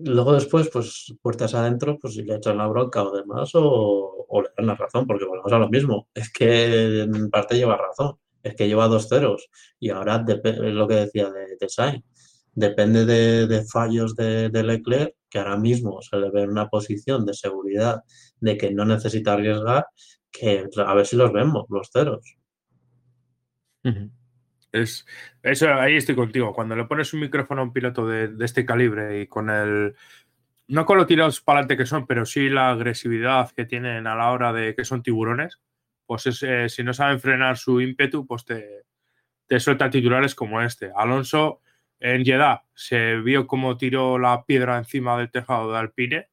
Luego 0.03 0.33
después, 0.33 0.69
pues 0.69 1.13
puertas 1.21 1.53
adentro, 1.53 1.99
pues 1.99 2.15
si 2.15 2.23
le 2.23 2.35
echan 2.35 2.57
la 2.57 2.67
bronca 2.67 3.03
o 3.03 3.15
demás, 3.15 3.51
o, 3.53 4.27
le 4.41 4.49
dan 4.57 4.67
la 4.67 4.75
razón, 4.75 5.05
porque 5.05 5.25
volvemos 5.25 5.51
a 5.51 5.59
lo 5.59 5.69
mismo. 5.69 6.07
Es 6.13 6.31
que 6.31 7.01
en 7.01 7.29
parte 7.29 7.55
lleva 7.55 7.77
razón. 7.77 8.17
Es 8.45 8.55
que 8.55 8.67
lleva 8.67 8.87
dos 8.87 9.09
ceros. 9.09 9.49
Y 9.79 9.89
ahora 9.89 10.23
es 10.27 10.73
lo 10.73 10.87
que 10.87 10.95
decía 10.95 11.29
de, 11.29 11.57
de 11.59 11.69
Sainz 11.69 12.03
depende 12.55 13.05
de, 13.05 13.65
fallos 13.65 14.15
de, 14.15 14.49
Leclerc, 14.63 15.13
que 15.29 15.39
ahora 15.39 15.57
mismo 15.57 16.01
se 16.01 16.17
le 16.17 16.31
ve 16.31 16.43
en 16.43 16.51
una 16.51 16.69
posición 16.69 17.25
de 17.25 17.33
seguridad 17.33 18.01
de 18.39 18.57
que 18.57 18.71
no 18.71 18.85
necesita 18.85 19.33
arriesgar, 19.33 19.85
que 20.31 20.67
a 20.77 20.93
ver 20.93 21.05
si 21.05 21.17
los 21.17 21.31
vemos, 21.31 21.65
los 21.69 21.89
ceros. 21.91 22.37
Es, 24.71 25.05
eso 25.43 25.73
ahí 25.73 25.97
estoy 25.97 26.15
contigo. 26.15 26.53
Cuando 26.53 26.75
le 26.75 26.85
pones 26.85 27.13
un 27.13 27.19
micrófono 27.19 27.61
a 27.61 27.65
un 27.65 27.73
piloto 27.73 28.07
de, 28.07 28.33
este 28.43 28.65
calibre 28.65 29.21
y 29.21 29.27
con 29.27 29.49
el. 29.49 29.95
No 30.67 30.85
con 30.85 30.97
los 30.97 31.05
tirados 31.05 31.41
para 31.41 31.59
adelante 31.59 31.77
que 31.77 31.85
son, 31.85 32.07
pero 32.07 32.25
sí 32.25 32.49
la 32.49 32.71
agresividad 32.71 33.51
que 33.51 33.65
tienen 33.65 34.07
a 34.07 34.15
la 34.15 34.31
hora 34.31 34.51
de 34.51 34.73
que 34.73 34.83
son 34.83 35.03
tiburones, 35.03 35.59
pues 36.05 36.25
eh, 36.43 36.69
si 36.69 36.83
no 36.83 36.93
saben 36.93 37.19
frenar 37.19 37.57
su 37.57 37.81
ímpetu, 37.81 38.25
pues 38.25 38.45
te, 38.45 39.59
sueltan 39.59 39.91
titulares 39.91 40.35
como 40.35 40.61
este. 40.61 40.91
Alonso 40.95 41.61
en 41.99 42.23
Jeddah 42.23 42.63
se 42.73 43.17
vio 43.17 43.47
cómo 43.47 43.77
tiró 43.77 44.19
la 44.19 44.43
piedra 44.45 44.77
encima 44.77 45.17
del 45.17 45.31
tejado 45.31 45.71
de 45.71 45.79
Alpine 45.79 46.29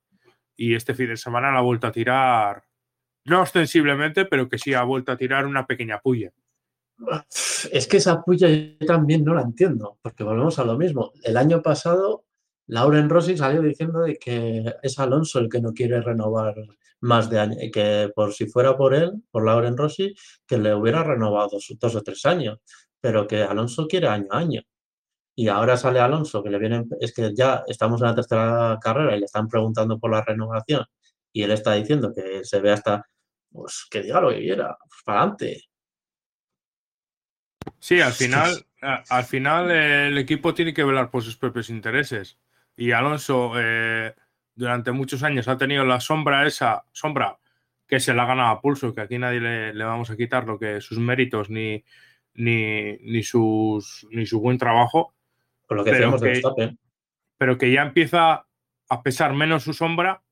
y 0.56 0.74
este 0.74 0.94
fin 0.94 1.08
de 1.08 1.16
semana 1.16 1.50
la 1.50 1.58
ha 1.58 1.62
vuelto 1.62 1.86
a 1.86 1.92
tirar, 1.92 2.64
no 3.24 3.42
ostensiblemente, 3.42 4.26
pero 4.26 4.48
que 4.48 4.58
sí 4.58 4.74
ha 4.74 4.82
vuelto 4.82 5.12
a 5.12 5.16
tirar 5.16 5.46
una 5.46 5.66
pequeña 5.66 6.00
puya. 6.00 6.32
Es 7.70 7.86
que 7.86 7.96
esa 7.96 8.22
puya 8.22 8.48
yo 8.48 8.86
también 8.86 9.24
no 9.24 9.34
la 9.34 9.42
entiendo, 9.42 9.98
porque 10.02 10.24
volvemos 10.24 10.58
a 10.58 10.64
lo 10.64 10.76
mismo. 10.76 11.12
El 11.22 11.36
año 11.36 11.62
pasado, 11.62 12.26
Lauren 12.66 13.08
Rossi 13.08 13.36
salió 13.36 13.62
diciendo 13.62 14.00
de 14.00 14.16
que 14.16 14.74
es 14.82 14.98
Alonso 14.98 15.38
el 15.38 15.48
que 15.48 15.60
no 15.60 15.72
quiere 15.72 16.00
renovar 16.00 16.54
más 17.02 17.28
de 17.28 17.40
año, 17.40 17.56
que 17.72 18.10
por 18.14 18.32
si 18.32 18.46
fuera 18.46 18.76
por 18.76 18.94
él, 18.94 19.12
por 19.30 19.44
Lauren 19.44 19.76
Rossi, 19.76 20.14
que 20.46 20.58
le 20.58 20.74
hubiera 20.74 21.04
renovado 21.04 21.50
dos, 21.52 21.66
dos 21.78 21.94
o 21.96 22.02
tres 22.02 22.24
años, 22.26 22.58
pero 23.00 23.26
que 23.26 23.42
Alonso 23.42 23.86
quiere 23.86 24.08
año 24.08 24.28
a 24.30 24.38
año. 24.38 24.62
Y 25.34 25.48
ahora 25.48 25.76
sale 25.76 26.00
Alonso, 26.00 26.42
que 26.42 26.50
le 26.50 26.58
vienen, 26.58 26.88
es 27.00 27.14
que 27.14 27.34
ya 27.34 27.64
estamos 27.66 28.00
en 28.00 28.08
la 28.08 28.14
tercera 28.14 28.78
carrera 28.80 29.16
y 29.16 29.20
le 29.20 29.26
están 29.26 29.48
preguntando 29.48 29.98
por 29.98 30.10
la 30.10 30.22
renovación 30.22 30.84
y 31.32 31.42
él 31.42 31.50
está 31.50 31.72
diciendo 31.74 32.12
que 32.14 32.44
se 32.44 32.60
ve 32.60 32.72
hasta, 32.72 33.08
pues 33.50 33.86
que 33.90 34.02
diga 34.02 34.20
lo 34.20 34.30
que 34.30 34.40
quiera, 34.40 34.76
pues 34.78 35.02
para 35.04 35.20
adelante. 35.20 35.62
Sí, 37.78 38.00
al 38.00 38.12
final, 38.12 38.66
al 38.80 39.24
final 39.24 39.70
el 39.70 40.18
equipo 40.18 40.52
tiene 40.52 40.74
que 40.74 40.84
velar 40.84 41.10
por 41.10 41.22
sus 41.22 41.36
propios 41.36 41.70
intereses. 41.70 42.38
Y 42.76 42.92
Alonso 42.92 43.52
eh, 43.56 44.14
durante 44.62 44.92
muchos 44.92 45.24
años 45.24 45.48
ha 45.48 45.58
tenido 45.58 45.84
la 45.84 45.98
sombra 45.98 46.46
esa, 46.46 46.84
sombra 46.92 47.38
que 47.86 47.98
se 47.98 48.14
la 48.14 48.22
ha 48.22 48.26
ganado 48.26 48.50
a 48.50 48.60
pulso, 48.60 48.94
que 48.94 49.00
aquí 49.00 49.18
nadie 49.18 49.40
le, 49.40 49.74
le 49.74 49.84
vamos 49.84 50.10
a 50.10 50.16
quitar 50.16 50.46
lo 50.46 50.58
que 50.58 50.80
sus 50.80 50.98
méritos 50.98 51.50
ni, 51.50 51.84
ni, 52.34 52.96
ni, 52.98 53.22
sus, 53.24 54.06
ni 54.10 54.24
su 54.24 54.40
buen 54.40 54.56
trabajo 54.56 55.14
lo 55.68 55.84
que 55.84 55.90
pero 55.90 56.20
que, 56.20 56.76
Pero 57.38 57.58
que 57.58 57.72
ya 57.72 57.82
empieza 57.82 58.46
a 58.88 59.02
pesar 59.02 59.34
menos 59.34 59.64
su 59.64 59.72
sombra 59.72 60.22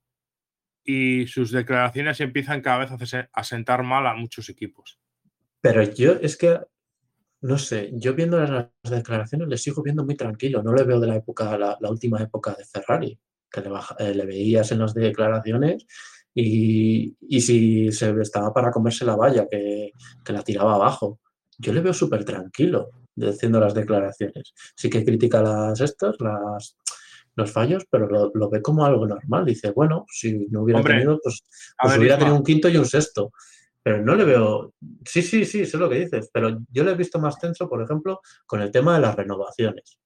y 0.85 1.27
sus 1.27 1.51
declaraciones 1.51 2.21
empiezan 2.21 2.61
cada 2.61 2.79
vez 2.79 3.29
a 3.33 3.45
sentar 3.45 3.83
mal 3.83 4.07
a 4.07 4.15
muchos 4.15 4.49
equipos. 4.49 5.01
Pero 5.61 5.83
yo 5.83 6.13
es 6.13 6.37
que 6.37 6.59
no 7.43 7.57
sé, 7.57 7.91
yo 7.95 8.15
viendo 8.15 8.39
las 8.39 8.69
declaraciones 8.83 9.49
le 9.49 9.57
sigo 9.57 9.83
viendo 9.83 10.05
muy 10.05 10.15
tranquilo, 10.15 10.63
no 10.63 10.75
le 10.75 10.85
veo 10.85 11.01
de 11.01 11.07
la 11.07 11.17
época, 11.17 11.57
la, 11.57 11.79
última 11.89 12.23
época 12.23 12.55
de 12.55 12.65
Ferrari, 12.65 13.19
que 13.51 13.61
le, 13.61 13.71
eh, 13.99 14.15
le, 14.15 14.27
veías 14.27 14.71
en 14.73 14.79
las 14.79 14.95
declaraciones 14.95 15.87
y, 16.35 17.17
si 17.41 17.91
se 17.93 18.11
estaba 18.21 18.53
para 18.53 18.71
comerse 18.71 19.05
la 19.05 19.17
valla, 19.17 19.47
que, 19.49 19.93
la 20.27 20.43
tiraba 20.43 20.75
abajo. 20.75 21.21
Yo 21.59 21.73
le 21.73 21.81
veo 21.81 21.93
súper 21.93 22.25
tranquilo 22.25 22.91
diciendo 23.15 23.61
las 23.61 23.75
declaraciones. 23.75 24.55
Sí 24.75 24.89
que 24.89 25.05
critica 25.05 25.43
las 25.43 25.81
estas, 25.81 26.17
las, 26.21 26.77
los 27.35 27.53
fallos, 27.53 27.85
pero 27.91 28.31
lo, 28.33 28.51
ve 28.51 28.63
como 28.63 28.85
algo 28.85 29.07
normal. 29.07 29.45
Dice, 29.45 29.73
bueno, 29.73 30.07
si 30.09 30.47
no 30.51 30.63
hubiera 30.63 30.83
tenido, 30.83 31.19
pues, 31.23 31.43
pues 31.81 31.99
hubiera 31.99 32.19
tenido 32.19 32.37
un 32.37 32.45
quinto 32.45 32.69
y 32.69 32.77
un 32.77 32.87
sexto. 32.87 33.33
Pero 33.83 34.03
no 34.03 34.15
le 34.15 34.25
veo. 34.25 34.75
Sí, 35.05 35.23
sí, 35.23 35.45
sí, 35.45 35.67
sé 35.67 35.77
lo 35.77 35.89
que 35.89 36.01
dices. 36.01 36.31
Pero 36.33 36.59
yo 36.71 36.85
le 36.85 36.93
he 36.93 36.97
visto 36.97 37.19
más 37.19 37.39
tenso, 37.39 37.69
por 37.69 37.83
ejemplo, 37.83 38.21
con 38.47 38.63
el 38.63 38.71
tema 38.71 38.95
de 38.95 39.01
las 39.01 39.17
renovaciones. 39.17 39.99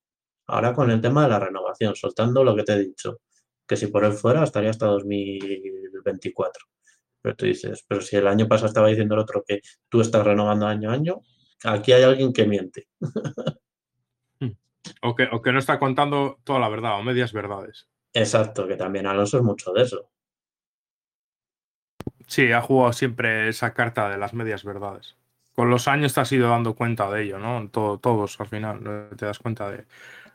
Ahora 0.46 0.72
con 0.72 0.90
el 0.90 1.00
tema 1.00 1.24
de 1.24 1.30
la 1.30 1.38
renovación, 1.38 1.94
soltando 1.94 2.42
lo 2.42 2.54
que 2.56 2.62
te 2.62 2.72
he 2.72 2.78
dicho. 2.78 3.20
Que 3.66 3.76
si 3.76 3.86
por 3.86 4.04
él 4.04 4.12
fuera, 4.12 4.44
estaría 4.44 4.70
hasta 4.70 4.86
2024. 4.86 6.66
Pero 7.22 7.36
tú 7.36 7.46
dices, 7.46 7.84
pero 7.88 8.00
si 8.00 8.16
el 8.16 8.26
año 8.26 8.46
pasado 8.46 8.68
estaba 8.68 8.88
diciendo 8.88 9.14
el 9.14 9.20
otro 9.20 9.42
que 9.46 9.60
tú 9.88 10.00
estás 10.00 10.24
renovando 10.24 10.66
año 10.66 10.90
a 10.90 10.94
año, 10.94 11.20
aquí 11.64 11.92
hay 11.92 12.02
alguien 12.02 12.32
que 12.32 12.46
miente. 12.46 12.88
o, 15.02 15.14
que, 15.14 15.28
o 15.32 15.40
que 15.40 15.52
no 15.52 15.58
está 15.58 15.78
contando 15.78 16.38
toda 16.44 16.58
la 16.58 16.68
verdad 16.68 16.98
o 16.98 17.02
medias 17.02 17.32
verdades. 17.32 17.88
Exacto, 18.12 18.66
que 18.68 18.76
también 18.76 19.06
Alonso 19.06 19.38
es 19.38 19.42
mucho 19.42 19.72
de 19.72 19.82
eso. 19.82 20.10
Sí, 22.26 22.52
ha 22.52 22.60
jugado 22.60 22.92
siempre 22.92 23.48
esa 23.48 23.74
carta 23.74 24.08
de 24.08 24.18
las 24.18 24.34
medias 24.34 24.64
verdades. 24.64 25.16
Con 25.54 25.70
los 25.70 25.88
años 25.88 26.14
te 26.14 26.20
has 26.20 26.32
ido 26.32 26.48
dando 26.48 26.74
cuenta 26.74 27.10
de 27.10 27.22
ello, 27.22 27.38
¿no? 27.38 27.68
todos 27.70 28.40
al 28.40 28.48
final 28.48 29.10
te 29.16 29.26
das 29.26 29.38
cuenta 29.38 29.70
de. 29.70 29.84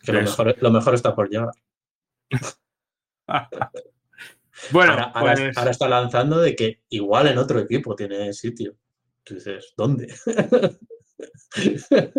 Que 0.01 0.13
lo, 0.13 0.71
mejor, 0.71 0.93
está 0.93 1.13
por 1.13 1.29
llegar. 1.29 1.51
bueno, 4.71 5.11
pues 5.13 5.57
ahora, 5.57 5.71
está 5.71 5.87
lanzando 5.87 6.39
de 6.39 6.55
que 6.55 6.81
igual 6.89 7.27
en 7.27 7.37
otro 7.37 7.59
equipo 7.59 7.95
tiene 7.95 8.33
sitio. 8.33 8.75
Tú 9.23 9.35
dices, 9.35 9.73
¿dónde? 9.77 10.13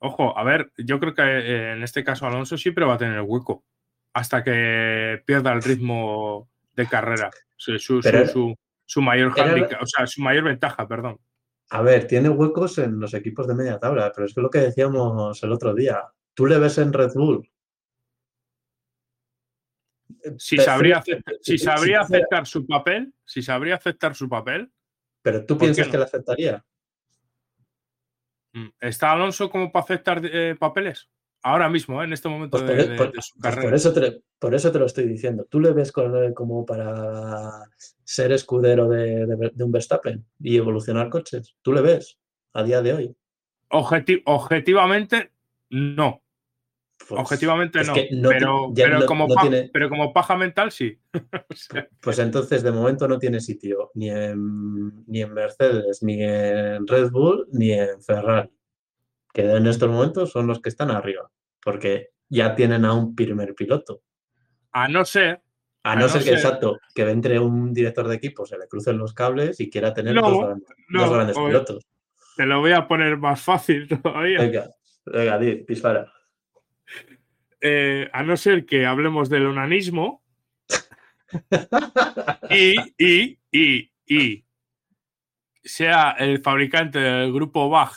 Ojo, 0.00 0.38
a 0.38 0.44
ver, 0.44 0.70
yo 0.78 1.00
creo 1.00 1.14
que 1.14 1.22
eh, 1.22 1.72
en 1.72 1.82
este 1.82 2.04
caso 2.04 2.26
Alonso 2.26 2.56
siempre 2.56 2.84
va 2.84 2.94
a 2.94 2.98
tener 2.98 3.20
hueco 3.20 3.64
hasta 4.12 4.44
que 4.44 5.22
pierda 5.24 5.52
el 5.52 5.62
ritmo 5.62 6.48
de 6.74 6.86
carrera. 6.86 7.30
Su, 7.56 7.78
su, 7.78 8.00
su 8.84 9.02
mayor 9.02 9.32
o 9.32 9.86
sea, 9.86 10.06
su 10.06 10.22
mayor 10.22 10.44
ventaja, 10.44 10.86
perdón. 10.86 11.18
A 11.70 11.82
ver, 11.82 12.06
tiene 12.06 12.30
huecos 12.30 12.78
en 12.78 12.98
los 12.98 13.12
equipos 13.12 13.46
de 13.46 13.54
media 13.54 13.78
tabla, 13.78 14.10
pero 14.14 14.26
es 14.26 14.34
que 14.34 14.40
lo 14.40 14.48
que 14.48 14.60
decíamos 14.60 15.42
el 15.42 15.52
otro 15.52 15.74
día. 15.74 16.02
¿Tú 16.32 16.46
le 16.46 16.58
ves 16.58 16.78
en 16.78 16.92
Red 16.92 17.12
Bull? 17.14 17.48
Si 20.38 20.56
sabría, 20.56 21.02
si 21.42 21.58
sabría 21.58 22.00
aceptar 22.00 22.46
su 22.46 22.66
papel, 22.66 23.12
si 23.24 23.42
sabría 23.42 23.76
aceptar 23.76 24.14
su 24.14 24.28
papel. 24.28 24.70
Pero 25.22 25.44
tú 25.44 25.58
piensas 25.58 25.88
que 25.88 25.98
le 25.98 26.04
aceptaría. 26.04 26.64
Mm, 28.52 28.68
¿Está 28.80 29.12
Alonso 29.12 29.50
como 29.50 29.70
para 29.70 29.84
aceptar 29.84 30.20
eh, 30.24 30.56
papeles? 30.58 31.08
Ahora 31.42 31.68
mismo, 31.68 32.02
¿eh? 32.02 32.04
en 32.04 32.12
este 32.12 32.28
momento 32.28 32.58
pues 32.58 32.88
de, 32.88 32.94
e, 32.94 33.22
su 33.22 33.38
carrera. 33.38 33.62
Por 33.62 33.74
eso, 33.74 33.92
te, 33.92 34.22
por 34.38 34.54
eso 34.54 34.72
te 34.72 34.78
lo 34.78 34.86
estoy 34.86 35.06
diciendo. 35.06 35.46
¿Tú 35.48 35.60
le 35.60 35.72
ves 35.72 35.92
como 35.92 36.66
para 36.66 37.64
ser 38.02 38.32
escudero 38.32 38.88
de, 38.88 39.52
un 39.58 39.72
Verstappen 39.72 40.26
y 40.40 40.56
evolucionar 40.56 41.08
coches? 41.08 41.56
¿Tú 41.62 41.72
le 41.72 41.80
ves 41.80 42.18
a 42.54 42.62
día 42.62 42.82
de 42.82 42.92
hoy? 42.92 43.16
objetivamente, 43.70 45.30
no. 45.70 46.22
Pues 47.08 47.20
objetivamente 47.20 47.80
no. 47.84 47.94
pero, 48.74 49.06
como 49.06 49.26
pero, 49.72 49.88
como 49.88 50.12
paja 50.12 50.36
mental, 50.36 50.70
sí. 50.70 50.98
Pues 52.00 52.18
entonces, 52.18 52.62
de 52.62 52.70
momento 52.70 53.08
no 53.08 53.18
tiene 53.18 53.40
sitio 53.40 53.90
ni 53.94 54.10
en, 54.10 55.04
ni 55.06 55.22
en 55.22 55.32
Mercedes, 55.32 56.02
ni 56.02 56.22
en 56.22 56.86
Red 56.86 57.10
Bull, 57.10 57.46
ni 57.50 57.72
en 57.72 58.02
Ferrari 58.02 58.50
que 59.32 59.42
en 59.42 59.66
estos 59.66 59.88
momentos 59.88 60.32
son 60.32 60.46
los 60.46 60.60
que 60.60 60.68
están 60.68 60.90
arriba, 60.90 61.30
porque 61.62 62.10
ya 62.28 62.54
tienen 62.54 62.84
a 62.84 62.92
un 62.92 63.14
primer 63.14 63.54
piloto. 63.54 64.02
A 64.72 64.88
no 64.88 65.04
ser. 65.04 65.42
A 65.84 65.96
no, 65.96 66.08
ser 66.08 66.24
que, 66.24 66.30
exacto, 66.30 66.78
que 66.94 67.08
entre 67.08 67.38
un 67.38 67.72
director 67.72 68.08
de 68.08 68.16
equipo, 68.16 68.44
se 68.44 68.58
le 68.58 68.66
crucen 68.66 68.98
los 68.98 69.14
cables 69.14 69.60
y 69.60 69.70
quiera 69.70 69.94
tener 69.94 70.14
dos, 70.16 70.44
grandes, 70.90 71.38
pilotos. 71.38 71.86
Te 72.36 72.46
lo 72.46 72.60
voy 72.60 72.72
a 72.72 72.86
poner 72.86 73.16
más 73.16 73.40
fácil 73.40 73.88
todavía. 74.02 74.40
Venga, 74.40 74.70
venga, 75.06 75.38
dispara. 75.38 76.12
Eh, 77.60 78.08
a 78.12 78.22
no 78.22 78.36
ser 78.36 78.66
que 78.66 78.86
hablemos 78.86 79.28
del 79.28 79.46
onanismo. 79.46 80.22
y, 82.50 82.74
y, 82.96 83.38
y, 83.52 83.92
y 84.06 84.44
sea 85.62 86.12
el 86.18 86.40
fabricante 86.40 86.98
del 86.98 87.32
grupo 87.32 87.68
Bach 87.68 87.92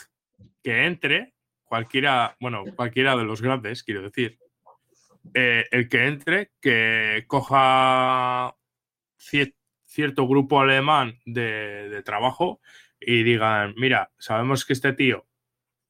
que 0.62 0.84
entre, 0.86 1.34
cualquiera, 1.64 2.36
bueno, 2.40 2.64
cualquiera 2.76 3.16
de 3.16 3.24
los 3.24 3.42
grandes, 3.42 3.82
quiero 3.82 4.02
decir, 4.02 4.38
eh, 5.34 5.66
el 5.70 5.88
que 5.88 6.06
entre, 6.06 6.52
que 6.60 7.24
coja 7.26 8.54
cierto 9.16 10.26
grupo 10.26 10.60
alemán 10.60 11.18
de, 11.24 12.02
trabajo 12.04 12.60
y 13.00 13.22
digan, 13.22 13.74
mira, 13.76 14.12
sabemos 14.18 14.64
que 14.64 14.72
este 14.72 14.92
tío 14.92 15.26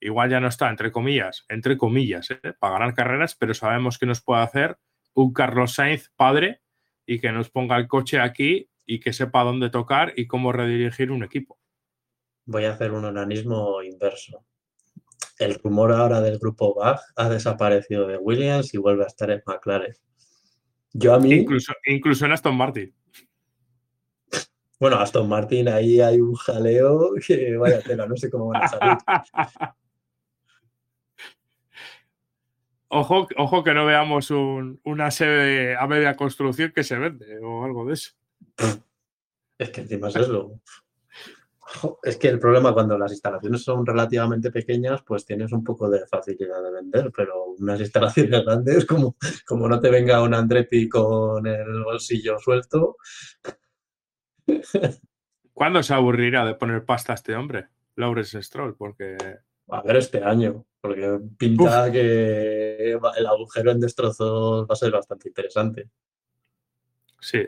igual 0.03 0.31
ya 0.31 0.41
no 0.41 0.49
está, 0.49 0.69
entre 0.71 0.93
comillas, 0.93 1.45
entre 1.49 1.77
comillas, 1.77 2.31
¿eh? 2.31 2.53
para 2.59 2.75
ganar 2.75 2.95
carreras, 2.95 3.35
pero 3.35 3.55
sabemos 3.55 3.99
que 3.99 4.07
nos 4.07 4.21
puede 4.21 4.43
hacer 4.43 4.79
un 5.15 5.33
Carlos 5.33 5.75
Sainz 5.75 6.11
padre 6.17 6.61
y 7.07 7.21
que 7.21 7.33
nos 7.33 7.51
ponga 7.51 7.77
el 7.77 7.89
coche 7.89 8.21
aquí 8.21 8.69
y 8.87 9.01
que 9.01 9.13
sepa 9.13 9.45
dónde 9.45 9.71
tocar 9.71 10.13
y 10.17 10.27
cómo 10.27 10.53
redirigir 10.53 11.11
un 11.11 11.25
equipo. 11.25 11.59
Voy 12.45 12.65
a 12.65 12.73
hacer 12.73 12.93
un 12.93 13.05
organismo 13.05 13.83
inverso 13.83 14.45
el 15.39 15.55
rumor 15.57 15.93
ahora 15.93 16.21
del 16.21 16.39
grupo 16.39 16.75
Bach 16.75 17.01
ha 17.17 17.29
desaparecido 17.29 18.07
de 18.07 18.17
Williams 18.17 18.73
y 18.75 18.79
vuelve 18.79 19.05
a 19.05 19.09
estar 19.09 19.31
en 19.31 19.43
McLaren. 19.47 19.95
Yo 20.93 21.15
a 21.15 21.19
mí. 21.19 21.33
Incluso, 21.33 21.73
incluso 21.87 22.27
en 22.27 22.33
Aston 22.33 22.57
Martin. 22.57 22.95
Bueno, 24.79 24.99
Aston 24.99 25.29
Martin, 25.29 25.69
ahí 25.69 26.01
hay 26.01 26.21
un 26.21 26.35
jaleo 26.35 27.13
que 27.27 27.57
vaya 27.57 27.81
tela, 27.81 28.07
no 28.07 28.17
sé 28.17 28.31
cómo 28.31 28.49
van 28.49 28.63
a 28.65 28.69
salir. 28.69 28.99
Ojo, 32.95 33.27
ojo 33.39 33.65
que 33.65 33.73
no 33.73 33.87
veamos 33.87 34.31
una 34.31 35.11
sede 35.11 35.75
a 35.77 35.87
media 35.87 36.15
construcción 36.15 36.73
que 36.75 36.85
se 36.85 36.99
vende 36.99 37.39
o 37.39 37.65
algo 37.65 37.87
de 37.87 37.95
eso. 37.95 38.13
Es 39.57 39.71
que 39.71 39.81
encima 39.81 40.09
es 40.09 40.17
eso. 40.17 40.61
Es 42.03 42.19
que 42.19 42.29
el 42.29 42.39
problema 42.39 42.75
cuando 42.75 42.99
las 42.99 43.13
instalaciones 43.13 43.63
son 43.63 43.87
relativamente 43.87 44.51
pequeñas, 44.51 45.03
pues 45.05 45.25
tienes 45.25 45.53
un 45.53 45.65
poco 45.65 45.89
de 45.89 46.07
facilidad 46.07 46.63
de 46.63 46.71
vender, 46.71 47.11
pero 47.17 47.55
unas 47.59 47.81
instalaciones 47.81 48.45
grandes, 48.45 48.85
como, 48.85 49.17
como 49.47 49.69
no 49.69 49.81
te 49.81 49.89
venga 49.89 50.23
un 50.23 50.35
Andretti 50.35 50.87
con 50.87 51.47
el 51.47 51.85
bolsillo 51.85 52.39
suelto. 52.39 52.99
¿Cuándo 55.55 55.83
se 55.83 55.95
aburrirá 55.95 56.45
de 56.45 56.57
poner 56.57 56.85
pasta 56.85 57.13
a 57.13 57.15
este 57.15 57.37
hombre, 57.37 57.69
Lawrence 57.97 58.43
Stroll? 58.43 58.77
Porque. 58.77 59.17
A 59.73 59.83
ver, 59.83 59.97
este 59.97 60.23
año, 60.23 60.65
porque 60.81 61.19
pinta 61.39 61.91
que 61.91 62.93
el 62.93 63.27
agujero 63.27 63.71
en 63.71 63.81
destrozos 63.81 64.67
va 64.69 64.73
a 64.73 64.77
ser 64.77 64.91
bastante 64.91 65.29
interesante. 65.29 65.89
Sí, 67.21 67.47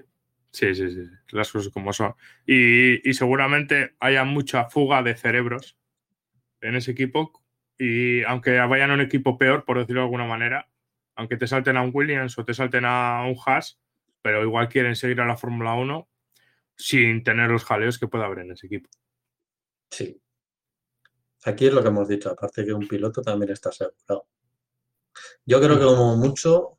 Sí, 0.55 0.73
sí, 0.73 0.89
sí, 0.89 1.11
las 1.33 1.51
cosas 1.51 1.73
como 1.73 1.93
son. 1.93 2.15
Y, 2.47 3.13
seguramente 3.13 3.97
haya 3.99 4.23
mucha 4.23 4.67
fuga 4.67 5.03
de 5.03 5.17
cerebros 5.17 5.77
en 6.61 6.77
ese 6.77 6.93
equipo. 6.93 7.43
Y 7.77 8.23
aunque 8.23 8.57
vayan 8.61 8.93
a 8.93 8.95
un 8.95 9.01
equipo 9.01 9.37
peor, 9.37 9.65
por 9.65 9.81
decirlo 9.81 10.03
de 10.03 10.05
alguna 10.05 10.27
manera, 10.27 10.71
aunque 11.17 11.37
te 11.37 11.49
salten 11.49 11.77
a 11.77 11.83
un 11.83 11.91
Williams 11.93 12.39
o 12.39 12.45
te 12.45 12.55
salten 12.55 12.85
a 12.85 13.25
un 13.27 13.37
Haas, 13.45 13.81
pero 14.23 14.45
igual 14.45 14.69
quieren 14.69 14.95
seguir 14.95 15.21
a 15.21 15.27
la 15.27 15.37
Fórmula 15.37 15.75
1 15.75 16.09
sin 16.77 17.25
tener 17.25 17.51
los 17.51 17.65
jaleos 17.65 17.99
que 17.99 18.07
pueda 18.07 18.27
haber 18.27 18.41
en 18.41 18.53
ese 18.53 18.69
equipo. 18.69 18.89
Sí. 19.91 20.23
Aquí 21.45 21.67
es 21.67 21.73
lo 21.73 21.83
que 21.83 21.89
hemos 21.89 22.09
dicho, 22.09 22.31
aparte 22.31 22.65
que 22.65 22.73
un 22.73 22.89
piloto 22.89 23.21
también 23.23 23.53
está 23.53 23.69
asegurado. 23.69 24.27
Yo 25.45 25.61
creo 25.61 25.79
que 25.79 25.85
como 25.85 26.17
mucho 26.17 26.79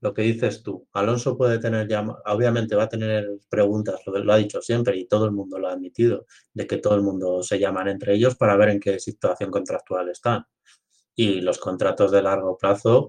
lo 0.00 0.12
que 0.12 0.22
dices 0.22 0.62
tú, 0.62 0.86
Alonso 0.92 1.36
puede 1.38 1.58
tener 1.58 1.88
ya, 1.88 2.06
obviamente 2.26 2.76
va 2.76 2.84
a 2.84 2.88
tener 2.88 3.26
preguntas, 3.48 4.00
lo, 4.06 4.32
ha 4.32 4.36
dicho 4.36 4.60
siempre 4.60 4.96
y 4.98 5.06
todo 5.06 5.24
el 5.24 5.32
mundo 5.32 5.58
lo 5.58 5.68
ha 5.68 5.72
admitido, 5.72 6.26
de 6.52 6.66
que 6.66 6.76
todo 6.76 6.96
el 6.96 7.02
mundo 7.02 7.42
se 7.42 7.58
llaman 7.58 7.88
entre 7.88 8.14
ellos 8.14 8.36
para 8.36 8.56
ver 8.56 8.70
en 8.70 8.80
qué 8.80 8.98
situación 8.98 9.50
contractual 9.50 10.10
están. 10.10 10.44
Y 11.14 11.40
los 11.40 11.58
contratos 11.58 12.10
de 12.10 12.20
largo 12.20 12.58
plazo 12.58 13.08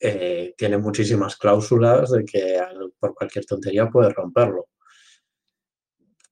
eh, 0.00 0.54
tienen 0.56 0.80
muchísimas 0.80 1.36
cláusulas 1.36 2.10
de 2.10 2.24
que 2.24 2.58
por 2.98 3.14
cualquier 3.14 3.44
tontería 3.44 3.88
puede 3.88 4.10
romperlo. 4.10 4.68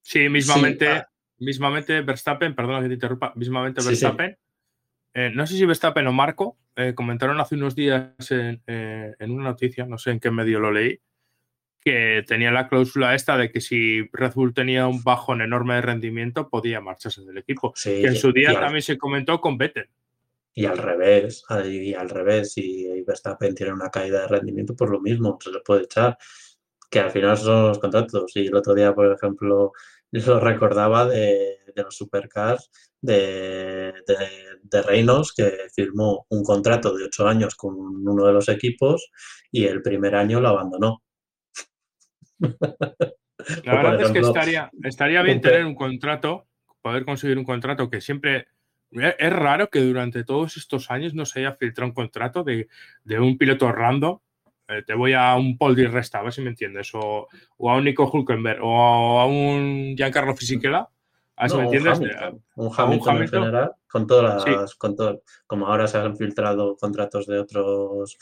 Sí, 0.01 0.29
mismamente, 0.29 0.89
ah. 0.89 1.10
Mismamente 1.41 2.01
Verstappen, 2.03 2.55
perdona 2.55 2.81
que 2.81 2.89
te 2.89 2.95
interrumpa, 2.95 3.33
mismamente 3.35 3.83
Verstappen 3.85 4.37
eh, 5.13 5.31
no 5.35 5.47
sé 5.47 5.57
si 5.57 5.67
Verstappen 5.67 6.07
o 6.07 6.13
Marco 6.13 6.57
eh, 6.77 6.95
comentaron 6.95 7.41
hace 7.41 7.57
unos 7.57 7.75
días 7.75 8.13
en, 8.31 8.63
en, 8.67 9.31
una 9.31 9.45
noticia, 9.45 9.85
no 9.85 9.99
sé 9.99 10.13
en 10.13 10.21
qué 10.21 10.31
medio 10.31 10.61
lo 10.61 10.71
leí, 10.71 11.01
que 11.81 12.23
tenía 12.27 12.53
la 12.53 12.69
cláusula 12.69 13.15
esta 13.15 13.37
de 13.37 13.51
que 13.51 13.61
si 13.61 14.09
Red 14.13 14.35
Bull 14.35 14.55
tenía 14.55 14.87
un 14.87 15.03
bajón 15.03 15.41
enorme 15.41 15.75
de 15.75 15.83
rendimiento 15.83 16.49
podía 16.49 16.81
marcharse 16.81 17.25
del 17.25 17.39
equipo. 17.39 17.73
que 17.83 18.07
en 18.07 18.17
su 18.17 18.33
día 18.33 18.53
también 18.53 18.83
se 18.83 18.99
comentó 18.99 19.41
con 19.41 19.59
Vettel. 19.59 19.89
Y 20.53 20.67
al 20.67 20.79
revés, 20.79 21.45
y 21.65 21.95
al 21.95 22.11
revés, 22.11 22.53
si 22.53 23.03
Verstappen 23.07 23.55
tiene 23.55 23.73
una 23.73 23.89
caída 23.89 24.23
de 24.23 24.29
rendimiento, 24.29 24.77
por 24.77 24.91
lo 24.91 25.01
mismo, 25.01 25.39
se 25.41 25.51
le 25.51 25.61
puede 25.61 25.85
echar. 25.85 26.19
Que 26.91 26.99
al 26.99 27.13
final 27.13 27.37
son 27.39 27.69
los 27.69 27.79
contratos. 27.79 28.33
Y 28.35 28.49
el 28.49 28.55
otro 28.57 28.75
día, 28.75 28.93
por 28.93 29.13
ejemplo, 29.13 29.73
lo 30.11 30.41
recordaba 30.41 31.07
de, 31.07 31.59
los 31.75 31.97
supercars 31.97 32.71
de, 33.01 33.95
de, 34.63 34.83
Reynolds, 34.83 35.33
que 35.33 35.69
firmó 35.75 36.27
un 36.29 36.43
contrato 36.43 36.97
de 36.97 37.05
ocho 37.05 37.27
años 37.27 37.55
con 37.55 37.75
uno 37.77 38.27
de 38.27 38.33
los 38.33 38.49
equipos 38.49 39.11
y 39.51 39.65
el 39.65 39.83
primer 39.83 40.15
año 40.15 40.41
lo 40.41 40.49
abandonó. 40.49 41.03
La 42.39 42.55
verdad 43.65 44.03
es 44.03 44.11
que 44.11 44.19
estaría, 44.21 44.71
estaría 44.83 45.23
bien 45.23 45.41
tener 45.41 45.65
un 45.65 45.75
contrato, 45.75 46.47
poder 46.83 47.05
conseguir 47.05 47.39
un 47.39 47.45
contrato 47.45 47.89
que 47.89 48.01
siempre 48.01 48.47
es 48.93 49.33
raro 49.33 49.71
que 49.71 49.81
durante 49.81 50.25
todos 50.25 50.57
estos 50.57 50.91
años 50.91 51.15
no 51.15 51.25
se 51.25 51.41
haya 51.41 51.55
filtrado 51.55 51.89
un 51.89 51.95
contrato 51.95 52.43
de, 52.43 52.69
un 53.19 53.39
piloto 53.39 53.71
random. 53.71 54.19
Eh, 54.71 54.83
te 54.87 54.95
voy 54.95 55.15
a 55.15 55.35
un 55.35 55.59
Paul 55.59 55.75
Di 55.75 55.87
Resta, 55.87 56.21
a 56.21 56.23
ver 56.23 56.33
si 56.33 56.43
me 56.43 56.51
entiendes, 56.51 56.91
o, 56.95 57.27
a 57.69 57.77
un 57.77 57.85
Nico 57.85 58.09
Hulkenberg, 58.09 58.61
o 58.63 59.21
a 59.21 59.27
un 59.27 59.95
Giancarlo 59.97 60.37
Fisichella. 60.37 60.89
A 61.37 61.43
ver 61.45 61.51
si 61.51 61.57
me 61.57 61.65
entiendes. 61.65 62.01
Un 62.55 62.71
Hamilton, 62.77 63.23
en 63.23 63.29
general, 63.29 63.73
con 63.89 64.07
todas 64.07 64.47
las. 64.47 64.75
Con 64.77 64.95
todo, 64.95 65.23
como 65.47 65.67
ahora 65.67 65.87
se 65.87 65.99
han 65.99 66.17
filtrado 66.17 66.77
contratos 66.77 67.27
de 67.27 67.39
otros 67.39 68.17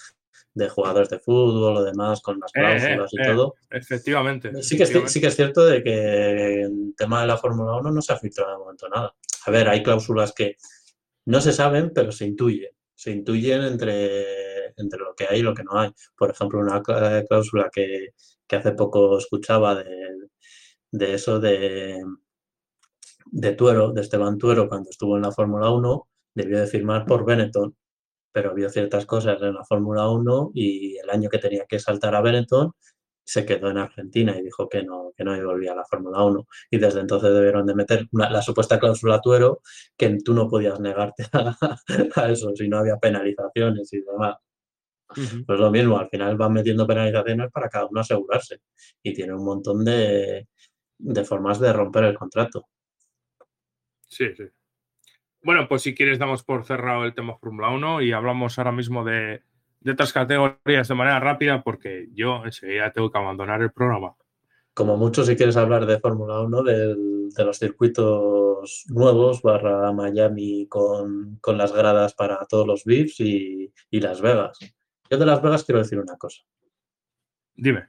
de 0.55 0.69
jugadores 0.69 1.09
de 1.09 1.19
fútbol 1.19 1.77
o 1.77 1.85
demás, 1.85 2.20
con 2.20 2.41
las 2.41 2.51
eh, 2.55 2.61
cláusulas 2.61 3.12
y 3.12 3.20
eh, 3.20 3.25
todo. 3.27 3.55
Efectivamente. 3.70 4.62
Sí 4.62 4.77
que, 4.77 4.85
Es, 4.85 5.12
sí 5.12 5.20
que 5.20 5.27
es 5.29 5.37
cierto 5.37 5.65
de 5.65 5.83
que 5.83 6.62
en 6.62 6.95
tema 6.95 7.20
de 7.20 7.27
la 7.27 7.37
Fórmula 7.37 7.77
1 7.77 7.91
no 7.91 8.03
se 8.03 8.12
ha 8.12 8.16
filtrado 8.16 8.53
de 8.53 8.59
momento 8.59 8.89
nada. 8.89 9.15
A 9.47 9.51
ver, 9.51 9.69
hay 9.69 9.83
cláusulas 9.83 10.33
que 10.33 10.57
no 11.27 11.41
se 11.41 11.53
saben, 11.53 11.93
pero 11.95 12.11
se 12.11 12.27
intuyen. 12.27 12.70
Se 12.95 13.12
intuyen 13.12 13.62
entre, 13.62 14.48
entre 14.79 15.01
lo 15.01 15.15
que 15.15 15.27
hay 15.29 15.41
y 15.41 15.43
lo 15.43 15.55
que 15.55 15.65
no 15.65 15.79
hay. 15.79 15.91
Por 16.17 16.31
ejemplo, 16.31 16.61
una 16.61 16.83
cláusula 16.83 17.71
que, 17.73 18.11
hace 18.51 18.73
poco 18.73 19.19
escuchaba 19.19 19.75
de, 19.77 19.85
de 20.93 21.15
eso 21.15 21.39
de, 21.41 22.03
de 23.27 23.53
Tuero, 23.53 23.93
de 23.93 24.01
Esteban 24.01 24.39
Tuero, 24.39 24.69
cuando 24.69 24.91
estuvo 24.91 25.17
en 25.17 25.23
la 25.23 25.33
Fórmula 25.33 25.71
1, 25.71 26.09
debió 26.35 26.61
de 26.61 26.67
firmar 26.67 27.07
por 27.07 27.25
Benetton 27.25 27.75
pero 28.33 28.55
vio 28.55 28.71
ciertas 28.71 29.07
cosas 29.07 29.41
en 29.43 29.55
la 29.55 29.65
Fórmula 29.65 30.09
1 30.09 30.53
y 30.55 30.97
el 30.99 31.11
año 31.11 31.29
que 31.29 31.39
tenía 31.39 31.65
que 31.67 31.79
saltar 31.79 32.15
a 32.15 32.21
Benetton 32.21 32.73
se 33.25 33.45
quedó 33.45 33.69
en 33.71 33.79
Argentina 33.79 34.37
y 34.39 34.43
dijo 34.43 34.69
que 34.69 34.83
no, 34.83 35.13
que 35.17 35.25
no 35.25 35.33
volvía 35.45 35.73
a 35.73 35.77
la 35.77 35.85
Fórmula 35.85 36.23
1. 36.25 36.47
Y 36.71 36.79
desde 36.79 37.01
entonces 37.01 37.33
debieron 37.33 37.67
de 37.67 37.75
meter 37.75 38.07
la 38.13 38.41
supuesta 38.41 38.79
cláusula 38.79 39.21
tuero 39.21 39.61
que 39.97 40.17
tú 40.25 40.35
no 40.35 40.49
podías 40.49 40.81
negarte 40.81 41.25
a, 42.17 42.31
eso 42.31 42.53
si 42.55 42.69
no 42.69 42.79
había 42.79 42.97
penalizaciones 42.97 43.93
y 43.93 44.01
demás. 44.03 44.37
Pues 45.47 45.59
lo 45.59 45.70
mismo, 45.70 45.98
al 45.98 46.09
final 46.09 46.36
van 46.36 46.52
metiendo 46.52 46.86
penalizaciones 46.86 47.51
para 47.51 47.68
cada 47.68 47.86
uno 47.86 48.01
asegurarse 48.01 48.60
y 49.02 49.14
tiene 49.14 49.35
un 49.35 49.44
montón 49.44 49.85
de, 49.85 50.48
de 50.98 51.24
formas 51.24 51.59
de 51.60 51.72
romper 51.72 52.05
el 52.05 52.14
contrato. 52.14 52.66
Sí, 54.06 54.35
sí. 54.36 54.44
Bueno, 55.43 55.68
pues 55.68 55.82
si 55.82 55.94
quieres 55.94 56.18
damos 56.18 56.43
por 56.43 56.64
cerrado 56.64 57.05
el 57.05 57.14
tema 57.14 57.39
Fórmula 57.39 57.70
1 57.70 58.02
y 58.02 58.12
hablamos 58.12 58.59
ahora 58.59 58.72
mismo 58.72 59.05
de, 59.05 59.43
otras 59.89 60.12
categorías 60.12 60.89
de 60.89 60.94
manera 60.94 61.20
rápida 61.20 61.62
porque 61.62 62.09
yo 62.12 62.44
enseguida 62.44 62.93
tengo 62.93 63.10
que 63.10 63.18
abandonar 63.18 63.62
el 63.62 63.72
programa. 63.72 64.14
Como 64.74 64.97
mucho, 64.97 65.24
si 65.24 65.36
quieres 65.36 65.56
hablar 65.56 65.86
de 65.86 66.01
Fórmula 66.01 66.40
1, 66.40 66.62
de 66.62 67.44
los 67.44 67.59
circuitos 67.59 68.85
nuevos, 68.89 69.43
barra 69.43 69.93
Miami 69.93 70.66
con, 70.68 71.40
las 71.56 71.72
gradas 71.72 72.14
para 72.14 72.44
todos 72.47 72.66
los 72.66 72.85
VIPs 72.85 73.20
y, 73.20 73.72
Las 73.93 74.20
Vegas. 74.20 74.59
Yo 75.10 75.18
de 75.18 75.26
Las 75.26 75.43
Vegas 75.43 75.64
quiero 75.64 75.78
decir 75.80 75.98
una 75.98 76.16
cosa. 76.16 76.43
Dime. 77.56 77.89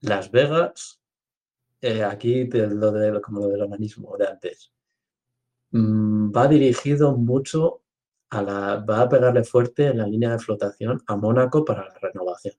Las 0.00 0.30
Vegas, 0.30 1.00
eh, 1.80 2.02
aquí 2.02 2.44
lo 2.46 2.92
de, 2.92 3.20
como 3.20 3.40
lo 3.40 3.48
del 3.48 3.62
organismo 3.62 4.16
de 4.16 4.28
antes 4.28 4.74
Mm, 5.74 6.30
va 6.30 6.46
dirigido 6.46 7.16
mucho 7.16 7.82
a 8.30 8.42
la, 8.42 8.76
va 8.76 9.00
a 9.02 9.08
pegarle 9.08 9.42
fuerte 9.42 9.88
en 9.88 9.98
la 9.98 10.06
línea 10.06 10.30
de 10.30 10.38
flotación 10.38 11.02
a 11.08 11.16
Mónaco 11.16 11.64
para 11.64 11.84
la 11.88 11.94
renovación. 12.00 12.54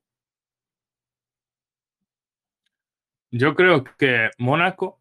Yo 3.32 3.56
creo 3.56 3.86
que 3.98 4.32
Mónaco, 4.38 5.00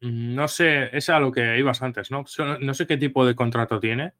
mm, 0.00 0.34
no 0.34 0.48
sé, 0.48 0.96
es 0.96 1.10
a 1.10 1.20
lo 1.20 1.32
que 1.32 1.58
ibas 1.58 1.82
antes, 1.82 2.10
¿no? 2.10 2.24
No 2.60 2.72
sé 2.72 2.86
qué 2.86 2.96
tipo 2.96 3.26
de 3.26 3.34
contrato 3.34 3.78
tiene, 3.78 4.14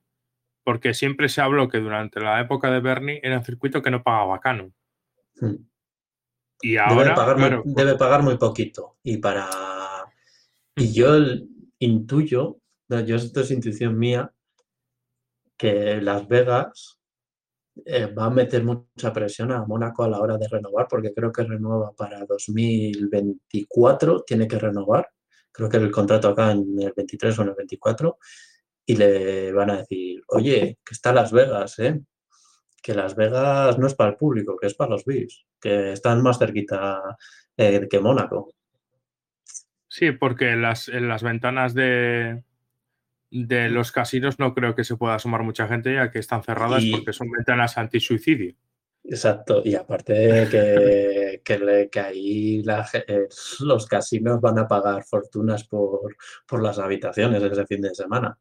porque 0.65 0.95
siempre 0.95 1.29
se 1.29 1.41
habló 1.41 1.69
que 1.69 1.79
durante 1.79 2.21
la 2.21 2.41
época 2.41 2.71
de 2.71 2.81
Bernie 2.81 3.21
era 3.23 3.39
un 3.39 3.45
circuito 3.45 3.83
que 3.83 3.91
no 3.91 4.03
pagaba 4.03 4.41
Canon. 4.41 4.75
Hmm. 5.41 5.57
Y 6.63 6.77
ahora 6.79 7.03
debe 7.03 7.15
pagar, 7.15 7.39
muy, 7.39 7.51
debe 7.75 7.91
pues 7.91 7.99
pagar 7.99 8.23
muy 8.23 8.39
poquito. 8.39 8.97
Y 9.03 9.19
para 9.19 9.49
y 10.77 10.93
yo 10.93 11.17
intuyo 11.79 12.59
yo 12.89 13.17
esto 13.17 13.41
es 13.41 13.51
intuición 13.51 13.99
mía, 13.99 14.33
que 15.57 16.01
Las 16.01 16.29
Vegas 16.29 16.99
eh, 17.85 18.07
va 18.07 18.27
a 18.27 18.31
meter 18.31 18.65
mucha 18.65 19.13
presión 19.13 19.53
a 19.53 19.65
Mónaco 19.65 20.05
a 20.05 20.09
la 20.09 20.21
hora 20.21 20.37
de 20.37 20.49
renovar, 20.49 20.87
porque 20.89 21.13
creo 21.13 21.33
que 21.33 21.45
renueva 21.45 21.93
para 21.93 22.25
2024, 22.27 24.23
tiene 24.23 24.47
que 24.47 24.59
renovar. 24.59 25.09
Creo 25.51 25.69
que 25.69 25.77
el 25.77 25.91
contrato 25.91 26.29
acá 26.29 26.53
en 26.53 26.81
el 26.81 26.93
23 26.95 27.39
o 27.39 27.43
en 27.43 27.49
el 27.49 27.55
24, 27.55 28.19
y 28.87 28.97
le 28.97 29.53
van 29.53 29.71
a 29.71 29.79
decir, 29.79 30.23
oye, 30.29 30.79
que 30.85 30.95
está 30.95 31.13
Las 31.13 31.33
Vegas, 31.33 31.79
¿eh? 31.79 32.01
que 32.83 32.95
Las 32.95 33.17
Vegas 33.17 33.79
no 33.79 33.87
es 33.87 33.95
para 33.95 34.11
el 34.11 34.17
público, 34.17 34.57
que 34.57 34.67
es 34.67 34.75
para 34.75 34.91
los 34.91 35.05
VIPs, 35.05 35.47
que 35.61 35.93
están 35.93 36.23
más 36.23 36.39
cerquita 36.39 37.01
eh, 37.57 37.89
que 37.89 37.99
Mónaco. 37.99 38.53
Sí, 39.89 40.13
porque 40.13 40.57
las, 40.57 40.89
en 40.89 41.09
las 41.09 41.23
ventanas 41.23 41.73
de, 41.73 42.43
de 43.31 43.69
los 43.69 43.91
casinos 43.91 44.39
no 44.39 44.55
creo 44.55 44.75
que 44.75 44.85
se 44.85 44.97
pueda 44.97 45.15
asomar 45.15 45.43
mucha 45.43 45.67
gente 45.67 45.95
ya 45.95 46.11
que 46.11 46.19
están 46.19 46.43
cerradas 46.43 46.85
porque 46.91 47.13
son 47.13 47.31
ventanas 47.31 47.79
anti-suicidio. 47.79 48.55
Exacto, 49.03 49.61
y 49.65 49.75
aparte 49.75 50.49
que, 50.51 51.43
que, 51.45 52.01
ahí 52.01 52.65
eh, 53.07 53.29
los 53.61 53.87
casinos 53.87 54.41
van 54.41 54.59
a 54.61 54.67
pagar 54.67 55.05
fortunas 55.05 55.65
por, 55.65 56.17
las 56.63 56.79
habitaciones 56.79 57.43
ese 57.43 57.67
fin 57.67 57.83
de 57.83 57.95
semana. 57.95 58.39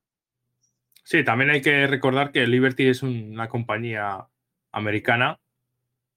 Sí, 1.04 1.24
también 1.24 1.50
hay 1.50 1.62
que 1.62 1.86
recordar 1.86 2.32
que 2.32 2.48
Liberty 2.48 2.88
es 2.88 3.04
una 3.04 3.50
compañía 3.50 4.26
americana, 4.72 5.40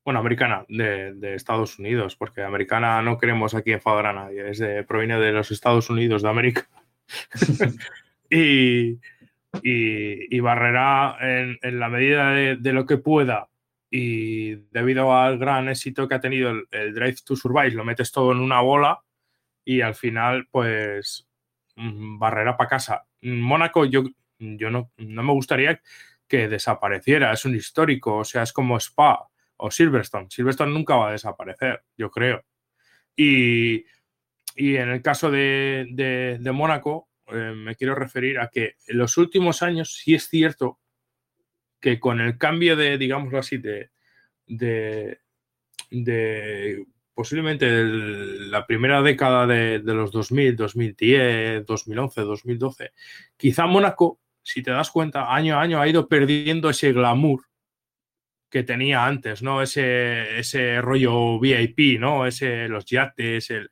bueno, 0.05 0.21
americana 0.21 0.65
de, 0.69 1.35
Estados 1.35 1.81
Unidos, 1.81 2.15
porque 2.15 2.43
americana 2.43 3.03
no 3.03 3.19
queremos 3.19 3.55
aquí 3.55 3.73
enfadar 3.73 4.07
a 4.07 4.13
nadie, 4.13 4.49
es 4.49 4.59
de, 4.59 4.85
proviene 4.85 5.19
de 5.19 5.33
los 5.33 5.51
Estados 5.51 5.91
Unidos 5.91 6.23
de 6.23 6.29
América. 6.29 6.69
y, 8.31 9.01
y, 9.63 10.41
Barrera, 10.41 11.17
en, 11.21 11.59
la 11.81 11.89
medida 11.89 12.31
de, 12.31 12.73
lo 12.73 12.87
que 12.87 12.99
pueda 12.99 13.49
y 13.91 14.55
debido 14.71 15.17
al 15.17 15.39
gran 15.39 15.69
éxito 15.69 16.07
que 16.07 16.15
ha 16.15 16.21
tenido 16.21 16.51
el, 16.71 16.95
Drive 16.95 17.17
to 17.25 17.35
Survive, 17.35 17.71
lo 17.71 17.85
metes 17.85 18.13
todo 18.13 18.31
en 18.31 18.39
una 18.39 18.61
bola 18.61 19.01
y 19.65 19.81
al 19.81 19.97
final, 19.97 20.47
pues, 20.51 21.29
mm, 21.75 22.19
Barrera 22.19 22.57
para 22.57 22.71
casa. 22.71 23.07
Mónaco, 23.23 23.85
yo, 23.85 24.05
yo 24.39 24.71
no, 24.71 24.93
no 24.97 25.23
me 25.23 25.33
gustaría 25.33 25.81
que 26.29 26.49
desapareciera, 26.49 27.33
es 27.33 27.45
un 27.45 27.55
histórico, 27.55 28.19
o 28.19 28.25
sea, 28.25 28.43
es 28.43 28.53
como 28.53 28.77
Spa 28.79 29.29
o 29.59 29.71
Silverstone. 29.71 30.27
Silverstone 30.31 30.73
nunca 30.73 30.97
va 30.97 31.09
a 31.09 31.13
desaparecer, 31.13 31.83
yo 31.97 32.11
creo. 32.11 32.45
Y, 33.15 33.85
y 34.57 34.77
en 34.77 34.91
el 34.91 35.03
caso 35.03 35.31
de, 35.31 35.87
de, 35.91 36.39
de 36.41 36.53
Mónaco, 36.53 37.09
eh, 37.29 37.53
me 37.57 37.75
quiero 37.75 37.95
referir 37.95 38.39
a 38.39 38.49
que 38.49 38.77
en 38.87 38.99
los 38.99 39.17
últimos 39.17 39.63
años 39.63 39.97
sí 39.97 40.15
es 40.15 40.29
cierto 40.29 40.79
que 41.81 41.99
con 41.99 42.21
el 42.21 42.39
cambio 42.39 42.77
de, 42.77 42.99
digámoslo 42.99 43.39
así, 43.39 43.59
de, 43.59 43.91
de, 44.47 45.19
posiblemente 47.15 47.69
la 47.69 48.67
primera 48.67 49.03
década 49.03 49.47
de, 49.47 49.81
los 49.81 50.13
2000, 50.13 50.57
2010, 50.57 51.67
2011, 51.67 52.21
2012, 52.21 52.93
quizá 53.37 53.67
Mónaco, 53.67 54.21
si 54.47 54.63
te 54.63 54.71
das 54.71 54.93
cuenta, 54.93 55.35
año 55.35 55.59
a 55.59 55.63
año 55.63 55.81
ha 55.81 55.89
ido 55.89 56.07
perdiendo 56.07 56.71
ese 56.71 56.93
glamour 56.93 57.43
que 58.49 58.63
tenía 58.63 59.05
antes, 59.05 59.43
¿no? 59.43 59.61
Ese, 59.61 60.39
ese 60.39 60.81
rollo 60.81 61.41
VIP, 61.41 61.99
¿no? 61.99 62.27
Ese, 62.27 62.69
los 62.69 62.85
yates, 62.85 63.51
el, 63.51 63.69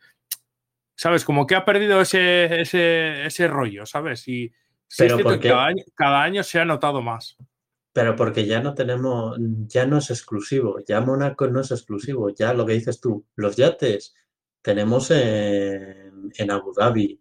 ¿sabes? 0.97 1.25
Como 1.25 1.47
que 1.47 1.55
ha 1.55 1.65
perdido 1.65 2.01
ese, 2.01 2.61
ese, 2.61 3.25
ese 3.25 3.47
rollo, 3.47 3.87
¿sabes? 3.87 4.27
Y 4.27 4.53
pero 4.99 5.19
porque, 5.21 5.49
cada, 5.95 6.23
año, 6.25 6.43
se 6.43 6.59
ha 6.59 6.65
notado 6.65 7.03
más. 7.03 7.37
Pero 7.93 8.17
porque 8.17 8.45
ya 8.45 8.61
no 8.61 8.75
tenemos, 8.75 9.37
ya 9.39 9.87
no 9.87 9.99
es 9.99 10.11
exclusivo, 10.11 10.81
ya 10.85 11.01
Mónaco 11.01 11.47
no 11.47 11.61
es 11.61 11.71
exclusivo, 11.71 12.31
ya 12.31 12.53
lo 12.53 12.67
que 12.67 12.73
dices 12.73 13.01
tú, 13.01 13.25
los 13.37 13.55
yates 13.55 14.13
tenemos 14.61 15.13
en, 15.13 16.33
en 16.37 16.51
Abu 16.51 16.73
Dhabi, 16.73 17.21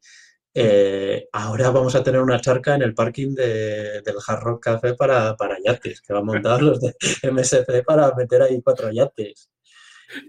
eh, 0.56 1.28
ahora 1.32 1.72
vamos 1.72 1.96
a 1.96 2.04
tener 2.04 2.22
una 2.22 2.40
charca 2.40 2.76
en 2.76 2.84
el 2.84 2.94
parking 2.94 3.34
del 3.34 4.16
Hard 4.28 4.44
Rock 4.44 4.64
Café 4.64 4.94
para, 4.94 5.36
para 5.36 5.58
yates, 5.64 6.02
que 6.02 6.14
van 6.14 6.26
montados 6.26 6.62
los 6.62 6.80
de 6.80 6.94
MSC 7.32 7.84
para 7.84 8.14
meter 8.16 8.42
ahí 8.42 8.62
cuatro 8.62 8.92
yates. 8.92 9.50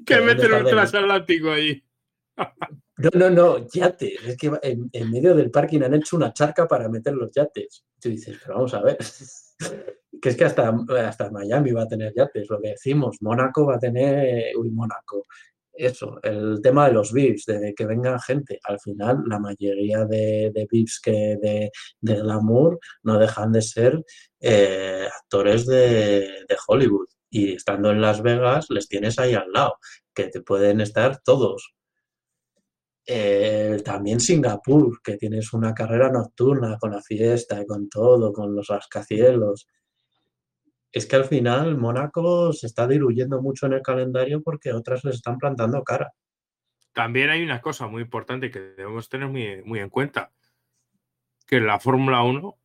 Que 0.07 0.21
meten 0.21 0.53
un 0.53 0.65
transatlántico 0.65 1.51
ahí. 1.51 1.83
No, 2.97 3.11
no, 3.15 3.31
no, 3.31 3.69
yates. 3.69 4.25
Es 4.25 4.37
que 4.37 4.51
en, 4.63 5.11
medio 5.11 5.35
del 5.35 5.51
parking 5.51 5.83
han 5.83 5.95
hecho 5.95 6.17
una 6.17 6.33
charca 6.33 6.67
para 6.67 6.89
meter 6.89 7.13
los 7.15 7.31
yates. 7.33 7.85
Tú 8.01 8.09
dices, 8.09 8.39
pero 8.43 8.55
vamos 8.55 8.73
a 8.73 8.83
ver. 8.83 8.97
que 10.23 10.29
es 10.29 10.37
que 10.37 10.45
hasta, 10.45 10.75
hasta 11.07 11.31
Miami 11.31 11.73
va 11.73 11.83
a 11.83 11.89
tener 11.89 12.15
yates, 12.15 12.49
lo 12.49 12.61
que 12.61 12.71
decimos. 12.71 13.19
Mónaco 13.21 13.67
va 13.67 13.77
a 13.77 13.79
tener. 13.79 14.57
Uy, 14.57 14.71
Mónaco 14.71 15.27
eso, 15.77 16.19
el 16.23 16.61
tema 16.63 16.87
de 16.87 16.95
los 16.95 17.13
VIPs, 17.13 17.47
de 17.47 17.75
que 17.75 17.87
venga 17.87 18.19
gente. 18.21 18.59
Al 18.65 18.79
final, 18.81 19.23
la 19.27 19.39
mayoría 19.39 20.05
de, 20.05 20.51
de 20.55 20.67
VIPs 20.71 21.01
que 21.01 21.37
de, 21.41 21.71
de, 22.01 22.15
glamour 22.15 22.79
no 23.03 23.19
dejan 23.19 23.53
de 23.53 23.63
ser 23.63 24.05
eh, 24.41 25.09
actores 25.23 25.67
de, 25.67 26.47
Hollywood. 26.67 27.09
Y 27.31 27.55
estando 27.55 27.91
en 27.91 28.01
Las 28.01 28.23
Vegas, 28.23 28.67
les 28.71 28.89
tienes 28.89 29.19
ahí 29.19 29.35
al 29.35 29.51
lado, 29.53 29.79
que 30.15 30.29
te 30.29 30.41
pueden 30.41 30.81
estar 30.81 31.21
todos. 31.23 31.75
Eh, 33.07 33.83
también 33.85 34.21
Singapur, 34.21 35.03
que 35.03 35.17
tienes 35.17 35.53
una 35.53 35.75
carrera 35.75 36.11
nocturna 36.11 36.79
con 36.79 36.93
la 36.93 37.03
fiesta 37.03 37.61
y 37.61 37.67
con 37.67 37.89
todo, 37.89 38.33
con 38.33 38.55
los 38.55 38.69
rascacielos 38.69 39.67
es 40.95 41.07
que 41.07 41.17
al 41.17 41.25
final 41.25 41.77
Mónaco 41.77 42.53
se 42.53 42.69
está 42.69 42.87
diluyendo 42.87 43.43
mucho 43.43 43.67
en 43.67 43.73
el 43.73 43.83
calendario 43.83 44.41
porque 44.43 44.73
otras 44.73 45.03
les 45.05 45.17
están 45.17 45.39
plantando 45.39 45.83
cara. 45.83 46.13
También 46.93 47.31
hay 47.31 47.43
una 47.43 47.61
cosa 47.61 47.89
muy 47.89 48.03
importante 48.03 48.49
que 48.49 48.61
debemos 48.61 49.09
tener 49.09 49.27
muy, 49.27 49.81
en 49.81 49.91
cuenta, 49.91 50.31
que 51.49 51.59
la 51.59 51.81
Fórmula 51.81 52.23
1 52.23 52.57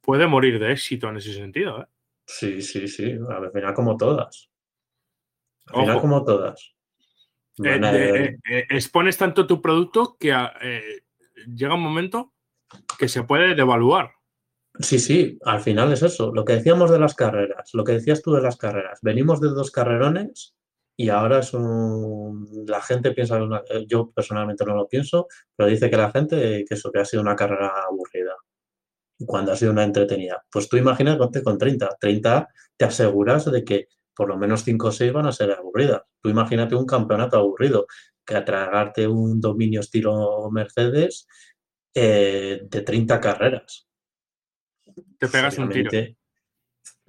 puede 0.00 0.26
morir 0.26 0.58
de 0.58 0.72
éxito 0.72 1.10
en 1.10 1.18
ese 1.18 1.34
sentido. 1.34 1.82
¿eh? 1.82 1.86
Sí, 2.24 2.62
sí, 2.62 2.88
sí, 2.88 3.18
al 3.28 3.52
final 3.52 3.74
como 3.74 3.98
todas. 3.98 4.50
Al 5.66 5.82
final 5.82 6.00
como 6.00 6.24
todas. 6.24 6.74
Eh, 7.62 8.38
eh, 8.48 8.66
expones 8.70 9.18
tanto 9.18 9.46
tu 9.46 9.60
producto 9.60 10.16
que 10.18 10.34
llega 11.54 11.74
un 11.74 11.82
momento 11.82 12.32
que 12.98 13.08
se 13.08 13.24
puede 13.24 13.54
devaluar. 13.54 14.16
Sí, 14.80 14.98
sí, 14.98 15.38
al 15.44 15.60
final 15.60 15.92
es 15.92 16.02
eso. 16.02 16.32
Lo 16.34 16.44
que 16.44 16.54
decíamos 16.54 16.90
de 16.90 16.98
las 16.98 17.14
carreras, 17.14 17.70
lo 17.72 17.84
que 17.84 17.92
decías 17.92 18.22
tú 18.22 18.32
de 18.32 18.42
las 18.42 18.56
carreras. 18.56 18.98
Venimos 19.02 19.40
de 19.40 19.48
dos 19.48 19.70
carrerones 19.70 20.54
y 20.96 21.08
ahora 21.08 21.40
es 21.40 21.54
un... 21.54 22.46
La 22.66 22.82
gente 22.82 23.12
piensa, 23.12 23.38
eh, 23.70 23.86
yo 23.88 24.10
personalmente 24.10 24.64
no 24.64 24.74
lo 24.74 24.88
pienso, 24.88 25.28
pero 25.54 25.68
dice 25.68 25.90
que 25.90 25.96
la 25.96 26.10
gente 26.10 26.64
que 26.68 26.74
eso, 26.74 26.90
que 26.92 27.00
ha 27.00 27.04
sido 27.04 27.22
una 27.22 27.36
carrera 27.36 27.72
aburrida. 27.88 28.34
Cuando 29.26 29.52
ha 29.52 29.56
sido 29.56 29.72
una 29.72 29.84
entretenida. 29.84 30.44
Pues 30.50 30.68
tú 30.68 30.76
imagínate 30.76 31.42
con 31.42 31.58
30. 31.58 31.96
30 32.00 32.48
te 32.76 32.84
aseguras 32.84 33.50
de 33.50 33.64
que 33.64 33.88
por 34.14 34.28
lo 34.28 34.36
menos 34.38 34.64
5 34.64 34.88
o 34.88 34.92
6 34.92 35.12
van 35.12 35.26
a 35.26 35.32
ser 35.32 35.52
aburridas. 35.52 36.02
Tú 36.22 36.28
imagínate 36.30 36.74
un 36.74 36.86
campeonato 36.86 37.36
aburrido, 37.38 37.86
que 38.24 38.36
atragarte 38.36 39.06
un 39.08 39.40
dominio 39.40 39.80
estilo 39.80 40.50
Mercedes 40.50 41.26
eh, 41.94 42.60
de 42.64 42.82
30 42.82 43.20
carreras 43.20 43.85
te 45.18 45.28
pegas 45.28 45.58
un 45.58 45.68
tiro. 45.70 45.90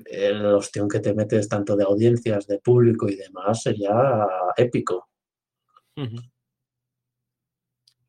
El 0.06 0.46
ostión 0.46 0.88
que 0.88 1.00
te 1.00 1.14
metes 1.14 1.50
tanto 1.50 1.76
de 1.76 1.84
audiencias, 1.84 2.48
de 2.48 2.60
público 2.60 3.08
y 3.08 3.16
demás 3.16 3.64
sería 3.64 3.94
épico. 4.56 5.10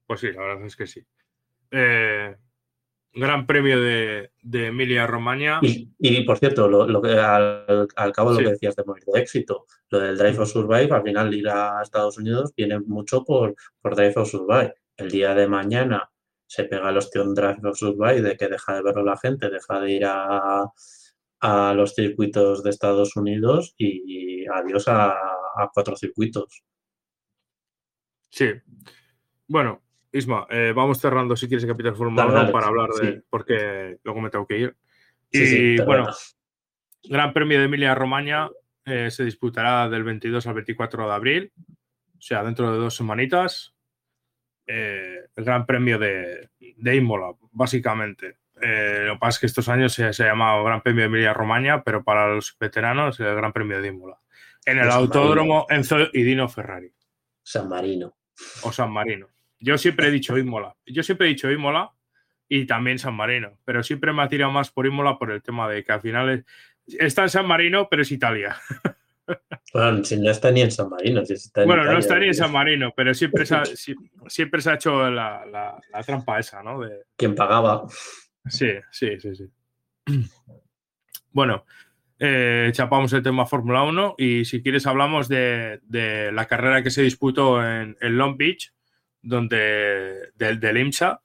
Pues 0.07 0.21
sí, 0.21 0.33
la 0.33 0.43
verdad 0.43 0.67
es 0.67 0.77
que 0.77 0.87
sí. 0.87 1.03
Eh, 1.71 2.37
gran 3.13 3.47
premio 3.47 3.81
de, 3.81 4.31
Emilia 4.53 5.07
Romagna. 5.07 5.61
Y, 5.63 6.23
por 6.25 6.39
cierto, 6.39 6.69
lo, 6.69 7.03
que, 7.03 7.13
al, 7.13 8.13
cabo 8.13 8.35
de 8.35 8.43
lo 8.43 8.49
que 8.49 8.53
decías 8.55 8.77
de 8.77 8.85
morir 8.85 9.05
de 9.05 9.21
éxito, 9.21 9.67
lo 9.91 9.99
del 9.99 10.17
Drive 10.17 10.39
of 10.39 10.51
Survive, 10.51 10.95
al 10.95 11.03
final 11.03 11.35
ir 11.35 11.49
a 11.49 11.81
Estados 11.83 12.19
Unidos 12.19 12.53
viene 12.57 12.79
mucho 12.81 13.25
por, 13.25 13.55
por 13.81 13.97
Drive 13.97 14.15
of 14.17 14.31
Survive. 14.31 14.75
El 14.97 15.11
día 15.11 15.35
de 15.35 15.49
mañana 15.49 16.11
se 16.49 16.65
pega 16.65 16.89
el 16.89 16.97
ostión 16.97 17.35
Drive 17.35 17.61
of 17.63 17.77
Survive 17.77 18.23
de 18.23 18.37
que 18.37 18.49
deja 18.49 18.75
de 18.75 18.83
verlo 18.83 19.05
la 19.05 19.19
gente, 19.19 19.51
deja 19.51 19.79
de 19.81 19.93
ir 19.93 20.05
a, 20.07 20.73
los 21.75 21.95
circuitos 21.95 22.65
de 22.65 22.71
Estados 22.71 23.15
Unidos 23.17 23.75
y, 23.77 24.47
adiós 24.49 24.89
a, 24.89 25.15
cuatro 25.73 25.95
circuitos. 25.95 26.65
Sí. 28.31 28.51
Bueno, 29.47 29.83
Isma, 30.11 30.47
eh, 30.49 30.73
vamos 30.75 30.99
cerrando 30.99 31.37
si 31.37 31.47
quieres 31.47 31.65
el 31.65 31.71
capítulo 31.71 31.95
Fórmula 31.95 32.27
1 32.27 32.53
para 32.53 32.67
hablar 32.67 32.91
de. 32.91 33.23
porque 33.29 33.99
luego 34.03 34.21
me 34.21 34.31
tengo 34.31 34.47
que 34.47 34.59
ir. 34.59 34.77
y 35.31 35.81
bueno, 35.83 36.09
Gran 37.05 37.33
Premio 37.35 37.59
de 37.59 37.67
Emilia 37.67 37.95
Romagna 37.95 38.51
eh, 38.87 39.11
se 39.11 39.25
disputará 39.25 39.89
del 39.91 40.03
22 40.03 40.47
al 40.47 40.55
24 40.55 41.07
de 41.07 41.15
abril, 41.15 41.53
o 41.67 42.21
sea, 42.21 42.43
dentro 42.43 42.73
de 42.73 42.79
dos 42.79 42.97
semanitas. 42.97 43.75
Eh, 44.71 45.25
el 45.35 45.45
Gran 45.45 45.65
Premio 45.65 45.99
de, 45.99 46.51
de 46.59 46.97
Imola, 46.97 47.33
básicamente. 47.53 48.37
Eh, 48.61 49.05
lo 49.07 49.15
que 49.15 49.19
pasa 49.19 49.37
es 49.37 49.39
que 49.39 49.47
estos 49.47 49.69
años 49.71 49.95
se, 49.95 50.13
se 50.13 50.25
ha 50.25 50.27
llamado 50.27 50.63
Gran 50.63 50.83
Premio 50.83 51.03
de 51.03 51.07
Emilia 51.07 51.33
Romagna, 51.33 51.83
pero 51.83 52.05
para 52.05 52.29
los 52.35 52.55
veteranos 52.61 53.19
el 53.19 53.35
Gran 53.35 53.53
Premio 53.53 53.81
de 53.81 53.89
Imola. 53.89 54.19
En 54.67 54.79
el 54.79 54.91
Autódromo 54.91 55.67
Enzo 55.71 55.97
y 56.13 56.23
Dino 56.23 56.49
Ferrari. 56.49 56.93
San 57.43 57.69
Marino. 57.69 58.15
O 58.63 58.71
San 58.71 58.91
Marino. 58.93 59.29
Yo 59.59 59.79
siempre 59.79 60.09
he 60.09 60.11
dicho 60.11 60.37
Imola. 60.37 60.77
Yo 60.85 61.03
siempre 61.03 61.27
he 61.27 61.31
dicho 61.31 61.51
Imola 61.51 61.93
y 62.47 62.67
también 62.67 62.99
San 62.99 63.15
Marino, 63.15 63.59
pero 63.65 63.83
siempre 63.83 64.13
me 64.13 64.23
ha 64.23 64.29
tirado 64.29 64.53
más 64.53 64.71
por 64.71 64.87
Imola 64.87 65.19
por 65.19 65.31
el 65.31 65.43
tema 65.43 65.67
de 65.69 65.83
que 65.83 65.93
al 65.93 66.03
final 66.03 66.45
está 66.87 67.23
en 67.23 67.31
San 67.31 67.47
Marino, 67.47 67.89
pero 67.89 68.03
es 68.03 68.13
Italia. 68.13 68.57
Bueno, 69.73 70.05
si 70.05 70.17
no 70.17 70.31
está 70.31 70.51
ni 70.51 70.63
en 70.63 70.71
San 70.71 70.89
Marino. 70.89 71.23
bueno, 71.67 71.85
no 71.85 71.99
está 71.99 72.19
ni 72.19 72.27
en 72.27 72.35
San 72.35 72.51
Marino, 72.51 72.93
pero 72.97 73.13
siempre 73.15 73.45
se 73.45 73.55
ha, 73.55 73.63
siempre 74.29 74.61
se 74.61 74.71
ha 74.71 74.75
hecho 74.75 75.11
la, 75.11 75.79
trampa 76.07 76.39
esa, 76.39 76.63
¿no? 76.63 76.81
De... 76.81 77.05
Quien 77.17 77.35
pagaba. 77.35 77.87
Sí, 78.47 78.71
sí, 78.91 79.21
sí, 79.21 79.35
sí. 79.35 79.45
Bueno, 81.31 81.67
eh, 82.19 82.71
chapamos 82.73 83.13
el 83.13 83.23
tema 83.23 83.47
Fórmula 83.47 83.83
1 83.85 84.15
y 84.19 84.45
si 84.47 84.63
quieres 84.63 84.87
hablamos 84.87 85.29
de, 85.29 85.81
la 86.33 86.47
carrera 86.47 86.83
que 86.83 86.91
se 86.91 87.03
disputó 87.03 87.65
en, 87.65 87.97
Long 88.01 88.37
Beach, 88.37 88.73
donde, 89.23 90.31
del, 90.35 90.59
del 90.59 90.79
IMSA, 90.79 91.21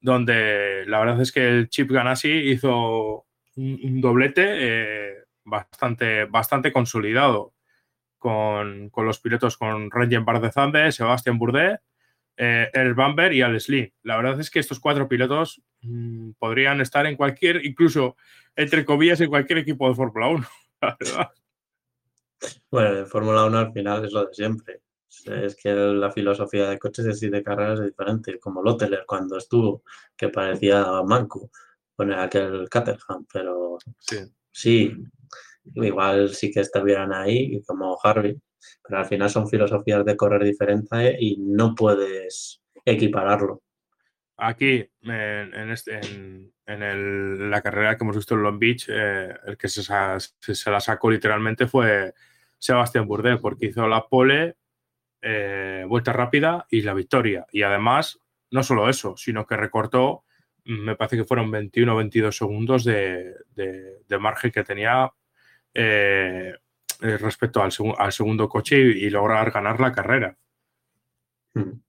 donde 0.00 0.84
la 0.86 0.98
verdad 0.98 1.20
es 1.20 1.32
que 1.32 1.46
el 1.46 1.68
Chip 1.68 1.90
Ganassi 1.90 2.30
hizo 2.30 3.26
un, 3.56 4.00
doblete. 4.00 4.44
Eh, 4.46 5.14
bastante, 5.46 6.26
bastante 6.26 6.72
consolidado 6.72 7.54
con, 8.18 8.90
los 8.94 9.20
pilotos 9.20 9.56
con 9.56 9.90
Ranger 9.90 10.20
Bardezande, 10.20 10.92
Sebastián 10.92 11.38
Bourdais, 11.38 11.78
eh, 12.36 12.68
El 12.72 12.94
Bamber 12.94 13.32
y 13.32 13.42
Al 13.42 13.58
Slim. 13.60 13.90
La 14.02 14.16
verdad 14.16 14.38
es 14.40 14.50
que 14.50 14.58
estos 14.58 14.80
cuatro 14.80 15.08
pilotos 15.08 15.62
mm, 15.82 16.32
podrían 16.38 16.80
estar 16.80 17.06
en 17.06 17.16
cualquier, 17.16 17.64
incluso 17.64 18.16
entre 18.56 18.84
comillas, 18.84 19.20
en 19.20 19.28
cualquier 19.28 19.60
equipo 19.60 19.88
de 19.88 19.94
Fórmula 19.94 20.28
1. 20.28 20.46
Bueno, 22.70 22.98
en 22.98 23.06
Fórmula 23.06 23.46
1 23.46 23.58
al 23.58 23.72
final 23.72 24.04
es 24.04 24.12
lo 24.12 24.26
de 24.26 24.34
siempre. 24.34 24.82
Es 25.24 25.56
que 25.56 25.72
la 25.72 26.12
filosofía 26.12 26.68
de 26.68 26.78
coches 26.78 27.22
y 27.22 27.30
de 27.30 27.42
carreras 27.42 27.80
es 27.80 27.86
diferente, 27.86 28.38
como 28.38 28.62
Lotteler 28.62 29.04
cuando 29.06 29.38
estuvo, 29.38 29.82
que 30.14 30.28
parecía 30.28 30.84
manco 31.02 31.50
con 31.96 32.12
aquel 32.12 32.68
Caterham, 32.68 33.26
pero 33.32 33.78
sí, 33.98 34.18
sí 34.52 34.94
igual 35.74 36.30
sí 36.30 36.50
que 36.50 36.60
estuvieran 36.60 37.12
ahí, 37.12 37.62
como 37.66 37.98
Harvey, 38.02 38.36
pero 38.82 38.98
al 38.98 39.06
final 39.06 39.30
son 39.30 39.48
filosofías 39.48 40.04
de 40.04 40.16
correr 40.16 40.44
diferentes 40.44 41.16
y 41.18 41.36
no 41.38 41.74
puedes 41.74 42.62
equipararlo. 42.84 43.62
Aquí, 44.38 44.86
en, 45.02 45.70
este, 45.70 45.98
en, 46.66 47.50
la 47.50 47.62
carrera 47.62 47.96
que 47.96 48.04
hemos 48.04 48.16
visto 48.16 48.34
en 48.34 48.42
Long 48.42 48.58
Beach, 48.58 48.86
eh, 48.88 49.34
el 49.46 49.56
que 49.56 49.68
se, 49.68 49.82
se, 50.38 50.70
la 50.70 50.80
sacó 50.80 51.10
literalmente 51.10 51.66
fue 51.66 52.12
Sebastián 52.58 53.08
Bourdais, 53.08 53.40
porque 53.40 53.66
hizo 53.66 53.88
la 53.88 54.06
pole, 54.06 54.56
eh, 55.22 55.84
vuelta 55.88 56.12
rápida 56.12 56.66
y 56.70 56.82
la 56.82 56.92
victoria. 56.92 57.46
Y 57.50 57.62
además, 57.62 58.20
no 58.50 58.62
solo 58.62 58.90
eso, 58.90 59.16
sino 59.16 59.46
que 59.46 59.56
recortó, 59.56 60.24
me 60.64 60.96
parece 60.96 61.16
que 61.16 61.24
fueron 61.24 61.50
21 61.50 61.94
o 61.94 61.96
22 61.96 62.36
segundos 62.36 62.84
de, 62.84 63.32
de 63.54 64.18
margen 64.18 64.50
que 64.50 64.64
tenía 64.64 65.10
eh, 65.78 66.54
respecto 67.00 67.62
al, 67.62 67.70
segundo 68.12 68.48
coche 68.48 68.78
y, 68.78 69.10
lograr 69.10 69.50
ganar 69.50 69.78
la 69.78 69.92
carrera. 69.92 70.36
Hmm. 71.52 71.80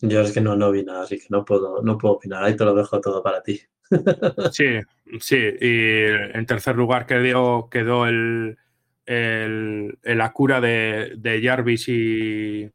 Yo 0.00 0.20
es 0.20 0.32
que 0.32 0.40
no, 0.40 0.54
no 0.54 0.70
vi 0.70 0.84
nada, 0.84 1.02
así 1.02 1.18
que 1.18 1.26
no 1.30 1.44
puedo, 1.44 1.82
no 1.82 1.98
puedo 1.98 2.14
opinar. 2.14 2.44
Ahí 2.44 2.56
te 2.56 2.64
lo 2.64 2.74
dejo 2.74 3.00
todo 3.00 3.22
para 3.22 3.42
ti. 3.42 3.60
Sí, 4.52 4.80
sí. 5.20 5.36
Y 5.60 6.04
en 6.06 6.46
tercer 6.46 6.74
lugar 6.76 7.06
quedó, 7.06 7.68
quedó 7.68 8.06
el, 8.06 8.56
el, 9.04 9.98
el 10.02 10.20
Acura 10.20 10.60
de, 10.60 11.14
de 11.16 11.42
Jarvis 11.42 11.88
y. 11.88 12.70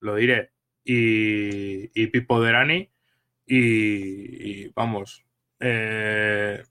Lo 0.00 0.14
diré. 0.14 0.52
Y, 0.84 1.90
y 2.00 2.06
Pipo 2.08 2.40
Derani. 2.40 2.88
Y, 3.46 4.64
y 4.64 4.72
vamos. 4.74 5.24
eh, 5.60 6.62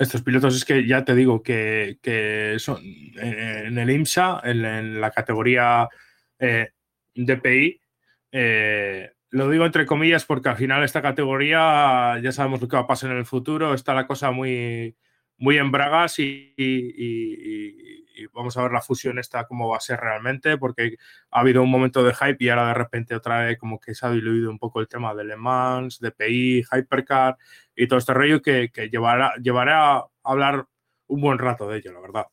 estos 0.00 0.22
pilotos 0.22 0.56
es 0.56 0.64
que 0.64 0.86
ya 0.86 1.04
te 1.04 1.14
digo 1.14 1.42
que, 1.42 1.98
que 2.00 2.56
son 2.58 2.82
eh, 2.82 3.64
en 3.66 3.76
el 3.78 3.90
IMSA, 3.90 4.40
en, 4.44 4.98
la 4.98 5.10
categoría 5.10 5.88
eh, 6.38 6.70
DPI, 7.14 7.78
eh, 8.32 9.10
lo 9.28 9.50
digo 9.50 9.66
entre 9.66 9.84
comillas 9.84 10.24
porque 10.24 10.48
al 10.48 10.56
final 10.56 10.82
esta 10.82 11.02
categoría 11.02 12.18
ya 12.18 12.32
sabemos 12.32 12.62
lo 12.62 12.68
que 12.68 12.76
va 12.76 12.82
a 12.82 12.86
pasar 12.86 13.10
en 13.10 13.18
el 13.18 13.26
futuro, 13.26 13.74
está 13.74 13.92
la 13.92 14.06
cosa 14.06 14.30
muy, 14.30 14.96
muy 15.36 15.58
en 15.58 15.70
bragas 15.70 16.18
y- 16.18 16.54
y 18.20 18.26
vamos 18.32 18.56
a 18.56 18.62
ver 18.62 18.72
la 18.72 18.80
fusión 18.82 19.18
esta 19.18 19.44
cómo 19.46 19.68
va 19.68 19.78
a 19.78 19.80
ser 19.80 19.98
realmente 20.00 20.58
porque 20.58 20.96
ha 21.30 21.40
habido 21.40 21.62
un 21.62 21.70
momento 21.70 22.04
de 22.04 22.14
hype 22.14 22.36
y 22.44 22.48
ahora 22.50 22.68
de 22.68 22.74
repente 22.74 23.14
otra 23.14 23.40
vez 23.44 23.58
como 23.58 23.80
que 23.80 23.94
se 23.94 24.06
ha 24.06 24.10
diluido 24.10 24.50
un 24.50 24.58
poco 24.58 24.80
el 24.80 24.88
tema 24.88 25.14
de 25.14 25.24
Le 25.24 25.36
Mans, 25.36 25.98
DPI, 26.00 26.64
Hypercar 26.72 27.36
y 27.74 27.86
todo 27.86 27.98
este 27.98 28.14
rollo 28.14 28.42
que, 28.42 28.70
que 28.72 28.88
llevará, 28.90 29.34
llevará 29.42 29.96
a 29.96 30.06
hablar 30.22 30.66
un 31.06 31.20
buen 31.20 31.38
rato 31.38 31.68
de 31.68 31.78
ello, 31.78 31.92
la 31.92 32.00
verdad. 32.00 32.26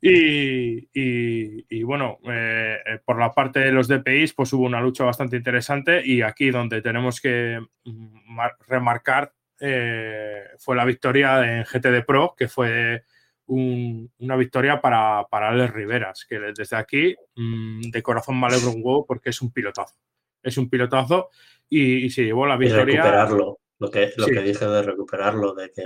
Y, 0.00 0.88
y- 0.94 1.66
y 1.68 1.82
bueno, 1.82 2.18
eh, 2.24 2.78
por 3.04 3.18
la 3.18 3.32
parte 3.32 3.60
de 3.60 3.72
los 3.72 3.88
DPIs, 3.88 4.32
pues 4.32 4.52
hubo 4.54 4.64
una 4.64 4.80
lucha 4.80 5.04
bastante 5.04 5.36
interesante 5.36 6.00
y 6.04 6.22
aquí 6.22 6.50
donde 6.50 6.80
tenemos 6.80 7.20
que 7.20 7.60
mm, 7.84 8.34
mar- 8.34 8.56
remarcar 8.66 9.34
eh, 9.60 10.44
fue 10.58 10.74
la 10.76 10.86
victoria 10.86 11.58
en 11.58 11.64
GTD 11.64 12.02
Pro, 12.06 12.34
que 12.34 12.48
fue 12.48 13.04
un- 13.50 14.12
una 14.18 14.36
victoria 14.36 14.80
para, 14.80 15.26
para 15.30 15.48
Alex 15.50 15.72
Riveras, 15.74 16.24
que 16.28 16.38
desde 16.38 16.76
aquí 16.76 17.14
mm, 17.36 17.90
de 17.90 18.02
corazón 18.02 18.38
me 18.40 18.46
alegro 18.46 18.70
un 18.70 18.80
huevo 18.84 19.04
porque 19.06 19.30
es 19.30 19.42
un 19.42 19.52
pilotazo. 19.52 19.94
Es 20.42 20.56
un 20.56 20.70
pilotazo 20.70 21.28
y, 21.68 22.04
y 22.06 22.10
se 22.10 22.24
llevó 22.24 22.46
la 22.46 22.54
Y 22.56 22.58
victoria. 22.58 22.84
recuperarlo. 23.02 23.58
Lo 23.78 23.90
que, 23.90 24.12
lo 24.16 24.26
Sí. 24.26 24.32
que 24.32 24.40
dije 24.42 24.64
de 24.66 24.82
recuperarlo, 24.82 25.54
de 25.54 25.70
que, 25.72 25.82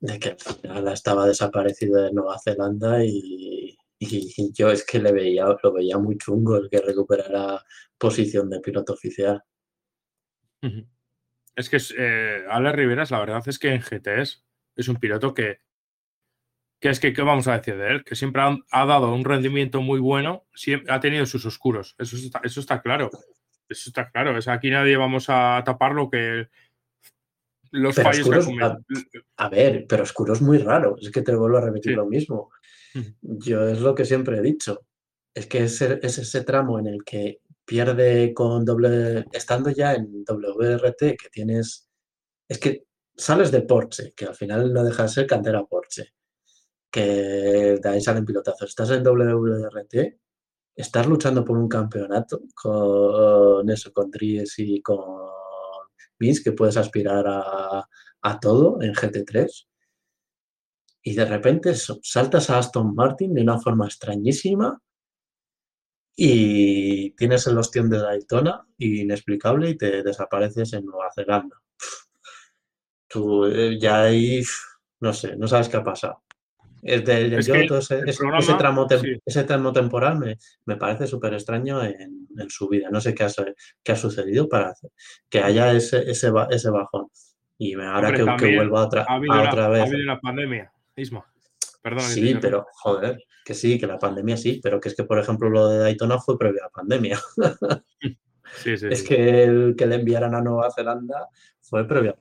de 0.00 0.18
que 0.18 0.36
estaba 0.92 1.26
desaparecido 1.26 2.02
de 2.02 2.12
Nueva 2.12 2.38
Zelanda 2.38 3.04
y, 3.04 3.76
y 3.98 4.52
yo 4.52 4.70
es 4.70 4.84
que 4.84 4.98
le 4.98 5.12
veía, 5.12 5.46
lo 5.62 5.72
veía 5.72 5.98
muy 5.98 6.16
chungo 6.18 6.56
el 6.56 6.68
que 6.70 6.80
recuperara 6.80 7.62
posición 7.98 8.48
de 8.50 8.60
piloto 8.60 8.94
oficial. 8.94 9.42
Es 11.56 11.68
que 11.68 11.76
eh, 11.98 12.44
Alex 12.48 12.74
Riveras, 12.76 13.10
la 13.10 13.20
verdad 13.20 13.42
es 13.46 13.58
que 13.58 13.68
en 13.74 13.80
GTS 13.82 14.44
es 14.76 14.88
un 14.88 14.96
piloto 14.96 15.34
que, 15.34 15.58
que 16.80 16.90
es 16.90 17.00
que, 17.00 17.12
¿qué 17.12 17.22
vamos 17.22 17.48
a 17.48 17.56
decir 17.56 17.76
de 17.76 17.88
él? 17.88 18.04
Que 18.04 18.14
siempre 18.14 18.42
ha, 18.42 18.56
ha 18.70 18.86
dado 18.86 19.14
un 19.14 19.24
rendimiento 19.24 19.80
muy 19.80 20.00
bueno, 20.00 20.44
siempre, 20.54 20.92
ha 20.92 21.00
tenido 21.00 21.24
sus 21.26 21.46
oscuros, 21.46 21.94
eso 21.98 22.16
está, 22.16 22.40
eso 22.44 22.60
está 22.60 22.82
claro. 22.82 23.10
Eso 23.68 23.88
está 23.90 24.10
claro. 24.10 24.36
Es, 24.36 24.48
aquí 24.48 24.70
nadie 24.70 24.96
vamos 24.96 25.26
a 25.28 25.62
tapar 25.64 25.92
lo 25.92 26.10
que 26.10 26.48
los 27.70 27.94
Pero 27.96 28.10
fallos 28.10 28.28
que 28.28 28.36
oscuros, 28.36 28.76
a, 29.36 29.48
ver, 29.48 29.86
pero 29.88 30.04
oscuro 30.04 30.32
es 30.34 30.42
muy 30.42 30.58
raro. 30.58 30.96
Es 31.00 31.10
que 31.10 31.22
te 31.22 31.34
vuelvo 31.34 31.58
a 31.58 31.62
repetir 31.62 31.92
Sí. 31.92 31.96
lo 31.96 32.06
mismo. 32.06 32.50
Yo 33.22 33.66
es 33.68 33.80
lo 33.80 33.94
que 33.94 34.04
siempre 34.04 34.38
he 34.38 34.42
dicho. 34.42 34.86
Es 35.34 35.46
que 35.46 35.64
es, 35.64 35.80
es 35.82 36.18
ese 36.18 36.44
tramo 36.44 36.78
en 36.78 36.86
el 36.86 37.02
que 37.04 37.40
pierde 37.64 38.32
con 38.32 38.64
doble, 38.64 39.24
estando 39.32 39.70
ya 39.70 39.94
en 39.94 40.24
WRT, 40.24 41.16
que 41.16 41.28
tienes, 41.32 41.88
es 42.48 42.58
que 42.58 42.84
sales 43.16 43.50
de 43.50 43.62
Porsche, 43.62 44.12
que 44.14 44.26
al 44.26 44.34
final 44.36 44.72
no 44.72 44.84
deja 44.84 45.04
de 45.04 45.08
ser 45.08 45.26
cantera 45.26 45.64
Porsche, 45.64 46.12
que 46.94 47.80
de 47.82 47.88
ahí 47.88 48.00
salen 48.00 48.24
pilotazos. 48.24 48.68
Estás 48.68 48.90
en 48.90 49.02
WRT, 49.02 50.20
estás 50.76 51.06
luchando 51.08 51.44
por 51.44 51.58
un 51.58 51.68
campeonato 51.68 52.42
con 52.54 53.68
eso, 53.68 53.92
con 53.92 54.12
Dries 54.12 54.56
y 54.60 54.80
con 54.80 55.28
Vince, 56.16 56.44
que 56.44 56.52
puedes 56.52 56.76
aspirar 56.76 57.26
a, 57.26 57.88
a 58.22 58.40
todo 58.40 58.80
en 58.80 58.94
GT3. 58.94 59.66
Y 61.02 61.14
de 61.16 61.24
repente 61.24 61.74
saltas 61.74 62.48
a 62.50 62.58
Aston 62.58 62.94
Martin 62.94 63.34
de 63.34 63.42
una 63.42 63.58
forma 63.58 63.86
extrañísima 63.86 64.80
y 66.14 67.10
tienes 67.16 67.44
el 67.48 67.58
ostión 67.58 67.90
de 67.90 67.98
Daytona 67.98 68.64
inexplicable 68.78 69.70
y 69.70 69.76
te 69.76 70.04
desapareces 70.04 70.72
en 70.74 70.84
Nueva 70.86 71.10
Zelanda. 71.12 71.60
Tú 73.08 73.46
eh, 73.46 73.78
ya 73.80 74.02
ahí, 74.02 74.42
no 75.00 75.12
sé, 75.12 75.36
no 75.36 75.48
sabes 75.48 75.68
qué 75.68 75.76
ha 75.78 75.82
pasado. 75.84 76.24
Es 76.84 77.04
de- 77.04 77.36
Es 77.38 77.46
yo 77.46 77.54
que 77.54 77.66
todo 77.66 77.78
ese, 77.78 77.98
el 78.00 78.08
ese- 78.08 78.18
programa, 78.18 78.38
ese 78.44 78.54
tramo, 78.54 78.86
sí. 78.90 79.20
ese 79.24 79.44
tramo 79.44 79.72
temporal 79.72 80.18
me, 80.18 80.36
me 80.66 80.76
parece 80.76 81.06
súper 81.06 81.32
extraño 81.32 81.82
en, 81.82 82.28
en 82.38 82.50
su 82.50 82.68
vida. 82.68 82.88
No 82.90 83.00
sé 83.00 83.14
qué 83.14 83.24
ha, 83.24 83.28
qué 83.82 83.92
ha 83.92 83.96
sucedido 83.96 84.48
para 84.48 84.70
hacer- 84.70 84.90
que 85.28 85.40
haya 85.40 85.72
ese, 85.72 86.08
ese, 86.10 86.30
ese 86.50 86.70
bajón. 86.70 87.08
Y 87.58 87.74
me- 87.76 87.86
ahora 87.86 88.08
Hombre, 88.10 88.24
que, 88.36 88.46
que 88.50 88.56
vuelva 88.56 88.82
otra, 88.84 89.06
ha 89.08 89.14
a 89.14 89.48
otra 89.48 89.64
ha 89.66 89.68
vez. 89.68 89.82
habido 89.82 90.02
una 90.02 90.20
pandemia, 90.20 90.70
Isma. 90.96 91.24
Te 91.82 91.98
Sí, 92.00 92.34
pero 92.40 92.66
joder, 92.72 93.22
que 93.44 93.52
sí, 93.52 93.78
que 93.78 93.86
la 93.86 93.98
pandemia 93.98 94.36
sí, 94.38 94.58
pero 94.62 94.80
que 94.80 94.88
es 94.88 94.94
que, 94.96 95.04
por 95.04 95.18
ejemplo, 95.18 95.50
lo 95.50 95.68
de 95.68 95.78
Daytona 95.78 96.18
fue 96.18 96.38
previo 96.38 96.62
a 96.62 96.66
la 96.66 96.70
pandemia. 96.70 97.18
Sí, 98.56 98.76
sí, 98.76 98.86
Es 98.90 99.00
sí. 99.00 99.06
que 99.08 99.44
el 99.44 99.74
que 99.76 99.86
le 99.86 99.96
enviaran 99.96 100.34
a 100.34 100.40
Nueva 100.40 100.70
Zelanda 100.70 101.28
fue 101.60 101.88
previo 101.88 102.12
a 102.12 102.16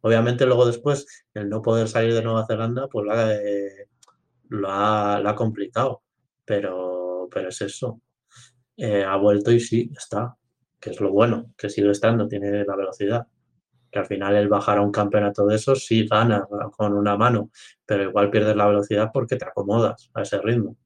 Obviamente, 0.00 0.46
luego 0.46 0.66
después, 0.66 1.26
el 1.34 1.48
no 1.48 1.60
poder 1.62 1.88
salir 1.88 2.14
de 2.14 2.22
Nueva 2.22 2.46
Zelanda, 2.46 2.88
pues 2.88 3.04
lo 3.04 3.12
ha, 3.12 3.34
eh, 3.34 3.88
lo 4.48 4.70
ha, 4.70 5.20
lo 5.20 5.28
ha 5.28 5.34
complicado. 5.34 6.02
Pero, 6.44 7.28
pero 7.30 7.48
es 7.48 7.60
eso. 7.60 8.00
Eh, 8.76 9.04
ha 9.04 9.16
vuelto 9.16 9.50
y 9.50 9.60
sí, 9.60 9.90
está. 9.96 10.36
Que 10.78 10.90
es 10.90 11.00
lo 11.00 11.10
bueno, 11.10 11.52
que 11.56 11.70
sigue 11.70 11.90
estando, 11.90 12.28
tiene 12.28 12.64
la 12.64 12.76
velocidad. 12.76 13.26
Que 13.90 13.98
al 13.98 14.06
final 14.06 14.36
el 14.36 14.48
bajar 14.48 14.78
a 14.78 14.82
un 14.82 14.92
campeonato 14.92 15.46
de 15.46 15.56
esos 15.56 15.86
sí 15.86 16.06
gana 16.06 16.46
con 16.76 16.92
una 16.92 17.16
mano, 17.16 17.50
pero 17.84 18.04
igual 18.04 18.30
pierdes 18.30 18.56
la 18.56 18.66
velocidad 18.66 19.10
porque 19.12 19.36
te 19.36 19.46
acomodas 19.46 20.10
a 20.14 20.22
ese 20.22 20.40
ritmo. 20.40 20.76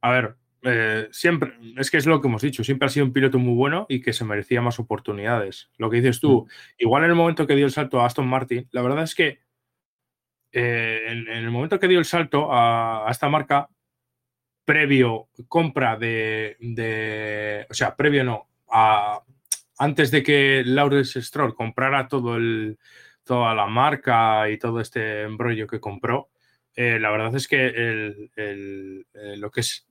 A 0.00 0.12
ver, 0.12 0.36
eh, 0.62 1.08
siempre, 1.10 1.54
es 1.76 1.90
que 1.90 1.96
es 1.96 2.06
lo 2.06 2.20
que 2.20 2.28
hemos 2.28 2.42
dicho, 2.42 2.62
siempre 2.64 2.86
ha 2.86 2.88
sido 2.88 3.06
un 3.06 3.12
piloto 3.12 3.38
muy 3.38 3.54
bueno 3.54 3.86
y 3.88 4.00
que 4.00 4.12
se 4.12 4.24
merecía 4.24 4.60
más 4.62 4.78
oportunidades. 4.78 5.70
Lo 5.76 5.90
que 5.90 5.96
dices 5.96 6.20
tú, 6.20 6.46
igual 6.78 7.04
en 7.04 7.10
el 7.10 7.16
momento 7.16 7.46
que 7.46 7.56
dio 7.56 7.66
el 7.66 7.72
salto 7.72 8.00
a 8.00 8.06
Aston 8.06 8.26
Martin, 8.28 8.68
la 8.72 8.82
verdad 8.82 9.02
es 9.04 9.14
que 9.14 9.40
eh, 10.52 11.04
en, 11.08 11.28
en 11.28 11.44
el 11.44 11.50
momento 11.50 11.78
que 11.80 11.88
dio 11.88 11.98
el 11.98 12.04
salto 12.04 12.52
a, 12.52 13.08
a 13.08 13.10
esta 13.10 13.28
marca, 13.28 13.68
previo 14.64 15.28
compra 15.48 15.96
de, 15.96 16.56
de- 16.60 17.66
o 17.70 17.74
sea, 17.74 17.96
previo 17.96 18.22
no, 18.24 18.48
a- 18.68 19.20
antes 19.78 20.10
de 20.10 20.22
que 20.22 20.62
Lawrence 20.64 21.20
Stroll 21.22 21.54
comprara 21.54 22.06
todo 22.06 22.36
el, 22.36 22.78
toda 23.24 23.54
la 23.54 23.66
marca 23.66 24.48
y 24.50 24.58
todo 24.58 24.80
este 24.80 25.22
embrollo 25.22 25.66
que 25.66 25.80
compró, 25.80 26.28
eh, 26.76 26.98
la 27.00 27.10
verdad 27.10 27.34
es 27.34 27.48
que 27.48 27.66
el- 27.66 28.30
el- 28.36 29.06
eh, 29.14 29.36
lo 29.38 29.50
que 29.50 29.60
es 29.60 29.88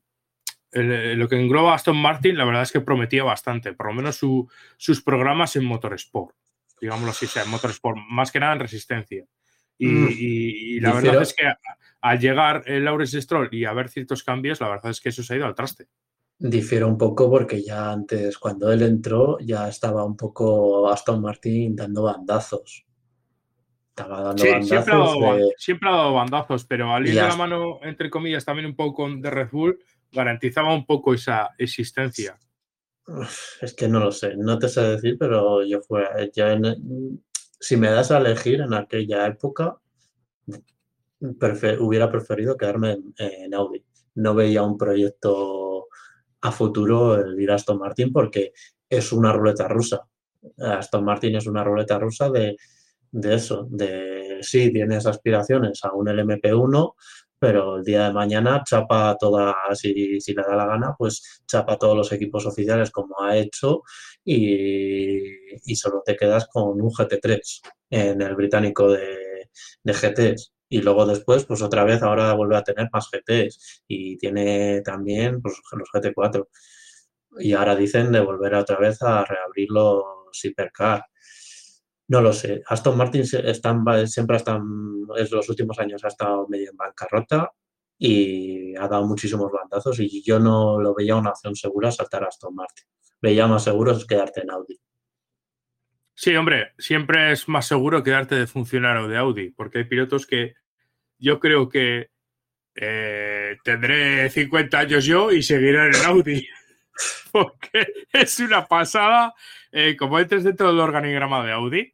el- 0.72 1.20
lo 1.20 1.28
que 1.28 1.40
engloba 1.40 1.74
Aston 1.74 1.98
Martin, 1.98 2.38
la 2.38 2.46
verdad 2.46 2.64
es 2.64 2.72
que 2.72 2.82
prometía 2.82 3.24
bastante, 3.24 3.74
por 3.74 3.88
lo 3.88 3.94
menos 3.94 4.16
su- 4.16 4.50
sus 4.78 5.02
programas 5.02 5.56
en 5.56 5.66
Motorsport, 5.66 6.36
digámoslo 6.80 7.12
así, 7.12 7.28
sea, 7.28 7.44
en 7.44 7.50
Motorsport, 7.50 7.98
más 8.10 8.32
que 8.32 8.40
nada 8.40 8.54
en 8.54 8.60
resistencia. 8.60 9.26
Y, 9.78 9.88
Mm. 9.88 10.08
y- 10.12 10.16
y 10.76 10.80
la 10.80 10.90
Difiero- 10.90 11.06
verdad 11.12 11.22
es 11.24 11.34
que 11.34 11.46
al 12.02 12.20
llegar 12.20 12.64
el 12.66 12.86
Lawrence 12.86 13.22
Stroll 13.22 13.50
y 13.52 13.66
haber 13.66 13.90
ciertos 13.90 14.24
cambios, 14.24 14.60
la 14.62 14.70
verdad 14.70 14.92
es 14.92 15.02
que 15.02 15.10
eso 15.10 15.24
se 15.24 15.34
ha 15.34 15.38
ido 15.38 15.46
al 15.46 15.56
traste. 15.56 15.88
Difiere 16.40 16.86
un 16.86 16.98
poco 16.98 17.30
porque 17.30 17.62
ya 17.62 17.92
antes, 17.92 18.38
cuando 18.40 18.72
él 18.72 18.82
entró, 18.82 19.38
ya 19.40 19.68
estaba 19.68 20.04
un 20.04 20.18
poco 20.18 20.90
Aston 20.92 21.22
Martin 21.22 21.76
dando 21.76 22.04
bandazos. 22.04 22.86
Estaba 23.90 24.22
dando 24.22 24.42
Sí, 24.44 24.50
siempre 24.50 24.76
ha, 24.78 24.80
bandazos 24.98 25.20
dado, 25.22 25.36
de... 25.38 25.54
siempre 25.58 25.90
ha 25.90 25.92
dado 25.92 26.14
bandazos, 26.14 26.66
pero 26.66 26.92
al 26.94 27.06
ir 27.08 27.14
de 27.14 27.22
la 27.22 27.36
mano, 27.36 27.80
entre 27.84 28.10
comillas, 28.10 28.44
también 28.46 28.66
un 28.66 28.76
poco 28.76 29.08
de 29.10 29.30
Red 29.30 29.50
Bull, 29.52 29.78
garantizaba 30.12 30.74
un 30.74 30.86
poco 30.86 31.14
esa 31.14 31.50
existencia. 31.58 32.38
Es 33.62 33.74
que 33.74 33.88
no 33.88 34.00
lo 34.00 34.12
sé, 34.12 34.36
no 34.38 34.58
te 34.60 34.70
sé 34.70 34.82
decir, 34.82 35.18
pero 35.20 35.64
yo 35.66 35.82
fuera, 35.82 36.30
yo 36.32 36.48
en- 36.48 37.24
si 37.60 37.78
me 37.78 37.90
das 37.90 38.12
a 38.12 38.18
elegir 38.20 38.62
en 38.62 38.74
aquella 38.74 39.26
época, 39.28 39.78
hubiera 41.80 42.12
preferido 42.12 42.58
quedarme 42.58 42.92
en, 42.94 43.14
en 43.18 43.54
Audi. 43.54 43.84
No 44.16 44.34
veía 44.34 44.64
un 44.64 44.78
proyecto 44.78 45.88
a 46.42 46.52
futuro 46.52 47.16
el 47.16 47.40
ir 47.40 47.52
a 47.52 47.56
Aston 47.56 47.78
Martin 47.78 48.12
porque 48.12 48.54
es 48.90 49.12
una 49.12 49.32
ruleta 49.32 49.68
rusa. 49.68 50.02
Aston 50.58 51.06
Martin 51.06 51.36
es 51.36 51.46
una 51.46 51.64
ruleta 51.64 52.00
rusa 52.00 52.30
de, 52.30 52.58
de 53.12 53.36
eso, 53.36 53.68
de 53.70 54.40
sí, 54.42 54.72
tienes 54.74 55.06
aspiraciones 55.06 55.84
a 55.84 55.94
un 55.94 56.08
LMP1, 56.08 56.96
pero 57.42 57.78
el 57.78 57.84
día 57.84 58.06
de 58.06 58.14
mañana 58.14 58.64
chapa 58.64 59.18
toda, 59.20 59.56
si, 59.74 60.22
si 60.22 60.34
le 60.36 60.44
da 60.44 60.56
la 60.56 60.68
gana, 60.68 60.96
pues 60.96 61.42
chapa 61.48 61.76
todos 61.78 61.98
los 61.98 62.12
equipos 62.12 62.46
oficiales 62.46 62.92
como 62.92 63.20
ha 63.20 63.36
hecho 63.36 63.82
y, 64.24 65.76
solo 65.76 66.04
te 66.06 66.16
quedas 66.16 66.48
con 66.48 66.80
un 66.80 66.92
GT3 66.92 67.40
en 67.90 68.22
el 68.22 68.36
británico 68.36 68.92
de, 68.92 69.50
de 69.84 69.94
GTs. 69.94 70.54
Y 70.70 70.82
luego 70.84 71.06
después, 71.08 71.46
pues 71.46 71.64
otra 71.64 71.84
vez 71.84 72.04
ahora 72.04 72.34
vuelve 72.34 72.58
a 72.58 72.64
tener 72.64 72.90
más 72.94 73.10
GTs 73.12 73.84
y 73.88 74.18
tiene 74.18 74.82
también 74.82 75.42
pues, 75.42 75.56
los 75.72 75.90
GT4. 75.92 76.48
Y 77.40 77.54
ahora 77.54 77.76
dicen 77.76 78.12
de 78.12 78.20
volver 78.20 78.54
otra 78.56 78.78
vez 78.78 79.02
a 79.02 79.26
reabrir 79.26 79.70
los 79.72 80.04
Hypercar. 80.44 81.04
No 82.12 82.20
lo 82.20 82.34
sé. 82.34 82.62
Aston 82.66 82.98
Martin 82.98 83.26
siempre 83.26 84.36
están, 84.36 84.58
en 85.16 85.28
los 85.32 85.48
últimos 85.48 85.80
años 85.80 86.04
ha 86.04 86.10
estado 86.10 86.46
medio 86.50 86.72
en 86.72 86.76
bancarrota 86.76 87.54
y 87.98 88.76
ha 88.76 88.86
dado 88.90 89.06
muchísimos 89.06 89.50
bandazos 89.50 89.98
y 90.02 90.22
yo 90.22 90.38
no 90.38 90.78
lo 90.82 90.94
veía 90.94 91.16
una 91.16 91.30
opción 91.30 91.56
segura 91.56 91.90
saltar 91.90 92.26
a 92.26 92.28
Aston 92.28 92.54
Martin. 92.54 92.84
Veía 93.22 93.48
más 93.48 93.64
seguro 93.64 93.94
es 93.94 94.04
quedarte 94.04 94.42
en 94.42 94.52
Audi. 94.52 94.78
Sí, 96.14 96.36
hombre, 96.36 96.74
siempre 96.78 97.32
es 97.32 97.48
más 97.48 97.66
seguro 97.66 98.04
quedarte 98.04 98.36
de 98.36 98.46
funcionario 98.46 99.08
de 99.08 99.18
Audi, 99.18 99.52
porque 99.52 99.78
hay 99.78 99.84
pilotos 99.86 100.28
que 100.28 100.56
yo 101.18 101.40
creo 101.40 101.70
que 101.70 102.10
eh, 102.76 103.56
tendré 103.64 104.30
50 104.30 104.80
años 104.80 105.06
yo 105.06 105.32
y 105.32 105.44
seguiré 105.44 105.88
en 105.88 105.96
Audi. 106.08 106.46
porque 107.32 107.88
es 108.12 108.38
una 108.42 108.68
pasada. 108.68 109.34
Eh, 109.72 109.96
como 109.96 110.20
entres 110.20 110.44
dentro 110.44 110.68
del 110.68 110.82
organigrama 110.82 111.46
de 111.46 111.54
Audi, 111.54 111.94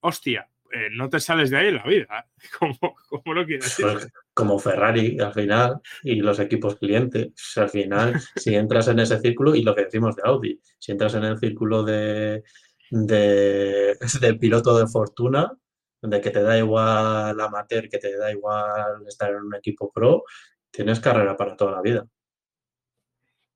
hostia, 0.00 0.48
eh, 0.72 0.88
no 0.90 1.08
te 1.08 1.20
sales 1.20 1.50
de 1.50 1.58
ahí 1.58 1.68
en 1.68 1.76
la 1.76 1.84
vida. 1.84 2.28
Como, 2.58 2.96
como 3.08 3.34
lo 3.34 3.44
quieres 3.44 3.76
pues, 3.80 4.08
como 4.34 4.58
Ferrari 4.58 5.18
al 5.18 5.32
final 5.32 5.80
y 6.02 6.16
los 6.16 6.38
equipos 6.38 6.76
clientes. 6.76 7.32
al 7.56 7.70
final, 7.70 8.20
si 8.36 8.54
entras 8.54 8.88
en 8.88 9.00
ese 9.00 9.18
círculo, 9.20 9.54
y 9.54 9.62
lo 9.62 9.74
que 9.74 9.84
decimos 9.84 10.16
de 10.16 10.22
Audi, 10.24 10.60
si 10.78 10.92
entras 10.92 11.14
en 11.14 11.24
el 11.24 11.38
círculo 11.38 11.82
de, 11.82 12.42
de, 12.90 13.96
de 14.20 14.34
piloto 14.34 14.78
de 14.78 14.86
fortuna, 14.86 15.52
de 16.02 16.20
que 16.20 16.30
te 16.30 16.42
da 16.42 16.58
igual 16.58 17.40
amateur, 17.40 17.88
que 17.88 17.98
te 17.98 18.16
da 18.16 18.30
igual 18.30 19.06
estar 19.06 19.30
en 19.30 19.44
un 19.44 19.54
equipo 19.54 19.90
pro, 19.92 20.24
tienes 20.70 21.00
carrera 21.00 21.36
para 21.36 21.56
toda 21.56 21.72
la 21.72 21.82
vida. 21.82 22.06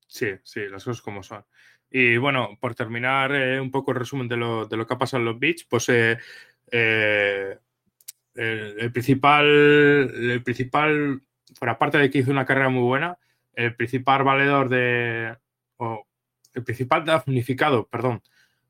Sí, 0.07 0.31
sí, 0.43 0.69
las 0.69 0.85
cosas 0.85 1.03
como 1.03 1.23
son. 1.23 1.45
Y 1.91 2.17
bueno, 2.19 2.57
por 2.61 2.75
terminar 2.75 3.35
eh, 3.35 3.61
un 3.61 3.71
poco 3.71 3.91
el 3.91 3.99
resumen 3.99 4.29
de 4.29 4.37
lo, 4.37 4.67
de 4.67 4.77
lo, 4.77 4.87
que 4.87 4.95
ha 4.95 4.99
pasado 4.99 5.21
en 5.21 5.25
los 5.27 5.39
Beach, 5.41 5.67
pues 5.69 5.89
eh, 5.89 6.19
eh, 6.71 7.59
el, 8.35 8.93
principal, 8.93 9.47
el 9.47 10.43
principal, 10.45 11.23
por 11.59 11.69
aparte 11.69 11.99
de 11.99 12.11
que 12.11 12.19
hizo 12.19 12.31
una 12.31 12.47
carrera 12.47 12.69
muy 12.69 12.83
buena, 12.83 13.19
el 13.55 13.75
principal 13.75 14.23
valedor 14.23 14.69
de, 14.69 15.37
o 15.79 16.07
el 16.55 16.63
principal 16.65 17.05
damnificado, 17.05 17.89
perdón, 17.89 18.23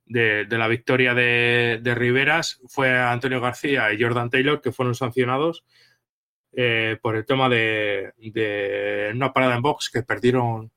de, 0.06 0.46
de 0.46 0.58
la 0.58 0.66
victoria 0.66 1.14
de, 1.14 1.78
de, 1.82 1.94
Riveras 1.94 2.60
fue 2.68 2.98
Antonio 2.98 3.40
García 3.40 3.92
y 3.92 4.02
Jordan 4.02 4.30
Taylor, 4.30 4.60
que 4.62 4.72
fueron 4.72 4.94
sancionados 4.94 5.64
por 7.02 7.16
el 7.16 7.24
tema 7.26 7.48
de, 7.48 8.12
de 8.16 9.12
una 9.14 9.32
parada 9.32 9.54
en 9.54 9.62
box 9.62 9.88
que 9.88 10.02
perdieron 10.02 10.72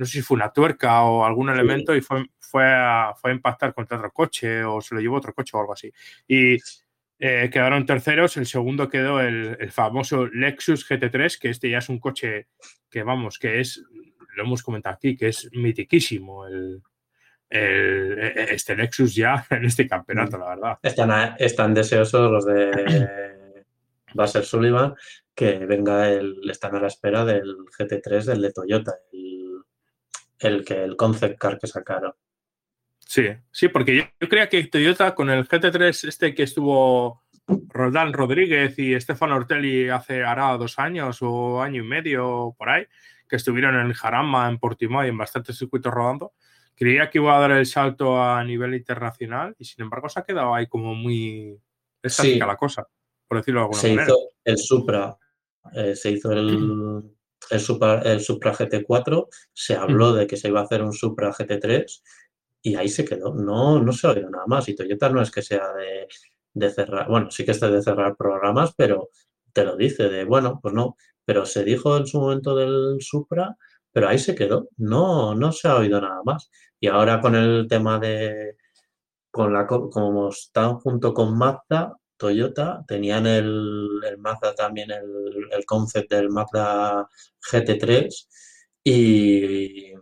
no 0.00 0.06
sé 0.06 0.12
si 0.12 0.22
fue 0.22 0.36
una 0.36 0.50
tuerca 0.50 1.02
o 1.02 1.26
algún 1.26 1.50
elemento 1.50 1.94
y 1.94 2.00
fue, 2.00 2.24
fue, 2.38 2.64
a, 2.64 3.12
fue 3.14 3.32
a 3.32 3.34
impactar 3.34 3.74
contra 3.74 3.98
otro 3.98 4.10
coche 4.10 4.64
o 4.64 4.80
se 4.80 4.94
lo 4.94 5.00
llevó 5.02 5.16
otro 5.18 5.34
coche 5.34 5.54
o 5.54 5.60
algo 5.60 5.74
así. 5.74 5.92
Y 6.26 6.56
eh, 7.18 7.50
quedaron 7.52 7.84
terceros, 7.84 8.38
el 8.38 8.46
segundo 8.46 8.88
quedó 8.88 9.20
el, 9.20 9.70
famoso 9.70 10.26
Lexus 10.26 10.88
GT3, 10.88 11.38
que 11.38 11.50
este 11.50 11.68
ya 11.68 11.76
es 11.76 11.90
un 11.90 11.98
coche 11.98 12.46
que, 12.88 13.02
vamos, 13.02 13.38
que 13.38 13.60
es, 13.60 13.84
lo 14.36 14.44
hemos 14.44 14.62
comentado 14.62 14.94
aquí, 14.94 15.18
que 15.18 15.28
es 15.28 15.50
mitiquísimo 15.52 16.46
el, 16.46 16.80
e, 17.50 18.46
este 18.52 18.74
Lexus 18.74 19.14
ya 19.14 19.46
en 19.50 19.66
este 19.66 19.86
campeonato, 19.86 20.38
la 20.38 20.48
verdad. 20.48 20.78
Están, 20.82 21.34
están 21.38 21.74
deseosos 21.74 22.32
los 22.32 22.46
de 22.46 23.64
Basser 24.14 24.46
Sullivan 24.46 24.94
que 25.34 25.58
venga 25.58 26.08
el, 26.08 26.38
están 26.50 26.74
a 26.74 26.80
la 26.80 26.86
espera 26.86 27.24
del 27.26 27.54
GT3 27.78 28.24
del 28.24 28.42
de 28.42 28.52
Toyota, 28.52 28.94
el 29.12 29.49
el 30.40 30.64
que 30.64 30.82
el 30.82 30.96
concept 30.96 31.38
car 31.38 31.58
que 31.58 31.66
sacaron. 31.66 32.14
Sí, 32.98 33.26
sí, 33.50 33.68
porque 33.68 33.96
yo, 33.96 34.28
creía 34.28 34.48
que 34.48 34.64
Toyota 34.64 35.14
con 35.14 35.30
el 35.30 35.46
GT3 35.46 36.08
este 36.08 36.34
que 36.34 36.44
estuvo 36.44 37.22
Roldán 37.68 38.12
Rodríguez 38.12 38.78
y 38.78 38.94
Estefano 38.94 39.36
Ortelli 39.36 39.88
hace 39.88 40.22
hará 40.22 40.56
dos 40.56 40.78
años 40.78 41.18
o 41.20 41.60
año 41.60 41.82
y 41.82 41.86
medio 41.86 42.54
por 42.56 42.68
ahí, 42.68 42.86
que 43.28 43.36
estuvieron 43.36 43.74
en 43.80 43.92
Jarama, 43.92 44.48
en 44.48 44.58
Portimao 44.58 45.04
y 45.04 45.08
en 45.08 45.18
bastantes 45.18 45.58
circuitos 45.58 45.92
rodando, 45.92 46.32
creía 46.74 47.10
que 47.10 47.18
iba 47.18 47.36
a 47.36 47.40
dar 47.40 47.50
el 47.50 47.66
salto 47.66 48.22
a 48.22 48.42
nivel 48.44 48.74
internacional 48.74 49.54
y 49.58 49.64
sin 49.64 49.82
embargo 49.82 50.08
se 50.08 50.20
ha 50.20 50.24
quedado 50.24 50.54
ahí 50.54 50.66
como 50.66 50.94
muy 50.94 51.60
estática 52.02 52.46
la 52.46 52.56
cosa, 52.56 52.86
por 53.26 53.38
decirlo 53.38 53.60
de 53.60 53.64
alguna 53.64 53.80
se 53.80 53.88
manera. 53.88 54.04
Hizo 54.04 54.28
el 54.44 54.58
Supra, 54.58 55.18
eh, 55.74 55.96
se 55.96 56.12
hizo 56.12 56.32
el, 56.32 57.02
el 57.50 57.60
Supra, 57.60 58.00
el 58.02 58.20
Supra 58.20 58.54
GT4, 58.54 59.28
se 59.52 59.76
habló 59.76 60.12
de 60.12 60.26
que 60.26 60.36
se 60.36 60.48
iba 60.48 60.60
a 60.60 60.64
hacer 60.64 60.82
un 60.82 60.92
Supra 60.92 61.32
GT3 61.32 62.02
y 62.62 62.76
ahí 62.76 62.88
se 62.88 63.04
quedó. 63.04 63.34
No, 63.34 63.80
no 63.80 63.92
se 63.92 64.06
ha 64.06 64.10
oído 64.10 64.30
nada 64.30 64.46
más. 64.46 64.68
Y 64.68 64.74
Toyota 64.74 65.08
no 65.10 65.22
es 65.22 65.30
que 65.30 65.42
sea 65.42 65.64
de, 66.54 66.70
cerrar, 66.70 67.08
bueno, 67.08 67.30
sí 67.30 67.44
que 67.44 67.52
está 67.52 67.70
de 67.70 67.82
cerrar 67.82 68.16
programas, 68.16 68.74
pero 68.76 69.10
te 69.52 69.64
lo 69.64 69.76
dice 69.76 70.08
de, 70.08 70.24
bueno, 70.24 70.60
pues 70.62 70.74
no. 70.74 70.96
Pero 71.24 71.46
se 71.46 71.64
dijo 71.64 71.96
en 71.96 72.06
su 72.06 72.20
momento 72.20 72.54
del 72.56 72.98
Supra, 73.00 73.56
pero 73.92 74.08
ahí 74.08 74.18
se 74.18 74.34
quedó. 74.34 74.68
No, 74.76 75.34
no 75.34 75.52
se 75.52 75.68
ha 75.68 75.76
oído 75.76 76.00
nada 76.00 76.20
más. 76.24 76.50
Y 76.78 76.88
ahora 76.88 77.20
con 77.20 77.34
el 77.34 77.66
tema 77.68 77.98
de, 77.98 78.56
con 79.30 79.52
la, 79.52 79.66
como 79.66 80.28
están 80.30 80.78
junto 80.78 81.14
con 81.14 81.36
Mazda, 81.36 81.96
Toyota, 82.20 82.84
tenían 82.86 83.26
el, 83.26 84.00
el 84.06 84.18
Mazda 84.18 84.54
también, 84.54 84.90
el, 84.90 85.48
el, 85.50 85.64
concept 85.64 86.10
del 86.12 86.28
Mazda 86.28 87.08
GT3 87.50 88.28
y, 88.84 89.94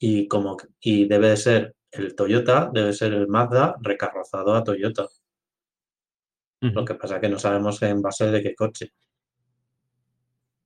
y, 0.00 0.28
como, 0.28 0.56
y 0.80 1.06
debe 1.06 1.28
de 1.30 1.36
ser 1.36 1.76
el 1.92 2.16
Toyota, 2.16 2.68
debe 2.72 2.92
ser 2.92 3.14
el 3.14 3.28
Mazda 3.28 3.76
recarrozado 3.80 4.54
a 4.54 4.64
Toyota. 4.64 5.06
Lo 6.60 6.84
que 6.84 6.94
pasa 6.94 7.16
es 7.16 7.20
que 7.20 7.28
no 7.28 7.38
sabemos 7.38 7.80
en 7.82 8.02
base 8.02 8.30
de 8.30 8.42
qué 8.42 8.54
coche. 8.54 8.92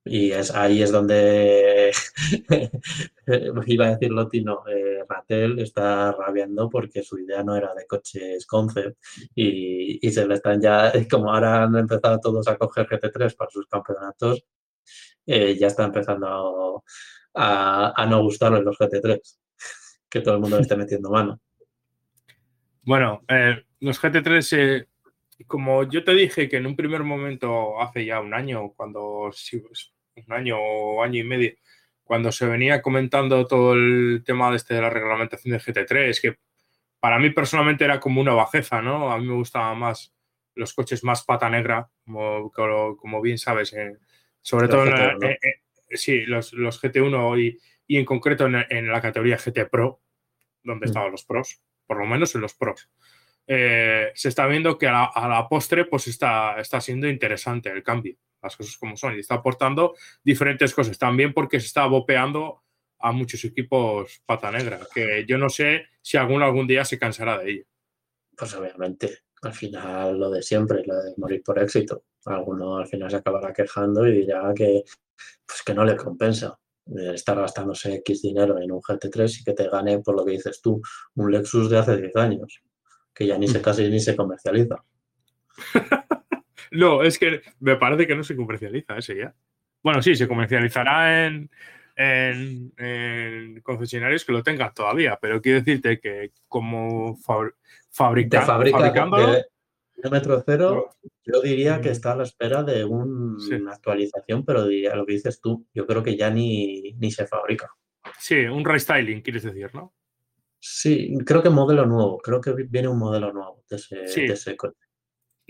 Y 0.04 0.32
es, 0.32 0.50
ahí 0.54 0.82
es 0.82 0.90
donde 0.90 1.69
iba 3.66 3.86
a 3.86 3.90
decir 3.90 4.10
Lotino, 4.10 4.62
eh, 4.68 5.04
Ratel 5.08 5.58
está 5.58 6.12
rabiando 6.12 6.68
porque 6.68 7.02
su 7.02 7.18
idea 7.18 7.42
no 7.42 7.56
era 7.56 7.74
de 7.74 7.86
coches 7.86 8.46
concept 8.46 8.98
y, 9.34 10.06
y, 10.06 10.10
se 10.10 10.26
le 10.26 10.34
están 10.34 10.60
ya, 10.60 10.92
como 11.10 11.32
ahora 11.32 11.64
han 11.64 11.76
empezado 11.76 12.18
todos 12.20 12.48
a 12.48 12.56
coger 12.56 12.86
GT3 12.86 13.36
para 13.36 13.50
sus 13.50 13.66
campeonatos, 13.66 14.44
eh, 15.26 15.56
ya 15.58 15.68
está 15.68 15.84
empezando 15.84 16.84
a, 17.34 17.92
a, 17.96 18.06
no 18.06 18.22
gustarles 18.22 18.64
los 18.64 18.78
GT3, 18.78 19.20
que 20.08 20.20
todo 20.20 20.34
el 20.34 20.40
mundo 20.40 20.56
le 20.56 20.62
esté 20.62 20.76
metiendo 20.76 21.10
mano. 21.10 21.40
Bueno, 22.82 23.22
eh, 23.28 23.62
los 23.80 24.00
GT3 24.02 24.86
como 25.46 25.88
yo 25.88 26.04
te 26.04 26.14
dije 26.14 26.48
que 26.48 26.56
en 26.56 26.66
un 26.66 26.76
primer 26.76 27.02
momento, 27.02 27.80
hace 27.80 28.04
ya 28.04 28.20
un 28.20 28.34
año, 28.34 28.72
cuando 28.76 29.30
pues, 29.30 29.92
un 30.14 30.32
año 30.32 30.58
o 30.58 31.02
año 31.02 31.20
y 31.20 31.24
medio, 31.24 31.52
cuando 32.10 32.32
se 32.32 32.44
venía 32.44 32.82
comentando 32.82 33.46
todo 33.46 33.74
el 33.74 34.24
tema 34.26 34.50
de, 34.50 34.56
este, 34.56 34.74
de 34.74 34.80
la 34.80 34.90
reglamentación 34.90 35.52
de 35.52 35.60
GT3, 35.60 36.20
que 36.20 36.38
para 36.98 37.20
mí 37.20 37.30
personalmente 37.30 37.84
era 37.84 38.00
como 38.00 38.20
una 38.20 38.32
bajeza, 38.32 38.82
¿no? 38.82 39.12
A 39.12 39.18
mí 39.18 39.28
me 39.28 39.34
gustaban 39.34 39.78
más 39.78 40.12
los 40.56 40.74
coches 40.74 41.04
más 41.04 41.22
pata 41.22 41.48
negra, 41.48 41.88
como, 42.04 42.50
como 42.96 43.20
bien 43.22 43.38
sabes, 43.38 43.72
eh, 43.74 43.96
sobre 44.42 44.66
todo 44.66 44.86
en 44.86 44.90
la, 44.90 45.28
eh, 45.28 45.38
eh, 45.40 45.96
sí, 45.96 46.22
los, 46.22 46.52
los, 46.52 46.82
GT1 46.82 47.40
y, 47.40 47.58
y 47.86 47.98
en 47.98 48.04
concreto 48.04 48.46
en, 48.46 48.56
en, 48.68 48.90
la 48.90 49.00
categoría 49.00 49.36
GT 49.36 49.70
Pro, 49.70 50.00
donde 50.64 50.86
mm. 50.86 50.88
estaban 50.88 51.12
los 51.12 51.24
pros, 51.24 51.62
por 51.86 51.96
lo 51.96 52.06
menos 52.06 52.34
en 52.34 52.40
los 52.40 52.54
pros. 52.54 52.90
Se 53.46 54.10
está 54.14 54.48
viendo 54.48 54.78
que 54.78 54.88
a 54.88 54.92
la, 54.92 55.04
a 55.04 55.28
la, 55.28 55.48
postre 55.48 55.84
pues 55.84 56.08
está, 56.08 56.58
está 56.58 56.80
siendo 56.80 57.08
interesante 57.08 57.70
el 57.70 57.84
cambio, 57.84 58.16
las 58.42 58.56
cosas 58.56 58.76
como 58.76 58.96
son, 58.96 59.16
y 59.16 59.20
está 59.20 59.36
aportando 59.36 59.94
diferentes 60.22 60.74
cosas, 60.74 60.98
también 60.98 61.32
porque 61.32 61.60
se 61.60 61.66
está 61.66 61.86
bopeando 61.86 62.62
a 62.98 63.12
muchos 63.12 63.44
equipos 63.44 64.22
pata 64.26 64.50
negra, 64.50 64.80
que 64.94 65.24
yo 65.26 65.38
no 65.38 65.48
sé 65.48 65.86
si 66.02 66.16
alguno 66.16 66.44
algún 66.44 66.66
día 66.66 66.84
se 66.84 66.98
cansará 66.98 67.38
de 67.38 67.50
ello. 67.50 67.64
Pues 68.36 68.54
obviamente, 68.54 69.18
al 69.42 69.54
final 69.54 70.18
lo 70.18 70.30
de 70.30 70.42
siempre, 70.42 70.82
lo 70.86 70.96
de 70.96 71.14
morir 71.16 71.42
por 71.42 71.58
éxito. 71.58 72.04
Alguno 72.26 72.76
al 72.76 72.86
final 72.86 73.10
se 73.10 73.16
acabará 73.16 73.52
quejando 73.52 74.06
y 74.06 74.20
dirá 74.20 74.52
que, 74.54 74.82
pues 75.46 75.62
que 75.64 75.74
no 75.74 75.84
le 75.84 75.96
compensa 75.96 76.58
estar 77.14 77.38
gastándose 77.38 77.94
X 77.96 78.22
dinero 78.22 78.58
en 78.60 78.72
un 78.72 78.80
GT3 78.80 79.40
y 79.40 79.44
que 79.44 79.52
te 79.52 79.68
gane, 79.68 80.00
por 80.00 80.16
lo 80.16 80.24
que 80.24 80.32
dices 80.32 80.60
tú, 80.60 80.82
un 81.14 81.30
Lexus 81.30 81.70
de 81.70 81.78
hace 81.78 81.96
10 81.96 82.16
años 82.16 82.62
que 83.14 83.26
ya 83.26 83.38
ni 83.38 83.48
se 83.48 83.60
casi 83.60 83.88
ni 83.88 84.00
se 84.00 84.16
comercializa. 84.16 84.76
no, 86.70 87.02
es 87.02 87.18
que 87.18 87.42
me 87.60 87.76
parece 87.76 88.06
que 88.06 88.14
no 88.14 88.24
se 88.24 88.36
comercializa 88.36 88.98
ese 88.98 89.16
ya. 89.16 89.34
Bueno, 89.82 90.02
sí, 90.02 90.14
se 90.14 90.28
comercializará 90.28 91.26
en, 91.26 91.50
en, 91.96 93.60
concesionarios 93.62 94.24
que 94.24 94.32
lo 94.32 94.42
tengan 94.42 94.74
todavía, 94.74 95.18
pero 95.20 95.40
quiero 95.40 95.60
decirte 95.60 95.98
que 95.98 96.32
como 96.48 97.16
fabricante, 97.90 98.46
fabricándolo, 98.46 99.32
de 100.02 100.10
metro 100.10 100.42
cero, 100.44 100.90
yo 101.24 101.40
diría 101.42 101.80
que 101.80 101.90
está 101.90 102.12
a 102.12 102.16
la 102.16 102.22
espera 102.22 102.62
de 102.62 102.84
una 102.84 103.72
actualización, 103.72 104.44
pero 104.44 104.66
diría 104.66 104.94
lo 104.94 105.06
que 105.06 105.14
dices 105.14 105.40
tú, 105.40 105.66
yo 105.74 105.86
creo 105.86 106.02
que 106.02 106.16
ya 106.16 106.30
ni, 106.30 106.92
ni 106.94 107.10
se 107.10 107.26
fabrica. 107.26 107.70
Sí, 108.18 108.36
un 108.44 108.64
restyling, 108.64 109.20
quieres 109.20 109.42
decir, 109.42 109.74
¿no? 109.74 109.94
Sí, 110.58 111.16
creo 111.24 111.42
que 111.42 111.50
modelo 111.50 111.86
nuevo, 111.86 112.18
creo 112.18 112.40
que 112.40 112.52
viene 112.52 112.88
un 112.88 112.98
modelo 112.98 113.32
nuevo 113.32 113.64
de 113.68 113.76
ese, 113.76 114.56
coche. 114.56 114.76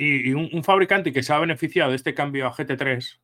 Y, 0.03 0.33
un, 0.33 0.65
fabricante 0.65 1.13
que 1.13 1.23
se 1.23 1.35
ha 1.35 1.39
beneficiado 1.39 1.91
de 1.91 1.97
este 1.97 2.15
cambio 2.15 2.47
a 2.47 2.55
GT3 2.55 3.21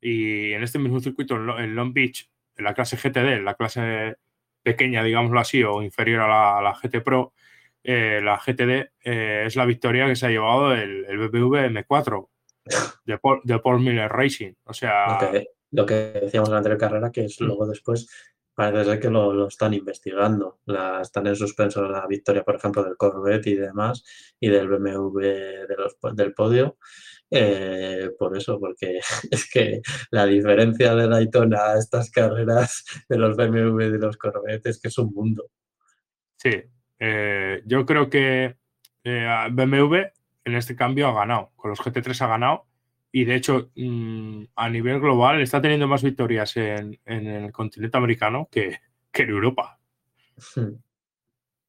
y 0.00 0.52
en 0.52 0.62
este 0.62 0.78
mismo 0.78 1.00
circuito 1.00 1.34
en 1.58 1.74
Long 1.74 1.92
Beach, 1.92 2.30
en 2.56 2.64
la 2.64 2.72
clase 2.72 2.96
GTD, 2.96 3.42
la 3.42 3.54
clase 3.54 4.14
pequeña, 4.62 5.02
digámoslo 5.02 5.40
así, 5.40 5.64
o 5.64 5.82
inferior 5.82 6.22
a 6.30 6.62
la 6.62 6.74
GT 6.74 7.02
Pro, 7.02 7.32
eh, 7.82 8.20
la 8.22 8.38
GTD 8.38 8.92
eh, 9.02 9.42
es 9.46 9.56
la 9.56 9.64
victoria 9.64 10.06
que 10.06 10.14
se 10.14 10.26
ha 10.26 10.30
llevado 10.30 10.72
el, 10.72 11.04
el 11.06 11.18
BMW 11.18 11.56
M4 11.56 12.28
de 13.06 13.18
Paul, 13.18 13.40
de 13.42 13.58
Paul, 13.58 13.80
Miller 13.80 14.10
Racing. 14.10 14.52
O 14.64 14.72
sea. 14.72 15.18
Lo 15.72 15.84
que, 15.84 15.94
decíamos 15.94 16.48
en 16.48 16.52
la 16.52 16.58
anterior 16.58 16.78
carrera, 16.78 17.10
que 17.10 17.24
es 17.24 17.40
mm. 17.40 17.44
luego 17.44 17.66
después 17.66 18.08
parece 18.54 18.84
ser 18.84 19.00
que 19.00 19.10
lo, 19.10 19.48
están 19.48 19.74
investigando. 19.74 20.60
Están 21.00 21.26
en 21.26 21.36
suspenso 21.36 21.86
la 21.88 22.06
victoria, 22.06 22.42
por 22.44 22.56
ejemplo, 22.56 22.84
del 22.84 22.96
Corvette 22.96 23.48
y 23.48 23.56
demás, 23.56 24.04
y 24.40 24.48
del 24.48 24.68
BMW 24.68 25.20
de 25.20 25.76
los, 25.76 25.96
del 26.14 26.32
podio. 26.32 26.78
Eh, 27.30 28.10
por 28.18 28.36
eso, 28.36 28.60
porque 28.60 29.00
es 29.30 29.50
que 29.50 29.80
la 30.10 30.26
diferencia 30.26 30.94
de 30.94 31.08
Daytona 31.08 31.72
a 31.72 31.78
estas 31.78 32.10
carreras 32.10 32.84
de 33.08 33.18
los 33.18 33.36
BMW 33.36 33.82
y 33.82 33.90
de 33.90 33.98
los 33.98 34.16
Corvette 34.16 34.66
es 34.66 34.80
que 34.80 34.88
es 34.88 34.98
un 34.98 35.12
mundo. 35.12 35.50
Sí, 36.36 36.62
eh, 36.98 37.62
yo 37.64 37.84
creo 37.84 38.08
que 38.08 38.56
eh, 39.02 39.28
BMW 39.50 39.96
en 40.44 40.54
este 40.54 40.76
cambio 40.76 41.08
ha 41.08 41.14
ganado, 41.14 41.50
con 41.56 41.70
los 41.70 41.80
GT3 41.80 42.20
ha 42.20 42.28
ganado 42.28 42.66
y 43.14 43.24
de 43.24 43.36
hecho 43.36 43.70
mm, 43.76 44.42
a 44.56 44.68
nivel 44.68 44.98
global 44.98 45.40
está 45.40 45.62
teniendo 45.62 45.86
más 45.86 46.02
victorias 46.02 46.56
en, 46.56 46.98
el 47.06 47.52
continente 47.52 47.96
americano 47.96 48.48
que, 48.50 48.80
en 49.12 49.30
Europa. 49.30 49.78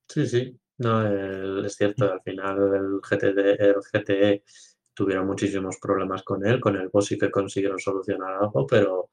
Sí, 0.07 0.27
sí, 0.27 0.59
no, 0.79 1.63
es 1.63 1.75
cierto, 1.75 2.11
al 2.11 2.21
final 2.21 2.57
el, 2.73 2.99
GTD, 2.99 3.61
el 3.61 3.75
GTE 3.75 4.43
tuvieron 4.91 5.27
muchísimos 5.27 5.77
problemas 5.77 6.23
con 6.23 6.43
él, 6.45 6.59
con 6.59 6.75
el 6.77 6.89
Boss 6.89 7.07
sí 7.07 7.17
que 7.17 7.29
consiguieron 7.29 7.79
solucionar 7.79 8.35
algo, 8.41 8.65
pero 8.65 9.09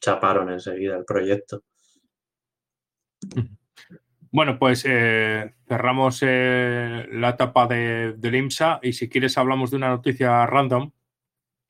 chaparon 0.00 0.50
enseguida 0.50 0.96
el 0.96 1.04
proyecto. 1.04 1.64
Bueno, 4.30 4.56
pues 4.56 4.84
eh, 4.86 5.52
cerramos 5.66 6.20
eh, 6.22 7.08
la 7.10 7.30
etapa 7.30 7.66
de, 7.66 8.14
del 8.16 8.36
IMSA 8.36 8.78
y 8.82 8.92
si 8.92 9.08
quieres 9.08 9.36
hablamos 9.36 9.72
de 9.72 9.78
una 9.78 9.88
noticia 9.88 10.46
random 10.46 10.92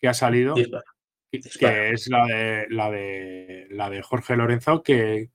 que 0.02 0.08
ha 0.08 0.14
salido, 0.14 0.56
que 0.56 1.90
es 1.92 2.08
la 2.08 2.26
de, 2.26 2.66
la 2.70 2.90
de, 2.90 3.68
la 3.70 3.88
de 3.88 4.02
Jorge 4.02 4.36
Lorenzo, 4.36 4.82
que, 4.82 5.30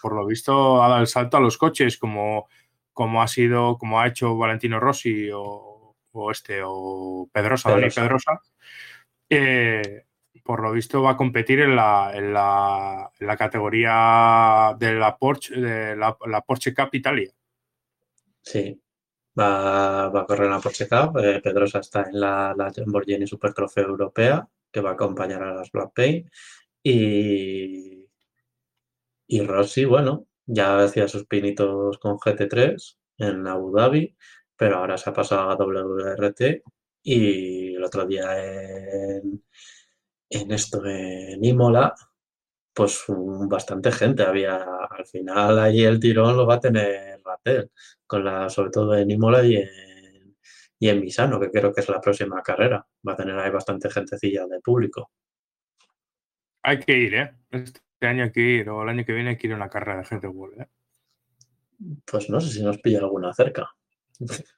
por 0.00 0.14
lo 0.14 0.24
visto 0.24 0.80
ha 0.80 0.88
dado 0.88 1.00
el 1.00 1.08
salto 1.08 1.36
a 1.36 1.40
los 1.40 1.58
coches, 1.58 1.98
como, 1.98 2.48
como 2.92 3.20
ha 3.20 3.26
sido, 3.26 3.76
como 3.78 4.00
ha 4.00 4.06
hecho 4.06 4.36
Valentino 4.36 4.78
Rossi 4.78 5.28
o, 5.34 5.96
este, 6.30 6.60
o 6.64 7.28
Pedrosa, 7.32 7.72
Dani 7.72 7.90
Pedrosa. 7.90 8.40
Eh, 9.28 10.04
por 10.44 10.62
lo 10.62 10.70
visto 10.70 11.02
va 11.02 11.10
a 11.10 11.16
competir 11.16 11.60
en 11.60 11.74
la, 11.74 12.12
en 12.14 12.32
la, 12.32 13.10
en 13.18 13.26
la 13.26 13.36
categoría 13.36 14.76
de 14.78 14.94
la 14.94 15.16
Porsche, 15.16 15.60
de 15.60 15.96
la, 15.96 16.16
Porsche 16.46 16.72
Cup 16.74 16.90
Italia. 16.92 17.32
Sí, 18.40 18.80
va, 19.38 20.08
va, 20.08 20.20
a 20.22 20.26
correr 20.26 20.48
la 20.50 20.60
Porsche 20.60 20.88
Cup. 20.88 21.18
Eh, 21.18 21.40
Pedrosa 21.42 21.80
está 21.80 22.02
en 22.02 22.20
la, 22.20 22.54
la 22.56 22.72
Lamborghini 22.76 23.26
Super 23.26 23.52
Trofeo 23.54 23.88
Europea, 23.88 24.46
que 24.70 24.80
va 24.80 24.90
a 24.90 24.92
acompañar 24.94 25.42
a 25.42 25.54
las 25.54 25.70
Black 25.70 25.92
Paint. 25.94 26.28
Y, 26.82 28.08
y 29.26 29.40
Rossi, 29.42 29.84
bueno, 29.84 30.26
ya 30.46 30.78
hacía 30.80 31.08
sus 31.08 31.26
pinitos 31.26 31.98
con 31.98 32.18
GT3 32.18 32.96
en 33.18 33.46
Abu 33.46 33.72
Dhabi, 33.76 34.16
pero 34.56 34.78
ahora 34.78 34.98
se 34.98 35.10
ha 35.10 35.12
pasado 35.12 35.50
a 35.50 35.56
WRT 35.56 36.62
y 37.02 37.74
el 37.74 37.84
otro 37.84 38.06
día 38.06 38.24
en, 38.44 39.44
en 40.30 40.52
esto, 40.52 40.84
en 40.86 41.44
Imola, 41.44 41.94
pues 42.74 43.04
bastante 43.08 43.92
gente 43.92 44.22
había. 44.22 44.56
Al 44.56 45.06
final 45.06 45.58
allí 45.58 45.84
el 45.84 46.00
tirón 46.00 46.36
lo 46.36 46.46
va 46.46 46.54
a 46.54 46.60
tener 46.60 47.20
Ratel, 47.24 47.70
con 48.06 48.24
la, 48.24 48.48
sobre 48.48 48.70
todo 48.70 48.96
en 48.96 49.10
Imola 49.10 49.44
y 49.44 49.56
en, 49.56 50.36
y 50.78 50.88
en 50.88 51.00
Misano, 51.00 51.38
que 51.38 51.50
creo 51.50 51.72
que 51.72 51.80
es 51.80 51.88
la 51.88 52.00
próxima 52.00 52.42
carrera. 52.42 52.84
Va 53.06 53.12
a 53.12 53.16
tener 53.16 53.38
ahí 53.38 53.50
bastante 53.50 53.90
gentecilla 53.90 54.46
de 54.46 54.60
público. 54.60 55.10
Hay 56.62 56.78
que 56.78 56.96
ir, 56.96 57.14
¿eh? 57.14 57.36
Este 57.50 58.06
año 58.06 58.24
hay 58.24 58.32
que 58.32 58.40
ir, 58.40 58.68
o 58.68 58.82
el 58.82 58.88
año 58.88 59.04
que 59.04 59.12
viene 59.12 59.30
hay 59.30 59.36
que 59.36 59.48
ir 59.48 59.52
a 59.52 59.56
una 59.56 59.68
carrera 59.68 59.98
de 59.98 60.04
gente 60.04 60.28
¿eh? 60.28 60.66
Pues 62.04 62.30
no 62.30 62.40
sé 62.40 62.50
si 62.50 62.62
nos 62.62 62.78
pilla 62.78 63.00
alguna 63.00 63.32
cerca. 63.32 63.68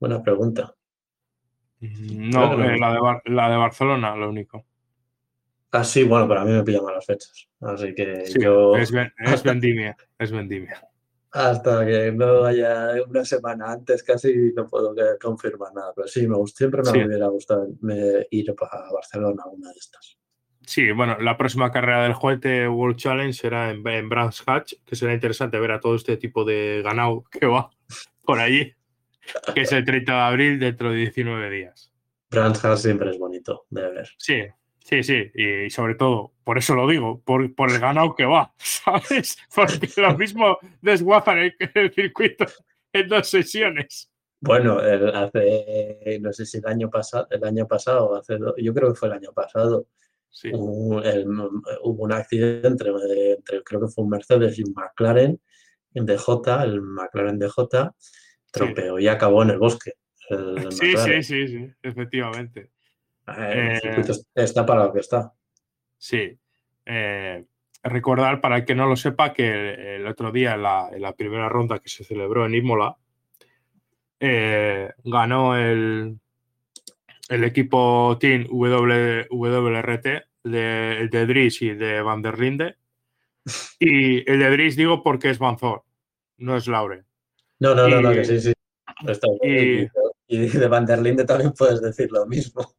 Buena 0.00 0.22
pregunta. 0.22 0.74
No, 1.80 2.64
eh, 2.64 2.78
la, 2.78 2.92
de 2.92 3.34
la 3.34 3.50
de 3.50 3.56
Barcelona, 3.56 4.16
lo 4.16 4.28
único. 4.28 4.64
Ah, 5.70 5.84
sí, 5.84 6.04
bueno, 6.04 6.26
para 6.26 6.44
mí 6.44 6.52
me 6.52 6.62
pillan 6.62 6.84
las 6.86 7.04
fechas. 7.04 7.48
Así 7.60 7.94
que 7.94 8.24
yo. 8.40 8.76
Es, 8.76 8.92
es 9.18 9.42
vendimia, 9.42 9.96
es 10.18 10.30
vendimia. 10.30 10.82
Hasta 11.30 11.84
que 11.84 12.10
no 12.10 12.44
haya 12.44 12.94
una 13.06 13.24
semana 13.24 13.72
antes, 13.72 14.02
casi 14.02 14.52
no 14.56 14.66
puedo 14.66 14.94
confirmar 15.20 15.74
nada. 15.74 15.92
Pero 15.94 16.08
sí, 16.08 16.26
me 16.26 16.36
siempre 16.46 16.82
me 16.82 17.06
hubiera 17.06 17.28
gustado 17.28 17.68
ir 18.30 18.50
a 18.50 18.92
Barcelona 18.92 19.44
una 19.46 19.68
de 19.68 19.78
estas. 19.78 20.16
Sí, 20.64 20.90
bueno, 20.92 21.18
la 21.18 21.36
próxima 21.36 21.70
carrera 21.70 22.02
del 22.02 22.14
Juguete 22.14 22.68
World 22.68 22.96
Challenge 22.96 23.32
será 23.32 23.70
en, 23.70 23.86
en 23.86 24.08
Brands 24.08 24.42
Hatch, 24.46 24.74
que 24.84 24.96
será 24.96 25.14
interesante 25.14 25.58
ver 25.58 25.72
a 25.72 25.80
todo 25.80 25.94
este 25.94 26.16
tipo 26.16 26.44
de 26.44 26.82
ganado 26.84 27.24
que 27.30 27.46
va 27.46 27.70
por 28.22 28.38
allí 28.38 28.74
que 29.54 29.62
es 29.62 29.72
el 29.72 29.84
30 29.84 30.12
de 30.12 30.18
abril 30.18 30.58
dentro 30.58 30.90
de 30.90 30.96
19 30.96 31.50
días. 31.50 31.92
Brands 32.30 32.60
siempre 32.80 33.10
es 33.10 33.18
bonito 33.18 33.66
de 33.70 33.90
ver. 33.90 34.08
Sí, 34.18 34.42
sí, 34.88 35.02
sí. 35.02 35.30
Y 35.34 35.70
sobre 35.70 35.94
todo, 35.94 36.32
por 36.44 36.58
eso 36.58 36.74
lo 36.74 36.88
digo, 36.88 37.20
por, 37.22 37.42
el 37.42 37.78
ganado 37.78 38.14
que 38.14 38.24
va, 38.24 38.52
¿sabes? 38.58 39.38
Porque 39.54 39.88
lo 39.96 40.16
mismo 40.16 40.58
desguazan 40.80 41.38
el, 41.38 41.54
el 41.74 41.92
circuito 41.92 42.46
en 42.92 43.08
dos 43.08 43.28
sesiones. 43.28 44.10
Bueno, 44.40 44.78
hace, 44.78 46.18
no 46.20 46.32
sé 46.32 46.46
si 46.46 46.58
el 46.58 46.66
año 46.66 46.88
pasado, 46.88 47.26
el 47.30 47.42
año 47.44 47.66
pasado, 47.66 48.16
hace, 48.16 48.38
yo 48.58 48.72
creo 48.72 48.92
que 48.92 48.98
fue 48.98 49.08
el 49.08 49.14
año 49.14 49.32
pasado, 49.32 49.88
sí. 50.30 50.50
hubo, 50.54 51.02
un 51.82 52.12
accidente 52.12 52.68
entre, 52.68 52.92
creo 53.64 53.80
que 53.80 53.88
fue 53.88 54.04
un 54.04 54.10
Mercedes 54.10 54.58
y 54.58 54.62
un 54.62 54.74
McLaren 54.74 55.40
en 55.94 56.06
DJ, 56.06 56.62
el 56.62 56.80
McLaren 56.82 57.38
DJ, 57.38 57.90
tropeó 58.52 58.98
y 59.00 59.08
acabó 59.08 59.42
en 59.42 59.50
el 59.50 59.58
bosque. 59.58 59.94
sí, 60.70 60.96
sí, 60.96 61.22
sí, 61.22 61.48
sí, 61.48 61.70
efectivamente. 61.82 62.70
Eh, 63.36 63.80
el 63.82 64.10
eh, 64.10 64.14
está 64.34 64.64
para 64.64 64.84
lo 64.84 64.92
que 64.92 65.00
está. 65.00 65.32
Sí. 65.96 66.38
Eh, 66.86 67.44
recordar, 67.82 68.40
para 68.40 68.56
el 68.56 68.64
que 68.64 68.74
no 68.74 68.86
lo 68.86 68.96
sepa, 68.96 69.32
que 69.32 69.96
el, 69.96 70.06
otro 70.06 70.32
día, 70.32 70.54
en 70.54 70.62
la, 70.62 71.14
primera 71.16 71.48
ronda 71.48 71.78
que 71.78 71.88
se 71.88 72.04
celebró 72.04 72.46
en 72.46 72.54
Imola, 72.54 72.96
ganó 75.04 75.56
el, 75.56 76.18
el 77.28 77.44
equipo 77.44 78.16
Team 78.18 78.46
WRT 78.50 80.06
de, 80.44 81.08
de 81.10 81.26
Dries 81.26 81.62
y 81.62 81.74
de 81.74 82.02
Van 82.02 82.22
der 82.22 82.38
Linde. 82.38 82.76
Y 83.78 84.30
el 84.30 84.40
de 84.40 84.50
Dries 84.50 84.76
digo 84.76 85.02
porque 85.02 85.30
es 85.30 85.38
Banzor, 85.38 85.84
no 86.38 86.56
es 86.56 86.66
Laure. 86.66 87.04
No, 87.60 87.74
no, 87.74 87.88
no, 87.88 88.00
no, 88.00 88.12
que 88.12 88.24
sí, 88.24 88.40
sí. 88.40 88.52
y, 89.42 90.48
de 90.48 90.68
Van 90.68 90.84
der 90.84 91.00
Linde 91.00 91.24
también 91.24 91.52
puedes 91.52 91.80
decir 91.80 92.10
lo 92.12 92.26
mismo. 92.26 92.74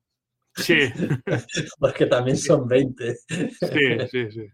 Sí. 0.55 0.79
Porque 1.79 2.05
también 2.05 2.37
son 2.37 2.67
20. 2.67 3.15
Sí, 3.15 4.07
sí, 4.11 4.31
sí. 4.31 4.47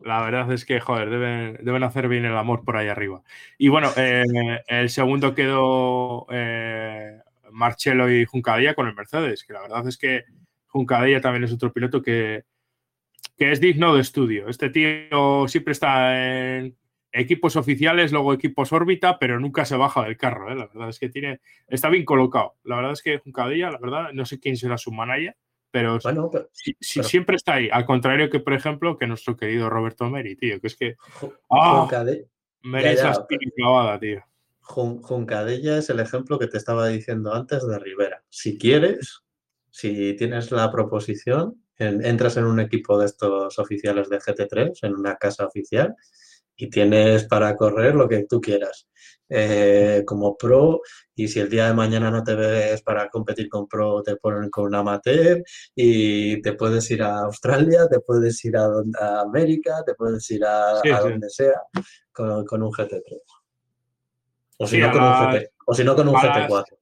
La 0.00 0.22
verdad 0.22 0.50
es 0.52 0.64
que, 0.64 0.80
joder, 0.80 1.10
deben, 1.10 1.58
deben 1.62 1.84
hacer 1.84 2.08
bien 2.08 2.24
el 2.24 2.36
amor 2.36 2.64
por 2.64 2.76
ahí 2.76 2.88
arriba. 2.88 3.22
Y 3.58 3.68
bueno, 3.68 3.90
eh, 3.96 4.24
el 4.66 4.90
segundo 4.90 5.34
quedó 5.34 6.26
eh, 6.30 7.20
Marcelo 7.52 8.10
y 8.10 8.24
Juncadilla 8.24 8.74
con 8.74 8.88
el 8.88 8.94
Mercedes, 8.94 9.44
que 9.44 9.52
la 9.52 9.62
verdad 9.62 9.86
es 9.86 9.96
que 9.96 10.24
Juncadilla 10.66 11.20
también 11.20 11.44
es 11.44 11.52
otro 11.52 11.72
piloto 11.72 12.02
que, 12.02 12.44
que 13.36 13.52
es 13.52 13.60
digno 13.60 13.94
de 13.94 14.00
estudio. 14.00 14.48
Este 14.48 14.70
tío 14.70 15.46
siempre 15.46 15.72
está 15.72 16.56
en, 16.56 16.76
equipos 17.12 17.56
oficiales, 17.56 18.10
luego 18.12 18.32
equipos 18.32 18.72
órbita, 18.72 19.18
pero 19.18 19.38
nunca 19.38 19.64
se 19.64 19.76
baja 19.76 20.02
del 20.04 20.16
carro. 20.16 20.50
¿eh? 20.50 20.56
La 20.56 20.66
verdad 20.66 20.88
es 20.88 20.98
que 20.98 21.08
tiene, 21.08 21.40
está 21.68 21.88
bien 21.88 22.04
colocado. 22.04 22.54
La 22.64 22.76
verdad 22.76 22.92
es 22.92 23.02
que 23.02 23.18
Juncadilla, 23.18 23.70
la 23.70 23.78
verdad, 23.78 24.12
no 24.12 24.24
sé 24.24 24.40
quién 24.40 24.56
será 24.56 24.78
su 24.78 24.90
manager, 24.92 25.36
Pero, 25.70 25.98
Bueno, 26.02 26.28
pero, 26.30 26.48
si, 26.52 26.76
si 26.80 26.98
pero- 26.98 27.08
siempre 27.08 27.36
está 27.36 27.54
ahí. 27.54 27.68
Al 27.72 27.86
contrario 27.86 28.28
que, 28.28 28.40
por 28.40 28.52
ejemplo, 28.52 28.98
que 28.98 29.06
nuestro 29.06 29.36
querido 29.38 29.70
Roberto 29.70 30.08
Meri, 30.10 30.36
tío, 30.36 30.60
que 30.60 30.66
es 30.66 30.76
que 30.76 30.96
Ju- 31.20 31.32
Ah. 31.50 31.86
Juncade- 31.88 32.26
Meri 32.62 32.88
es 32.90 33.02
la 33.02 33.26
clavada, 33.56 33.98
tío. 33.98 34.22
Jun- 34.60 35.00
Juncadella 35.02 35.78
es 35.78 35.88
el 35.88 36.00
ejemplo 36.00 36.38
que 36.38 36.46
te 36.46 36.58
estaba 36.58 36.88
diciendo 36.88 37.32
antes 37.34 37.66
de 37.66 37.78
Rivera. 37.78 38.22
Si 38.28 38.58
quieres, 38.58 39.22
si 39.70 40.14
tienes 40.14 40.50
la 40.52 40.70
proposición, 40.70 41.54
en- 41.78 42.04
entras 42.04 42.36
en 42.36 42.44
un 42.44 42.60
equipo 42.60 42.98
de 42.98 43.06
estos 43.06 43.58
oficiales 43.58 44.10
de 44.10 44.18
GT3, 44.20 44.82
en 44.82 44.94
una 44.94 45.16
casa 45.16 45.46
oficial, 45.46 45.96
y 46.56 46.68
tienes 46.70 47.24
para 47.24 47.56
correr 47.56 47.94
lo 47.94 48.08
que 48.08 48.24
tú 48.28 48.40
quieras. 48.40 48.88
Eh, 49.34 50.02
como 50.06 50.36
pro, 50.36 50.82
y 51.14 51.26
si 51.26 51.40
el 51.40 51.48
día 51.48 51.66
de 51.68 51.72
mañana 51.74 52.10
no 52.10 52.22
te 52.22 52.34
ves 52.34 52.82
para 52.82 53.08
competir 53.08 53.48
con 53.48 53.66
pro, 53.66 54.02
te 54.02 54.16
ponen 54.16 54.50
con 54.50 54.66
un 54.66 54.74
amateur, 54.74 55.42
y 55.74 56.42
te 56.42 56.52
puedes 56.52 56.90
ir 56.90 57.02
a 57.02 57.20
Australia, 57.20 57.88
te 57.88 58.00
puedes 58.00 58.44
ir 58.44 58.56
a, 58.58 58.68
América, 59.22 59.82
te 59.86 59.94
puedes 59.94 60.30
ir 60.30 60.44
a, 60.44 60.80
Sí, 60.82 60.90
a 60.90 61.00
sí. 61.00 61.08
donde 61.08 61.30
sea 61.30 61.62
con, 62.12 62.44
con 62.44 62.62
un 62.62 62.70
GT3. 62.70 63.20
O 64.58 64.66
si, 64.66 64.76
Sí, 64.76 64.82
no, 64.82 64.92
con 64.92 65.02
un 65.02 65.10
las- 65.10 65.34
GT, 65.34 65.50
o 65.66 65.74
si 65.74 65.84
no 65.84 65.96
con 65.96 66.08
un 66.08 66.16
a 66.16 66.22
las- 66.24 66.48
GT4. 66.50 66.76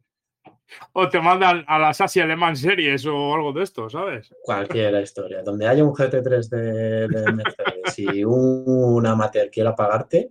O 0.92 1.08
te 1.08 1.20
mandan 1.20 1.64
a 1.66 1.78
las 1.78 2.00
Asia 2.00 2.24
Alemán 2.24 2.56
Series 2.56 3.04
o 3.06 3.34
algo 3.34 3.52
de 3.52 3.62
esto, 3.62 3.88
¿sabes? 3.90 4.34
Cualquier 4.42 4.94
historia. 5.02 5.42
Donde 5.42 5.66
haya 5.66 5.84
un 5.84 5.92
GT3 5.92 6.48
de, 6.48 7.08
de 7.08 7.32
Mercedes 7.32 7.98
y 7.98 8.24
un 8.24 9.04
amateur 9.06 9.50
quiera 9.50 9.74
pagarte, 9.74 10.30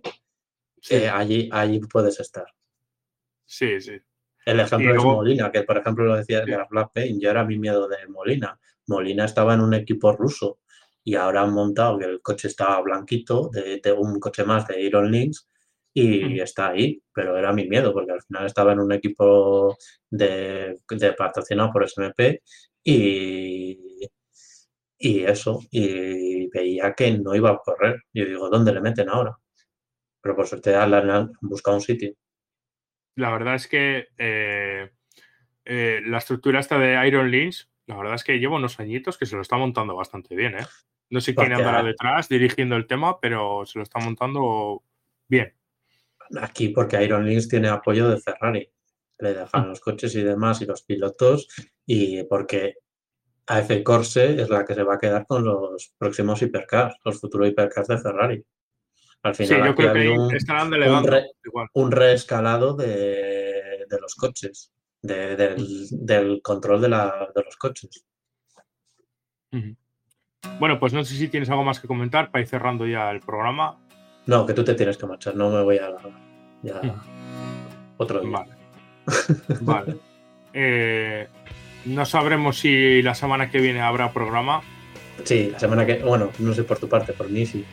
Sí, 0.82 0.94
eh, 0.94 1.10
allí, 1.10 1.48
allí 1.52 1.78
puedes 1.80 2.18
estar. 2.20 2.46
sí, 3.44 3.80
sí. 3.80 4.00
El 4.46 4.58
ejemplo 4.60 4.96
es 4.96 5.04
Molina, 5.04 5.52
que 5.52 5.62
por 5.64 5.76
ejemplo 5.76 6.06
lo 6.06 6.16
decía 6.16 6.40
de 6.40 6.52
la 6.56 6.66
Black 6.68 6.92
Paint, 6.94 7.20
yo 7.22 7.30
era 7.30 7.44
mi 7.44 7.58
miedo 7.58 7.86
de 7.86 7.98
Molina. 8.08 8.58
Molina 8.86 9.26
estaba 9.26 9.52
en 9.52 9.60
un 9.60 9.74
equipo 9.74 10.12
ruso 10.12 10.60
y 11.04 11.14
ahora 11.14 11.42
han 11.42 11.52
montado 11.52 11.98
que 11.98 12.06
el 12.06 12.22
coche 12.22 12.48
estaba 12.48 12.80
blanquito, 12.80 13.50
de, 13.52 13.80
de 13.84 13.92
un 13.92 14.18
coche 14.18 14.42
más 14.44 14.66
de 14.66 14.80
Iron 14.80 15.10
Links 15.10 15.46
y 15.92 16.40
está 16.40 16.68
ahí, 16.68 17.02
pero 17.12 17.36
era 17.36 17.52
mi 17.52 17.68
miedo 17.68 17.92
porque 17.92 18.12
al 18.12 18.22
final 18.22 18.46
estaba 18.46 18.72
en 18.72 18.80
un 18.80 18.92
equipo 18.92 19.76
de, 20.08 20.78
de 20.88 21.12
patrocinado 21.14 21.72
por 21.72 21.84
SMP 21.84 22.42
y, 22.84 24.08
y 24.98 25.24
eso, 25.24 25.60
y 25.70 26.48
veía 26.48 26.94
que 26.94 27.18
no 27.18 27.34
iba 27.34 27.50
a 27.50 27.58
correr. 27.58 28.02
Yo 28.12 28.24
digo, 28.24 28.48
¿dónde 28.48 28.72
le 28.72 28.80
meten 28.80 29.08
ahora? 29.08 29.36
Pero 30.20 30.36
por 30.36 30.46
suerte 30.46 30.74
han 30.74 31.32
buscado 31.40 31.76
un 31.76 31.82
sitio. 31.82 32.14
La 33.16 33.30
verdad 33.30 33.56
es 33.56 33.66
que 33.66 34.08
eh, 34.18 34.90
eh, 35.64 36.00
la 36.06 36.18
estructura 36.18 36.60
esta 36.60 36.78
de 36.78 37.06
Iron 37.06 37.30
Lynch, 37.30 37.68
la 37.86 37.96
verdad 37.96 38.14
es 38.14 38.24
que 38.24 38.38
lleva 38.38 38.56
unos 38.56 38.78
añitos 38.78 39.18
que 39.18 39.26
se 39.26 39.36
lo 39.36 39.42
está 39.42 39.56
montando 39.56 39.96
bastante 39.96 40.36
bien, 40.36 40.54
¿eh? 40.54 40.66
No 41.10 41.20
sé 41.20 41.34
quién 41.34 41.52
andará 41.52 41.82
detrás 41.82 42.28
dirigiendo 42.28 42.76
el 42.76 42.86
tema, 42.86 43.18
pero 43.18 43.66
se 43.66 43.80
lo 43.80 43.82
está 43.82 43.98
montando 43.98 44.84
bien. 45.26 45.52
Aquí 46.40 46.68
porque 46.68 47.02
Iron 47.02 47.24
Links 47.26 47.48
tiene 47.48 47.68
apoyo 47.68 48.08
de 48.08 48.18
Ferrari. 48.20 48.70
Le 49.18 49.34
dejan 49.34 49.68
los 49.68 49.80
coches 49.80 50.14
y 50.14 50.22
demás 50.22 50.60
y 50.62 50.66
los 50.66 50.82
pilotos 50.82 51.48
y 51.86 52.22
porque 52.24 52.74
AF 53.46 53.82
Corse 53.82 54.40
es 54.40 54.48
la 54.48 54.64
que 54.64 54.74
se 54.74 54.82
va 54.82 54.94
a 54.94 54.98
quedar 54.98 55.26
con 55.26 55.44
los 55.44 55.92
próximos 55.98 56.40
hipercars, 56.40 56.96
los 57.04 57.20
futuros 57.20 57.48
hipercars 57.48 57.88
de 57.88 57.98
Ferrari. 57.98 58.44
Al 59.22 59.34
Sí, 59.34 59.44
final 59.44 59.64
yo 59.64 59.70
aquí 59.72 59.82
creo 59.82 59.92
que 59.92 60.08
un, 60.08 60.34
estarán 60.34 60.70
delegando. 60.70 61.10
re- 61.10 61.26
igual. 61.44 61.68
un 61.74 61.90
reescalado 61.90 62.74
de, 62.74 63.84
de 63.88 64.00
los 64.00 64.14
coches, 64.14 64.72
de- 65.02 65.36
del, 65.36 65.86
del 65.90 66.40
control 66.42 66.80
de, 66.80 66.88
la- 66.88 67.28
de 67.34 67.42
los 67.42 67.56
coches. 67.56 68.06
Bueno, 70.58 70.78
pues 70.78 70.92
no 70.92 71.04
sé 71.04 71.14
si 71.16 71.28
tienes 71.28 71.50
algo 71.50 71.64
más 71.64 71.80
que 71.80 71.88
comentar 71.88 72.30
para 72.30 72.40
ir 72.42 72.48
cerrando 72.48 72.86
ya 72.86 73.10
el 73.10 73.20
programa. 73.20 73.78
No, 74.26 74.46
que 74.46 74.54
tú 74.54 74.64
te 74.64 74.74
tienes 74.74 74.96
que 74.96 75.06
marchar, 75.06 75.34
no 75.34 75.50
me 75.50 75.62
voy 75.62 75.78
a. 75.78 75.90
Ya, 76.62 76.80
otro 77.96 78.20
día. 78.20 78.30
Vale. 78.30 78.52
Vale. 79.60 79.96
Eh, 80.52 81.28
no 81.84 82.04
sabremos 82.04 82.58
si 82.58 83.02
la 83.02 83.14
semana 83.14 83.52
que 83.52 83.60
viene 83.60 83.80
habrá 83.80 84.12
programa. 84.12 84.62
Sí, 85.22 85.48
la 85.52 85.60
semana 85.60 85.86
que... 85.86 85.98
Bueno, 85.98 86.30
no 86.40 86.52
sé 86.52 86.64
por 86.64 86.78
tu 86.80 86.88
parte, 86.88 87.12
por 87.12 87.28
mí 87.30 87.46
sí. 87.46 87.64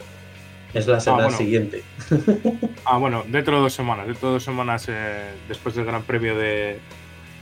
Es 0.73 0.85
la 0.85 0.99
semana 0.99 1.23
bueno. 1.23 1.37
siguiente. 1.37 1.83
Ah, 2.85 2.97
bueno, 2.97 3.23
dentro 3.27 3.57
de 3.57 3.63
dos 3.63 3.73
semanas. 3.73 4.05
Dentro 4.07 4.29
de 4.29 4.33
dos 4.35 4.43
semanas 4.43 4.85
eh, 4.89 5.31
después 5.47 5.75
del 5.75 5.85
Gran 5.85 6.03
Premio 6.03 6.37
de. 6.37 6.79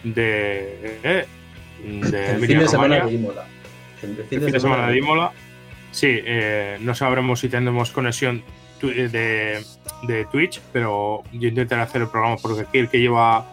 de. 0.04 1.00
eh, 1.04 1.26
de 1.84 2.32
El 2.32 2.48
fin 2.48 2.60
de 2.60 2.68
semana 2.68 3.06
de 3.06 3.14
Imola. 3.14 3.46
El 4.02 4.18
el 4.18 4.26
fin 4.26 4.52
de 4.52 4.60
semana 4.60 4.88
de 4.88 4.98
Imola. 4.98 5.32
Sí, 5.92 6.08
eh, 6.10 6.78
no 6.82 6.96
sabremos 6.96 7.40
si 7.42 7.50
tendremos 7.50 7.92
conexión 7.92 8.42
de, 8.82 9.64
de 10.04 10.26
Twitch, 10.32 10.62
pero 10.72 11.24
yo 11.34 11.48
intentaré 11.50 11.82
hacer 11.82 12.02
el 12.04 12.08
programa 12.08 12.38
porque 12.42 12.62
aquí 12.62 12.78
el 12.80 12.90
que 12.90 13.00
lleva 13.00 13.46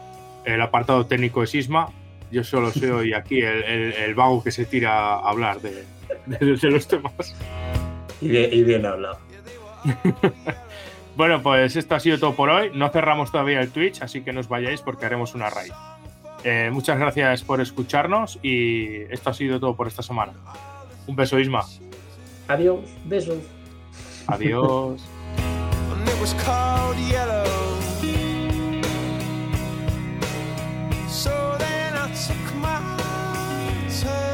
el 0.45 0.61
apartado 0.61 1.07
técnico 1.07 1.43
es 1.43 1.55
Isma. 1.55 1.89
Yo 2.31 2.45
solo 2.45 2.71
soy 2.73 3.15
aquí 3.15 3.41
el, 3.41 3.63
el- 3.65 3.93
el 3.93 4.15
vago 4.15 4.43
que 4.43 4.51
se 4.51 4.65
tira 4.65 5.15
a 5.15 5.29
hablar 5.29 5.61
de, 5.61 5.85
de- 6.27 6.57
de 6.57 6.71
los 6.71 6.87
temas. 6.89 7.35
Y 8.21 8.29
bien, 8.29 8.49
y 8.53 8.63
bien 8.63 8.87
hablado. 8.87 9.19
Bueno, 11.15 11.43
pues 11.43 11.77
esto 11.77 11.95
ha 11.95 12.01
sido 12.01 12.19
todo 12.19 12.35
por 12.35 12.49
hoy. 12.49 12.71
No 12.75 12.89
cerramos 12.89 13.31
todavía 13.31 13.61
el 13.61 13.71
Twitch, 13.71 14.01
así 14.01 14.23
que 14.23 14.33
no 14.33 14.41
os 14.41 14.49
vayáis 14.49 14.81
porque 14.81 15.05
haremos 15.05 15.35
una 15.35 15.51
raid. 15.51 15.71
Eh, 16.43 16.71
muchas 16.73 16.99
gracias 16.99 17.43
por 17.43 17.61
escucharnos 17.61 18.39
y 18.43 19.03
esto 19.13 19.29
ha 19.29 19.35
sido 19.35 19.61
todo 19.61 19.77
por 19.77 19.89
esta 19.89 20.03
semana. 20.03 20.33
Un 21.07 21.15
beso, 21.15 21.39
Isma. 21.39 21.65
Adiós, 22.49 22.81
besos. 23.05 23.37
Adiós. 24.27 25.05
was 26.23 26.35
called 26.35 26.97
yellow. 26.99 27.81
So 31.09 31.57
then 31.59 31.97
I 31.97 32.07
took 32.15 32.55
my 32.55 32.79
turn. 34.01 34.32